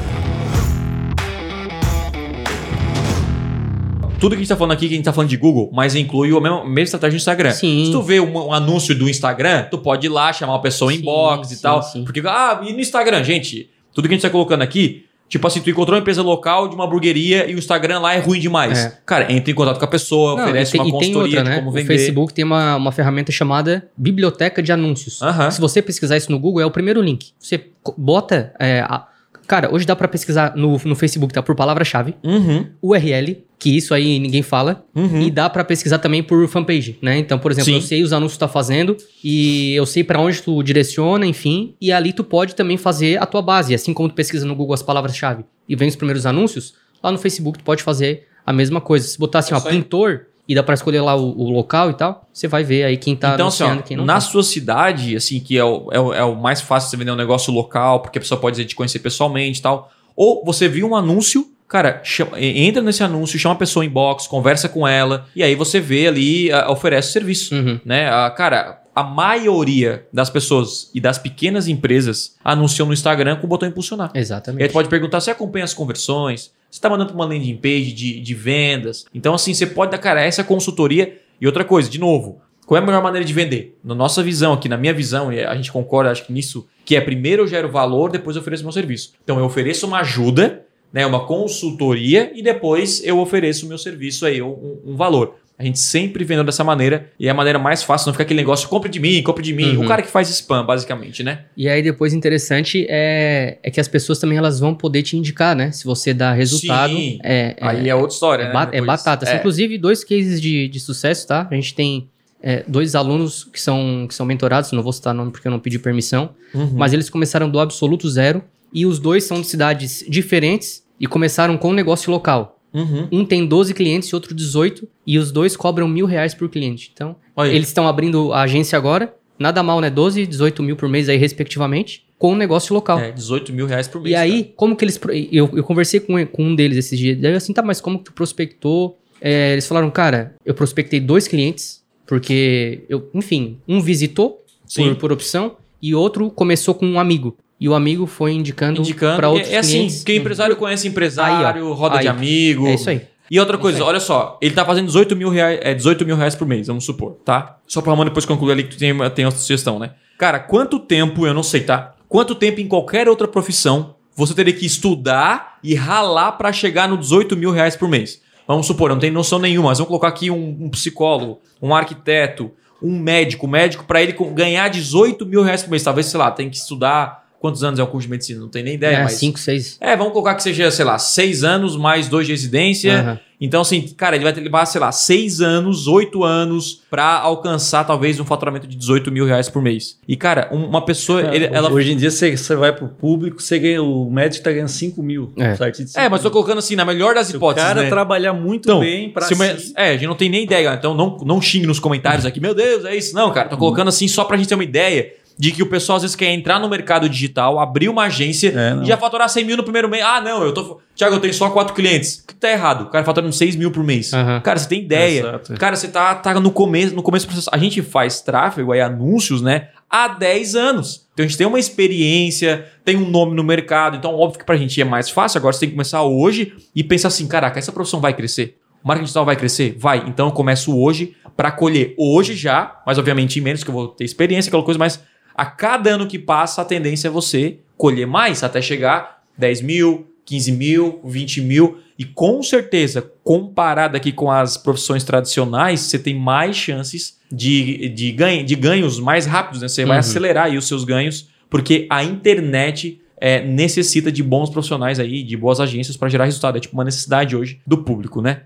tudo 4.21 4.33
que 4.33 4.37
a 4.37 4.39
gente 4.39 4.45
está 4.45 4.57
falando 4.57 4.73
aqui, 4.73 4.87
que 4.87 4.93
a 4.93 4.97
gente 4.97 5.01
está 5.01 5.15
falando 5.15 5.31
de 5.31 5.37
Google, 5.39 5.71
mas 5.73 5.95
inclui 5.95 6.29
a 6.37 6.41
mesma, 6.41 6.63
mesma 6.63 6.81
estratégia 6.83 7.17
do 7.17 7.21
Instagram. 7.21 7.53
Sim. 7.53 7.87
Se 7.87 7.93
tu 7.93 8.03
vê 8.03 8.21
um, 8.21 8.49
um, 8.49 8.53
anúncio 8.53 8.95
do 8.95 9.09
Instagram, 9.09 9.63
tu 9.71 9.79
pode 9.79 10.07
ir 10.07 10.11
lá, 10.11 10.31
chamar 10.31 10.53
uma 10.53 10.61
pessoa 10.61 10.93
em 10.93 10.99
inbox 10.99 11.49
sim, 11.49 11.55
e 11.55 11.59
tal. 11.59 11.83
Sim. 11.83 12.05
Porque, 12.05 12.21
ah, 12.27 12.61
e 12.63 12.73
no 12.75 12.81
Instagram, 12.81 13.25
gente, 13.25 13.71
tudo 13.95 14.07
que 14.07 14.15
a 14.15 14.17
gente 14.17 14.25
está 14.27 14.29
colocando 14.29 14.61
aqui, 14.61 15.07
Tipo 15.31 15.47
assim, 15.47 15.61
tu 15.61 15.71
encontrou 15.71 15.95
uma 15.97 16.01
empresa 16.01 16.23
local 16.23 16.69
de 16.69 16.75
uma 16.75 16.85
hamburgueria 16.85 17.49
e 17.49 17.55
o 17.55 17.59
Instagram 17.59 18.01
lá 18.01 18.15
é 18.15 18.19
ruim 18.19 18.41
demais. 18.41 18.77
É. 18.77 18.99
Cara, 19.07 19.33
entra 19.33 19.53
em 19.53 19.55
contato 19.55 19.79
com 19.79 19.85
a 19.85 19.89
pessoa, 19.89 20.35
Não, 20.35 20.43
oferece 20.43 20.73
tem, 20.73 20.81
uma 20.81 20.91
consultoria 20.91 21.39
outra, 21.39 21.45
né? 21.45 21.51
de 21.51 21.61
como 21.61 21.71
vender. 21.71 21.85
O 21.85 21.87
Facebook 21.87 22.35
tem 22.35 22.45
uma, 22.45 22.75
uma 22.75 22.91
ferramenta 22.91 23.31
chamada 23.31 23.89
Biblioteca 23.97 24.61
de 24.61 24.73
Anúncios. 24.73 25.23
Uh 25.23 25.27
-huh. 25.27 25.51
Se 25.53 25.61
você 25.61 25.81
pesquisar 25.81 26.17
isso 26.17 26.33
no 26.33 26.39
Google, 26.41 26.61
é 26.61 26.67
o 26.67 26.71
primeiro 26.71 27.01
link. 27.01 27.29
Você 27.39 27.65
bota. 27.97 28.53
É, 28.59 28.81
a... 28.81 29.07
Cara, 29.51 29.69
hoje 29.75 29.85
dá 29.85 29.97
para 29.97 30.07
pesquisar 30.07 30.55
no, 30.55 30.81
no 30.85 30.95
Facebook, 30.95 31.35
tá? 31.35 31.43
Por 31.43 31.57
palavra-chave, 31.57 32.15
uhum. 32.23 32.67
URL, 32.81 33.37
que 33.59 33.77
isso 33.77 33.93
aí 33.93 34.17
ninguém 34.21 34.43
fala. 34.43 34.87
Uhum. 34.95 35.23
E 35.23 35.29
dá 35.29 35.51
para 35.51 35.65
pesquisar 35.65 35.99
também 35.99 36.23
por 36.23 36.47
fanpage, 36.47 36.97
né? 37.03 37.19
Então, 37.19 37.37
por 37.37 37.51
exemplo, 37.51 37.73
Sim. 37.73 37.75
eu 37.75 37.83
sei 37.83 38.03
os 38.05 38.13
anúncios 38.13 38.35
que 38.35 38.39
tu 38.39 38.47
tá 38.47 38.49
fazendo 38.49 38.97
e 39.25 39.75
eu 39.75 39.85
sei 39.87 40.05
para 40.05 40.21
onde 40.21 40.41
tu 40.41 40.63
direciona, 40.63 41.27
enfim. 41.27 41.75
E 41.81 41.91
ali 41.91 42.13
tu 42.13 42.23
pode 42.23 42.55
também 42.55 42.77
fazer 42.77 43.21
a 43.21 43.27
tua 43.27 43.43
base. 43.43 43.75
Assim 43.75 43.93
como 43.93 44.09
tu 44.09 44.15
pesquisa 44.15 44.47
no 44.47 44.55
Google 44.55 44.73
as 44.73 44.85
palavras-chave 44.85 45.45
e 45.69 45.75
vem 45.75 45.89
os 45.89 45.97
primeiros 45.97 46.27
anúncios, 46.27 46.75
lá 47.03 47.11
no 47.11 47.19
Facebook 47.19 47.59
tu 47.59 47.65
pode 47.65 47.83
fazer 47.83 48.29
a 48.47 48.53
mesma 48.53 48.81
coisa. 48.81 49.09
Se 49.09 49.19
botar 49.19 49.41
assim, 49.41 49.53
ó, 49.53 49.59
pintor, 49.61 50.27
e 50.51 50.55
dá 50.57 50.65
para 50.65 50.75
escolher 50.75 51.01
lá 51.01 51.15
o, 51.15 51.31
o, 51.31 51.49
local 51.49 51.91
e 51.91 51.95
tal, 51.95 52.29
você 52.33 52.49
vai 52.49 52.65
ver 52.65 52.83
aí 52.83 52.97
quem 52.97 53.15
tá 53.15 53.35
então, 53.35 53.47
assim, 53.47 53.63
ó, 53.63 53.77
quem 53.77 53.97
não 53.97 54.05
Na 54.05 54.15
tá. 54.15 54.21
sua 54.21 54.43
cidade, 54.43 55.15
assim, 55.15 55.39
que 55.39 55.57
é 55.57 55.63
o, 55.63 55.89
é, 55.93 56.01
o, 56.01 56.13
é 56.13 56.25
o 56.25 56.35
mais 56.35 56.61
fácil 56.61 56.91
você 56.91 56.97
vender 56.97 57.13
um 57.13 57.17
negócio 57.17 57.55
local, 57.55 58.01
porque 58.01 58.19
a 58.19 58.21
pessoa 58.21 58.41
pode 58.41 58.57
dizer 58.57 58.67
te 58.67 58.75
conhecer 58.75 58.99
pessoalmente 58.99 59.61
e 59.61 59.63
tal. 59.63 59.93
Ou 60.17 60.45
você 60.45 60.67
viu 60.69 60.89
um 60.89 60.97
anúncio 60.97 61.47
Cara, 61.69 62.01
chama, 62.03 62.33
entra 62.41 62.83
nesse 62.83 63.01
anúncio, 63.05 63.39
chama 63.39 63.55
a 63.55 63.59
pessoa 63.59 63.85
em 63.85 63.89
box, 63.89 64.27
conversa 64.27 64.69
com 64.69 64.89
ela, 64.89 65.27
e 65.37 65.41
aí 65.41 65.55
você 65.55 65.79
vê 65.79 66.09
ali, 66.09 66.51
a, 66.51 66.69
oferece 66.69 67.11
o 67.11 67.13
serviço. 67.13 67.55
Uhum. 67.55 67.79
Né? 67.85 68.11
A, 68.11 68.29
cara, 68.29 68.83
a 68.93 69.05
maioria 69.05 70.05
das 70.13 70.29
pessoas 70.29 70.91
e 70.93 71.01
das 71.01 71.17
pequenas 71.17 71.69
empresas 71.69 72.35
anunciam 72.45 72.89
no 72.89 72.93
Instagram 72.93 73.37
com 73.37 73.47
o 73.47 73.49
botão 73.49 73.69
impulsionar. 73.69 74.11
Exatamente. 74.17 74.63
E 74.63 74.65
aí 74.65 74.69
pode 74.69 74.89
perguntar 74.89 75.21
se 75.21 75.31
acompanha 75.31 75.65
as 75.65 75.73
conversões, 75.73 76.51
você 76.71 76.79
está 76.79 76.89
mandando 76.89 77.13
para 77.13 77.17
uma 77.17 77.27
landing 77.27 77.57
page 77.57 77.93
de, 77.93 78.21
de 78.21 78.35
vendas. 78.35 79.05
Então, 79.15 79.35
assim, 79.35 79.53
você 79.53 79.67
pode 79.67 79.91
dar, 79.91 79.99
cara, 79.99 80.23
essa 80.23 80.45
consultoria. 80.45 81.19
E 81.41 81.47
outra 81.47 81.65
coisa, 81.65 81.91
de 81.91 81.99
novo, 81.99 82.41
qual 82.67 82.79
é 82.79 82.83
a 82.83 82.87
melhor 82.87 83.03
maneira 83.03 83.25
de 83.25 83.33
vender? 83.33 83.79
Na 83.83 83.95
nossa 83.95 84.23
visão 84.23 84.53
aqui, 84.53 84.69
na 84.69 84.77
minha 84.77 84.93
visão, 84.93 85.33
e 85.33 85.43
a 85.43 85.55
gente 85.57 85.73
concorda, 85.73 86.11
acho 86.11 86.27
que 86.27 86.33
nisso, 86.33 86.69
que 86.85 86.95
é 86.95 87.01
primeiro 87.01 87.43
eu 87.43 87.47
gero 87.47 87.71
valor, 87.71 88.11
depois 88.11 88.37
eu 88.37 88.43
ofereço 88.43 88.63
meu 88.63 88.73
serviço. 88.73 89.15
Então, 89.25 89.39
eu 89.39 89.45
ofereço 89.45 89.87
uma 89.87 90.01
ajuda 90.01 90.65
né, 90.93 91.07
uma 91.07 91.27
consultoria 91.27 92.33
e 92.35 92.43
depois 92.43 93.03
eu 93.05 93.19
ofereço 93.19 93.65
o 93.65 93.69
meu 93.69 93.79
serviço 93.79 94.27
aí, 94.27 94.43
um, 94.43 94.81
um, 94.85 94.97
valor. 94.97 95.37
A 95.61 95.63
gente 95.63 95.79
sempre 95.79 96.25
vendeu 96.25 96.43
dessa 96.43 96.65
maneira 96.65 97.11
e 97.21 97.29
é 97.29 97.31
a 97.31 97.35
maneira 97.35 97.59
mais 97.59 97.83
fácil, 97.83 98.07
não 98.07 98.15
ficar 98.15 98.23
aquele 98.23 98.41
negócio, 98.41 98.67
compre 98.67 98.91
de 98.91 98.99
mim, 98.99 99.23
compre 99.23 99.45
de 99.45 99.53
mim. 99.53 99.77
Uhum. 99.77 99.85
O 99.85 99.87
cara 99.87 100.01
que 100.01 100.09
faz 100.09 100.31
spam, 100.31 100.65
basicamente, 100.65 101.23
né? 101.23 101.41
E 101.55 101.69
aí 101.69 101.83
depois 101.83 102.15
interessante 102.15 102.87
é, 102.89 103.59
é 103.63 103.71
que 103.71 103.79
as 103.79 103.87
pessoas 103.87 104.19
também 104.19 104.39
elas 104.39 104.59
vão 104.59 104.75
poder 104.75 105.03
te 105.03 105.19
indicar, 105.19 105.55
né? 105.55 105.71
Se 105.71 105.85
você 105.85 106.15
dá 106.15 106.33
resultado. 106.33 106.95
Sim. 106.95 107.19
É, 107.23 107.57
é 107.59 107.67
aí 107.69 107.89
é 107.91 107.95
outra 107.95 108.15
história, 108.15 108.43
é, 108.45 108.47
né? 108.47 108.53
Ba 108.55 108.71
é 108.73 108.81
batata. 108.81 109.29
É. 109.29 109.37
Inclusive, 109.37 109.77
dois 109.77 110.03
cases 110.03 110.41
de, 110.41 110.67
de 110.67 110.81
sucesso, 110.81 111.29
tá? 111.29 111.47
A 111.51 111.55
gente 111.55 111.75
tem 111.75 112.09
é, 112.43 112.65
dois 112.67 112.95
alunos 112.95 113.45
que 113.45 113.61
são, 113.61 114.07
que 114.09 114.15
são 114.15 114.25
mentorados, 114.25 114.73
não 114.73 114.83
vou 114.83 114.95
citar 114.95 115.13
nome 115.13 115.31
porque 115.31 115.47
eu 115.47 115.53
não 115.53 115.61
pedi 115.61 115.79
permissão, 115.79 116.31
uhum. 116.55 116.73
mas 116.75 116.95
eles 116.95 117.11
começaram 117.11 117.51
do 117.51 117.61
absoluto 117.61 118.09
zero 118.09 118.43
e 118.73 118.87
os 118.87 118.99
dois 118.99 119.25
são 119.25 119.43
de 119.43 119.47
cidades 119.47 120.03
diferentes 120.09 120.83
e 120.99 121.07
começaram 121.07 121.59
com 121.59 121.69
um 121.69 121.75
negócio 121.75 122.11
local. 122.11 122.60
Uhum. 122.73 123.09
Um 123.11 123.25
tem 123.25 123.47
12 123.47 123.75
clientes 123.75 124.09
e 124.09 124.15
outro 124.15 124.35
18, 124.35 124.87
e 125.07 125.19
os 125.19 125.33
dois 125.33 125.57
cobram 125.57 125.89
mil 125.89 126.07
reais 126.07 126.35
por 126.35 126.49
cliente. 126.49 126.91
Então, 126.93 127.17
Olha. 127.35 127.51
eles 127.51 127.69
estão 127.69 127.89
abrindo 127.89 128.33
a 128.33 128.43
agência 128.43 128.77
agora, 128.77 129.15
nada 129.39 129.63
mal, 129.63 129.81
né? 129.81 129.91
12 129.91 130.23
e 130.23 130.27
18 130.27 130.63
mil 130.63 130.77
por 130.77 130.89
mês 130.89 131.09
aí, 131.09 131.17
respectivamente, 131.17 132.05
com 132.19 132.33
um 132.33 132.37
negócio 132.37 132.75
local. 132.75 132.99
É, 133.01 133.11
18 133.11 133.53
mil 133.53 133.67
reais 133.67 133.89
por 133.89 134.01
mês. 134.01 134.13
E 134.13 134.17
aí, 134.17 134.43
cara. 134.45 134.55
como 134.57 134.77
que 134.77 134.85
eles. 134.85 135.01
Eu, 135.33 135.51
eu 135.55 135.65
conversei 135.65 136.01
com, 136.01 136.25
com 136.27 136.45
um 136.45 136.55
deles 136.55 136.79
esses 136.79 136.99
dias, 136.99 137.19
daí 137.19 137.35
assim, 137.35 137.53
tá, 137.53 137.63
mas 137.63 137.81
como 137.81 137.99
que 137.99 138.05
tu 138.05 138.13
prospectou? 138.13 138.99
É, 139.21 139.53
eles 139.53 139.67
falaram, 139.67 139.91
cara, 139.91 140.35
eu 140.45 140.55
prospectei 140.55 141.01
dois 141.01 141.29
clientes, 141.29 141.83
porque 142.07 142.85
eu, 142.89 143.11
enfim, 143.13 143.59
um 143.69 143.81
visitou 143.81 144.45
por, 144.75 144.97
por 144.97 145.13
opção 145.13 145.57
e 145.83 145.95
outro 145.95 146.31
começou 146.31 146.75
com 146.75 146.87
um 146.87 146.99
amigo 146.99 147.37
e 147.61 147.69
o 147.69 147.75
amigo 147.75 148.07
foi 148.07 148.33
indicando, 148.33 148.81
indicando 148.81 149.17
para 149.17 149.29
outros 149.29 149.51
é, 149.51 149.57
é 149.57 149.59
assim, 149.59 149.73
clientes. 149.73 149.97
porque 149.99 150.17
empresário 150.17 150.57
conhece 150.57 150.89
empresário, 150.89 151.67
aí, 151.67 151.73
roda 151.73 151.97
aí, 151.97 152.03
de 152.03 152.09
amigo. 152.09 152.67
É 152.67 152.75
isso 152.75 152.89
aí. 152.89 153.03
E 153.31 153.39
outra 153.39 153.59
coisa, 153.59 153.85
olha 153.85 154.01
só, 154.01 154.39
ele 154.41 154.55
tá 154.55 154.65
fazendo 154.65 154.87
18 154.87 155.15
mil, 155.15 155.29
reais, 155.29 155.61
é, 155.63 155.75
18 155.75 156.05
mil 156.05 156.17
reais 156.17 156.35
por 156.35 156.49
mês, 156.49 156.67
vamos 156.67 156.85
supor, 156.85 157.19
tá? 157.25 157.59
Só 157.67 157.81
pra 157.81 157.93
Ramon 157.93 158.07
depois 158.07 158.25
concluir 158.25 158.53
ali 158.53 158.65
que 158.65 158.71
tu 158.71 158.79
tem, 158.79 158.93
tem 159.11 159.25
outra 159.25 159.41
sugestão, 159.41 159.79
né? 159.79 159.93
Cara, 160.19 160.41
quanto 160.41 160.81
tempo, 160.81 161.27
eu 161.27 161.35
não 161.35 161.43
sei, 161.43 161.61
tá? 161.61 161.95
Quanto 162.09 162.35
tempo 162.35 162.61
em 162.61 162.67
qualquer 162.67 163.09
outra 163.09 163.29
profissão 163.29 163.95
você 164.17 164.35
teria 164.35 164.53
que 164.53 164.67
estudar 164.67 165.59
e 165.63 165.75
ralar 165.75 166.33
para 166.33 166.53
chegar 166.53 166.89
no 166.89 166.97
18 166.97 167.37
mil 167.37 167.53
reais 167.53 167.77
por 167.77 167.89
mês? 167.89 168.21
Vamos 168.49 168.67
supor, 168.67 168.91
não 168.91 168.99
tem 168.99 169.13
noção 169.13 169.39
nenhuma, 169.39 169.69
mas 169.69 169.79
vamos 169.79 169.89
colocar 169.89 170.09
aqui 170.09 170.29
um, 170.29 170.57
um 170.63 170.69
psicólogo, 170.69 171.41
um 171.63 171.73
arquiteto, 171.73 172.51
um 172.83 172.99
médico, 172.99 173.47
médico, 173.47 173.85
para 173.85 174.03
ele 174.03 174.13
ganhar 174.35 174.67
18 174.69 175.25
mil 175.25 175.43
reais 175.43 175.63
por 175.63 175.71
mês. 175.71 175.85
Talvez, 175.85 176.07
sei 176.07 176.19
lá, 176.19 176.33
tem 176.33 176.51
que 176.51 176.57
estudar 176.57 177.30
Quantos 177.41 177.65
anos 177.65 177.81
é 177.81 177.83
o 177.83 177.87
curso 177.87 178.07
de 178.07 178.11
medicina? 178.11 178.39
Não 178.39 178.51
tem 178.51 178.63
nem 178.63 178.75
ideia. 178.75 178.97
É, 178.97 179.03
mas... 179.05 179.15
cinco, 179.15 179.39
seis. 179.39 179.79
É, 179.81 179.97
vamos 179.97 180.13
colocar 180.13 180.35
que 180.35 180.43
seja, 180.43 180.71
sei 180.71 180.85
lá, 180.85 180.99
seis 180.99 181.43
anos 181.43 181.75
mais 181.75 182.07
dois 182.07 182.27
de 182.27 182.35
residência. 182.35 183.03
Uhum. 183.03 183.31
Então, 183.41 183.63
assim, 183.63 183.81
cara, 183.97 184.15
ele 184.15 184.25
vai 184.25 184.35
ter 184.35 184.43
levar, 184.43 184.67
sei 184.67 184.79
lá, 184.79 184.93
seis 184.93 185.41
anos, 185.41 185.87
oito 185.87 186.23
anos 186.23 186.83
para 186.91 187.19
alcançar 187.19 187.85
talvez 187.85 188.21
um 188.21 188.25
faturamento 188.27 188.67
de 188.67 188.77
18 188.77 189.11
mil 189.11 189.25
reais 189.25 189.49
por 189.49 189.63
mês. 189.63 189.99
E, 190.07 190.15
cara, 190.15 190.51
uma 190.53 190.85
pessoa. 190.85 191.23
É, 191.23 191.35
ele, 191.35 191.47
hoje, 191.47 191.55
ela... 191.55 191.73
hoje 191.73 191.93
em 191.93 191.97
dia 191.97 192.11
você, 192.11 192.37
você 192.37 192.55
vai 192.55 192.75
pro 192.75 192.89
público, 192.89 193.41
você 193.41 193.59
ganha, 193.59 193.83
o 193.83 194.11
médico 194.11 194.45
tá 194.45 194.53
ganhando 194.53 194.69
5 194.69 195.03
mil. 195.03 195.33
É, 195.39 196.05
é 196.05 196.09
mas 196.11 196.21
tô 196.21 196.31
colocando 196.31 196.59
assim, 196.59 196.77
na 196.77 196.85
melhor 196.85 197.15
das 197.15 197.31
hipóteses. 197.31 197.65
O 197.65 197.69
cara 197.69 197.85
né? 197.85 197.89
trabalhar 197.89 198.35
muito 198.35 198.69
então, 198.69 198.81
bem 198.81 199.11
pra 199.11 199.25
si. 199.25 199.73
É, 199.75 199.89
a 199.89 199.93
gente 199.95 200.07
não 200.07 200.15
tem 200.15 200.29
nem 200.29 200.45
ideia. 200.45 200.75
Então 200.75 200.93
não, 200.93 201.17
não 201.25 201.41
xingue 201.41 201.67
nos 201.67 201.81
comentários 201.81 202.27
aqui, 202.27 202.41
meu 202.41 202.55
Deus, 202.55 202.85
é 202.85 202.95
isso. 202.95 203.15
Não, 203.15 203.33
cara, 203.33 203.49
tô 203.49 203.57
colocando 203.57 203.89
assim 203.89 204.07
só 204.07 204.25
pra 204.25 204.37
gente 204.37 204.51
ter 204.51 204.55
uma 204.55 204.65
ideia 204.65 205.15
de 205.41 205.53
que 205.53 205.63
o 205.63 205.67
pessoal 205.67 205.97
às 205.97 206.03
vezes 206.03 206.15
quer 206.15 206.31
entrar 206.35 206.61
no 206.61 206.69
mercado 206.69 207.09
digital, 207.09 207.59
abrir 207.59 207.89
uma 207.89 208.03
agência 208.05 208.53
é, 208.55 208.85
e 208.85 208.87
já 208.87 208.99
faturar 208.99 209.27
100 209.27 209.45
mil 209.47 209.57
no 209.57 209.63
primeiro 209.63 209.89
mês. 209.89 210.05
Ah, 210.05 210.21
não, 210.21 210.45
eu 210.45 210.53
tô. 210.53 210.79
Tiago, 210.95 211.17
eu 211.17 211.21
tenho 211.21 211.33
só 211.33 211.49
quatro 211.49 211.73
clientes. 211.73 212.23
Que 212.29 212.35
tá 212.35 212.51
errado. 212.51 212.83
O 212.83 212.91
cara 212.91 213.03
faturando 213.03 213.33
6 213.33 213.57
mil 213.57 213.71
por 213.71 213.83
mês. 213.83 214.13
Uhum. 214.13 214.39
Cara, 214.43 214.59
você 214.59 214.69
tem 214.69 214.83
ideia. 214.83 215.21
Exato. 215.21 215.55
Cara, 215.55 215.77
você 215.77 215.89
tá, 215.89 216.15
tá 216.15 216.39
no 216.39 216.51
começo, 216.51 216.95
no 216.95 217.03
começo 217.03 217.25
do 217.25 217.29
processo. 217.29 217.49
A 217.51 217.57
gente 217.57 217.81
faz 217.81 218.21
tráfego 218.21 218.71
aí, 218.71 218.83
anúncios, 218.83 219.41
né? 219.41 219.69
Há 219.89 220.09
10 220.09 220.57
anos. 220.57 221.07
Então 221.15 221.25
a 221.25 221.27
gente 221.27 221.39
tem 221.39 221.47
uma 221.47 221.59
experiência, 221.59 222.67
tem 222.85 222.99
um 222.99 223.09
nome 223.09 223.35
no 223.35 223.43
mercado. 223.43 223.97
Então, 223.97 224.15
óbvio 224.15 224.41
que 224.41 224.45
pra 224.45 224.59
gente 224.59 224.79
é 224.79 224.85
mais 224.85 225.09
fácil. 225.09 225.39
Agora 225.39 225.55
você 225.55 225.61
tem 225.61 225.71
que 225.71 225.75
começar 225.75 226.03
hoje 226.03 226.53
e 226.77 226.85
pensar 226.85 227.09
assim: 227.09 227.27
caraca, 227.27 227.59
essa 227.59 227.73
profissão 227.73 227.99
vai 227.99 228.13
crescer? 228.13 228.59
O 228.85 228.89
marketing 228.89 229.05
digital 229.05 229.25
vai 229.25 229.37
crescer? 229.37 229.75
Vai. 229.79 230.05
Então 230.07 230.27
eu 230.27 230.33
começo 230.33 230.79
hoje 230.79 231.17
para 231.35 231.51
colher 231.51 231.95
hoje 231.97 232.35
já, 232.35 232.83
mas 232.87 232.99
obviamente 232.99 233.39
em 233.39 233.43
menos, 233.43 233.65
que 233.65 233.71
eu 233.71 233.75
vou 233.75 233.89
ter 233.89 234.05
experiência, 234.05 234.51
aquela 234.51 234.63
coisa, 234.63 234.79
mas 234.79 235.03
a 235.35 235.45
cada 235.47 235.91
ano 235.91 236.07
que 236.07 236.19
passa, 236.19 236.63
a 236.63 236.65
tendência 236.65 237.09
é 237.09 237.11
você 237.11 237.59
colher 237.77 238.07
mais 238.07 238.43
até 238.43 238.61
chegar 238.61 239.23
10 239.39 239.63
mil, 239.63 240.07
15 240.25 240.53
mil, 240.53 241.01
20 241.05 241.41
mil. 241.41 241.79
E 241.99 242.05
com 242.05 242.43
certeza, 242.43 243.11
comparado 243.25 243.97
aqui 243.97 244.13
com 244.13 244.31
as 244.31 244.57
profissões 244.57 245.05
tradicionais, 245.05 245.81
você 245.81 245.99
tem 245.99 246.15
mais 246.15 246.57
chances 246.57 247.19
de, 247.31 247.89
de, 247.91 248.13
ganho, 248.13 248.45
de 248.45 248.55
ganhos 248.55 248.99
mais 248.99 249.27
rápidos. 249.27 249.63
Né? 249.63 249.69
Você 249.69 249.83
uhum. 249.83 249.89
vai 249.89 249.99
acelerar 249.99 250.47
aí 250.47 250.57
os 250.57 250.67
seus 250.67 250.85
ganhos, 250.85 251.29
porque 251.49 251.87
a 251.91 252.05
internet 252.05 253.01
é, 253.21 253.45
necessita 253.45 254.11
de 254.11 254.23
bons 254.23 254.49
profissionais 254.51 254.99
aí, 254.99 255.23
de 255.23 255.37
boas 255.37 255.61
agências 255.61 255.97
para 255.97 256.09
gerar 256.09 256.25
resultado. 256.25 256.57
É 256.57 256.61
tipo 256.61 256.75
uma 256.75 256.85
necessidade 256.85 257.37
hoje 257.37 257.61
do 257.67 257.79
público, 257.79 258.23
né? 258.23 258.43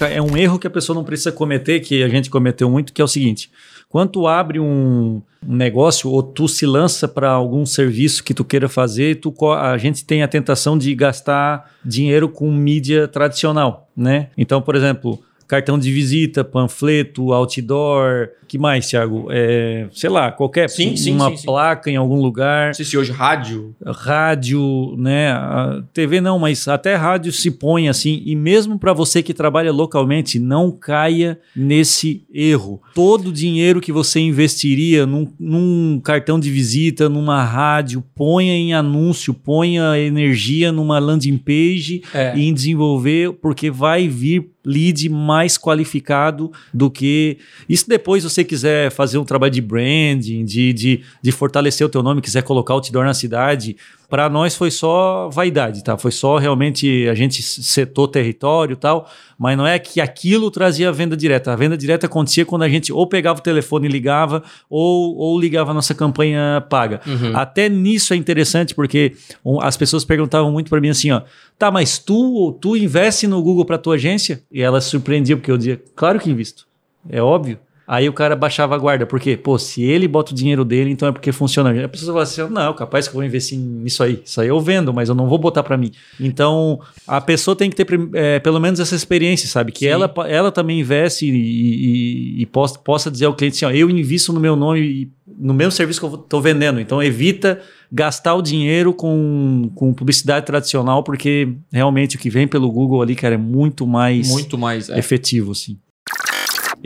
É 0.00 0.20
um 0.20 0.36
erro 0.36 0.58
que 0.58 0.66
a 0.66 0.70
pessoa 0.70 0.94
não 0.94 1.04
precisa 1.04 1.32
cometer, 1.32 1.80
que 1.80 2.02
a 2.02 2.08
gente 2.08 2.28
cometeu 2.28 2.68
muito, 2.68 2.92
que 2.92 3.00
é 3.00 3.04
o 3.04 3.08
seguinte: 3.08 3.50
quando 3.88 4.10
tu 4.10 4.26
abre 4.26 4.58
um, 4.58 5.22
negócio 5.46 6.10
ou 6.10 6.22
tu 6.22 6.48
se 6.48 6.66
lança 6.66 7.06
para 7.06 7.30
algum 7.30 7.64
serviço 7.64 8.24
que 8.24 8.34
tu 8.34 8.44
queira 8.44 8.68
fazer, 8.68 9.20
tu, 9.20 9.32
a 9.54 9.78
gente 9.78 10.04
tem 10.04 10.22
a 10.22 10.28
tentação 10.28 10.76
de 10.76 10.94
gastar 10.94 11.70
dinheiro 11.84 12.28
com 12.28 12.50
mídia 12.50 13.06
tradicional, 13.06 13.88
né? 13.96 14.28
Então, 14.36 14.60
por 14.60 14.74
exemplo, 14.74 15.20
cartão 15.46 15.78
de 15.78 15.90
visita, 15.92 16.44
panfleto, 16.44 17.32
outdoor, 17.32 18.30
que 18.46 18.58
mais, 18.58 18.88
Thiago? 18.88 19.26
É, 19.30 19.88
sei 19.92 20.08
lá, 20.08 20.30
qualquer 20.30 20.68
sim, 20.68 20.96
sim, 20.96 21.14
uma 21.14 21.36
sim, 21.36 21.44
placa 21.44 21.90
em 21.90 21.96
algum 21.96 22.20
lugar. 22.20 22.68
Não 22.68 22.74
sei 22.74 22.84
se 22.84 22.96
hoje 22.96 23.12
rádio. 23.12 23.74
Rádio, 23.84 24.94
né? 24.96 25.30
A 25.32 25.82
TV 25.92 26.20
não, 26.20 26.38
mas 26.38 26.66
até 26.68 26.94
rádio 26.94 27.32
se 27.32 27.50
põe 27.50 27.88
assim. 27.88 28.22
E 28.24 28.36
mesmo 28.36 28.78
para 28.78 28.92
você 28.92 29.22
que 29.22 29.34
trabalha 29.34 29.72
localmente, 29.72 30.38
não 30.38 30.70
caia 30.70 31.38
nesse 31.54 32.24
erro. 32.32 32.80
Todo 32.94 33.28
o 33.28 33.32
dinheiro 33.32 33.80
que 33.80 33.92
você 33.92 34.20
investiria 34.20 35.06
num, 35.06 35.28
num 35.38 36.00
cartão 36.02 36.38
de 36.38 36.50
visita, 36.50 37.08
numa 37.08 37.42
rádio, 37.42 38.02
ponha 38.14 38.52
em 38.52 38.74
anúncio, 38.74 39.34
ponha 39.34 39.98
energia 39.98 40.70
numa 40.70 40.98
landing 40.98 41.38
page 41.38 42.02
é. 42.14 42.36
e 42.36 42.46
em 42.46 42.54
desenvolver, 42.54 43.32
porque 43.32 43.70
vai 43.70 44.08
vir 44.08 44.55
lead 44.66 45.08
mais 45.08 45.56
qualificado 45.56 46.52
do 46.74 46.90
que. 46.90 47.38
Isso 47.68 47.88
depois 47.88 48.24
você 48.24 48.42
quiser 48.42 48.90
fazer 48.90 49.16
um 49.16 49.24
trabalho 49.24 49.52
de 49.52 49.60
branding, 49.60 50.44
de, 50.44 50.72
de, 50.72 51.00
de 51.22 51.32
fortalecer 51.32 51.86
o 51.86 51.90
teu 51.90 52.02
nome, 52.02 52.20
quiser 52.20 52.42
colocar 52.42 52.74
outdoor 52.74 53.04
na 53.04 53.14
cidade, 53.14 53.76
para 54.08 54.28
nós 54.28 54.54
foi 54.54 54.70
só 54.70 55.28
vaidade, 55.28 55.82
tá? 55.82 55.96
Foi 55.98 56.12
só 56.12 56.38
realmente 56.38 57.08
a 57.08 57.14
gente 57.14 57.42
setou 57.42 58.06
território 58.06 58.74
e 58.74 58.76
tal, 58.76 59.08
mas 59.38 59.56
não 59.56 59.66
é 59.66 59.78
que 59.78 60.00
aquilo 60.00 60.50
trazia 60.50 60.88
a 60.88 60.92
venda 60.92 61.16
direta. 61.16 61.52
A 61.52 61.56
venda 61.56 61.76
direta 61.76 62.06
acontecia 62.06 62.44
quando 62.44 62.62
a 62.62 62.68
gente 62.68 62.92
ou 62.92 63.06
pegava 63.06 63.38
o 63.38 63.42
telefone 63.42 63.86
e 63.86 63.90
ligava, 63.90 64.42
ou, 64.70 65.16
ou 65.16 65.38
ligava 65.38 65.72
a 65.72 65.74
nossa 65.74 65.94
campanha 65.94 66.64
paga. 66.68 67.00
Uhum. 67.06 67.36
Até 67.36 67.68
nisso 67.68 68.14
é 68.14 68.16
interessante, 68.16 68.74
porque 68.74 69.14
as 69.60 69.76
pessoas 69.76 70.04
perguntavam 70.04 70.50
muito 70.52 70.70
para 70.70 70.80
mim 70.80 70.88
assim, 70.88 71.10
ó, 71.10 71.22
tá, 71.58 71.70
mas 71.70 71.98
tu, 71.98 72.56
tu 72.60 72.76
investe 72.76 73.26
no 73.26 73.42
Google 73.42 73.64
para 73.64 73.78
tua 73.78 73.96
agência? 73.96 74.42
E 74.50 74.62
elas 74.62 74.84
surpreendiam, 74.84 75.38
porque 75.38 75.50
eu 75.50 75.58
dizia, 75.58 75.82
claro 75.94 76.18
que 76.20 76.30
invisto. 76.30 76.66
É 77.08 77.20
óbvio. 77.20 77.58
Aí 77.88 78.08
o 78.08 78.12
cara 78.12 78.34
baixava 78.34 78.74
a 78.74 78.78
guarda, 78.78 79.06
porque, 79.06 79.36
pô, 79.36 79.56
se 79.58 79.82
ele 79.82 80.08
bota 80.08 80.32
o 80.32 80.34
dinheiro 80.34 80.64
dele, 80.64 80.90
então 80.90 81.08
é 81.08 81.12
porque 81.12 81.30
funciona. 81.30 81.84
A 81.84 81.88
pessoa 81.88 82.12
fala 82.12 82.22
assim: 82.24 82.52
não, 82.52 82.74
capaz 82.74 83.06
que 83.06 83.12
eu 83.12 83.20
vou 83.20 83.24
investir 83.24 83.56
nisso 83.56 84.02
aí. 84.02 84.20
Isso 84.24 84.40
aí 84.40 84.48
eu 84.48 84.60
vendo, 84.60 84.92
mas 84.92 85.08
eu 85.08 85.14
não 85.14 85.28
vou 85.28 85.38
botar 85.38 85.62
para 85.62 85.76
mim. 85.76 85.92
Então, 86.18 86.80
a 87.06 87.20
pessoa 87.20 87.54
tem 87.54 87.70
que 87.70 87.76
ter 87.76 87.86
é, 88.14 88.40
pelo 88.40 88.58
menos 88.58 88.80
essa 88.80 88.96
experiência, 88.96 89.48
sabe? 89.48 89.70
Que 89.70 89.86
ela, 89.86 90.12
ela 90.28 90.50
também 90.50 90.80
investe 90.80 91.26
e, 91.26 91.30
e, 91.30 92.42
e 92.42 92.46
possa, 92.46 92.76
possa, 92.76 93.08
dizer 93.08 93.26
ao 93.26 93.34
cliente 93.34 93.64
assim: 93.64 93.66
ó, 93.66 93.70
eu 93.70 93.88
invisto 93.88 94.32
no 94.32 94.40
meu 94.40 94.56
nome 94.56 95.12
no 95.38 95.52
mesmo 95.52 95.72
serviço 95.72 96.00
que 96.00 96.06
eu 96.06 96.14
estou 96.14 96.40
vendendo. 96.40 96.80
Então 96.80 97.00
evita 97.00 97.60
gastar 97.92 98.34
o 98.34 98.42
dinheiro 98.42 98.92
com, 98.92 99.70
com 99.74 99.92
publicidade 99.92 100.44
tradicional, 100.44 101.04
porque 101.04 101.54
realmente 101.70 102.16
o 102.16 102.18
que 102.18 102.30
vem 102.30 102.48
pelo 102.48 102.70
Google 102.70 103.00
ali, 103.00 103.14
cara, 103.14 103.34
é 103.34 103.38
muito 103.38 103.86
mais, 103.86 104.28
muito 104.28 104.58
mais 104.58 104.88
é. 104.88 104.98
efetivo, 104.98 105.52
assim. 105.52 105.78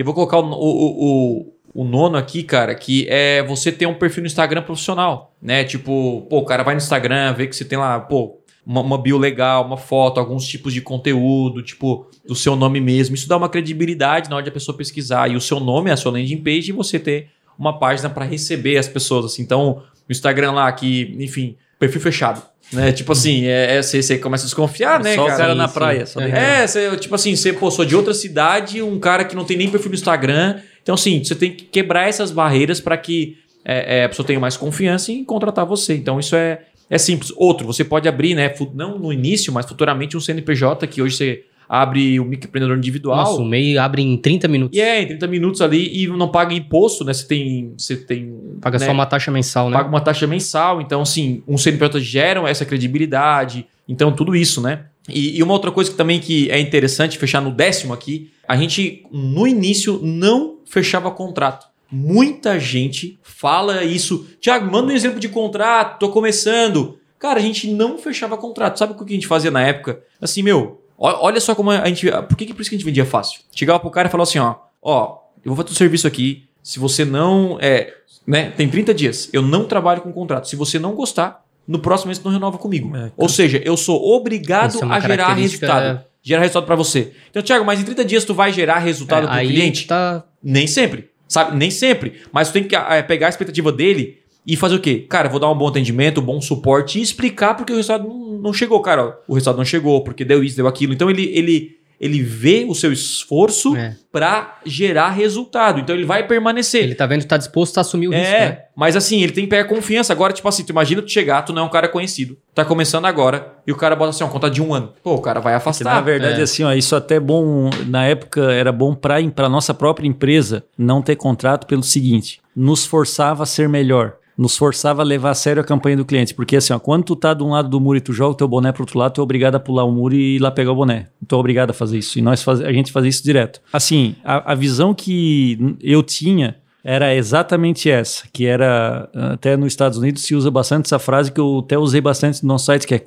Eu 0.00 0.04
vou 0.06 0.14
colocar 0.14 0.38
o, 0.38 0.50
o, 0.50 1.44
o, 1.44 1.82
o, 1.82 1.84
nono 1.84 2.16
aqui, 2.16 2.42
cara, 2.42 2.74
que 2.74 3.06
é 3.10 3.42
você 3.42 3.70
ter 3.70 3.84
um 3.84 3.92
perfil 3.92 4.22
no 4.22 4.26
Instagram 4.26 4.62
profissional, 4.62 5.34
né? 5.42 5.62
Tipo, 5.62 6.26
pô, 6.30 6.38
o 6.38 6.44
cara 6.46 6.62
vai 6.62 6.74
no 6.74 6.80
Instagram, 6.80 7.34
vê 7.34 7.46
que 7.46 7.54
você 7.54 7.66
tem 7.66 7.78
lá, 7.78 8.00
pô, 8.00 8.40
uma, 8.64 8.80
uma 8.80 8.96
bio 8.96 9.18
legal, 9.18 9.62
uma 9.62 9.76
foto, 9.76 10.18
alguns 10.18 10.46
tipos 10.46 10.72
de 10.72 10.80
conteúdo, 10.80 11.62
tipo, 11.62 12.06
do 12.26 12.34
seu 12.34 12.56
nome 12.56 12.80
mesmo. 12.80 13.14
Isso 13.14 13.28
dá 13.28 13.36
uma 13.36 13.50
credibilidade 13.50 14.30
na 14.30 14.36
hora 14.36 14.42
de 14.42 14.48
a 14.48 14.52
pessoa 14.52 14.74
pesquisar. 14.74 15.30
E 15.30 15.36
o 15.36 15.40
seu 15.40 15.60
nome 15.60 15.90
é 15.90 15.92
a 15.92 15.98
sua 15.98 16.12
landing 16.12 16.38
page 16.38 16.70
e 16.70 16.72
você 16.72 16.98
ter 16.98 17.28
uma 17.58 17.78
página 17.78 18.08
para 18.08 18.24
receber 18.24 18.78
as 18.78 18.88
pessoas. 18.88 19.26
Assim. 19.26 19.42
Então, 19.42 19.82
Instagram 20.12 20.52
lá, 20.52 20.70
que, 20.72 21.16
enfim, 21.18 21.56
perfil 21.78 22.00
fechado. 22.00 22.42
Né? 22.72 22.92
Tipo 22.92 23.12
assim, 23.12 23.46
é, 23.46 23.76
é, 23.76 23.82
você, 23.82 24.02
você 24.02 24.18
começa 24.18 24.44
a 24.44 24.46
desconfiar, 24.46 25.02
né? 25.02 25.14
Só 25.14 25.24
cara? 25.24 25.34
o 25.34 25.38
cara 25.38 25.54
na 25.54 25.68
praia. 25.68 26.06
Só 26.06 26.20
é, 26.20 26.66
você, 26.66 26.96
tipo 26.96 27.14
assim, 27.14 27.34
você 27.34 27.52
pô, 27.52 27.70
sou 27.70 27.84
de 27.84 27.96
outra 27.96 28.14
cidade, 28.14 28.80
um 28.80 28.98
cara 28.98 29.24
que 29.24 29.34
não 29.34 29.44
tem 29.44 29.56
nem 29.56 29.68
perfil 29.68 29.90
no 29.90 29.96
Instagram. 29.96 30.60
Então, 30.82 30.94
assim, 30.94 31.22
você 31.22 31.34
tem 31.34 31.52
que 31.52 31.64
quebrar 31.64 32.08
essas 32.08 32.30
barreiras 32.30 32.80
para 32.80 32.96
que 32.96 33.38
é, 33.64 33.98
é, 33.98 34.04
a 34.04 34.08
pessoa 34.08 34.26
tenha 34.26 34.38
mais 34.38 34.56
confiança 34.56 35.10
em 35.10 35.24
contratar 35.24 35.66
você. 35.66 35.94
Então, 35.94 36.20
isso 36.20 36.36
é, 36.36 36.60
é 36.88 36.96
simples. 36.96 37.32
Outro, 37.36 37.66
você 37.66 37.84
pode 37.84 38.08
abrir, 38.08 38.34
né? 38.34 38.52
Não 38.72 38.98
no 38.98 39.12
início, 39.12 39.52
mas 39.52 39.66
futuramente 39.66 40.16
um 40.16 40.20
CNPJ 40.20 40.86
que 40.86 41.02
hoje 41.02 41.16
você 41.16 41.44
abre 41.70 42.18
o 42.18 42.24
microempreendedor 42.24 42.76
individual. 42.76 43.16
Nossa, 43.16 43.40
o 43.40 43.44
MEI 43.44 43.78
abre 43.78 44.02
em 44.02 44.16
30 44.16 44.48
minutos. 44.48 44.76
E 44.76 44.80
é, 44.80 45.02
em 45.02 45.06
30 45.06 45.28
minutos 45.28 45.60
ali 45.60 46.02
e 46.02 46.08
não 46.08 46.26
paga 46.26 46.52
imposto, 46.52 47.04
né? 47.04 47.12
Você 47.12 47.28
tem. 47.28 47.72
Você 47.78 47.96
tem 47.96 48.34
paga 48.60 48.76
né? 48.76 48.86
só 48.86 48.90
uma 48.90 49.06
taxa 49.06 49.30
mensal, 49.30 49.70
né? 49.70 49.76
Paga 49.76 49.88
uma 49.88 50.00
taxa 50.00 50.26
mensal. 50.26 50.80
Então, 50.80 51.02
assim, 51.02 51.44
um 51.46 51.56
CNPJ 51.56 52.00
geram 52.00 52.48
essa 52.48 52.64
credibilidade. 52.64 53.64
Então, 53.88 54.10
tudo 54.10 54.34
isso, 54.34 54.60
né? 54.60 54.86
E, 55.08 55.38
e, 55.38 55.42
uma 55.44 55.52
outra 55.52 55.70
coisa 55.70 55.88
que 55.88 55.96
também 55.96 56.18
que 56.18 56.50
é 56.50 56.58
interessante 56.58 57.16
fechar 57.16 57.40
no 57.40 57.52
décimo 57.52 57.94
aqui, 57.94 58.32
a 58.48 58.56
gente 58.56 59.06
no 59.12 59.46
início 59.46 60.00
não 60.02 60.58
fechava 60.66 61.08
contrato. 61.12 61.66
Muita 61.90 62.58
gente 62.58 63.18
fala 63.22 63.84
isso. 63.84 64.26
Tiago, 64.40 64.70
manda 64.70 64.92
um 64.92 64.96
exemplo 64.96 65.20
de 65.20 65.28
contrato, 65.28 66.00
tô 66.00 66.08
começando. 66.08 66.98
Cara, 67.16 67.38
a 67.38 67.42
gente 67.42 67.68
não 67.70 67.96
fechava 67.96 68.36
contrato. 68.36 68.78
Sabe 68.78 68.92
o 68.92 69.04
que 69.04 69.12
a 69.12 69.14
gente 69.14 69.26
fazia 69.26 69.50
na 69.50 69.62
época? 69.62 70.00
Assim, 70.20 70.42
meu, 70.42 70.80
olha 71.00 71.40
só 71.40 71.54
como 71.54 71.70
a 71.70 71.86
gente. 71.86 72.10
Por 72.28 72.36
que, 72.36 72.52
por 72.52 72.60
isso 72.60 72.70
que 72.70 72.76
a 72.76 72.78
gente 72.78 72.84
vendia 72.84 73.06
fácil? 73.06 73.40
Chegava 73.52 73.80
pro 73.80 73.90
cara 73.90 74.08
e 74.08 74.10
falava 74.10 74.28
assim: 74.28 74.38
ó, 74.38 74.56
ó, 74.82 75.18
eu 75.44 75.54
vou 75.54 75.56
fazer 75.56 75.70
o 75.70 75.72
um 75.72 75.76
serviço 75.76 76.06
aqui. 76.06 76.48
Se 76.62 76.78
você 76.78 77.04
não. 77.04 77.58
É, 77.60 77.94
né, 78.26 78.50
tem 78.50 78.68
30 78.68 78.92
dias. 78.92 79.30
Eu 79.32 79.42
não 79.42 79.64
trabalho 79.64 80.02
com 80.02 80.12
contrato. 80.12 80.46
Se 80.46 80.56
você 80.56 80.78
não 80.78 80.94
gostar, 80.94 81.44
no 81.66 81.78
próximo 81.78 82.08
mês 82.08 82.22
não 82.22 82.30
renova 82.30 82.58
comigo. 82.58 82.94
É, 82.96 83.10
Ou 83.16 83.28
seja, 83.28 83.60
eu 83.64 83.76
sou 83.76 84.14
obrigado 84.14 84.78
é 84.82 84.86
a 84.86 85.00
gerar 85.00 85.34
resultado. 85.34 86.04
Gerar 86.22 86.40
resultado 86.42 86.66
para 86.66 86.76
você. 86.76 87.12
Então, 87.30 87.42
Tiago, 87.42 87.64
mas 87.64 87.80
em 87.80 87.84
30 87.84 88.04
dias 88.04 88.24
tu 88.24 88.34
vai 88.34 88.52
gerar 88.52 88.78
resultado 88.78 89.26
é, 89.26 89.30
pro 89.30 89.48
cliente? 89.48 89.86
Tá... 89.86 90.22
Nem 90.42 90.66
sempre. 90.66 91.08
Sabe? 91.26 91.56
Nem 91.56 91.70
sempre. 91.70 92.20
Mas 92.32 92.48
tu 92.48 92.54
tem 92.54 92.64
que 92.64 92.76
é, 92.76 93.02
pegar 93.02 93.26
a 93.26 93.30
expectativa 93.30 93.72
dele 93.72 94.19
e 94.46 94.56
fazer 94.56 94.76
o 94.76 94.80
quê? 94.80 95.06
Cara, 95.08 95.28
vou 95.28 95.38
dar 95.38 95.50
um 95.50 95.56
bom 95.56 95.68
atendimento, 95.68 96.20
um 96.20 96.24
bom 96.24 96.40
suporte 96.40 96.98
e 96.98 97.02
explicar 97.02 97.54
porque 97.54 97.72
o 97.72 97.76
resultado 97.76 98.08
não, 98.42 98.52
chegou, 98.52 98.80
cara. 98.80 99.18
O 99.28 99.34
resultado 99.34 99.56
não 99.56 99.64
chegou, 99.64 100.02
porque 100.02 100.24
deu 100.24 100.42
isso, 100.42 100.56
deu 100.56 100.66
aquilo. 100.66 100.94
Então 100.94 101.10
ele, 101.10 101.30
ele, 101.34 101.76
ele 102.00 102.22
vê 102.22 102.64
o 102.66 102.74
seu 102.74 102.90
esforço 102.90 103.76
é. 103.76 103.94
para 104.10 104.58
gerar 104.64 105.10
resultado. 105.10 105.78
Então 105.78 105.94
ele 105.94 106.06
vai 106.06 106.26
permanecer. 106.26 106.84
Ele 106.84 106.94
tá 106.94 107.06
vendo 107.06 107.20
que 107.20 107.26
tá 107.26 107.36
disposto 107.36 107.76
a 107.76 107.82
assumir 107.82 108.08
o 108.08 108.14
é, 108.14 108.18
risco. 108.18 108.34
É, 108.34 108.40
né? 108.40 108.58
mas 108.74 108.96
assim, 108.96 109.22
ele 109.22 109.32
tem 109.32 109.44
que 109.44 109.50
pegar 109.50 109.68
confiança. 109.68 110.12
Agora, 110.12 110.32
tipo 110.32 110.48
assim, 110.48 110.64
tu 110.64 110.70
imagina 110.70 111.02
tu 111.02 111.10
chegar, 111.10 111.42
tu 111.42 111.52
não 111.52 111.62
é 111.62 111.66
um 111.66 111.70
cara 111.70 111.86
conhecido. 111.86 112.38
Tá 112.54 112.64
começando 112.64 113.04
agora 113.04 113.54
e 113.66 113.72
o 113.72 113.76
cara 113.76 113.94
bota 113.94 114.10
assim, 114.10 114.24
uma 114.24 114.30
conta 114.30 114.50
de 114.50 114.62
um 114.62 114.72
ano. 114.72 114.94
Pô, 115.02 115.14
o 115.14 115.20
cara 115.20 115.40
vai 115.40 115.52
afastar. 115.52 115.94
na 115.94 116.00
verdade, 116.00 116.40
é. 116.40 116.44
assim, 116.44 116.64
ó, 116.64 116.72
isso 116.72 116.96
até 116.96 117.16
é 117.16 117.20
bom. 117.20 117.68
Na 117.86 118.06
época 118.06 118.50
era 118.52 118.72
bom 118.72 118.94
para 118.94 119.18
a 119.18 119.48
nossa 119.50 119.74
própria 119.74 120.08
empresa 120.08 120.64
não 120.78 121.02
ter 121.02 121.16
contrato 121.16 121.66
pelo 121.66 121.82
seguinte: 121.82 122.40
nos 122.56 122.86
forçava 122.86 123.42
a 123.42 123.46
ser 123.46 123.68
melhor 123.68 124.14
nos 124.40 124.56
forçava 124.56 125.02
a 125.02 125.04
levar 125.04 125.30
a 125.30 125.34
sério 125.34 125.60
a 125.60 125.64
campanha 125.64 125.98
do 125.98 126.04
cliente. 126.04 126.34
Porque 126.34 126.56
assim, 126.56 126.72
ó, 126.72 126.78
quando 126.78 127.04
tu 127.04 127.14
tá 127.14 127.34
de 127.34 127.42
um 127.42 127.50
lado 127.50 127.68
do 127.68 127.78
muro 127.78 127.98
e 127.98 128.00
tu 128.00 128.10
joga 128.10 128.32
o 128.32 128.34
teu 128.34 128.48
boné 128.48 128.72
pro 128.72 128.84
outro 128.84 128.98
lado, 128.98 129.12
tu 129.12 129.20
é 129.20 129.24
obrigado 129.24 129.56
a 129.56 129.60
pular 129.60 129.84
o 129.84 129.92
muro 129.92 130.14
e 130.14 130.36
ir 130.36 130.38
lá 130.38 130.50
pegar 130.50 130.72
o 130.72 130.74
boné. 130.74 131.08
Tu 131.28 131.34
é 131.34 131.38
obrigado 131.38 131.70
a 131.70 131.74
fazer 131.74 131.98
isso. 131.98 132.18
E 132.18 132.22
nós 132.22 132.42
faz, 132.42 132.62
a 132.62 132.72
gente 132.72 132.90
fazia 132.90 133.10
isso 133.10 133.22
direto. 133.22 133.60
Assim, 133.70 134.16
a, 134.24 134.52
a 134.52 134.54
visão 134.54 134.94
que 134.94 135.76
eu 135.82 136.02
tinha 136.02 136.56
era 136.82 137.14
exatamente 137.14 137.90
essa, 137.90 138.26
que 138.32 138.46
era 138.46 139.10
até 139.12 139.58
nos 139.58 139.66
Estados 139.66 139.98
Unidos 139.98 140.22
se 140.22 140.34
usa 140.34 140.50
bastante 140.50 140.86
essa 140.86 140.98
frase 140.98 141.30
que 141.30 141.38
eu 141.38 141.58
até 141.58 141.76
usei 141.76 142.00
bastante 142.00 142.42
no 142.42 142.48
nosso 142.48 142.64
site, 142.64 142.86
que 142.86 142.94
é 142.94 142.98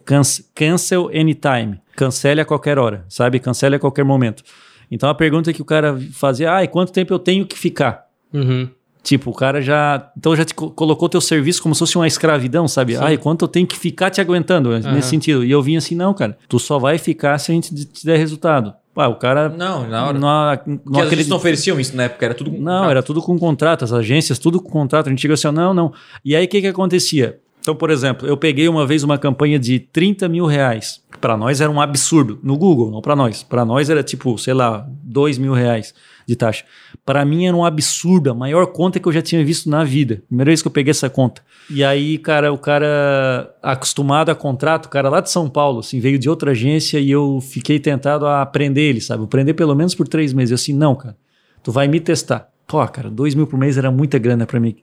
cancel 0.54 1.08
anytime. 1.08 1.80
Cancele 1.96 2.42
a 2.42 2.46
qualquer 2.46 2.78
hora, 2.78 3.06
sabe? 3.10 3.40
Cancele 3.40 3.78
a 3.78 3.80
qualquer 3.80 4.06
momento. 4.06 4.44
Então 4.92 5.10
a 5.10 5.16
pergunta 5.16 5.52
que 5.52 5.64
o 5.64 5.66
cara 5.66 6.00
fazia, 6.12 6.58
ah, 6.58 6.64
e 6.64 6.68
quanto 6.68 6.94
tempo 6.94 7.12
eu 7.12 7.18
tenho 7.18 7.44
que 7.48 7.58
ficar? 7.58 8.06
Uhum. 8.32 8.70
Tipo, 9.04 9.32
o 9.32 9.34
cara 9.34 9.62
já. 9.62 10.10
Então 10.18 10.34
já 10.34 10.46
te 10.46 10.54
colocou 10.54 11.10
teu 11.10 11.20
serviço 11.20 11.62
como 11.62 11.76
se 11.76 11.80
fosse 11.80 11.98
uma 11.98 12.08
escravidão, 12.08 12.70
sabe? 12.70 12.96
Sim. 12.96 13.02
Ai, 13.04 13.18
quanto 13.18 13.44
eu 13.44 13.50
tenho 13.50 13.68
que 13.68 13.78
ficar 13.78 14.10
te 14.10 14.22
aguentando 14.22 14.70
uhum. 14.70 14.94
nesse 14.94 15.10
sentido. 15.10 15.44
E 15.44 15.52
eu 15.52 15.62
vim 15.62 15.76
assim, 15.76 15.94
não, 15.94 16.14
cara. 16.14 16.38
Tu 16.48 16.58
só 16.58 16.80
vai 16.80 16.98
ficar 16.98 17.38
se 17.38 17.52
a 17.52 17.56
gente 17.56 17.86
te 17.86 18.06
der 18.06 18.18
resultado. 18.18 18.74
Pá, 18.94 19.08
o 19.08 19.16
cara. 19.16 19.50
Não, 19.50 19.88
na 19.88 20.08
hora. 20.08 20.18
Não, 20.18 20.80
não 20.86 21.02
acredito... 21.02 21.28
não 21.28 21.36
ofereciam 21.36 21.78
isso 21.80 21.98
na 21.98 22.04
época, 22.04 22.26
era 22.26 22.34
tudo 22.34 22.52
com 22.52 22.58
Não, 22.58 22.64
contrato. 22.64 22.92
era 22.92 23.04
tudo 23.04 23.22
com 23.22 23.38
contrato, 23.40 23.84
as 23.84 23.92
agências, 23.92 24.40
tudo 24.40 24.62
com 24.62 24.70
contrato. 24.70 25.08
A 25.08 25.10
gente 25.10 25.22
chegou 25.22 25.34
assim, 25.34 25.52
não, 25.52 25.74
não. 25.74 25.92
E 26.24 26.34
aí 26.34 26.46
o 26.46 26.48
que, 26.48 26.62
que 26.62 26.68
acontecia? 26.68 27.40
Então, 27.60 27.76
por 27.76 27.90
exemplo, 27.90 28.28
eu 28.28 28.38
peguei 28.38 28.68
uma 28.68 28.86
vez 28.86 29.04
uma 29.04 29.18
campanha 29.18 29.58
de 29.58 29.80
30 29.80 30.30
mil 30.30 30.46
reais. 30.46 31.02
Para 31.24 31.38
nós 31.38 31.62
era 31.62 31.72
um 31.72 31.80
absurdo. 31.80 32.38
No 32.44 32.58
Google, 32.58 32.92
não 32.92 33.02
para 33.02 33.16
nós. 33.16 33.44
Para 33.44 33.64
nós 33.64 33.90
era 33.90 34.04
tipo, 34.04 34.38
sei 34.38 34.54
lá, 34.54 34.86
2 35.04 35.38
mil 35.38 35.54
reais 35.54 35.94
de 36.28 36.36
taxa. 36.36 36.66
Para 37.06 37.24
mim 37.24 37.46
era 37.46 37.56
um 37.56 37.64
absurdo, 37.64 38.30
a 38.30 38.34
maior 38.34 38.68
conta 38.68 39.00
que 39.00 39.08
eu 39.08 39.12
já 39.14 39.22
tinha 39.22 39.42
visto 39.42 39.70
na 39.70 39.86
vida. 39.86 40.22
Primeira 40.28 40.50
vez 40.50 40.62
que 40.62 40.68
eu 40.68 40.72
peguei 40.72 40.92
essa 40.92 41.10
conta. 41.10 41.42
E 41.70 41.82
aí, 41.82 42.18
cara, 42.18 42.52
o 42.52 42.58
cara 42.58 43.56
acostumado 43.64 44.32
a 44.32 44.36
contrato, 44.36 44.88
o 44.88 44.90
cara 44.90 45.08
lá 45.08 45.22
de 45.22 45.32
São 45.32 45.50
Paulo, 45.50 45.80
assim, 45.80 45.98
veio 45.98 46.20
de 46.20 46.30
outra 46.30 46.52
agência 46.52 47.00
e 47.00 47.10
eu 47.10 47.40
fiquei 47.40 47.80
tentado 47.80 48.26
a 48.26 48.42
aprender 48.42 48.82
ele, 48.82 49.00
sabe? 49.00 49.24
Aprender 49.24 49.54
pelo 49.54 49.74
menos 49.74 49.96
por 49.96 50.10
três 50.10 50.34
meses. 50.34 50.52
Eu 50.52 50.56
assim, 50.56 50.74
não, 50.74 50.94
cara, 50.94 51.16
tu 51.64 51.72
vai 51.72 51.88
me 51.88 52.02
testar. 52.02 52.50
Pô, 52.74 52.88
cara, 52.88 53.08
dois 53.08 53.36
mil 53.36 53.46
por 53.46 53.56
mês 53.56 53.78
era 53.78 53.92
muita 53.92 54.18
grana 54.18 54.48
para 54.48 54.60
mim. 54.60 54.76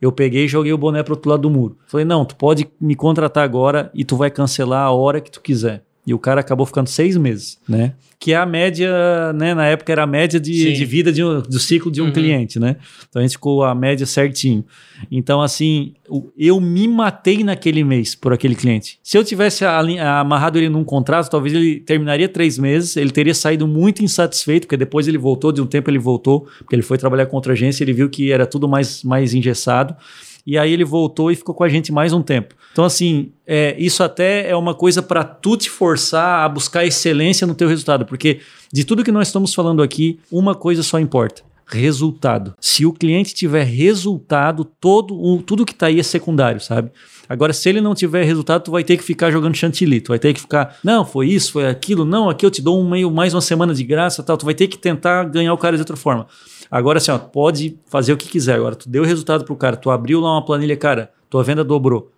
Eu 0.00 0.10
peguei 0.10 0.46
e 0.46 0.48
joguei 0.48 0.72
o 0.72 0.78
boné 0.78 1.02
pro 1.02 1.12
outro 1.12 1.30
lado 1.30 1.42
do 1.42 1.50
muro. 1.50 1.76
Falei, 1.86 2.06
não, 2.06 2.24
tu 2.24 2.34
pode 2.36 2.66
me 2.80 2.94
contratar 2.94 3.44
agora 3.44 3.90
e 3.92 4.02
tu 4.02 4.16
vai 4.16 4.30
cancelar 4.30 4.86
a 4.86 4.90
hora 4.90 5.20
que 5.20 5.30
tu 5.30 5.42
quiser. 5.42 5.84
E 6.06 6.12
o 6.12 6.18
cara 6.18 6.40
acabou 6.40 6.66
ficando 6.66 6.88
seis 6.88 7.16
meses, 7.16 7.58
né? 7.66 7.94
Que 8.18 8.32
é 8.32 8.36
a 8.36 8.44
média, 8.44 9.32
né? 9.32 9.54
Na 9.54 9.66
época 9.66 9.90
era 9.90 10.02
a 10.02 10.06
média 10.06 10.38
de, 10.38 10.72
de 10.72 10.84
vida 10.84 11.10
de 11.10 11.24
um, 11.24 11.40
do 11.40 11.58
ciclo 11.58 11.90
de 11.90 12.02
um 12.02 12.06
uhum. 12.06 12.12
cliente, 12.12 12.58
né? 12.58 12.76
Então 13.08 13.20
a 13.20 13.22
gente 13.22 13.32
ficou 13.32 13.64
a 13.64 13.74
média 13.74 14.06
certinho. 14.06 14.64
Então, 15.10 15.40
assim, 15.40 15.94
eu 16.36 16.60
me 16.60 16.86
matei 16.86 17.42
naquele 17.42 17.82
mês 17.82 18.14
por 18.14 18.34
aquele 18.34 18.54
cliente. 18.54 18.98
Se 19.02 19.16
eu 19.16 19.24
tivesse 19.24 19.64
amarrado 19.64 20.58
ele 20.58 20.68
num 20.68 20.84
contrato, 20.84 21.30
talvez 21.30 21.54
ele 21.54 21.80
terminaria 21.80 22.28
três 22.28 22.58
meses, 22.58 22.96
ele 22.96 23.10
teria 23.10 23.34
saído 23.34 23.66
muito 23.66 24.04
insatisfeito, 24.04 24.66
porque 24.66 24.76
depois 24.76 25.08
ele 25.08 25.18
voltou, 25.18 25.52
de 25.52 25.62
um 25.62 25.66
tempo 25.66 25.90
ele 25.90 25.98
voltou, 25.98 26.46
porque 26.58 26.74
ele 26.74 26.82
foi 26.82 26.98
trabalhar 26.98 27.26
com 27.26 27.36
outra 27.36 27.54
agência, 27.54 27.82
ele 27.82 27.94
viu 27.94 28.10
que 28.10 28.30
era 28.30 28.46
tudo 28.46 28.68
mais, 28.68 29.02
mais 29.02 29.32
engessado. 29.32 29.96
E 30.46 30.58
aí 30.58 30.72
ele 30.72 30.84
voltou 30.84 31.30
e 31.30 31.36
ficou 31.36 31.54
com 31.54 31.64
a 31.64 31.68
gente 31.68 31.90
mais 31.90 32.12
um 32.12 32.22
tempo. 32.22 32.54
Então, 32.72 32.84
assim, 32.84 33.32
é, 33.46 33.74
isso 33.78 34.02
até 34.02 34.48
é 34.48 34.56
uma 34.56 34.74
coisa 34.74 35.02
para 35.02 35.24
tu 35.24 35.56
te 35.56 35.70
forçar 35.70 36.44
a 36.44 36.48
buscar 36.48 36.84
excelência 36.84 37.46
no 37.46 37.54
teu 37.54 37.68
resultado, 37.68 38.04
porque 38.04 38.40
de 38.72 38.84
tudo 38.84 39.04
que 39.04 39.12
nós 39.12 39.28
estamos 39.28 39.54
falando 39.54 39.82
aqui, 39.82 40.18
uma 40.30 40.54
coisa 40.54 40.82
só 40.82 40.98
importa 40.98 41.42
resultado. 41.66 42.54
Se 42.60 42.84
o 42.84 42.92
cliente 42.92 43.34
tiver 43.34 43.64
resultado, 43.64 44.64
todo 44.64 45.14
o, 45.14 45.42
tudo 45.42 45.64
que 45.64 45.72
está 45.72 45.86
aí 45.86 45.98
é 45.98 46.02
secundário, 46.02 46.60
sabe? 46.60 46.90
Agora, 47.28 47.52
se 47.52 47.68
ele 47.68 47.80
não 47.80 47.94
tiver 47.94 48.24
resultado, 48.24 48.64
tu 48.64 48.70
vai 48.70 48.84
ter 48.84 48.96
que 48.96 49.02
ficar 49.02 49.30
jogando 49.30 49.54
chantilly, 49.54 50.00
tu 50.00 50.08
vai 50.08 50.18
ter 50.18 50.34
que 50.34 50.40
ficar, 50.40 50.76
não, 50.84 51.04
foi 51.04 51.28
isso, 51.28 51.52
foi 51.52 51.66
aquilo, 51.66 52.04
não, 52.04 52.28
aqui 52.28 52.44
eu 52.44 52.50
te 52.50 52.60
dou 52.60 52.80
um 52.80 52.88
meio, 52.88 53.10
mais 53.10 53.32
uma 53.32 53.40
semana 53.40 53.74
de 53.74 53.82
graça, 53.82 54.22
tal, 54.22 54.36
tu 54.36 54.44
vai 54.44 54.54
ter 54.54 54.68
que 54.68 54.76
tentar 54.76 55.24
ganhar 55.24 55.52
o 55.54 55.58
cara 55.58 55.76
de 55.76 55.80
outra 55.80 55.96
forma. 55.96 56.26
Agora, 56.70 56.98
assim, 56.98 57.10
ó, 57.10 57.18
pode 57.18 57.78
fazer 57.86 58.12
o 58.12 58.16
que 58.16 58.28
quiser. 58.28 58.56
Agora, 58.56 58.74
tu 58.74 58.88
deu 58.88 59.02
o 59.02 59.06
resultado 59.06 59.44
pro 59.44 59.56
cara, 59.56 59.76
tu 59.76 59.90
abriu 59.90 60.20
lá 60.20 60.32
uma 60.32 60.44
planilha, 60.44 60.76
cara, 60.76 61.10
tua 61.30 61.42
venda 61.42 61.62
dobrou. 61.62 62.10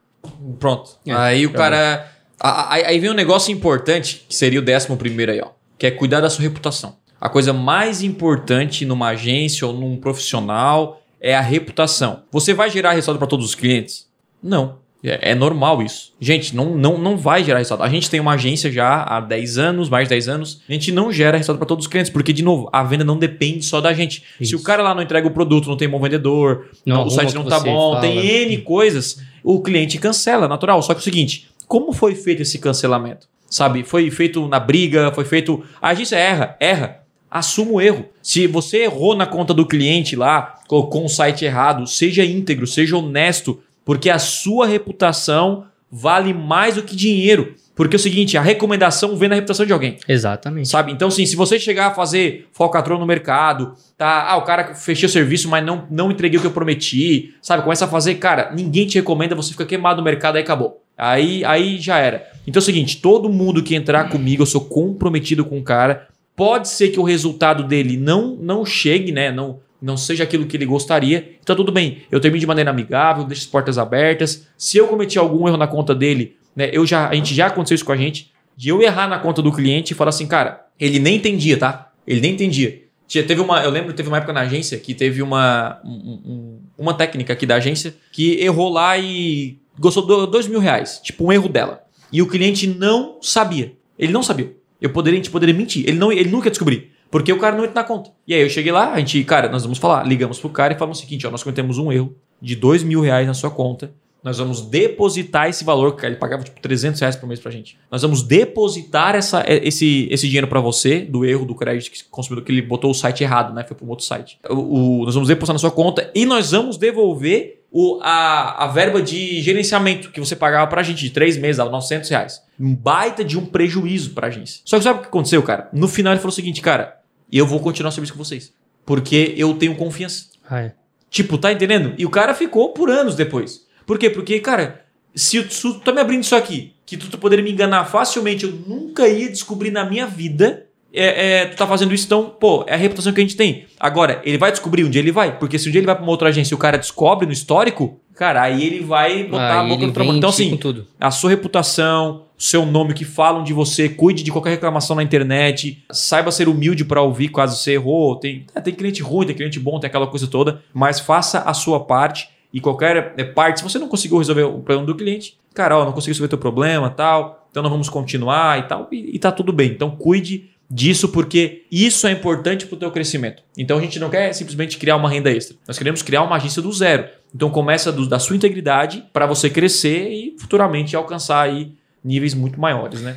Pronto. 0.59 0.93
É, 1.07 1.13
aí 1.13 1.47
o 1.47 1.53
cara. 1.53 2.11
Aí 2.41 2.99
vem 2.99 3.11
um 3.11 3.15
negócio 3.15 3.53
importante, 3.53 4.25
que 4.29 4.35
seria 4.35 4.59
o 4.59 4.63
décimo 4.63 4.97
primeiro 4.97 5.33
aí, 5.33 5.41
ó. 5.41 5.51
Que 5.79 5.87
é 5.87 5.91
cuidar 5.91 6.21
da 6.21 6.31
sua 6.31 6.43
reputação. 6.43 6.97
A 7.27 7.29
coisa 7.29 7.53
mais 7.53 8.05
importante 8.05 8.87
numa 8.87 9.09
agência 9.09 9.67
ou 9.67 9.73
num 9.73 9.97
profissional 9.97 11.03
é 11.21 11.35
a 11.35 11.41
reputação. 11.41 12.23
Você 12.31 12.55
vai 12.55 12.71
gerar 12.71 12.93
resultado 12.93 13.19
para 13.19 13.27
todos 13.27 13.45
os 13.45 13.53
clientes? 13.53 14.07
Não. 14.41 14.77
É, 15.03 15.33
é, 15.33 15.35
normal 15.35 15.83
isso. 15.83 16.13
Gente, 16.21 16.55
não, 16.55 16.77
não, 16.77 16.97
não 16.97 17.17
vai 17.17 17.43
gerar 17.43 17.59
resultado. 17.59 17.85
A 17.85 17.91
gente 17.91 18.09
tem 18.09 18.21
uma 18.21 18.35
agência 18.35 18.71
já 18.71 19.03
há 19.03 19.21
10 19.21 19.59
anos, 19.59 19.89
mais 19.89 20.07
de 20.07 20.11
10 20.11 20.29
anos. 20.29 20.63
A 20.69 20.73
gente 20.73 20.93
não 20.93 21.11
gera 21.11 21.37
resultado 21.37 21.59
para 21.59 21.67
todos 21.67 21.87
os 21.87 21.91
clientes, 21.91 22.13
porque, 22.13 22.33
de 22.33 22.45
novo, 22.45 22.71
a 22.73 22.85
venda 22.85 23.03
não 23.03 23.19
depende 23.19 23.65
só 23.65 23.81
da 23.81 23.93
gente. 23.93 24.23
Isso. 24.41 24.51
Se 24.51 24.55
o 24.55 24.63
cara 24.63 24.81
lá 24.81 24.95
não 24.95 25.03
entrega 25.03 25.27
o 25.27 25.33
produto, 25.33 25.69
não 25.69 25.77
tem 25.77 25.89
bom 25.89 25.99
vendedor, 25.99 26.69
não, 26.87 27.07
o 27.07 27.11
site 27.11 27.35
não 27.35 27.45
tá 27.45 27.59
bom, 27.59 27.95
fala. 27.95 28.03
tem 28.03 28.25
N 28.25 28.59
coisas, 28.59 29.21
o 29.43 29.61
cliente 29.61 29.99
cancela, 29.99 30.47
natural. 30.47 30.81
Só 30.81 30.95
que 30.95 31.01
é 31.01 31.03
o 31.03 31.05
seguinte: 31.05 31.49
como 31.67 31.93
foi 31.93 32.15
feito 32.15 32.43
esse 32.43 32.61
cancelamento? 32.61 33.27
Sabe? 33.51 33.83
Foi 33.83 34.09
feito 34.13 34.47
na 34.47 34.61
briga, 34.61 35.11
foi 35.13 35.25
feito. 35.25 35.65
A 35.83 35.89
agência 35.89 36.15
erra, 36.15 36.57
erra. 36.61 37.06
Assuma 37.31 37.73
o 37.73 37.81
erro. 37.81 38.07
Se 38.23 38.47
você 38.47 38.85
errou 38.85 39.17
na 39.17 39.27
conta 39.27 39.53
do 39.53 39.67
cliente 39.67 40.17
lá, 40.17 40.57
colocou 40.69 41.05
um 41.05 41.09
site 41.09 41.45
errado, 41.45 41.87
seja 41.87 42.25
íntegro, 42.25 42.67
seja 42.67 42.97
honesto, 42.97 43.61
porque 43.85 44.11
a 44.11 44.19
sua 44.19 44.67
reputação 44.67 45.67
vale 45.91 46.33
mais 46.33 46.75
do 46.75 46.83
que 46.83 46.97
dinheiro. 46.97 47.55
Porque 47.77 47.95
é 47.95 47.99
o 47.99 48.01
seguinte, 48.01 48.39
a 48.39 48.43
recomendação 48.43 49.17
vem 49.17 49.29
na 49.29 49.35
reputação 49.35 49.67
de 49.67 49.73
alguém. 49.73 49.99
Exatamente. 50.09 50.67
Sabe? 50.67 50.93
Então, 50.93 51.09
assim, 51.09 51.27
se 51.27 51.37
você 51.37 51.61
chegar 51.61 51.89
a 51.89 51.95
fazer 51.95 52.49
falcatrua 52.51 52.99
no 52.99 53.05
mercado, 53.05 53.75
tá? 53.99 54.31
Ah, 54.31 54.37
o 54.39 54.43
cara 54.43 54.75
fechou 54.75 55.07
o 55.07 55.13
serviço, 55.13 55.47
mas 55.47 55.63
não, 55.63 55.87
não 55.91 56.11
entreguei 56.11 56.39
o 56.39 56.41
que 56.41 56.47
eu 56.47 56.53
prometi, 56.53 57.35
sabe? 57.43 57.63
Começa 57.63 57.85
a 57.85 57.89
fazer, 57.89 58.15
cara, 58.15 58.51
ninguém 58.55 58.87
te 58.87 58.95
recomenda, 58.95 59.35
você 59.35 59.53
fica 59.53 59.67
queimado 59.67 59.99
no 59.99 60.05
mercado, 60.05 60.37
aí 60.37 60.43
acabou. 60.43 60.83
Aí, 60.97 61.45
aí 61.45 61.79
já 61.79 61.99
era. 61.99 62.27
Então 62.47 62.61
é 62.61 62.63
o 62.63 62.65
seguinte, 62.65 62.97
todo 62.97 63.29
mundo 63.29 63.63
que 63.63 63.75
entrar 63.75 64.09
comigo, 64.09 64.43
eu 64.43 64.47
sou 64.47 64.63
comprometido 64.63 65.45
com 65.45 65.59
o 65.59 65.63
cara. 65.63 66.09
Pode 66.37 66.69
ser 66.69 66.91
que 66.91 67.01
o 67.01 67.03
resultado 67.03 67.65
dele 67.65 67.97
não 67.97 68.37
não 68.37 68.65
chegue, 68.65 69.11
né? 69.11 69.33
Não, 69.33 69.59
não 69.81 69.97
seja 69.97 70.25
aquilo 70.25 70.47
que 70.47 70.57
ele 70.57 70.67
gostaria, 70.67 71.37
então 71.43 71.57
tudo 71.57 71.73
bem. 71.73 72.03
Eu 72.11 72.21
termino 72.21 72.41
de 72.41 72.47
maneira 72.47 72.71
amigável, 72.71 73.25
deixo 73.25 73.43
as 73.43 73.49
portas 73.49 73.79
abertas. 73.79 74.47
Se 74.57 74.77
eu 74.77 74.87
cometi 74.87 75.19
algum 75.19 75.49
erro 75.49 75.57
na 75.57 75.67
conta 75.67 75.95
dele, 75.95 76.37
né, 76.55 76.71
eu 76.73 76.87
já, 76.87 77.09
a 77.09 77.15
gente 77.15 77.35
já 77.35 77.47
aconteceu 77.47 77.75
isso 77.75 77.85
com 77.85 77.93
a 77.93 77.97
gente, 77.97 78.33
de 78.57 78.69
eu 78.69 78.81
errar 78.83 79.09
na 79.09 79.19
conta 79.19 79.43
do 79.43 79.53
cliente 79.53 79.93
e 79.93 79.97
falar 79.97 80.11
assim, 80.11 80.27
cara, 80.27 80.67
ele 80.79 80.99
nem 80.99 81.17
entendia, 81.17 81.59
tá? 81.59 81.93
Ele 82.07 82.21
nem 82.21 82.33
entendia. 82.33 82.83
Teve 83.09 83.41
uma, 83.41 83.63
eu 83.63 83.71
lembro, 83.71 83.93
teve 83.93 84.09
uma 84.09 84.19
época 84.19 84.33
na 84.33 84.41
agência 84.41 84.79
que 84.79 84.93
teve 84.93 85.23
uma, 85.23 85.81
um, 85.85 86.59
uma 86.77 86.93
técnica 86.93 87.33
aqui 87.33 87.47
da 87.47 87.57
agência 87.57 87.95
que 88.11 88.41
errou 88.41 88.69
lá 88.69 88.99
e 88.99 89.59
gostou 89.79 90.27
de 90.27 90.31
dois 90.31 90.49
mil 90.49 90.59
reais, 90.59 91.01
tipo 91.03 91.25
um 91.25 91.33
erro 91.33 91.49
dela. 91.49 91.83
E 92.11 92.21
o 92.21 92.27
cliente 92.27 92.67
não 92.67 93.19
sabia. 93.23 93.75
Ele 93.99 94.13
não 94.13 94.23
sabia. 94.23 94.56
Eu 94.81 94.91
poderia, 94.91 95.19
a 95.19 95.23
gente 95.23 95.31
poderia 95.31 95.55
mentir. 95.55 95.85
Ele, 95.87 95.99
não, 95.99 96.13
ele 96.13 96.29
nunca 96.31 96.47
ia 96.47 96.51
descobrir. 96.51 96.93
Porque 97.11 97.33
o 97.33 97.39
cara 97.39 97.57
não 97.57 97.65
entra 97.65 97.81
na 97.81 97.85
conta. 97.85 98.11
E 98.27 98.35
aí 98.35 98.43
eu 98.43 98.51
cheguei 98.51 98.73
lá, 98.73 98.93
a 98.93 98.99
gente, 98.99 99.23
cara, 99.25 99.49
nós 99.49 99.63
vamos 99.63 99.79
falar, 99.79 100.05
ligamos 100.05 100.39
pro 100.39 100.51
cara 100.51 100.75
e 100.75 100.79
falamos 100.79 100.99
o 100.99 101.01
seguinte: 101.01 101.27
ó, 101.27 101.31
nós 101.31 101.43
cometemos 101.43 101.79
um 101.79 101.93
erro 101.93 102.15
de 102.41 102.57
dois 102.57 102.83
mil 102.83 103.01
reais 103.01 103.27
na 103.27 103.35
sua 103.35 103.51
conta. 103.51 103.93
Nós 104.27 104.39
vamos 104.39 104.61
depositar 104.61 105.49
esse 105.49 105.63
valor, 105.63 105.95
que 105.95 106.05
ele 106.05 106.17
pagava 106.17 106.43
tipo 106.43 106.61
300 106.61 107.01
reais 107.01 107.15
por 107.15 107.29
mês 107.29 107.39
pra 107.39 107.49
gente. 107.49 107.79
Nós 107.89 108.03
vamos 108.03 108.25
depositar 108.25 109.15
essa, 109.15 109.45
esse, 109.47 110.09
esse 110.11 110.27
dinheiro 110.27 110.49
para 110.49 110.59
você, 110.59 110.99
do 110.99 111.25
erro 111.25 111.45
do 111.45 111.55
crédito 111.55 111.93
que 111.93 112.03
consumidor, 112.11 112.45
que 112.45 112.51
ele 112.51 112.61
botou 112.61 112.91
o 112.91 112.95
site 112.95 113.23
errado, 113.23 113.55
né? 113.55 113.63
Foi 113.63 113.77
um 113.87 113.89
outro 113.89 114.05
site. 114.05 114.37
O, 114.51 114.55
o, 115.03 115.05
nós 115.05 115.15
vamos 115.15 115.29
depositar 115.29 115.55
na 115.55 115.61
sua 115.61 115.71
conta 115.71 116.11
e 116.13 116.27
nós 116.27 116.51
vamos 116.51 116.77
devolver 116.77 117.63
o, 117.71 118.01
a, 118.03 118.65
a 118.65 118.67
verba 118.67 119.01
de 119.01 119.41
gerenciamento 119.43 120.11
que 120.11 120.19
você 120.19 120.35
pagava 120.35 120.67
pra 120.67 120.83
gente 120.83 121.03
de 121.03 121.11
três 121.11 121.37
meses, 121.37 121.59
dava 121.59 121.71
900 121.71 122.11
reais. 122.11 122.43
Um 122.59 122.75
baita 122.75 123.25
de 123.25 123.39
um 123.39 123.45
prejuízo 123.45 124.11
pra 124.11 124.29
agência. 124.29 124.63
Só 124.65 124.79
que 124.79 124.85
sabe 124.85 124.99
o 124.99 125.03
que 125.03 125.09
aconteceu, 125.09 125.43
cara? 125.43 125.69
No 125.73 125.89
final 125.89 126.13
ele 126.13 126.21
falou 126.21 126.33
o 126.33 126.35
seguinte, 126.35 126.61
cara, 126.61 127.01
eu 127.31 127.47
vou 127.47 127.61
continuar 127.61 127.91
o 127.91 127.93
serviço 127.93 128.13
com 128.13 128.25
vocês. 128.25 128.53
Porque 128.85 129.35
eu 129.37 129.55
tenho 129.55 129.75
confiança. 129.75 130.27
Ah, 130.49 130.61
é. 130.61 130.75
Tipo, 131.11 131.39
tá 131.39 131.53
entendendo? 131.53 131.95
E 131.99 132.07
o 132.07 132.11
cara 132.11 132.35
ficou 132.35 132.73
por 132.73 132.91
anos 132.91 133.15
depois. 133.15 133.67
Por 133.85 133.99
quê? 133.99 134.11
Porque, 134.11 134.41
cara, 134.41 134.85
se, 135.15 135.43
tu 135.43 135.81
tá 135.81 135.93
me 135.93 136.01
abrindo 136.01 136.23
isso 136.23 136.37
aqui, 136.37 136.75
que 136.85 136.97
tu, 136.97 137.09
tu 137.09 137.19
poderia 137.19 137.45
me 137.45 137.51
enganar 137.51 137.85
facilmente, 137.87 138.45
eu 138.45 138.53
nunca 138.53 139.09
ia 139.09 139.31
descobrir 139.31 139.71
na 139.71 139.89
minha 139.89 140.07
vida. 140.07 140.66
É, 140.97 141.43
é, 141.43 141.47
tu 141.47 141.57
tá 141.57 141.67
fazendo 141.67 141.93
isso, 141.93 142.07
então, 142.07 142.35
pô, 142.41 142.65
é 142.67 142.75
a 142.75 142.77
reputação 142.77 143.13
que 143.13 143.21
a 143.21 143.25
gente 143.25 143.37
tem. 143.37 143.67
Agora, 143.79 144.23
ele 144.25 144.39
vai 144.39 144.51
descobrir 144.51 144.83
um 144.83 144.91
dia 144.91 145.01
ele 145.01 145.13
vai. 145.13 145.39
Porque 145.39 145.59
se 145.59 145.69
um 145.69 145.73
dia 145.73 145.79
ele 145.79 145.87
vai 145.87 145.95
pra 145.95 146.03
uma 146.03 146.11
outra 146.11 146.29
agência 146.29 146.55
e 146.55 146.57
o 146.57 146.59
cara 146.59 146.79
descobre 146.79 147.27
no 147.27 147.33
histórico, 147.33 148.01
cara, 148.15 148.43
aí 148.43 148.65
ele 148.65 148.81
vai 148.81 149.25
botar 149.25 149.61
aí 149.61 149.67
a 149.67 149.69
boca 149.69 149.87
no 149.87 149.93
trabalho. 149.93 150.17
Então, 150.17 150.31
assim, 150.31 150.59
a 150.99 151.11
sua 151.11 151.31
reputação, 151.31 152.25
o 152.39 152.43
seu 152.43 152.65
nome, 152.65 152.93
o 152.93 152.95
que 152.95 153.05
falam 153.05 153.45
de 153.45 153.53
você, 153.53 153.89
cuide 153.89 154.23
de 154.23 154.33
qualquer 154.33 154.51
reclamação 154.51 154.97
na 154.97 155.03
internet, 155.03 155.85
saiba 155.93 156.33
ser 156.33 156.49
humilde 156.49 156.85
para 156.85 157.03
ouvir 157.03 157.29
caso 157.29 157.57
você 157.57 157.73
errou. 157.73 158.17
Tem, 158.17 158.47
é, 158.55 158.61
tem 158.61 158.73
cliente 158.73 159.03
ruim, 159.03 159.27
tem 159.27 159.37
cliente 159.37 159.61
bom, 159.61 159.79
tem 159.79 159.89
aquela 159.89 160.07
coisa 160.07 160.27
toda, 160.27 160.63
mas 160.73 160.99
faça 160.99 161.41
a 161.41 161.53
sua 161.53 161.81
parte 161.81 162.29
e 162.53 162.61
qualquer 162.61 163.13
é, 163.19 163.25
parte, 163.25 163.59
se 163.59 163.63
você 163.63 163.79
não 163.79 163.87
conseguiu 163.87 164.17
resolver 164.17 164.45
o 164.45 164.61
problema 164.61 164.87
do 164.87 164.95
cliente, 164.95 165.37
cara, 165.53 165.77
ó, 165.77 165.85
não 165.85 165.93
conseguiu 165.93 166.13
resolver 166.13 166.27
o 166.27 166.29
teu 166.31 166.39
problema, 166.39 166.89
tal, 166.89 167.47
então 167.51 167.63
não 167.63 167.69
vamos 167.69 167.89
continuar 167.89 168.59
e 168.59 168.63
tal, 168.63 168.89
e, 168.91 169.15
e 169.15 169.19
tá 169.19 169.31
tudo 169.31 169.53
bem. 169.53 169.71
Então 169.71 169.91
cuide 169.91 170.51
disso 170.71 171.09
porque 171.09 171.65
isso 171.71 172.07
é 172.07 172.13
importante 172.13 172.67
para 172.67 172.77
o 172.77 172.79
teu 172.79 172.91
crescimento. 172.91 173.43
Então 173.57 173.79
a 173.79 173.81
gente 173.81 173.99
não 173.99 174.11
quer 174.11 174.33
simplesmente 174.33 174.77
criar 174.79 174.97
uma 174.97 175.09
renda 175.09 175.31
extra. 175.31 175.57
Nós 175.67 175.79
queremos 175.79 176.03
criar 176.03 176.23
uma 176.23 176.37
agência 176.37 176.61
do 176.61 176.73
zero. 176.73 177.09
Então 177.35 177.51
começa 177.51 177.93
do, 177.93 178.09
da 178.09 178.19
sua 178.19 178.37
integridade 178.37 179.05
para 179.13 179.27
você 179.27 179.49
crescer 179.49 180.09
e 180.09 180.37
futuramente 180.39 180.97
alcançar 180.97 181.43
aí 181.43 181.73
níveis 182.05 182.35
muito 182.35 182.61
maiores, 182.61 183.01
né? 183.01 183.17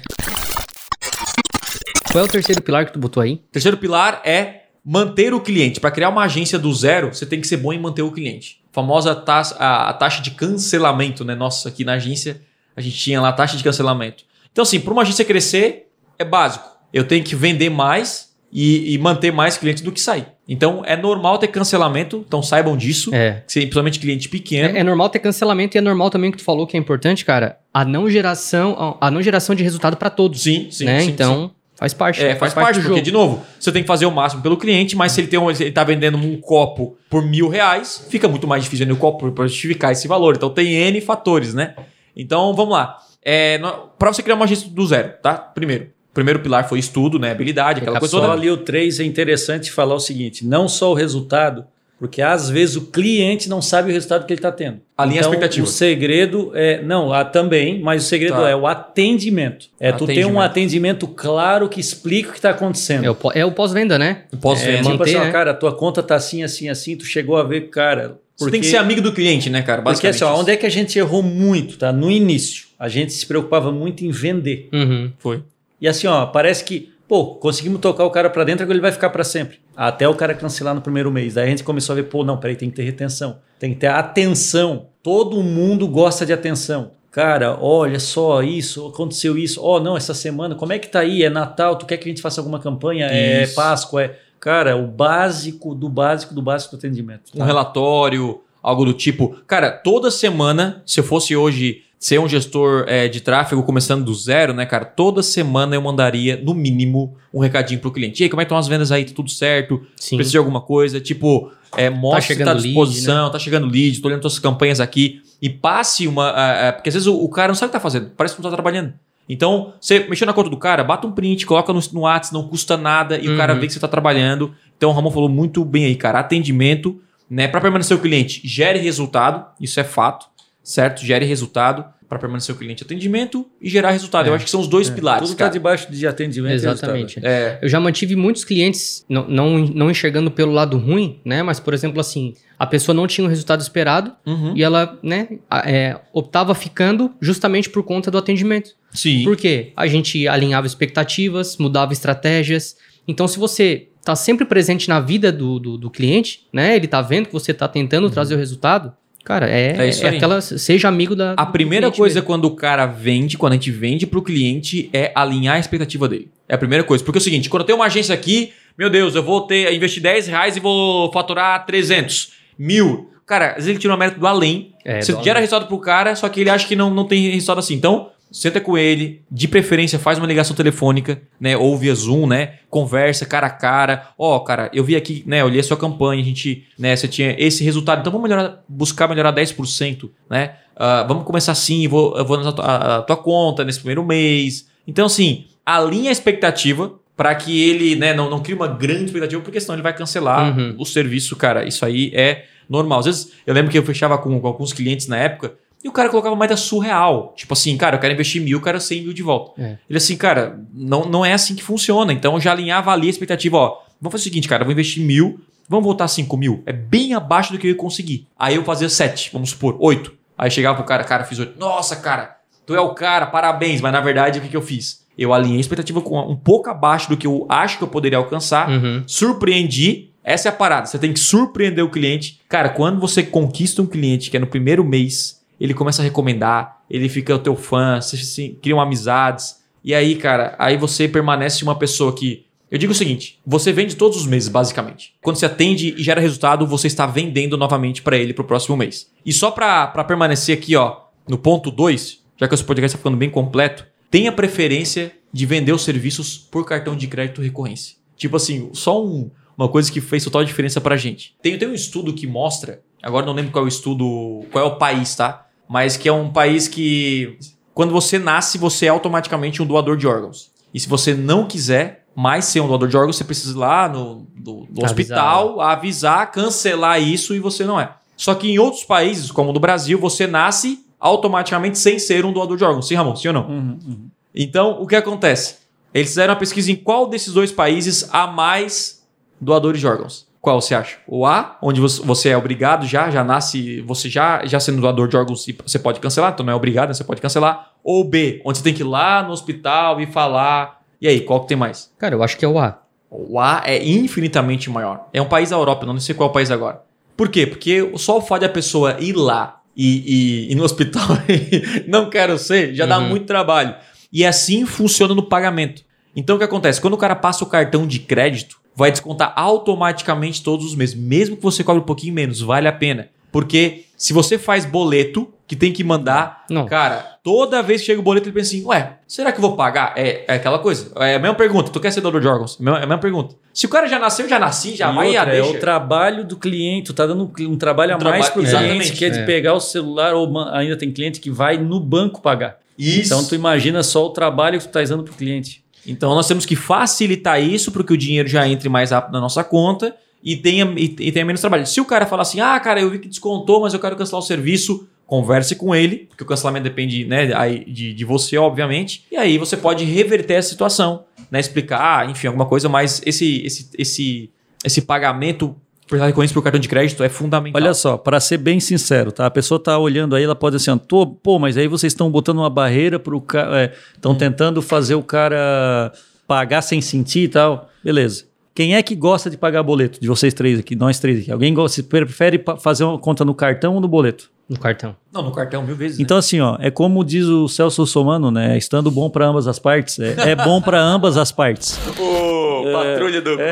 Qual 2.12 2.24
é 2.24 2.28
o 2.28 2.32
terceiro 2.32 2.62
pilar 2.62 2.86
que 2.86 2.94
tu 2.94 3.00
botou 3.00 3.22
aí? 3.22 3.34
O 3.34 3.52
terceiro 3.52 3.78
pilar 3.78 4.22
é 4.26 4.64
manter 4.84 5.34
o 5.34 5.40
cliente. 5.40 5.80
Para 5.80 5.92
criar 5.92 6.10
uma 6.10 6.24
agência 6.24 6.58
do 6.58 6.74
zero, 6.74 7.14
você 7.14 7.26
tem 7.26 7.40
que 7.40 7.48
ser 7.48 7.58
bom 7.58 7.72
em 7.72 7.80
manter 7.80 8.02
o 8.02 8.12
cliente. 8.12 8.62
A 8.72 8.74
famosa 8.74 9.14
taxa, 9.14 9.56
a, 9.60 9.90
a 9.90 9.94
taxa 9.94 10.22
de 10.22 10.32
cancelamento, 10.32 11.24
né? 11.24 11.36
Nossa, 11.36 11.70
aqui 11.70 11.86
na 11.86 11.94
agência 11.94 12.42
a 12.76 12.82
gente 12.82 12.98
tinha 12.98 13.22
lá 13.22 13.30
a 13.30 13.34
taxa 13.34 13.58
de 13.58 13.64
cancelamento. 13.64 14.24
Então, 14.52 14.64
assim, 14.64 14.80
para 14.80 14.92
uma 14.92 15.04
agência 15.04 15.24
crescer, 15.24 15.92
é 16.18 16.26
básico 16.26 16.79
eu 16.94 17.04
tenho 17.04 17.24
que 17.24 17.36
vender 17.36 17.70
mais 17.70 18.30
e, 18.52 18.94
e, 18.94 18.98
manter 18.98 19.32
mais 19.32 19.58
clientes 19.58 19.84
do 19.84 19.92
que 19.92 20.02
sair. 20.02 20.26
Então 20.48 20.82
é 20.86 20.98
normal 20.98 21.38
ter 21.38 21.48
cancelamento, 21.48 22.24
então 22.28 22.42
saibam 22.42 22.76
disso. 22.76 23.14
É. 23.14 23.44
Principalmente 23.46 24.00
cliente 24.00 24.28
pequeno. 24.28 24.76
É, 24.76 24.80
é, 24.80 24.84
normal 24.84 25.10
ter 25.10 25.20
cancelamento 25.20 25.78
e 25.78 25.80
é 25.80 25.82
normal 25.82 26.10
também 26.10 26.32
que 26.32 26.38
tu 26.38 26.44
falou 26.44 26.66
que 26.66 26.76
é 26.76 26.80
importante, 26.80 27.24
cara, 27.24 27.60
a 27.72 27.86
não 27.86 28.10
geração, 28.10 28.98
a 29.00 29.12
não 29.12 29.22
geração 29.22 29.54
de 29.54 29.64
resultado 29.64 29.98
para 29.98 30.10
todos. 30.10 30.42
Sim, 30.42 30.68
sim. 30.72 30.86
Né? 30.86 31.02
sim 31.02 31.10
então. 31.10 31.50
Sim. 31.50 31.52
Faz 31.80 31.94
parte. 31.94 32.22
É, 32.22 32.36
faz, 32.36 32.52
faz 32.52 32.54
parte, 32.54 32.76
porque, 32.82 32.90
jogo. 32.90 33.02
de 33.02 33.12
novo, 33.12 33.42
você 33.58 33.72
tem 33.72 33.82
que 33.82 33.88
fazer 33.88 34.06
o 34.06 34.12
máximo 34.12 34.42
pelo 34.42 34.58
cliente, 34.58 34.98
mas 34.98 35.14
se 35.14 35.22
ele, 35.22 35.30
tem 35.30 35.40
um, 35.40 35.50
ele 35.50 35.72
tá 35.72 35.82
vendendo 35.82 36.18
um 36.18 36.36
copo 36.42 36.98
por 37.10 37.26
mil 37.26 37.48
reais, 37.48 38.06
fica 38.10 38.28
muito 38.28 38.46
mais 38.46 38.64
difícil 38.64 38.86
vender 38.86 38.98
o 38.98 39.00
copo 39.00 39.32
para 39.32 39.48
justificar 39.48 39.94
esse 39.94 40.06
valor. 40.06 40.36
Então 40.36 40.50
tem 40.50 40.74
N 40.74 41.00
fatores, 41.00 41.54
né? 41.54 41.76
Então 42.14 42.54
vamos 42.54 42.74
lá. 42.74 42.98
É, 43.24 43.58
para 43.98 44.12
você 44.12 44.22
criar 44.22 44.36
uma 44.36 44.44
agência 44.44 44.70
do 44.70 44.86
zero, 44.86 45.14
tá? 45.22 45.36
Primeiro, 45.36 45.92
primeiro 46.14 46.40
pilar 46.40 46.68
foi 46.68 46.80
estudo, 46.80 47.20
né? 47.20 47.32
Habilidade, 47.32 47.82
aquela 47.82 48.00
coisa 48.00 48.16
toda. 48.16 48.28
Só 48.28 48.34
ali 48.34 48.50
o 48.50 48.58
3 48.58 49.00
é 49.00 49.04
interessante 49.04 49.72
falar 49.72 49.96
o 49.96 50.00
seguinte: 50.00 50.46
não 50.46 50.68
só 50.68 50.92
o 50.92 50.94
resultado, 50.94 51.66
porque 52.00 52.22
às 52.22 52.50
vezes 52.50 52.78
o 52.78 52.86
cliente 52.86 53.50
não 53.50 53.62
sabe 53.62 53.92
o 53.92 53.94
resultado 53.94 54.26
que 54.26 54.32
ele 54.32 54.40
está 54.40 54.52
tendo. 54.52 54.80
Alinha 54.98 55.20
então, 55.20 55.32
a 55.32 55.34
expectativa. 55.34 55.68
O 55.68 55.70
segredo 55.70 56.52
é. 56.56 56.82
Não, 56.82 57.12
há 57.12 57.26
também, 57.26 57.82
mas 57.82 58.06
o 58.06 58.08
segredo 58.08 58.38
tá. 58.38 58.50
é 58.50 58.56
o 58.56 58.66
atendimento. 58.66 59.68
É 59.78 59.90
atendimento. 59.90 60.16
tu 60.18 60.22
ter 60.22 60.26
um 60.26 60.40
atendimento 60.40 61.08
claro 61.08 61.68
que 61.68 61.80
explica 61.80 62.30
o 62.30 62.32
que 62.32 62.40
está 62.40 62.52
acontecendo. 62.52 63.04
É 63.04 63.12
o, 63.12 63.18
é 63.34 63.46
o 63.46 63.52
pós-venda, 63.52 64.00
né? 64.00 64.24
O 64.32 64.38
pós-venda. 64.38 64.88
É, 64.88 64.92
tipo 64.92 65.04
assim, 65.04 65.20
né? 65.20 65.32
cara, 65.32 65.54
tua 65.54 65.76
conta 65.76 66.02
tá 66.02 66.16
assim, 66.16 66.42
assim, 66.42 66.70
assim, 66.70 66.96
tu 66.96 67.04
chegou 67.04 67.36
a 67.36 67.44
ver, 67.44 67.70
cara. 67.70 68.18
Porque, 68.38 68.46
Você 68.46 68.52
tem 68.52 68.62
que 68.62 68.68
ser 68.68 68.78
amigo 68.78 69.02
do 69.02 69.12
cliente, 69.12 69.50
né, 69.50 69.62
cara? 69.62 69.82
Porque 69.82 70.08
assim, 70.08 70.24
ó, 70.24 70.40
onde 70.40 70.52
é 70.52 70.56
que 70.56 70.66
a 70.66 70.70
gente 70.70 70.98
errou 70.98 71.22
muito, 71.22 71.78
tá? 71.78 71.92
No 71.92 72.10
início, 72.10 72.68
a 72.80 72.88
gente 72.88 73.12
se 73.12 73.26
preocupava 73.26 73.70
muito 73.74 74.06
em 74.06 74.12
vender. 74.12 74.70
Uhum. 74.72 75.12
Foi. 75.20 75.44
E 75.82 75.88
assim, 75.88 76.08
ó, 76.08 76.26
parece 76.26 76.64
que, 76.64 76.94
pô, 77.08 77.36
conseguimos 77.36 77.80
tocar 77.80 78.06
o 78.06 78.12
cara 78.12 78.30
para 78.30 78.44
dentro, 78.44 78.64
agora 78.64 78.76
ele 78.76 78.82
vai 78.82 78.92
ficar 78.92 79.10
para 79.10 79.24
sempre. 79.24 79.60
Até 79.76 80.08
o 80.08 80.16
cara 80.16 80.34
cancelar 80.34 80.76
no 80.76 80.82
primeiro 80.82 81.12
mês. 81.12 81.38
Aí 81.38 81.46
a 81.46 81.50
gente 81.50 81.64
começou 81.64 81.94
a 81.94 81.96
ver, 81.96 82.04
pô, 82.04 82.24
não, 82.24 82.38
peraí, 82.38 82.56
tem 82.56 82.70
que 82.70 82.76
ter 82.76 82.84
retenção. 82.84 83.38
Tem 83.58 83.74
que 83.74 83.80
ter 83.80 83.88
atenção. 83.88 84.88
Todo 85.02 85.42
mundo 85.42 85.88
gosta 85.88 86.26
de 86.26 86.34
atenção. 86.34 86.92
Cara, 87.12 87.58
olha 87.60 88.00
só 88.00 88.44
isso, 88.44 88.88
aconteceu 88.88 89.38
isso. 89.38 89.62
Ó, 89.64 89.78
oh, 89.78 89.80
não, 89.80 89.98
essa 89.98 90.14
semana, 90.14 90.54
como 90.54 90.74
é 90.74 90.80
que 90.80 90.88
tá 90.88 91.00
aí? 91.00 91.24
É 91.24 91.30
Natal, 91.30 91.76
tu 91.76 91.86
quer 91.86 91.98
que 91.98 92.08
a 92.08 92.12
gente 92.12 92.22
faça 92.22 92.40
alguma 92.40 92.60
campanha? 92.60 93.08
É 93.08 93.44
isso. 93.44 93.54
É 93.54 93.56
Páscoa, 93.56 94.04
é. 94.04 94.20
Cara, 94.40 94.78
o 94.78 94.88
básico 94.88 95.76
do 95.76 95.90
básico 95.90 96.34
do 96.34 96.42
básico 96.42 96.76
do 96.76 96.80
atendimento. 96.80 97.32
Tá? 97.32 97.44
Um 97.44 97.46
relatório, 97.46 98.42
algo 98.62 98.86
do 98.86 98.94
tipo. 98.94 99.36
Cara, 99.48 99.72
toda 99.72 100.12
semana, 100.12 100.82
se 100.86 101.00
eu 101.00 101.04
fosse 101.04 101.36
hoje 101.36 101.84
ser 102.00 102.18
um 102.18 102.30
gestor 102.30 102.86
é, 102.88 103.10
de 103.10 103.20
tráfego 103.20 103.62
começando 103.62 104.06
do 104.06 104.16
zero, 104.16 104.54
né, 104.54 104.66
cara? 104.66 104.86
Toda 104.86 105.22
semana 105.22 105.76
eu 105.76 105.82
mandaria, 105.82 106.42
no 106.42 106.54
mínimo, 106.54 107.18
um 107.34 107.42
recadinho 107.42 107.82
pro 107.82 107.92
cliente. 107.92 108.22
E 108.22 108.24
aí, 108.24 108.30
como 108.30 108.42
é 108.42 108.46
que 108.46 108.48
estão 108.48 108.58
as 108.58 108.70
vendas 108.70 108.90
aí? 108.90 109.04
Tá 109.04 109.12
tudo 109.14 109.30
certo? 109.30 109.86
Sim. 109.98 110.16
Precisa 110.16 110.32
de 110.32 110.38
alguma 110.38 110.62
coisa? 110.62 111.02
Tipo, 111.02 111.52
é, 111.76 111.90
mostre 111.90 112.36
tá 112.36 112.40
que 112.40 112.46
tá 112.46 112.52
à 112.52 112.54
disposição, 112.54 113.16
lead, 113.16 113.26
né? 113.26 113.32
tá 113.34 113.40
chegando 113.40 113.68
lead, 113.68 114.00
tô 114.00 114.08
olhando 114.08 114.22
suas 114.22 114.40
campanhas 114.40 114.80
aqui. 114.80 115.22
E 115.42 115.50
passe 115.50 116.08
uma. 116.08 116.32
Uh, 116.32 116.70
uh, 116.70 116.74
porque 116.76 116.88
às 116.88 116.96
vezes 116.96 117.08
o, 117.08 117.16
o, 117.18 117.28
cara 117.28 117.50
não 117.50 117.56
sabe 117.56 117.68
o 117.68 117.72
que 117.72 117.78
tá 117.78 117.82
fazendo, 117.82 118.12
parece 118.16 118.34
que 118.34 118.42
não 118.42 118.50
tá 118.50 118.56
trabalhando. 118.56 118.94
Então, 119.28 119.74
você 119.80 120.00
mexeu 120.00 120.26
na 120.26 120.34
conta 120.34 120.50
do 120.50 120.58
cara, 120.58 120.84
bata 120.84 121.06
um 121.06 121.12
print, 121.12 121.46
coloca 121.46 121.72
no, 121.72 121.80
no 121.94 122.02
WhatsApp, 122.02 122.34
não 122.34 122.48
custa 122.48 122.76
nada, 122.78 123.18
e 123.18 123.28
uhum. 123.28 123.36
o 123.36 123.38
cara 123.38 123.54
uhum. 123.54 123.60
vê 123.60 123.68
que 123.68 123.74
você 123.74 123.80
tá 123.80 123.88
trabalhando. 123.88 124.56
Então, 124.76 124.90
o 124.90 124.94
Ramon 124.94 125.12
falou 125.12 125.30
muito 125.30 125.64
bem 125.66 125.86
aí, 125.86 125.96
cara. 125.96 126.20
Atendimento, 126.20 127.00
né? 127.30 127.48
Para 127.48 127.62
permanecer 127.62 127.96
o 127.96 128.00
cliente, 128.00 128.42
gere 128.44 128.80
resultado, 128.80 129.46
isso 129.60 129.80
é 129.80 129.84
fato 129.84 130.30
certo? 130.70 131.04
Gere 131.04 131.26
resultado 131.26 131.84
para 132.10 132.18
permanecer 132.18 132.56
o 132.56 132.58
cliente 132.58 132.82
atendimento 132.82 133.46
e 133.62 133.70
gerar 133.70 133.92
resultado. 133.92 134.26
É. 134.26 134.30
Eu 134.30 134.34
acho 134.34 134.44
que 134.44 134.50
são 134.50 134.60
os 134.60 134.68
dois 134.68 134.90
é. 134.90 134.94
pilares. 134.94 135.22
Tudo 135.22 135.34
está 135.34 135.48
debaixo 135.48 135.92
de 135.92 136.08
atendimento. 136.08 136.54
Exatamente. 136.54 137.20
É. 137.24 137.60
Eu 137.62 137.70
já 137.70 137.80
mantive 137.80 138.16
muitos 138.16 138.44
clientes 138.44 139.06
não, 139.08 139.28
não, 139.28 139.60
não 139.60 139.92
enxergando 139.92 140.32
pelo 140.32 140.52
lado 140.52 140.76
ruim, 140.76 141.20
né? 141.24 141.44
Mas, 141.44 141.60
por 141.60 141.72
exemplo, 141.72 142.00
assim, 142.00 142.34
a 142.58 142.66
pessoa 142.66 142.96
não 142.96 143.06
tinha 143.06 143.26
o 143.26 143.30
resultado 143.30 143.62
esperado 143.62 144.12
uhum. 144.26 144.58
e 144.58 144.64
ela 144.64 144.98
né, 145.04 145.30
é, 145.64 146.00
optava 146.12 146.56
ficando 146.56 147.14
justamente 147.22 147.70
por 147.70 147.84
conta 147.84 148.10
do 148.10 148.18
atendimento. 148.18 148.72
Sim. 148.92 149.24
Por 149.24 149.38
quê? 149.38 149.72
A 149.78 149.86
gente 149.86 150.28
alinhava 150.28 150.66
expectativas, 150.66 151.58
mudava 151.58 151.94
estratégias. 151.94 152.76
Então, 153.08 153.28
se 153.28 153.38
você 153.38 153.88
está 154.00 154.16
sempre 154.16 154.46
presente 154.46 154.90
na 154.90 155.00
vida 155.00 155.32
do, 155.32 155.60
do, 155.60 155.78
do, 155.78 155.92
cliente, 155.92 156.48
né? 156.52 156.76
Ele 156.76 156.86
está 156.86 157.02
vendo 157.02 157.28
que 157.28 157.34
você 157.34 157.52
está 157.52 157.68
tentando 157.68 158.06
uhum. 158.06 158.10
trazer 158.10 158.34
o 158.34 158.38
resultado, 158.38 158.94
Cara, 159.30 159.48
é, 159.48 159.78
é, 159.78 159.90
isso 159.90 160.04
é 160.04 160.10
aquela. 160.10 160.42
Seja 160.42 160.88
amigo 160.88 161.16
da. 161.16 161.34
A 161.38 161.46
primeira 161.46 161.92
coisa 161.92 162.16
mesmo. 162.16 162.26
quando 162.26 162.46
o 162.46 162.56
cara 162.56 162.88
vende, 162.88 163.38
quando 163.38 163.54
a 163.54 163.56
gente 163.58 163.70
vende 163.70 164.08
pro 164.08 164.24
cliente, 164.24 164.90
é 164.92 165.12
alinhar 165.14 165.58
a 165.58 165.60
expectativa 165.60 166.10
dele. 166.10 166.32
É 166.48 166.56
a 166.56 166.58
primeira 166.58 166.84
coisa. 166.84 167.04
Porque 167.04 167.20
é 167.20 167.22
o 167.22 167.24
seguinte: 167.24 167.48
quando 167.48 167.62
eu 167.62 167.68
tenho 167.68 167.78
uma 167.78 167.86
agência 167.86 168.12
aqui, 168.12 168.54
meu 168.76 168.90
Deus, 168.90 169.14
eu 169.14 169.22
vou 169.22 169.42
ter 169.42 169.72
investir 169.72 170.02
10 170.02 170.26
reais 170.30 170.58
e 170.58 170.60
vou 170.60 171.12
faturar 171.12 171.64
300 171.64 172.32
mil. 172.58 173.12
Cara, 173.24 173.50
às 173.50 173.58
vezes 173.58 173.70
ele 173.70 173.78
tira 173.78 173.94
uma 173.94 174.00
meta 174.00 174.20
do 174.20 174.26
além. 174.26 174.74
É, 174.84 175.00
você 175.00 175.12
gera 175.12 175.34
além. 175.34 175.42
resultado 175.42 175.68
pro 175.68 175.78
cara, 175.78 176.16
só 176.16 176.28
que 176.28 176.42
ele 176.42 176.50
acha 176.50 176.68
que 176.68 176.76
não, 176.76 176.92
não 176.92 177.06
tem 177.06 177.30
resultado 177.30 177.60
assim. 177.60 177.76
Então, 177.76 178.10
Senta 178.32 178.62
com 178.62 178.78
ele, 178.78 179.24
de 179.32 179.48
preferência 179.48 179.98
faz 179.98 180.20
uma 180.20 180.28
ligação 180.28 180.56
telefônica, 180.56 181.20
né? 181.40 181.58
Ou 181.58 181.76
via 181.76 181.96
Zoom, 181.96 182.28
né? 182.28 182.60
Conversa 182.70 183.26
cara 183.26 183.48
a 183.48 183.50
cara. 183.50 184.10
Ó, 184.18 184.36
oh, 184.36 184.40
cara, 184.42 184.70
eu 184.72 184.84
vi 184.84 184.96
aqui, 184.96 185.24
né? 185.26 185.46
Li 185.48 185.60
a 185.60 185.64
sua 185.64 185.78
campanha, 185.78 186.22
a 186.22 186.26
gente, 186.26 186.64
né? 186.78 186.96
Você 186.96 187.08
tinha 187.08 187.36
esse 187.40 187.64
resultado. 187.64 188.02
Então 188.02 188.12
vamos 188.12 188.30
melhorar, 188.30 188.64
buscar 188.68 189.08
melhorar 189.08 189.34
10%, 189.34 190.10
né? 190.30 190.54
Uh, 190.76 191.08
vamos 191.08 191.24
começar 191.24 191.52
assim, 191.52 191.88
vou, 191.88 192.16
eu 192.16 192.24
vou 192.24 192.38
na 192.42 192.52
tua, 192.52 192.66
a, 192.66 193.02
tua 193.02 193.18
conta 193.18 193.66
nesse 193.66 193.80
primeiro 193.80 194.06
mês. 194.06 194.68
Então, 194.88 195.08
assim, 195.08 195.46
alinha 195.66 196.10
a 196.10 196.12
expectativa 196.12 196.94
para 197.18 197.36
que 197.36 197.70
ele, 197.70 197.96
né, 197.96 198.14
não, 198.14 198.30
não 198.30 198.42
crie 198.42 198.56
uma 198.56 198.68
grande 198.68 199.06
expectativa, 199.06 199.42
porque 199.42 199.60
senão 199.60 199.76
ele 199.76 199.82
vai 199.82 199.94
cancelar 199.94 200.58
uhum. 200.58 200.76
o 200.78 200.86
serviço, 200.86 201.36
cara. 201.36 201.68
Isso 201.68 201.84
aí 201.84 202.12
é 202.14 202.46
normal. 202.70 203.00
Às 203.00 203.06
vezes, 203.06 203.32
eu 203.46 203.54
lembro 203.54 203.72
que 203.72 203.78
eu 203.78 203.84
fechava 203.84 204.18
com, 204.18 204.40
com 204.40 204.48
alguns 204.48 204.72
clientes 204.72 205.08
na 205.08 205.18
época 205.18 205.54
e 205.84 205.88
o 205.88 205.92
cara 205.92 206.10
colocava 206.10 206.36
uma 206.36 206.42
meta 206.42 206.58
surreal. 206.58 207.34
Tipo 207.36 207.54
assim, 207.54 207.78
cara, 207.78 207.96
eu 207.96 208.00
quero 208.00 208.14
investir 208.14 208.42
mil, 208.42 208.58
eu 208.58 208.62
quero 208.62 208.80
100 208.80 209.04
mil 209.04 209.14
de 209.14 209.24
volta. 209.24 209.62
É. 209.62 209.78
Ele 209.90 209.98
assim, 209.98 210.18
cara, 210.18 210.60
não, 210.74 211.06
não 211.06 211.26
é 211.26 211.34
assim 211.34 211.56
que 211.56 211.64
funciona. 211.64 212.12
Então 212.12 212.34
eu 212.34 212.40
já 212.40 212.52
alinhava 212.52 212.92
ali 212.92 213.08
a 213.08 213.10
expectativa, 213.10 213.58
ó. 213.58 213.82
Vamos 214.02 214.14
fazer 214.14 214.24
o 214.24 214.24
seguinte, 214.26 214.48
cara, 214.48 214.62
eu 214.64 214.66
vou 214.66 214.74
investir 214.74 215.04
mil, 215.04 215.40
vamos 215.68 215.86
voltar 215.86 216.08
5 216.08 216.36
mil. 216.38 216.64
É 216.66 216.74
bem 216.74 217.14
abaixo 217.14 217.52
do 217.52 217.60
que 217.60 217.68
eu 217.68 217.72
ia 217.72 217.78
conseguir. 217.78 218.28
Aí 218.38 218.56
eu 218.56 218.64
fazia 218.64 218.90
7, 218.90 219.30
vamos 219.32 219.52
supor, 219.52 219.78
8. 219.80 220.12
Aí 220.38 220.50
chegava 220.50 220.78
pro 220.78 220.86
cara, 220.86 221.04
cara, 221.04 221.24
fiz 221.24 221.40
8. 221.40 221.60
Nossa, 221.60 221.96
cara, 221.98 222.38
tu 222.66 222.76
é 222.76 222.80
o 222.80 222.94
cara, 222.94 223.26
parabéns. 223.26 223.82
Mas 223.82 223.92
na 223.92 224.02
verdade, 224.02 224.40
o 224.40 224.42
que, 224.42 224.50
que 224.50 224.58
eu 224.58 224.62
fiz? 224.62 225.06
Eu 225.18 225.34
alinhei 225.34 225.58
a 225.58 225.62
expectativa 225.62 226.02
com 226.02 226.18
um 226.18 226.36
pouco 226.36 226.70
abaixo 226.70 227.10
do 227.10 227.18
que 227.18 227.28
eu 227.28 227.46
acho 227.50 227.78
que 227.78 227.84
eu 227.84 227.90
poderia 227.90 228.18
alcançar, 228.18 228.70
uhum. 228.70 229.04
surpreendi. 229.06 230.12
Essa 230.24 230.48
é 230.48 230.52
a 230.52 230.56
parada. 230.56 230.86
Você 230.86 230.98
tem 230.98 231.12
que 231.12 231.20
surpreender 231.20 231.84
o 231.84 231.90
cliente. 231.90 232.40
Cara, 232.48 232.70
quando 232.70 233.00
você 233.00 233.24
conquista 233.24 233.82
um 233.82 233.86
cliente 233.86 234.30
que 234.30 234.38
é 234.38 234.40
no 234.40 234.48
primeiro 234.48 234.84
mês, 234.84 235.39
ele 235.60 235.74
começa 235.74 236.02
a 236.02 236.06
recomendar, 236.06 236.82
ele 236.90 237.10
fica 237.10 237.36
o 237.36 237.40
teu 237.40 237.56
fã, 237.56 238.00
você 238.00 238.18
se, 238.18 238.58
criam 238.62 238.80
amizades. 238.80 239.58
E 239.84 239.94
aí, 239.94 240.16
cara, 240.16 240.56
aí 240.58 240.78
você 240.78 241.08
permanece 241.08 241.64
uma 241.64 241.76
pessoa 241.76 242.16
que. 242.16 242.46
Eu 242.72 242.78
digo 242.78 242.92
o 242.92 242.96
seguinte: 242.96 243.40
você 243.46 243.72
vende 243.74 243.96
todos 243.96 244.18
os 244.18 244.28
meses, 244.28 244.48
basicamente. 244.48 245.14
Quando 245.22 245.38
você 245.38 245.46
atende 245.46 245.96
e 245.98 246.04
gera 246.04 246.22
resultado, 246.22 246.66
você 246.66 246.88
está 246.88 247.06
vendendo 247.06 247.58
novamente 247.58 248.02
para 248.02 248.18
ele 248.18 248.34
para 248.34 248.44
o 248.44 248.48
próximo 248.48 248.78
mês. 248.78 249.12
E 249.26 249.34
só 249.34 249.52
para 249.52 250.04
permanecer 250.04 250.58
aqui, 250.58 250.76
ó, 250.76 251.02
no 251.28 251.38
ponto 251.38 251.72
2, 251.72 252.20
já 252.38 252.48
que 252.48 252.56
seu 252.56 252.66
podcast 252.66 252.96
está 252.96 252.98
ficando 252.98 253.18
bem 253.18 253.30
completo, 253.30 253.86
tenha 254.10 254.32
preferência 254.32 255.12
de 255.32 255.46
vender 255.46 255.72
os 255.72 255.84
serviços 255.84 256.38
por 256.38 256.66
cartão 256.66 256.96
de 256.96 257.08
crédito 257.08 257.42
recorrência. 257.42 257.98
Tipo 258.16 258.36
assim, 258.36 258.70
só 258.74 259.04
um, 259.04 259.30
uma 259.58 259.68
coisa 259.68 259.92
que 259.92 260.02
fez 260.02 260.24
total 260.24 260.44
diferença 260.44 260.82
pra 260.82 260.98
gente. 260.98 261.36
Tem, 261.42 261.58
tem 261.58 261.68
um 261.68 261.74
estudo 261.74 262.14
que 262.14 262.26
mostra, 262.26 262.82
agora 263.04 263.26
não 263.26 263.34
lembro 263.34 263.52
qual 263.52 263.64
é 263.64 263.66
o 263.66 263.70
estudo, 263.70 264.46
qual 264.52 264.66
é 264.66 264.68
o 264.68 264.78
país, 264.78 265.16
tá? 265.16 265.48
Mas 265.70 265.96
que 265.96 266.10
é 266.10 266.12
um 266.12 266.32
país 266.32 266.68
que, 266.68 267.38
quando 267.76 267.92
você 267.92 268.18
nasce, 268.18 268.58
você 268.58 268.88
é 268.88 268.90
automaticamente 268.90 269.62
um 269.62 269.66
doador 269.68 269.96
de 269.96 270.08
órgãos. 270.08 270.50
E 270.74 270.80
se 270.80 270.90
você 270.90 271.14
não 271.14 271.46
quiser 271.46 272.06
mais 272.16 272.46
ser 272.46 272.60
um 272.60 272.68
doador 272.68 272.90
de 272.90 272.98
órgãos, 272.98 273.16
você 273.16 273.24
precisa 273.24 273.54
ir 273.54 273.58
lá 273.58 273.88
no, 273.88 274.28
no, 274.36 274.68
no 274.68 274.84
hospital, 274.84 275.62
avisar, 275.62 276.32
cancelar 276.32 277.00
isso 277.00 277.36
e 277.36 277.40
você 277.40 277.64
não 277.66 277.80
é. 277.80 277.94
Só 278.18 278.34
que 278.34 278.50
em 278.50 278.58
outros 278.58 278.84
países, 278.84 279.30
como 279.32 279.54
no 279.54 279.60
Brasil, 279.60 280.00
você 280.00 280.26
nasce 280.26 280.84
automaticamente 281.00 281.78
sem 281.78 282.00
ser 282.00 282.26
um 282.26 282.34
doador 282.34 282.58
de 282.58 282.64
órgãos. 282.64 282.88
Sim, 282.88 282.96
Ramon? 282.96 283.16
Sim 283.16 283.30
ou 283.30 283.34
não? 283.36 283.48
Uhum, 283.48 283.80
uhum. 283.88 284.10
Então, 284.34 284.82
o 284.82 284.88
que 284.88 284.96
acontece? 284.96 285.58
Eles 285.94 286.10
fizeram 286.10 286.34
uma 286.34 286.40
pesquisa 286.40 286.72
em 286.72 286.76
qual 286.76 287.08
desses 287.08 287.34
dois 287.34 287.52
países 287.52 288.10
há 288.12 288.28
mais 288.28 289.08
doadores 289.40 289.80
de 289.80 289.88
órgãos. 289.88 290.28
Qual 290.42 290.62
você 290.62 290.74
acha? 290.74 290.98
O 291.06 291.26
A, 291.26 291.58
onde 291.62 291.82
você 291.82 292.30
é 292.30 292.38
obrigado 292.38 292.88
já, 292.88 293.10
já 293.10 293.24
nasce, 293.24 293.82
você 293.82 294.10
já, 294.10 294.46
já 294.46 294.60
sendo 294.60 294.80
doador 294.80 295.08
de 295.08 295.18
órgãos, 295.18 295.46
você 295.66 295.78
pode 295.78 296.00
cancelar, 296.00 296.32
então 296.34 296.46
não 296.46 296.54
é 296.54 296.56
obrigado, 296.56 296.90
né? 296.90 296.94
você 296.94 297.04
pode 297.04 297.22
cancelar. 297.22 297.72
Ou 297.84 298.04
B, 298.04 298.42
onde 298.46 298.58
você 298.58 298.64
tem 298.64 298.74
que 298.74 298.82
ir 298.82 298.86
lá 298.86 299.22
no 299.22 299.32
hospital 299.32 300.00
e 300.00 300.08
falar. 300.08 300.82
E 301.02 301.08
aí, 301.08 301.22
qual 301.22 301.42
que 301.42 301.50
tem 301.50 301.58
mais? 301.58 301.92
Cara, 301.98 302.16
eu 302.16 302.24
acho 302.24 302.38
que 302.38 302.46
é 302.46 302.48
o 302.48 302.58
A. 302.58 302.82
O 303.10 303.40
A 303.40 303.64
é 303.66 303.86
infinitamente 303.86 304.70
maior. 304.70 305.08
É 305.12 305.22
um 305.22 305.28
país 305.28 305.50
da 305.50 305.58
Europa, 305.58 305.86
não 305.86 306.00
sei 306.00 306.16
qual 306.16 306.30
é 306.30 306.32
o 306.32 306.34
país 306.34 306.52
agora. 306.52 306.84
Por 307.18 307.28
quê? 307.28 307.46
Porque 307.46 307.92
só 307.98 308.18
o 308.18 308.22
fato 308.22 308.42
de 308.42 308.46
a 308.46 308.50
pessoa 308.50 308.96
ir 309.00 309.14
lá 309.14 309.62
e, 309.76 310.48
e, 310.48 310.52
e 310.52 310.56
no 310.56 310.64
hospital 310.64 311.04
e 311.28 311.90
não 311.90 312.10
quero 312.10 312.38
ser, 312.38 312.74
já 312.74 312.84
uhum. 312.84 312.90
dá 312.90 313.00
muito 313.00 313.26
trabalho. 313.26 313.76
E 314.12 314.26
assim 314.26 314.66
funciona 314.66 315.14
no 315.14 315.24
pagamento. 315.24 315.84
Então 316.16 316.36
o 316.36 316.40
que 316.40 316.46
acontece? 316.46 316.80
Quando 316.80 316.94
o 316.94 316.98
cara 316.98 317.16
passa 317.16 317.44
o 317.44 317.48
cartão 317.48 317.86
de 317.86 318.00
crédito, 318.00 318.59
vai 318.76 318.92
descontar 318.92 319.34
automaticamente 319.36 320.44
todos 320.44 320.66
os 320.66 320.76
meses. 320.76 320.96
Mesmo 320.96 321.36
que 321.36 321.44
você 321.44 321.64
cobre 321.64 321.82
um 321.82 321.86
pouquinho 321.86 322.14
menos, 322.14 322.42
vale 322.42 322.68
a 322.68 322.74
pena. 322.74 323.10
Porque 323.32 323.86
se 323.98 324.14
você 324.14 324.38
faz 324.38 324.66
boleto, 324.66 325.32
que 325.50 325.56
tem 325.56 325.74
que 325.74 325.84
mandar, 325.84 326.46
não. 326.50 326.68
cara, 326.68 327.18
toda 327.24 327.62
vez 327.64 327.82
que 327.82 327.88
chega 327.88 328.00
o 328.00 328.04
boleto, 328.04 328.28
ele 328.28 328.34
pensa 328.34 328.50
assim, 328.50 328.64
ué, 328.66 328.98
será 329.08 329.32
que 329.32 329.40
eu 329.40 329.42
vou 329.42 329.56
pagar? 329.56 329.94
É, 329.98 330.24
é 330.28 330.36
aquela 330.36 330.60
coisa. 330.60 330.92
É 330.98 331.16
a 331.16 331.20
mesma 331.20 331.36
pergunta. 331.36 331.72
Tu 331.72 331.80
quer 331.80 331.92
ser 331.92 332.02
doador 332.02 332.22
de 332.22 332.28
órgãos? 332.28 332.58
É 332.62 332.70
a 332.70 332.80
mesma 332.82 333.00
pergunta. 333.00 333.36
Se 333.52 333.66
o 333.66 333.70
cara 333.70 333.88
já 333.88 333.98
nasceu, 333.98 334.30
já 334.30 334.38
nasci, 334.38 334.76
já 334.76 334.92
e 334.92 334.96
vai 334.96 335.08
outra, 335.08 335.36
É 335.36 335.42
o 335.42 335.60
trabalho 335.60 336.24
do 336.24 336.38
cliente, 336.38 336.88
tu 336.88 336.94
tá 336.94 337.08
dando 337.08 337.32
um 337.40 337.58
trabalho 337.58 337.94
um 337.94 337.98
a 337.98 338.04
mais 338.04 338.30
pro 338.30 338.44
cliente, 338.44 338.94
que 338.94 339.06
é 339.06 339.10
de 339.10 339.20
é. 339.20 339.26
pegar 339.26 339.56
o 339.56 339.60
celular, 339.60 340.14
ou 340.14 340.32
ainda 340.52 340.78
tem 340.78 340.92
cliente 340.92 341.20
que 341.20 341.32
vai 341.32 341.58
no 341.58 341.80
banco 341.80 342.22
pagar. 342.22 342.60
Isso. 342.78 343.12
Então 343.12 343.26
tu 343.26 343.34
imagina 343.34 343.82
só 343.82 344.06
o 344.06 344.12
trabalho 344.12 344.60
que 344.60 344.68
tu 344.68 344.72
tá 344.72 344.84
dando 344.84 345.04
pro 345.04 345.14
cliente. 345.14 345.64
Então 345.86 346.14
nós 346.14 346.28
temos 346.28 346.46
que 346.46 346.56
facilitar 346.56 347.42
isso 347.42 347.72
para 347.72 347.84
que 347.84 347.94
o 347.94 347.98
dinheiro 347.98 348.28
já 348.28 348.48
entre 348.48 348.70
mais 348.70 348.92
rápido 348.92 349.14
na 349.14 349.20
nossa 349.20 349.44
conta 349.44 349.96
e 350.24 350.36
tenha, 350.36 350.66
e, 350.76 351.12
tenha 351.12 351.26
menos 351.26 351.42
trabalho. 351.42 351.66
Se 351.66 351.80
o 351.80 351.86
cara 351.86 352.06
falar 352.06 352.24
assim, 352.24 352.40
ah, 352.40 352.60
cara, 352.60 352.82
eu 352.82 352.90
vi 352.90 353.00
que 353.00 353.08
descontou, 353.08 353.62
mas 353.62 353.74
eu 353.74 353.80
quero 353.80 353.96
cancelar 353.96 354.22
o 354.22 354.26
serviço, 354.26 354.88
converse 355.06 355.56
com 355.56 355.74
ele, 355.74 356.08
porque 356.10 356.24
o 356.24 356.26
cancelamento 356.26 356.64
depende 356.64 357.06
né, 357.06 357.28
de, 357.66 357.94
de 357.94 358.06
você, 358.06 358.38
obviamente. 358.38 359.06
E 359.12 359.16
aí 359.16 359.38
você 359.38 359.58
pode 359.58 359.84
reverter 359.86 360.36
a 360.36 360.42
situação, 360.42 361.06
né, 361.32 361.40
explicar, 361.40 362.10
enfim, 362.10 362.28
alguma 362.28 362.46
coisa, 362.46 362.70
mas 362.70 363.02
esse, 363.06 363.44
esse, 363.46 363.70
esse, 363.78 364.30
esse 364.64 364.82
pagamento 364.82 365.56
recorrência 365.98 366.34
por 366.34 366.44
cartão 366.44 366.60
de 366.60 366.68
crédito 366.68 367.04
é 367.04 367.10
fundamental. 367.10 367.62
Olha 367.62 367.74
só, 367.74 367.98
para 367.98 368.20
ser 368.20 368.38
bem 368.38 368.60
sincero, 368.60 369.12
tá? 369.12 369.26
A 369.26 369.32
pessoa 369.32 369.60
tá 369.60 369.78
olhando 369.78 370.16
aí, 370.16 370.24
ela 370.24 370.36
pode 370.36 370.56
assim, 370.56 370.78
pô, 370.78 371.40
mas 371.40 371.58
aí 371.58 371.68
vocês 371.68 371.94
estão 371.94 372.10
botando 372.12 372.38
uma 372.38 372.50
barreira 372.50 373.00
para 373.00 373.16
o 373.16 373.22
cara, 373.22 373.74
estão 373.96 374.12
é, 374.12 374.16
hum. 374.16 374.18
tentando 374.18 374.62
fazer 374.62 374.96
o 374.96 375.04
cara 375.04 375.92
pagar 376.28 376.62
sem 376.62 376.80
sentir 376.82 377.24
e 377.24 377.28
tal. 377.28 377.70
Beleza. 377.84 378.26
Quem 378.54 378.76
é 378.76 378.84
que 378.84 378.94
gosta 378.94 379.30
de 379.30 379.38
pagar 379.38 379.64
boleto? 379.64 380.02
De 380.02 380.08
vocês 380.08 380.34
três 380.34 380.60
aqui, 380.60 380.76
nós 380.76 381.00
três 381.00 381.22
aqui. 381.22 381.32
Alguém 381.32 381.54
gosta, 381.54 381.82
prefere 381.82 382.44
fazer 382.60 382.84
uma 382.84 383.00
conta 383.00 383.24
no 383.24 383.34
cartão 383.34 383.76
ou 383.76 383.82
no 383.82 383.88
boleto? 383.88 384.30
No 384.50 384.60
cartão. 384.60 384.96
Não, 385.12 385.24
no 385.24 385.32
cartão 385.32 385.64
mil 385.64 385.76
vezes. 385.76 385.98
Né? 385.98 386.04
Então, 386.04 386.18
assim, 386.18 386.40
ó, 386.40 386.56
é 386.60 386.70
como 386.70 387.04
diz 387.04 387.26
o 387.26 387.48
Celso 387.48 387.86
Somano, 387.88 388.30
né? 388.30 388.58
Estando 388.58 388.92
bom 388.92 389.10
para 389.10 389.26
ambas 389.26 389.48
as 389.48 389.58
partes. 389.58 390.00
É, 390.00 390.32
é 390.32 390.36
bom 390.36 390.62
para 390.62 390.80
ambas 390.80 391.18
as 391.18 391.32
partes. 391.32 391.80
Ô, 392.00 392.68
é, 392.68 392.74
patrulha 392.74 393.22
do. 393.22 393.40
É, 393.40 393.52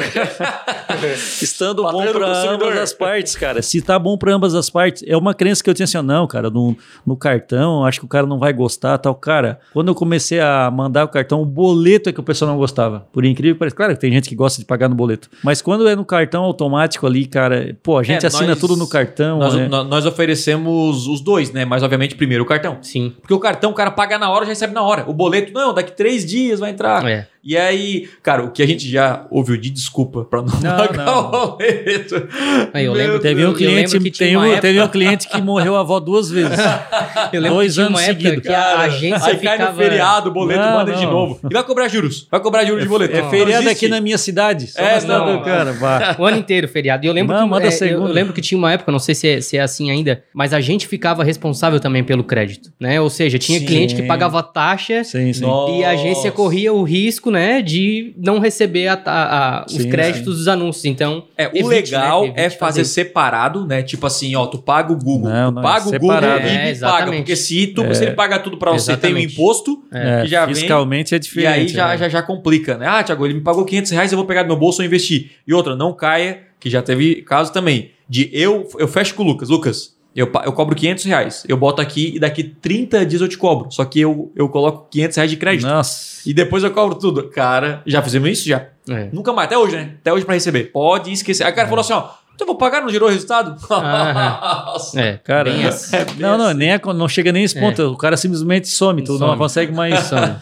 estando 1.41 1.81
bom 1.83 2.11
para 2.11 2.49
ambas 2.49 2.77
as 2.77 2.93
partes, 2.93 3.35
cara. 3.35 3.61
Se 3.63 3.81
tá 3.81 3.97
bom 3.97 4.15
para 4.17 4.35
ambas 4.35 4.53
as 4.53 4.69
partes, 4.69 5.03
é 5.07 5.17
uma 5.17 5.33
crença 5.33 5.63
que 5.63 5.69
eu 5.69 5.73
tinha 5.73 5.85
assim, 5.85 5.97
ó, 5.97 6.03
não, 6.03 6.27
cara, 6.27 6.51
no, 6.51 6.77
no 7.05 7.17
cartão, 7.17 7.83
acho 7.85 8.01
que 8.01 8.05
o 8.05 8.09
cara 8.09 8.27
não 8.27 8.37
vai 8.37 8.53
gostar, 8.53 8.97
tal. 8.99 9.15
Cara, 9.15 9.59
quando 9.73 9.87
eu 9.87 9.95
comecei 9.95 10.39
a 10.39 10.69
mandar 10.71 11.05
o 11.05 11.07
cartão, 11.07 11.41
o 11.41 11.45
boleto 11.45 12.09
é 12.09 12.13
que 12.13 12.19
o 12.19 12.23
pessoal 12.23 12.51
não 12.51 12.57
gostava. 12.57 13.07
Por 13.11 13.25
incrível 13.25 13.55
que 13.55 13.59
pareça. 13.59 13.75
Claro 13.75 13.93
que 13.93 13.99
tem 13.99 14.11
gente 14.11 14.29
que 14.29 14.35
gosta 14.35 14.59
de 14.59 14.65
pagar 14.65 14.89
no 14.89 14.95
boleto. 14.95 15.27
Mas 15.43 15.61
quando 15.61 15.87
é 15.87 15.95
no 15.95 16.05
cartão 16.05 16.43
automático 16.43 17.07
ali, 17.07 17.25
cara, 17.25 17.75
pô, 17.81 17.97
a 17.97 18.03
gente 18.03 18.23
é, 18.23 18.27
assina 18.27 18.49
nós, 18.49 18.59
tudo 18.59 18.75
no 18.75 18.87
cartão. 18.87 19.39
Nós, 19.39 19.55
né? 19.55 19.67
nós 19.67 20.05
oferecemos 20.05 21.07
os, 21.07 21.07
os 21.07 21.21
dois, 21.47 21.51
né? 21.51 21.65
Mas, 21.65 21.83
obviamente, 21.83 22.15
primeiro 22.15 22.43
o 22.43 22.47
cartão. 22.47 22.77
Sim. 22.81 23.13
Porque 23.21 23.33
o 23.33 23.39
cartão, 23.39 23.71
o 23.71 23.73
cara 23.73 23.91
paga 23.91 24.17
na 24.17 24.29
hora, 24.29 24.45
já 24.45 24.49
recebe 24.49 24.73
na 24.73 24.81
hora. 24.81 25.05
O 25.07 25.13
boleto, 25.13 25.53
não, 25.53 25.73
daqui 25.73 25.91
três 25.91 26.25
dias 26.25 26.59
vai 26.59 26.71
entrar. 26.71 27.05
É. 27.05 27.27
E 27.47 27.55
aí, 27.55 28.09
cara, 28.21 28.43
o 28.43 28.51
que 28.51 28.61
a 28.61 28.67
gente 28.67 28.89
já 28.89 29.25
ouviu 29.31 29.55
de 29.55 29.69
desculpa 29.69 30.25
pra 30.25 30.41
não, 30.41 30.53
não 30.59 30.77
pagar 30.77 31.05
não. 31.05 31.19
o 31.19 31.31
boleto. 31.31 32.27
Aí, 32.73 32.83
eu 32.83 32.91
lembro, 32.91 33.19
teve 33.19 33.45
um 33.45 33.53
cliente 33.53 33.97
que 34.01 34.11
tem 34.11 34.35
um, 34.35 34.43
época... 34.43 34.61
teve 34.63 34.81
um 34.81 34.87
cliente 34.89 35.29
que 35.29 35.41
morreu 35.41 35.77
a 35.77 35.79
avó 35.79 35.97
duas 36.01 36.29
vezes. 36.29 36.59
eu 37.31 37.39
lembro 37.39 37.55
Dois 37.59 37.79
anos 37.79 38.01
seguidos. 38.01 38.41
Que 38.41 38.49
a 38.49 38.79
agência 38.79 39.29
aí 39.29 39.37
ficava... 39.37 39.57
cai 39.59 39.71
no 39.71 39.77
feriado, 39.77 40.29
o 40.29 40.33
boleto 40.33 40.59
não, 40.59 40.73
manda 40.73 40.91
não. 40.91 40.99
de 40.99 41.05
novo. 41.05 41.39
E 41.49 41.53
vai 41.53 41.63
cobrar 41.63 41.87
juros. 41.87 42.27
Vai 42.29 42.41
cobrar 42.41 42.65
juros 42.65 42.81
é, 42.81 42.83
de 42.83 42.89
boleto. 42.89 43.15
É 43.15 43.29
feriado 43.29 43.69
aqui 43.69 43.87
na 43.87 44.01
minha 44.01 44.17
cidade. 44.17 44.67
Só 44.67 44.81
é, 44.81 45.01
não, 45.05 45.41
cara. 45.41 45.77
O 46.19 46.25
ano 46.25 46.37
inteiro 46.37 46.67
feriado. 46.67 47.05
E 47.05 47.07
eu 47.07 47.13
lembro 47.13 47.33
não, 47.33 47.47
que 47.49 47.65
é, 47.65 47.93
eu, 47.93 48.03
lembro 48.03 48.33
que 48.33 48.41
tinha 48.41 48.57
uma 48.57 48.73
época, 48.73 48.91
não 48.91 48.99
sei 48.99 49.15
se 49.15 49.27
é, 49.29 49.39
se 49.39 49.55
é, 49.55 49.61
assim 49.61 49.89
ainda, 49.89 50.21
mas 50.33 50.53
a 50.53 50.59
gente 50.59 50.85
ficava 50.85 51.23
responsável 51.23 51.79
também 51.79 52.03
pelo 52.03 52.25
crédito, 52.25 52.73
né? 52.77 52.99
Ou 52.99 53.09
seja, 53.09 53.39
tinha 53.39 53.57
sim. 53.57 53.65
cliente 53.65 53.95
que 53.95 54.01
pagava 54.03 54.43
taxa 54.43 55.01
sim, 55.05 55.31
sim. 55.31 55.45
e 55.79 55.85
a 55.85 55.91
agência 55.91 56.29
corria 56.29 56.73
o 56.73 56.83
risco, 56.83 57.31
né, 57.31 57.36
de 57.61 58.13
não 58.17 58.39
receber 58.39 58.87
a, 58.87 59.01
a, 59.05 59.59
a, 59.59 59.65
os 59.65 59.73
sim, 59.73 59.89
créditos 59.89 60.33
sim. 60.33 60.39
dos 60.39 60.47
anúncios. 60.47 60.85
Então, 60.85 61.25
é, 61.37 61.45
evite, 61.45 61.63
o 61.63 61.67
legal 61.67 62.23
né? 62.27 62.33
é 62.35 62.49
fazer, 62.49 62.57
fazer, 62.57 62.85
separado, 62.85 63.65
né? 63.65 63.83
Tipo 63.83 64.07
assim, 64.07 64.35
ó, 64.35 64.45
tu 64.45 64.57
paga 64.57 64.91
o 64.91 64.95
Google, 64.95 65.29
não, 65.29 65.51
não, 65.51 65.61
paga 65.61 65.85
é 65.85 65.97
o 65.97 65.99
Google 65.99 66.21
e 66.21 66.25
é, 66.25 66.73
me 66.73 66.79
paga. 66.79 67.11
Porque 67.11 67.35
se, 67.35 67.67
tu, 67.67 67.83
é. 67.83 67.93
se 67.93 68.05
ele 68.05 68.15
paga 68.15 68.39
tudo 68.39 68.57
para 68.57 68.71
você, 68.71 68.95
tem 68.95 69.13
o 69.13 69.15
um 69.15 69.19
imposto 69.19 69.83
é. 69.91 70.21
que 70.21 70.27
já 70.27 70.47
Fiscalmente 70.47 71.11
vem, 71.11 71.17
é 71.17 71.19
diferente. 71.19 71.47
E 71.47 71.61
aí 71.61 71.67
já, 71.67 71.87
né? 71.89 71.97
já, 71.97 72.09
já 72.09 72.21
complica, 72.21 72.77
né? 72.77 72.87
Ah, 72.87 73.03
Thiago, 73.03 73.25
ele 73.25 73.33
me 73.35 73.41
pagou 73.41 73.65
500 73.65 73.91
reais, 73.91 74.11
eu 74.11 74.17
vou 74.17 74.25
pegar 74.25 74.43
do 74.43 74.47
meu 74.47 74.57
bolso 74.57 74.81
e 74.81 74.85
investir. 74.85 75.31
E 75.47 75.53
outra, 75.53 75.75
não 75.75 75.93
caia, 75.93 76.39
que 76.59 76.69
já 76.69 76.81
teve 76.81 77.21
caso 77.21 77.51
também, 77.51 77.91
de 78.09 78.29
eu, 78.33 78.67
eu 78.77 78.87
fecho 78.87 79.15
com 79.15 79.23
o 79.23 79.25
Lucas. 79.25 79.49
Lucas, 79.49 79.96
eu, 80.17 80.31
eu 80.45 80.51
cobro 80.51 80.75
500 80.75 81.05
reais. 81.05 81.43
Eu 81.47 81.55
boto 81.55 81.79
aqui 81.79 82.15
e 82.15 82.19
daqui 82.19 82.43
30 82.43 83.05
dias 83.05 83.21
eu 83.21 83.27
te 83.27 83.37
cobro. 83.37 83.71
Só 83.71 83.85
que 83.85 83.99
eu, 84.01 84.31
eu 84.35 84.49
coloco 84.49 84.87
500 84.89 85.15
reais 85.15 85.29
de 85.29 85.37
crédito. 85.37 85.67
Nossa. 85.67 86.27
E 86.27 86.33
depois 86.33 86.63
eu 86.63 86.71
cobro 86.71 86.95
tudo. 86.97 87.29
Cara, 87.29 87.83
já 87.85 88.01
fizemos 88.01 88.27
isso 88.27 88.49
já? 88.49 88.65
É. 88.89 89.09
Nunca 89.13 89.31
mais. 89.31 89.45
Até 89.45 89.59
hoje, 89.59 89.75
né? 89.75 89.91
Até 90.01 90.11
hoje 90.11 90.25
para 90.25 90.33
receber. 90.33 90.71
Pode 90.71 91.13
esquecer. 91.13 91.43
Aí 91.43 91.51
o 91.51 91.55
cara 91.55 91.67
é. 91.67 91.69
falou 91.69 91.81
assim, 91.81 91.93
ó. 91.93 92.09
Então 92.33 92.45
eu 92.45 92.47
vou 92.47 92.55
pagar, 92.55 92.81
não 92.81 92.89
gerou 92.89 93.09
resultado? 93.09 93.61
Nossa. 93.69 94.99
É, 94.99 95.17
cara. 95.17 95.51
É, 95.51 95.69
não, 96.17 96.35
não, 96.35 96.51
nem 96.51 96.71
é, 96.71 96.81
não 96.83 97.07
chega 97.07 97.31
nem 97.31 97.43
esse 97.43 97.59
ponto. 97.59 97.79
É. 97.79 97.85
O 97.85 97.95
cara 97.95 98.17
simplesmente 98.17 98.67
some, 98.67 99.03
tu 99.03 99.19
some. 99.19 99.29
não 99.29 99.37
consegue 99.37 99.71
mais. 99.71 99.99
Some. 100.09 100.35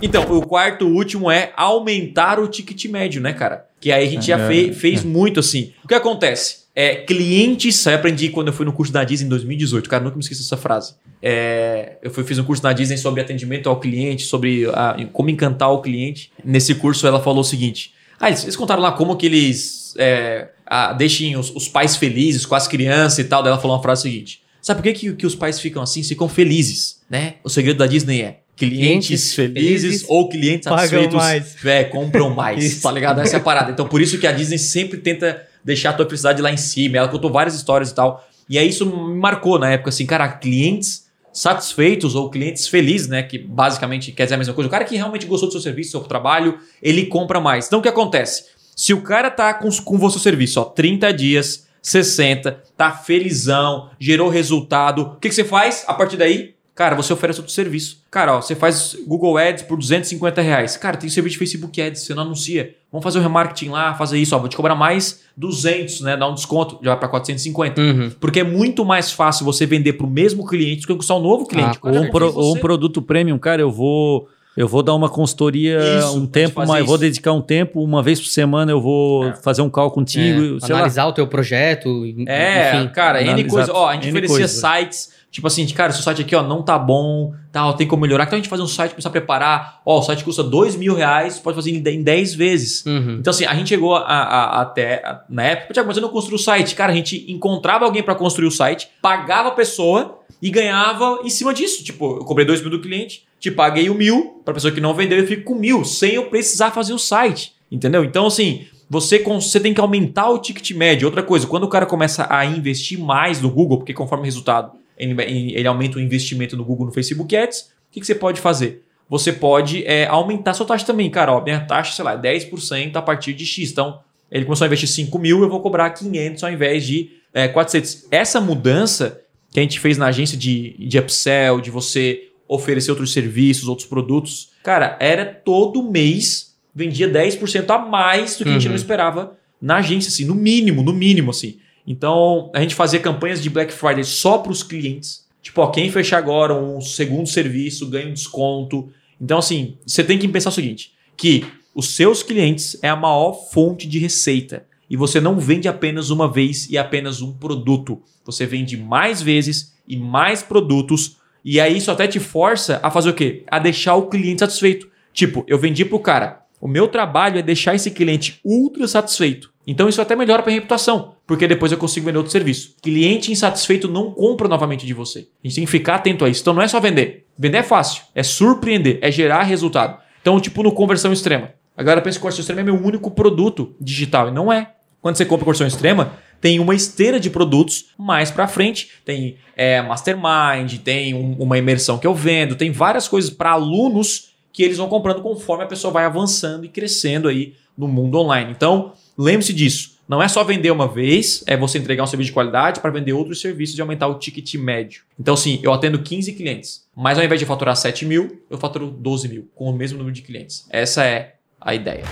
Então, 0.00 0.22
o 0.30 0.46
quarto 0.46 0.86
último 0.86 1.28
é 1.28 1.52
aumentar 1.56 2.38
o 2.38 2.46
ticket 2.46 2.84
médio, 2.86 3.20
né, 3.20 3.32
cara? 3.32 3.66
Que 3.80 3.90
aí 3.90 4.06
a 4.06 4.10
gente 4.10 4.28
já 4.28 4.38
é, 4.38 4.46
fe 4.46 4.72
fez 4.72 5.04
muito 5.04 5.40
assim. 5.40 5.72
O 5.84 5.88
que 5.88 5.94
acontece? 5.94 6.60
É, 6.82 6.94
clientes, 6.96 7.84
eu 7.84 7.94
aprendi 7.94 8.30
quando 8.30 8.46
eu 8.46 8.54
fui 8.54 8.64
no 8.64 8.72
curso 8.72 8.90
da 8.90 9.04
Disney 9.04 9.26
em 9.26 9.28
2018, 9.28 9.86
cara, 9.86 10.02
nunca 10.02 10.16
me 10.16 10.22
esqueço 10.22 10.40
dessa 10.40 10.56
frase. 10.56 10.94
É, 11.20 11.98
eu 12.02 12.10
fui, 12.10 12.24
fiz 12.24 12.38
um 12.38 12.44
curso 12.44 12.62
na 12.62 12.72
Disney 12.72 12.96
sobre 12.96 13.20
atendimento 13.20 13.68
ao 13.68 13.78
cliente, 13.78 14.22
sobre 14.22 14.64
a, 14.72 14.96
como 15.12 15.28
encantar 15.28 15.70
o 15.70 15.82
cliente. 15.82 16.32
Nesse 16.42 16.74
curso 16.74 17.06
ela 17.06 17.20
falou 17.20 17.40
o 17.40 17.44
seguinte: 17.44 17.92
ah, 18.18 18.28
eles, 18.28 18.44
eles 18.44 18.56
contaram 18.56 18.80
lá 18.80 18.92
como 18.92 19.14
que 19.14 19.26
eles 19.26 19.94
é, 19.98 20.48
a, 20.64 20.94
deixem 20.94 21.36
os, 21.36 21.54
os, 21.54 21.68
pais 21.68 21.96
felizes 21.96 22.46
com 22.46 22.54
as 22.54 22.66
crianças 22.66 23.18
e 23.18 23.24
tal. 23.24 23.42
Daí 23.42 23.52
ela 23.52 23.60
falou 23.60 23.76
uma 23.76 23.82
frase 23.82 24.00
seguinte: 24.00 24.40
sabe 24.62 24.80
por 24.80 24.84
que, 24.84 24.94
que, 24.94 25.12
que 25.12 25.26
os 25.26 25.34
pais 25.34 25.60
ficam 25.60 25.82
assim? 25.82 26.02
Ficam 26.02 26.30
felizes, 26.30 27.02
né? 27.10 27.34
O 27.44 27.50
segredo 27.50 27.76
da 27.76 27.86
Disney 27.86 28.22
é 28.22 28.38
clientes, 28.56 29.34
felizes, 29.34 29.82
felizes, 29.82 30.04
ou 30.08 30.30
clientes 30.30 30.64
satisfeitos 30.64 31.14
mais. 31.14 31.56
É, 31.62 31.84
compram 31.84 32.30
mais, 32.30 32.76
tá 32.80 32.90
ligado? 32.90 33.20
Essa 33.20 33.36
é 33.36 33.38
a 33.38 33.42
parada. 33.42 33.70
Então, 33.70 33.86
por 33.86 34.00
isso 34.00 34.18
que 34.18 34.26
a 34.26 34.32
Disney 34.32 34.58
sempre 34.58 34.96
tenta 34.96 35.46
deixar 35.64 35.90
a 35.90 35.92
tua 35.92 36.06
felicidade 36.06 36.42
lá 36.42 36.50
em 36.50 36.56
cima. 36.56 36.98
Ela 36.98 37.08
contou 37.08 37.30
várias 37.30 37.54
histórias 37.54 37.90
e 37.90 37.94
tal. 37.94 38.24
E 38.48 38.58
aí 38.58 38.68
isso 38.68 38.84
me 38.84 39.14
marcou 39.18 39.58
na 39.58 39.70
época, 39.70 39.90
assim, 39.90 40.06
cara, 40.06 40.28
clientes 40.28 41.08
satisfeitos 41.32 42.14
ou 42.14 42.28
clientes 42.28 42.66
felizes, 42.66 43.08
né? 43.08 43.22
Que 43.22 43.38
basicamente 43.38 44.12
quer 44.12 44.24
dizer 44.24 44.34
a 44.34 44.38
mesma 44.38 44.54
coisa. 44.54 44.68
O 44.68 44.70
cara 44.70 44.84
que 44.84 44.96
realmente 44.96 45.26
gostou 45.26 45.48
do 45.48 45.52
seu 45.52 45.60
serviço, 45.60 45.90
do 45.90 46.00
seu 46.00 46.08
trabalho, 46.08 46.58
ele 46.82 47.06
compra 47.06 47.40
mais. 47.40 47.66
Então, 47.66 47.78
o 47.78 47.82
que 47.82 47.88
acontece? 47.88 48.46
Se 48.76 48.92
o 48.92 49.02
cara 49.02 49.30
tá 49.30 49.54
com, 49.54 49.70
com 49.70 49.96
o 49.96 50.10
seu 50.10 50.20
serviço, 50.20 50.60
ó, 50.60 50.64
30 50.64 51.12
dias, 51.12 51.68
60, 51.82 52.62
tá 52.76 52.90
felizão, 52.90 53.90
gerou 53.98 54.28
resultado, 54.28 55.02
o 55.02 55.16
que, 55.16 55.28
que 55.28 55.34
você 55.34 55.44
faz 55.44 55.84
a 55.86 55.94
partir 55.94 56.16
daí? 56.16 56.54
Cara, 56.80 56.96
você 56.96 57.12
oferece 57.12 57.38
outro 57.38 57.52
serviço. 57.52 57.98
Cara, 58.10 58.36
ó, 58.36 58.40
você 58.40 58.54
faz 58.54 58.96
Google 59.06 59.36
Ads 59.36 59.64
por 59.64 59.76
250 59.76 60.40
reais. 60.40 60.78
Cara, 60.78 60.96
tem 60.96 61.10
serviço 61.10 61.34
de 61.34 61.38
Facebook 61.38 61.78
Ads, 61.78 62.00
você 62.00 62.14
não 62.14 62.22
anuncia. 62.22 62.74
Vamos 62.90 63.04
fazer 63.04 63.18
o 63.18 63.22
remarketing 63.22 63.68
lá, 63.68 63.92
fazer 63.92 64.16
isso. 64.16 64.34
Ó, 64.34 64.38
vou 64.38 64.48
te 64.48 64.56
cobrar 64.56 64.74
mais 64.74 65.20
200, 65.36 66.00
né? 66.00 66.16
Dar 66.16 66.26
um 66.30 66.34
desconto, 66.34 66.78
já 66.82 66.92
vai 66.92 67.00
para 67.00 67.08
450. 67.08 67.78
Uhum. 67.78 68.10
Porque 68.18 68.40
é 68.40 68.44
muito 68.44 68.82
mais 68.82 69.12
fácil 69.12 69.44
você 69.44 69.66
vender 69.66 69.92
para 69.92 70.06
o 70.06 70.10
mesmo 70.10 70.46
cliente 70.46 70.80
do 70.80 70.86
que 70.86 70.92
conquistar 70.94 71.16
um 71.16 71.22
novo 71.22 71.44
cliente. 71.44 71.78
Ah, 71.82 71.90
ou, 71.90 71.98
um 71.98 72.10
pro, 72.10 72.34
ou 72.34 72.56
um 72.56 72.58
produto 72.58 73.02
premium, 73.02 73.38
cara, 73.38 73.60
eu 73.60 73.70
vou... 73.70 74.26
Eu 74.56 74.66
vou 74.66 74.82
dar 74.82 74.94
uma 74.94 75.08
consultoria 75.08 75.78
Isso, 75.98 76.18
um 76.18 76.26
tempo, 76.26 76.66
mas 76.66 76.84
vou 76.84 76.98
dedicar 76.98 77.32
um 77.32 77.40
tempo, 77.40 77.82
uma 77.82 78.02
vez 78.02 78.20
por 78.20 78.26
semana 78.26 78.72
eu 78.72 78.80
vou 78.80 79.28
é. 79.28 79.36
fazer 79.36 79.62
um 79.62 79.70
call 79.70 79.92
contigo. 79.92 80.58
É. 80.60 80.72
Analisar 80.72 81.04
lá. 81.04 81.10
o 81.10 81.12
teu 81.12 81.26
projeto. 81.26 82.04
É, 82.26 82.76
enfim. 82.76 82.88
cara, 82.88 83.22
N 83.22 83.44
coisa. 83.44 83.72
Ó, 83.72 83.86
a 83.86 83.94
gente 83.94 84.08
N 84.08 84.10
oferecia 84.10 84.38
coisa. 84.38 84.48
sites 84.48 85.19
Tipo 85.30 85.46
assim, 85.46 85.64
cara, 85.68 85.92
seu 85.92 86.02
site 86.02 86.22
aqui 86.22 86.34
ó, 86.34 86.42
não 86.42 86.60
tá 86.60 86.76
bom, 86.76 87.32
tal, 87.52 87.74
tem 87.74 87.86
como 87.86 88.02
melhorar. 88.02 88.24
Então 88.24 88.36
a 88.36 88.40
gente 88.40 88.48
faz 88.48 88.60
um 88.60 88.66
site, 88.66 88.90
começar 88.90 89.10
a 89.10 89.12
preparar. 89.12 89.80
Ó, 89.86 90.00
o 90.00 90.02
site 90.02 90.24
custa 90.24 90.42
dois 90.42 90.74
mil 90.74 90.94
reais, 90.94 91.38
pode 91.38 91.54
fazer 91.54 91.70
em 91.70 92.02
10 92.02 92.34
vezes. 92.34 92.84
Uhum. 92.84 93.18
Então 93.20 93.30
assim, 93.30 93.44
a 93.44 93.54
gente 93.54 93.68
chegou 93.68 93.94
a, 93.94 94.00
a, 94.00 94.44
a 94.58 94.60
até, 94.62 94.96
a, 95.04 95.22
na 95.28 95.44
época, 95.44 95.72
Tiago, 95.72 95.86
mas 95.86 95.96
eu 95.96 96.02
não 96.02 96.08
construí 96.08 96.34
o 96.34 96.38
site. 96.38 96.74
Cara, 96.74 96.92
a 96.92 96.94
gente 96.94 97.30
encontrava 97.30 97.84
alguém 97.84 98.02
para 98.02 98.16
construir 98.16 98.48
o 98.48 98.50
site, 98.50 98.88
pagava 99.00 99.50
a 99.50 99.52
pessoa 99.52 100.18
e 100.42 100.50
ganhava 100.50 101.20
em 101.22 101.30
cima 101.30 101.54
disso. 101.54 101.84
Tipo, 101.84 102.16
eu 102.18 102.24
cobrei 102.24 102.44
dois 102.44 102.60
mil 102.60 102.70
do 102.70 102.80
cliente, 102.80 103.24
te 103.38 103.52
paguei 103.52 103.88
o 103.88 103.94
mil, 103.94 104.42
pra 104.44 104.52
pessoa 104.52 104.72
que 104.72 104.80
não 104.80 104.94
vendeu, 104.94 105.18
eu 105.18 105.26
fico 105.28 105.44
com 105.44 105.54
mil, 105.54 105.84
sem 105.84 106.14
eu 106.14 106.24
precisar 106.24 106.72
fazer 106.72 106.92
o 106.92 106.98
site. 106.98 107.52
Entendeu? 107.70 108.02
Então 108.02 108.26
assim, 108.26 108.66
você, 108.88 109.20
você 109.20 109.60
tem 109.60 109.72
que 109.72 109.80
aumentar 109.80 110.28
o 110.28 110.38
ticket 110.38 110.72
médio. 110.72 111.06
Outra 111.06 111.22
coisa, 111.22 111.46
quando 111.46 111.62
o 111.62 111.68
cara 111.68 111.86
começa 111.86 112.26
a 112.28 112.44
investir 112.44 112.98
mais 112.98 113.40
no 113.40 113.48
Google, 113.48 113.78
porque 113.78 113.94
conforme 113.94 114.22
o 114.22 114.24
resultado 114.24 114.79
ele, 115.00 115.66
aumenta 115.66 115.98
o 115.98 116.00
investimento 116.00 116.56
no 116.56 116.64
Google, 116.64 116.86
no 116.86 116.92
Facebook 116.92 117.34
Ads, 117.36 117.60
o 117.60 117.92
que, 117.92 118.00
que 118.00 118.06
você 118.06 118.14
pode 118.14 118.40
fazer? 118.40 118.84
Você 119.08 119.32
pode 119.32 119.84
é, 119.86 120.06
aumentar 120.06 120.54
sua 120.54 120.66
taxa 120.66 120.86
também, 120.86 121.10
cara. 121.10 121.32
Ó, 121.32 121.42
minha 121.42 121.60
taxa, 121.60 121.92
sei 121.94 122.04
lá, 122.04 122.12
é 122.12 122.18
10% 122.18 122.94
a 122.94 123.02
partir 123.02 123.32
de 123.32 123.44
X. 123.44 123.72
Então, 123.72 124.00
ele 124.30 124.44
começou 124.44 124.64
a 124.64 124.68
investir 124.68 124.88
5 124.88 125.18
mil, 125.18 125.42
eu 125.42 125.48
vou 125.48 125.60
cobrar 125.60 125.90
500 125.90 126.44
ao 126.44 126.52
invés 126.52 126.86
de 126.86 127.10
é, 127.34 127.48
400. 127.48 128.06
Essa 128.10 128.40
mudança 128.40 129.20
que 129.50 129.58
a 129.58 129.62
gente 129.62 129.80
fez 129.80 129.98
na 129.98 130.06
agência 130.06 130.38
de, 130.38 130.76
de 130.78 130.98
upsell, 130.98 131.60
de 131.60 131.70
você 131.70 132.28
oferecer 132.46 132.90
outros 132.92 133.12
serviços, 133.12 133.68
outros 133.68 133.88
produtos, 133.88 134.50
cara, 134.62 134.96
era 135.00 135.24
todo 135.24 135.82
mês 135.82 136.50
vendia 136.74 137.08
10% 137.10 137.68
a 137.70 137.78
mais 137.78 138.36
do 138.36 138.44
que 138.44 138.50
uhum. 138.50 138.56
a 138.56 138.58
gente 138.58 138.68
não 138.68 138.72
uhum. 138.72 138.76
esperava 138.80 139.36
na 139.60 139.76
agência, 139.76 140.08
assim, 140.08 140.24
no 140.24 140.34
mínimo, 140.34 140.82
no 140.82 140.92
mínimo, 140.92 141.30
assim. 141.30 141.58
Então, 141.90 142.52
a 142.54 142.60
gente 142.60 142.76
fazia 142.76 143.00
campanhas 143.00 143.42
de 143.42 143.50
Black 143.50 143.72
Friday 143.72 144.04
só 144.04 144.38
para 144.38 144.52
os 144.52 144.62
clientes. 144.62 145.26
Tipo, 145.42 145.60
ó, 145.60 145.66
quem 145.72 145.90
fechar 145.90 146.18
agora 146.18 146.54
um 146.54 146.80
segundo 146.80 147.26
serviço 147.26 147.90
ganha 147.90 148.06
um 148.06 148.12
desconto. 148.12 148.92
Então, 149.20 149.38
assim, 149.38 149.76
você 149.84 150.04
tem 150.04 150.16
que 150.16 150.28
pensar 150.28 150.50
o 150.50 150.52
seguinte: 150.52 150.92
que 151.16 151.44
os 151.74 151.96
seus 151.96 152.22
clientes 152.22 152.78
é 152.80 152.88
a 152.88 152.94
maior 152.94 153.32
fonte 153.32 153.88
de 153.88 153.98
receita. 153.98 154.66
E 154.88 154.96
você 154.96 155.20
não 155.20 155.40
vende 155.40 155.66
apenas 155.66 156.10
uma 156.10 156.30
vez 156.30 156.70
e 156.70 156.78
apenas 156.78 157.22
um 157.22 157.32
produto. 157.32 158.00
Você 158.24 158.46
vende 158.46 158.76
mais 158.76 159.20
vezes 159.20 159.74
e 159.88 159.96
mais 159.96 160.44
produtos. 160.44 161.16
E 161.44 161.58
aí 161.58 161.76
isso 161.76 161.90
até 161.90 162.06
te 162.06 162.20
força 162.20 162.78
a 162.84 162.90
fazer 162.92 163.10
o 163.10 163.14
quê? 163.14 163.42
A 163.48 163.58
deixar 163.58 163.96
o 163.96 164.06
cliente 164.06 164.38
satisfeito. 164.38 164.88
Tipo, 165.12 165.44
eu 165.48 165.58
vendi 165.58 165.84
pro 165.84 165.98
cara. 165.98 166.42
O 166.60 166.68
meu 166.68 166.86
trabalho 166.86 167.36
é 167.36 167.42
deixar 167.42 167.74
esse 167.74 167.90
cliente 167.90 168.38
ultra 168.44 168.86
satisfeito. 168.86 169.49
Então 169.66 169.88
isso 169.88 170.00
até 170.00 170.16
melhora 170.16 170.42
para 170.42 170.50
a 170.50 170.54
reputação, 170.54 171.14
porque 171.26 171.46
depois 171.46 171.70
eu 171.70 171.78
consigo 171.78 172.06
vender 172.06 172.18
outro 172.18 172.32
serviço. 172.32 172.74
Cliente 172.82 173.30
insatisfeito 173.30 173.88
não 173.88 174.10
compra 174.10 174.48
novamente 174.48 174.86
de 174.86 174.94
você. 174.94 175.28
A 175.44 175.46
gente 175.46 175.56
tem 175.56 175.64
que 175.64 175.70
ficar 175.70 175.96
atento 175.96 176.24
a 176.24 176.28
isso. 176.28 176.40
Então 176.40 176.54
não 176.54 176.62
é 176.62 176.68
só 176.68 176.80
vender. 176.80 177.26
Vender 177.38 177.58
é 177.58 177.62
fácil, 177.62 178.02
é 178.14 178.22
surpreender, 178.22 178.98
é 179.02 179.10
gerar 179.10 179.42
resultado. 179.42 179.98
Então, 180.20 180.40
tipo 180.40 180.62
no 180.62 180.72
conversão 180.72 181.12
extrema. 181.12 181.52
Agora 181.76 182.00
pensa 182.00 182.18
que 182.18 182.22
conversão 182.22 182.40
extrema 182.40 182.60
é 182.60 182.64
meu 182.64 182.74
único 182.74 183.10
produto 183.10 183.74
digital 183.80 184.28
e 184.28 184.30
não 184.30 184.52
é. 184.52 184.72
Quando 185.00 185.16
você 185.16 185.24
compra 185.24 185.44
conversão 185.44 185.66
extrema, 185.66 186.12
tem 186.40 186.58
uma 186.58 186.74
esteira 186.74 187.18
de 187.18 187.30
produtos 187.30 187.86
mais 187.96 188.30
para 188.30 188.48
frente. 188.48 188.90
Tem 189.04 189.36
é, 189.56 189.80
mastermind, 189.80 190.78
tem 190.82 191.14
um, 191.14 191.36
uma 191.38 191.56
imersão 191.56 191.98
que 191.98 192.06
eu 192.06 192.14
vendo, 192.14 192.54
tem 192.56 192.70
várias 192.70 193.08
coisas 193.08 193.30
para 193.30 193.52
alunos 193.52 194.30
que 194.52 194.62
eles 194.62 194.78
vão 194.78 194.88
comprando 194.88 195.22
conforme 195.22 195.64
a 195.64 195.66
pessoa 195.66 195.92
vai 195.92 196.04
avançando 196.04 196.64
e 196.64 196.68
crescendo 196.68 197.28
aí 197.28 197.54
no 197.76 197.86
mundo 197.86 198.18
online. 198.18 198.50
Então, 198.50 198.92
Lembre-se 199.22 199.52
disso. 199.52 199.98
Não 200.08 200.22
é 200.22 200.28
só 200.28 200.42
vender 200.42 200.70
uma 200.70 200.88
vez, 200.88 201.44
é 201.46 201.54
você 201.54 201.76
entregar 201.76 202.02
um 202.02 202.06
serviço 202.06 202.28
de 202.28 202.32
qualidade 202.32 202.80
para 202.80 202.90
vender 202.90 203.12
outros 203.12 203.38
serviços 203.38 203.76
e 203.76 203.80
aumentar 203.82 204.06
o 204.06 204.14
ticket 204.14 204.54
médio. 204.54 205.02
Então, 205.18 205.36
sim, 205.36 205.60
eu 205.62 205.74
atendo 205.74 205.98
15 205.98 206.32
clientes, 206.32 206.86
mas 206.96 207.18
ao 207.18 207.24
invés 207.24 207.38
de 207.38 207.44
faturar 207.44 207.76
7 207.76 208.06
mil, 208.06 208.42
eu 208.48 208.56
faturo 208.56 208.90
12 208.90 209.28
mil, 209.28 209.46
com 209.54 209.66
o 209.66 209.74
mesmo 209.74 209.98
número 209.98 210.14
de 210.14 210.22
clientes. 210.22 210.66
Essa 210.70 211.04
é 211.04 211.34
a 211.60 211.74
ideia. 211.74 212.02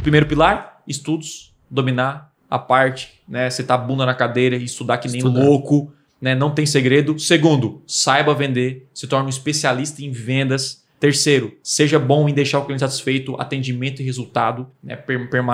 Primeiro 0.00 0.24
pilar, 0.24 0.82
estudos, 0.88 1.52
dominar 1.70 2.32
a 2.48 2.58
parte, 2.58 3.10
né? 3.28 3.50
Você 3.50 3.62
tá 3.62 3.76
bunda 3.76 4.06
na 4.06 4.14
cadeira 4.14 4.56
e 4.56 4.64
estudar 4.64 4.96
que 4.96 5.06
nem 5.06 5.20
louco. 5.20 5.92
né? 6.18 6.34
Não 6.34 6.50
tem 6.54 6.64
segredo. 6.64 7.18
Segundo, 7.18 7.82
saiba 7.86 8.34
vender, 8.34 8.88
se 8.94 9.06
torne 9.06 9.26
um 9.26 9.28
especialista 9.28 10.02
em 10.02 10.10
vendas. 10.10 10.80
Terceiro, 11.00 11.56
seja 11.62 11.98
bom 11.98 12.28
em 12.28 12.34
deixar 12.34 12.58
o 12.58 12.64
cliente 12.66 12.80
satisfeito, 12.80 13.34
atendimento 13.40 14.02
e 14.02 14.04
resultado, 14.04 14.70
né? 14.84 15.02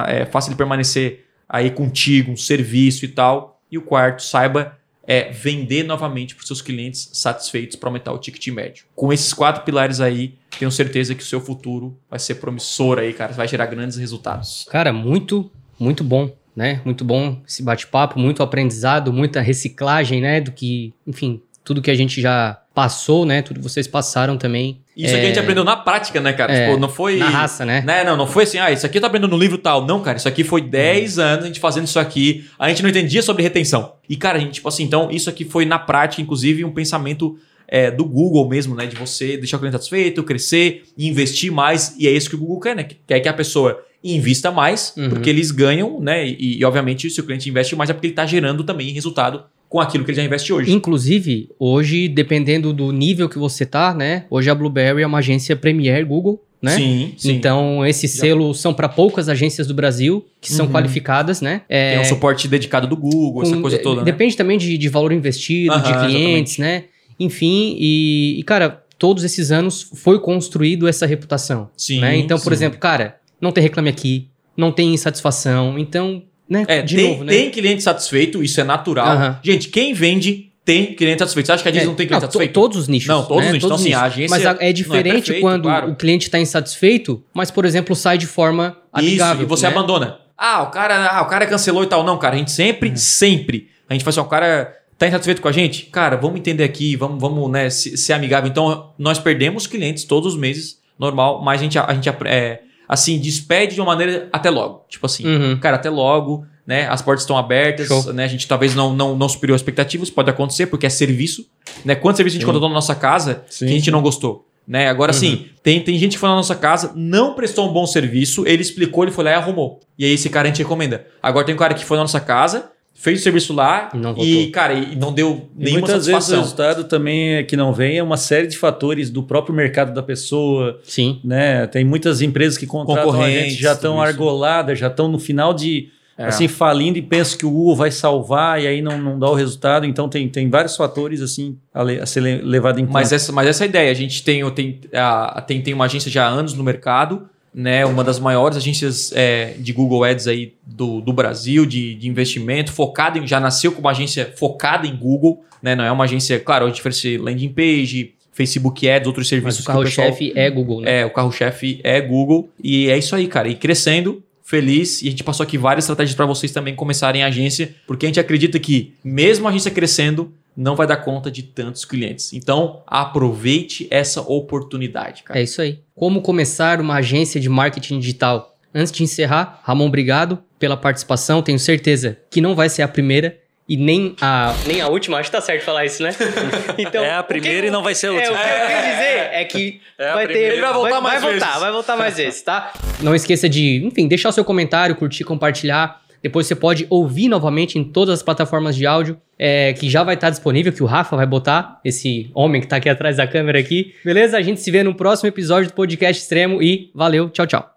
é 0.08 0.26
fácil 0.26 0.50
ele 0.50 0.56
permanecer 0.56 1.24
aí 1.48 1.70
contigo, 1.70 2.32
um 2.32 2.36
serviço 2.36 3.04
e 3.04 3.08
tal. 3.08 3.62
E 3.70 3.78
o 3.78 3.82
quarto, 3.82 4.22
saiba 4.22 4.76
é, 5.06 5.30
vender 5.30 5.84
novamente 5.84 6.34
para 6.34 6.42
os 6.42 6.48
seus 6.48 6.60
clientes 6.60 7.08
satisfeitos 7.12 7.76
para 7.76 7.88
aumentar 7.88 8.12
o 8.12 8.18
ticket 8.18 8.48
médio. 8.48 8.86
Com 8.94 9.12
esses 9.12 9.32
quatro 9.32 9.62
pilares 9.62 10.00
aí, 10.00 10.34
tenho 10.58 10.70
certeza 10.70 11.14
que 11.14 11.22
o 11.22 11.26
seu 11.26 11.40
futuro 11.40 11.96
vai 12.10 12.18
ser 12.18 12.36
promissor 12.36 12.98
aí, 12.98 13.12
cara. 13.12 13.32
Vai 13.32 13.46
gerar 13.46 13.66
grandes 13.66 13.96
resultados. 13.96 14.66
Cara, 14.68 14.92
muito, 14.92 15.50
muito 15.78 16.02
bom 16.02 16.34
né? 16.56 16.80
Muito 16.86 17.04
bom 17.04 17.42
esse 17.46 17.62
bate-papo, 17.62 18.18
muito 18.18 18.42
aprendizado, 18.42 19.12
muita 19.12 19.42
reciclagem, 19.42 20.22
né? 20.22 20.40
Do 20.40 20.50
que, 20.50 20.94
enfim, 21.06 21.42
tudo 21.62 21.82
que 21.82 21.90
a 21.90 21.94
gente 21.94 22.18
já 22.18 22.58
passou, 22.74 23.26
né? 23.26 23.42
Tudo 23.42 23.60
que 23.60 23.68
vocês 23.68 23.86
passaram 23.86 24.38
também. 24.38 24.80
Isso 24.96 25.14
é... 25.14 25.18
aqui 25.18 25.26
a 25.26 25.28
gente 25.28 25.38
é, 25.38 25.42
aprendeu 25.42 25.62
na 25.62 25.76
prática, 25.76 26.20
né, 26.20 26.32
cara? 26.32 26.52
É, 26.52 26.66
tipo, 26.68 26.80
não 26.80 26.88
foi. 26.88 27.18
Na 27.18 27.28
raça, 27.28 27.66
né? 27.66 27.82
né? 27.82 28.02
Não, 28.02 28.16
não 28.16 28.26
foi 28.26 28.44
assim, 28.44 28.58
ah, 28.58 28.72
isso 28.72 28.86
aqui 28.86 28.96
eu 28.96 29.00
tô 29.02 29.06
aprendendo 29.06 29.30
no 29.30 29.38
livro 29.38 29.58
tal. 29.58 29.84
Não, 29.84 30.00
cara, 30.00 30.16
isso 30.16 30.26
aqui 30.26 30.42
foi 30.42 30.62
10 30.62 31.18
hum. 31.18 31.22
anos 31.22 31.44
a 31.44 31.46
gente 31.48 31.60
fazendo 31.60 31.84
isso 31.84 31.98
aqui. 31.98 32.48
A 32.58 32.68
gente 32.70 32.82
não 32.82 32.88
entendia 32.88 33.20
sobre 33.20 33.42
retenção. 33.42 33.92
E, 34.08 34.16
cara, 34.16 34.38
a 34.38 34.40
gente, 34.40 34.54
tipo 34.54 34.68
assim, 34.68 34.84
então, 34.84 35.10
isso 35.10 35.28
aqui 35.28 35.44
foi 35.44 35.66
na 35.66 35.78
prática, 35.78 36.22
inclusive, 36.22 36.64
um 36.64 36.72
pensamento 36.72 37.36
é, 37.68 37.90
do 37.90 38.06
Google 38.06 38.48
mesmo, 38.48 38.74
né? 38.74 38.86
De 38.86 38.96
você 38.96 39.36
deixar 39.36 39.58
o 39.58 39.60
cliente 39.60 39.74
satisfeito, 39.76 40.22
crescer 40.22 40.84
investir 40.96 41.52
mais. 41.52 41.94
E 41.98 42.08
é 42.08 42.10
isso 42.10 42.30
que 42.30 42.36
o 42.36 42.38
Google 42.38 42.60
quer, 42.60 42.74
né? 42.74 42.86
Quer 43.06 43.20
que 43.20 43.28
a 43.28 43.34
pessoa 43.34 43.84
invista 44.02 44.50
mais, 44.50 44.94
uhum. 44.96 45.10
porque 45.10 45.28
eles 45.28 45.50
ganham, 45.50 46.00
né? 46.00 46.26
E, 46.26 46.58
e, 46.58 46.64
obviamente, 46.64 47.10
se 47.10 47.20
o 47.20 47.24
cliente 47.24 47.50
investe 47.50 47.76
mais, 47.76 47.90
é 47.90 47.92
porque 47.92 48.06
ele 48.06 48.12
está 48.12 48.24
gerando 48.24 48.64
também 48.64 48.92
resultado 48.92 49.44
com 49.68 49.80
aquilo 49.80 50.04
que 50.04 50.10
ele 50.10 50.16
já 50.16 50.24
investe 50.24 50.52
hoje. 50.52 50.72
Inclusive, 50.72 51.50
hoje, 51.58 52.08
dependendo 52.08 52.72
do 52.72 52.92
nível 52.92 53.28
que 53.28 53.38
você 53.38 53.66
tá, 53.66 53.92
né? 53.92 54.24
Hoje 54.30 54.48
a 54.48 54.54
Blueberry 54.54 55.02
é 55.02 55.06
uma 55.06 55.18
agência 55.18 55.56
Premier 55.56 56.04
Google, 56.06 56.42
né? 56.60 56.76
Sim, 56.76 57.14
sim. 57.16 57.32
Então, 57.32 57.84
esses 57.84 58.12
selos 58.12 58.60
são 58.60 58.72
para 58.72 58.88
poucas 58.88 59.28
agências 59.28 59.66
do 59.66 59.74
Brasil 59.74 60.26
que 60.40 60.52
são 60.52 60.66
uhum. 60.66 60.72
qualificadas, 60.72 61.40
né? 61.40 61.62
É, 61.68 61.92
Tem 61.92 62.00
um 62.00 62.04
suporte 62.04 62.48
dedicado 62.48 62.86
do 62.86 62.96
Google, 62.96 63.42
com, 63.42 63.42
essa 63.42 63.56
coisa 63.58 63.78
toda. 63.78 64.00
Né? 64.00 64.04
Depende 64.04 64.34
né? 64.34 64.38
também 64.38 64.58
de, 64.58 64.78
de, 64.78 64.88
valor 64.88 65.12
investido, 65.12 65.74
uhum, 65.74 65.82
de 65.82 65.92
clientes, 65.92 66.54
exatamente. 66.54 66.60
né? 66.60 66.84
Enfim, 67.18 67.76
e, 67.78 68.38
e, 68.38 68.42
cara, 68.42 68.84
todos 68.98 69.24
esses 69.24 69.50
anos 69.50 69.90
foi 69.94 70.18
construído 70.18 70.88
essa 70.88 71.06
reputação. 71.06 71.70
Sim. 71.76 72.00
Né? 72.00 72.16
Então, 72.16 72.38
por 72.38 72.50
sim. 72.52 72.54
exemplo, 72.54 72.78
cara, 72.78 73.16
não 73.40 73.52
tem 73.52 73.62
reclame 73.62 73.88
aqui, 73.88 74.28
não 74.56 74.72
tem 74.72 74.94
insatisfação. 74.94 75.78
Então, 75.78 76.22
né? 76.48 76.64
É, 76.68 76.82
de 76.82 76.96
tem, 76.96 77.10
novo, 77.10 77.24
né? 77.24 77.32
Tem 77.32 77.50
cliente 77.50 77.82
satisfeito, 77.82 78.42
isso 78.42 78.60
é 78.60 78.64
natural. 78.64 79.16
Uhum. 79.16 79.36
Gente, 79.42 79.68
quem 79.68 79.92
vende 79.92 80.52
tem 80.66 80.94
cliente 80.94 81.20
satisfeito. 81.20 81.46
Você 81.46 81.52
acha 81.52 81.62
que 81.62 81.68
a 81.68 81.72
Disney 81.72 81.84
é, 81.84 81.88
não 81.88 81.94
tem 81.94 82.06
cliente 82.06 82.22
não, 82.22 82.28
satisfeito? 82.28 82.52
Todos 82.52 82.76
os 82.76 82.88
nichos. 82.88 83.08
Não, 83.08 83.24
todos 83.24 83.44
né? 83.44 83.46
os 83.46 83.52
nichos. 83.52 83.68
Todos 83.68 83.86
então, 83.86 83.98
assim, 83.98 84.04
a 84.04 84.06
agência. 84.06 84.52
Mas 84.52 84.60
é 84.60 84.72
diferente 84.72 85.08
é 85.08 85.12
perfeito, 85.12 85.40
quando 85.40 85.62
claro. 85.62 85.92
o 85.92 85.94
cliente 85.94 86.26
está 86.26 86.40
insatisfeito, 86.40 87.22
mas, 87.32 87.52
por 87.52 87.64
exemplo, 87.64 87.94
sai 87.94 88.18
de 88.18 88.26
forma 88.26 88.76
amigável. 88.92 89.36
Isso, 89.36 89.42
e 89.44 89.46
você 89.46 89.66
né? 89.66 89.72
abandona. 89.72 90.18
Ah, 90.36 90.62
o 90.62 90.70
cara, 90.70 91.06
ah, 91.06 91.22
o 91.22 91.26
cara 91.26 91.46
cancelou 91.46 91.84
e 91.84 91.86
tal. 91.86 92.02
Não, 92.02 92.18
cara, 92.18 92.34
a 92.34 92.38
gente 92.38 92.50
sempre, 92.50 92.90
uhum. 92.90 92.96
sempre. 92.96 93.68
A 93.88 93.94
gente 93.94 94.04
faz 94.04 94.18
assim, 94.18 94.26
o 94.26 94.28
cara 94.28 94.74
tá 94.98 95.06
insatisfeito 95.06 95.40
com 95.40 95.48
a 95.48 95.52
gente? 95.52 95.84
Cara, 95.84 96.16
vamos 96.16 96.38
entender 96.38 96.64
aqui, 96.64 96.96
vamos, 96.96 97.20
vamos 97.20 97.48
né, 97.48 97.70
ser 97.70 98.12
amigável. 98.12 98.50
Então, 98.50 98.92
nós 98.98 99.20
perdemos 99.20 99.68
clientes 99.68 100.04
todos 100.04 100.34
os 100.34 100.40
meses, 100.40 100.78
normal, 100.98 101.42
mas 101.44 101.60
a 101.60 101.62
gente, 101.62 101.78
a 101.78 101.94
gente 101.94 102.08
é, 102.24 102.60
assim, 102.88 103.18
despede 103.18 103.74
de 103.74 103.80
uma 103.80 103.86
maneira 103.86 104.28
até 104.32 104.50
logo. 104.50 104.84
Tipo 104.88 105.06
assim, 105.06 105.26
uhum. 105.26 105.58
cara, 105.58 105.76
até 105.76 105.90
logo, 105.90 106.46
né? 106.66 106.88
As 106.88 107.00
portas 107.00 107.22
estão 107.22 107.38
abertas, 107.38 107.86
Show. 107.86 108.12
né? 108.12 108.24
A 108.24 108.28
gente 108.28 108.46
talvez 108.48 108.74
não, 108.74 108.94
não, 108.94 109.16
não 109.16 109.28
superiu 109.28 109.54
expectativas, 109.54 110.10
pode 110.10 110.28
acontecer, 110.28 110.66
porque 110.66 110.86
é 110.86 110.90
serviço. 110.90 111.46
Né? 111.84 111.94
Quantos 111.94 112.16
serviços 112.16 112.36
a 112.36 112.38
gente 112.40 112.46
contratou 112.46 112.68
na 112.68 112.74
nossa 112.74 112.94
casa 112.94 113.44
sim, 113.48 113.66
que 113.66 113.72
a 113.72 113.74
gente 113.74 113.84
sim. 113.84 113.90
não 113.90 114.02
gostou? 114.02 114.46
Né? 114.66 114.88
Agora 114.88 115.12
uhum. 115.12 115.18
sim, 115.18 115.46
tem, 115.62 115.80
tem 115.80 115.96
gente 115.96 116.14
que 116.14 116.18
foi 116.18 116.28
na 116.28 116.34
nossa 116.34 116.56
casa, 116.56 116.92
não 116.96 117.34
prestou 117.34 117.70
um 117.70 117.72
bom 117.72 117.86
serviço, 117.86 118.44
ele 118.46 118.62
explicou, 118.62 119.04
ele 119.04 119.12
foi 119.12 119.22
lá 119.22 119.30
e 119.30 119.34
arrumou. 119.34 119.78
E 119.96 120.04
aí 120.04 120.12
esse 120.12 120.28
cara 120.28 120.48
a 120.48 120.50
gente 120.50 120.58
recomenda. 120.58 121.06
Agora 121.22 121.46
tem 121.46 121.54
um 121.54 121.58
cara 121.58 121.72
que 121.72 121.84
foi 121.84 121.96
na 121.96 122.02
nossa 122.02 122.18
casa, 122.18 122.72
fez 122.96 123.20
o 123.20 123.22
serviço 123.22 123.52
lá 123.52 123.90
não 123.94 124.16
e, 124.16 124.46
cara, 124.46 124.72
e 124.72 124.96
não 124.96 125.12
deu 125.12 125.48
nenhuma 125.54 125.80
muitas 125.80 126.04
satisfação. 126.04 126.14
vezes 126.14 126.30
o 126.30 126.36
resultado 126.36 126.84
também 126.84 127.34
é 127.34 127.42
que 127.42 127.56
não 127.56 127.72
vem 127.72 127.98
é 127.98 128.02
uma 128.02 128.16
série 128.16 128.46
de 128.46 128.56
fatores 128.56 129.10
do 129.10 129.22
próprio 129.22 129.54
mercado 129.54 129.92
da 129.92 130.02
pessoa. 130.02 130.80
Sim. 130.82 131.20
Né? 131.22 131.66
Tem 131.66 131.84
muitas 131.84 132.22
empresas 132.22 132.56
que 132.56 132.66
contratam 132.66 133.20
a 133.20 133.30
gente 133.30 133.60
já 133.60 133.74
estão 133.74 134.00
argoladas, 134.00 134.78
já 134.78 134.86
estão 134.86 135.08
no 135.08 135.18
final 135.18 135.52
de 135.52 135.90
é. 136.16 136.24
assim 136.24 136.48
falindo 136.48 136.96
e 136.96 137.02
pensam 137.02 137.38
que 137.38 137.44
o 137.44 137.50
Google 137.50 137.76
vai 137.76 137.90
salvar 137.90 138.62
e 138.62 138.66
aí 138.66 138.80
não, 138.80 138.98
não 138.98 139.18
dá 139.18 139.28
o 139.28 139.34
resultado. 139.34 139.84
Então 139.84 140.08
tem, 140.08 140.26
tem 140.28 140.48
vários 140.48 140.74
fatores 140.74 141.20
assim 141.20 141.58
a, 141.74 141.82
le, 141.82 142.00
a 142.00 142.06
ser 142.06 142.20
levado 142.20 142.80
em 142.80 142.86
conta. 142.86 142.94
Mas 142.94 143.12
essa, 143.12 143.30
mas 143.30 143.46
essa 143.46 143.64
é 143.64 143.68
ideia. 143.68 143.90
A 143.90 143.94
gente 143.94 144.24
tem, 144.24 144.50
tem, 144.52 144.80
a, 144.94 145.44
tem, 145.46 145.60
tem 145.60 145.74
uma 145.74 145.84
agência 145.84 146.10
já 146.10 146.26
há 146.26 146.28
anos 146.28 146.54
no 146.54 146.64
mercado 146.64 147.28
né, 147.56 147.86
uma 147.86 148.04
das 148.04 148.20
maiores 148.20 148.58
agências 148.58 149.10
é, 149.14 149.54
de 149.58 149.72
Google 149.72 150.04
Ads 150.04 150.26
aí 150.26 150.52
do, 150.66 151.00
do 151.00 151.10
Brasil, 151.10 151.64
de, 151.64 151.94
de 151.94 152.06
investimento, 152.06 152.70
focada 152.70 153.18
em, 153.18 153.26
já 153.26 153.40
nasceu 153.40 153.72
como 153.72 153.86
uma 153.86 153.92
agência 153.92 154.30
focada 154.36 154.86
em 154.86 154.94
Google, 154.94 155.42
né, 155.62 155.74
não 155.74 155.82
é 155.82 155.90
uma 155.90 156.04
agência, 156.04 156.38
claro, 156.38 156.66
a 156.66 156.68
gente 156.68 156.80
oferece 156.80 157.16
landing 157.16 157.48
page, 157.48 158.12
Facebook 158.30 158.86
Ads, 158.86 159.06
outros 159.06 159.26
serviços. 159.26 159.60
Mas 159.60 159.64
o 159.64 159.66
carro-chefe 159.66 160.32
é 160.36 160.50
Google, 160.50 160.82
né? 160.82 161.00
É, 161.00 161.06
o 161.06 161.10
carro-chefe 161.10 161.80
é 161.82 161.98
Google. 162.02 162.50
E 162.62 162.90
é 162.90 162.98
isso 162.98 163.16
aí, 163.16 163.26
cara. 163.26 163.48
E 163.48 163.54
crescendo, 163.54 164.22
feliz. 164.44 165.00
E 165.00 165.08
a 165.08 165.10
gente 165.10 165.24
passou 165.24 165.42
aqui 165.42 165.56
várias 165.56 165.84
estratégias 165.84 166.14
para 166.14 166.26
vocês 166.26 166.52
também 166.52 166.74
começarem 166.74 167.22
a 167.22 167.28
agência, 167.28 167.74
porque 167.86 168.04
a 168.04 168.08
gente 168.10 168.20
acredita 168.20 168.58
que, 168.58 168.92
mesmo 169.02 169.46
a 169.46 169.50
agência 169.50 169.70
crescendo, 169.70 170.30
não 170.56 170.74
vai 170.74 170.86
dar 170.86 170.96
conta 170.96 171.30
de 171.30 171.42
tantos 171.42 171.84
clientes. 171.84 172.32
Então, 172.32 172.82
aproveite 172.86 173.86
essa 173.90 174.20
oportunidade, 174.20 175.22
cara. 175.22 175.38
É 175.38 175.42
isso 175.42 175.60
aí. 175.60 175.80
Como 175.94 176.22
começar 176.22 176.80
uma 176.80 176.96
agência 176.96 177.40
de 177.40 177.48
marketing 177.48 177.98
digital? 177.98 178.56
Antes 178.74 178.92
de 178.92 179.02
encerrar, 179.02 179.60
Ramon, 179.62 179.86
obrigado 179.86 180.38
pela 180.58 180.76
participação. 180.76 181.42
Tenho 181.42 181.58
certeza 181.58 182.18
que 182.30 182.40
não 182.40 182.54
vai 182.54 182.68
ser 182.68 182.82
a 182.82 182.88
primeira 182.88 183.38
e 183.68 183.76
nem 183.76 184.14
a, 184.20 184.54
nem 184.66 184.80
a 184.80 184.88
última. 184.88 185.18
Acho 185.18 185.30
que 185.30 185.36
tá 185.36 185.42
certo 185.42 185.64
falar 185.64 185.84
isso, 185.84 186.02
né? 186.02 186.14
Então, 186.78 187.02
é 187.02 187.14
a 187.14 187.22
primeira 187.22 187.62
que, 187.62 187.68
e 187.68 187.70
não 187.70 187.82
vai 187.82 187.94
ser 187.94 188.08
a 188.08 188.12
última. 188.12 188.38
É, 188.38 188.42
o 188.42 188.56
que 188.56 188.62
eu 188.62 188.66
quero 188.66 188.92
dizer 188.92 189.28
é 189.32 189.44
que 189.44 189.80
é 189.98 190.12
vai 190.12 190.26
ter. 190.26 190.52
Ele 190.52 190.60
vai 190.60 190.72
voltar 190.72 190.90
vai, 190.90 191.00
mais 191.00 191.22
vai 191.22 191.32
vezes. 191.32 191.46
Voltar, 191.46 191.60
vai 191.60 191.72
voltar 191.72 191.96
mais 191.96 192.16
vezes, 192.18 192.42
tá? 192.42 192.72
Não 193.00 193.14
esqueça 193.14 193.48
de, 193.48 193.84
enfim, 193.84 194.06
deixar 194.06 194.28
o 194.28 194.32
seu 194.32 194.44
comentário, 194.44 194.94
curtir, 194.94 195.24
compartilhar. 195.24 196.00
Depois 196.26 196.44
você 196.44 196.56
pode 196.56 196.88
ouvir 196.90 197.28
novamente 197.28 197.78
em 197.78 197.84
todas 197.84 198.14
as 198.14 198.20
plataformas 198.20 198.74
de 198.74 198.84
áudio, 198.84 199.16
é, 199.38 199.72
que 199.74 199.88
já 199.88 200.02
vai 200.02 200.16
estar 200.16 200.28
disponível, 200.28 200.72
que 200.72 200.82
o 200.82 200.86
Rafa 200.86 201.14
vai 201.14 201.24
botar, 201.24 201.80
esse 201.84 202.32
homem 202.34 202.60
que 202.60 202.66
está 202.66 202.78
aqui 202.78 202.88
atrás 202.88 203.18
da 203.18 203.28
câmera 203.28 203.60
aqui. 203.60 203.94
Beleza? 204.04 204.36
A 204.36 204.42
gente 204.42 204.60
se 204.60 204.68
vê 204.72 204.82
no 204.82 204.92
próximo 204.92 205.28
episódio 205.28 205.70
do 205.70 205.74
Podcast 205.74 206.20
Extremo 206.20 206.60
e 206.60 206.90
valeu, 206.92 207.30
tchau, 207.30 207.46
tchau. 207.46 207.70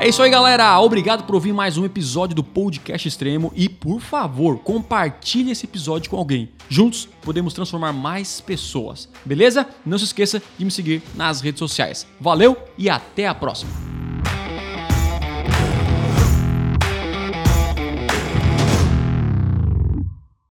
É 0.00 0.08
isso 0.08 0.20
aí, 0.20 0.28
galera. 0.28 0.80
Obrigado 0.80 1.22
por 1.22 1.36
ouvir 1.36 1.52
mais 1.52 1.78
um 1.78 1.84
episódio 1.84 2.34
do 2.34 2.42
Podcast 2.42 3.06
Extremo 3.06 3.52
e, 3.54 3.68
por 3.68 4.00
favor, 4.00 4.58
compartilhe 4.58 5.52
esse 5.52 5.64
episódio 5.64 6.10
com 6.10 6.16
alguém. 6.16 6.48
Juntos 6.68 7.08
podemos 7.22 7.54
transformar 7.54 7.92
mais 7.92 8.40
pessoas. 8.40 9.08
Beleza? 9.24 9.64
Não 9.86 9.96
se 9.96 10.06
esqueça 10.06 10.42
de 10.58 10.64
me 10.64 10.72
seguir 10.72 11.02
nas 11.14 11.40
redes 11.40 11.60
sociais. 11.60 12.04
Valeu 12.20 12.56
e 12.76 12.90
até 12.90 13.28
a 13.28 13.34
próxima. 13.34 13.99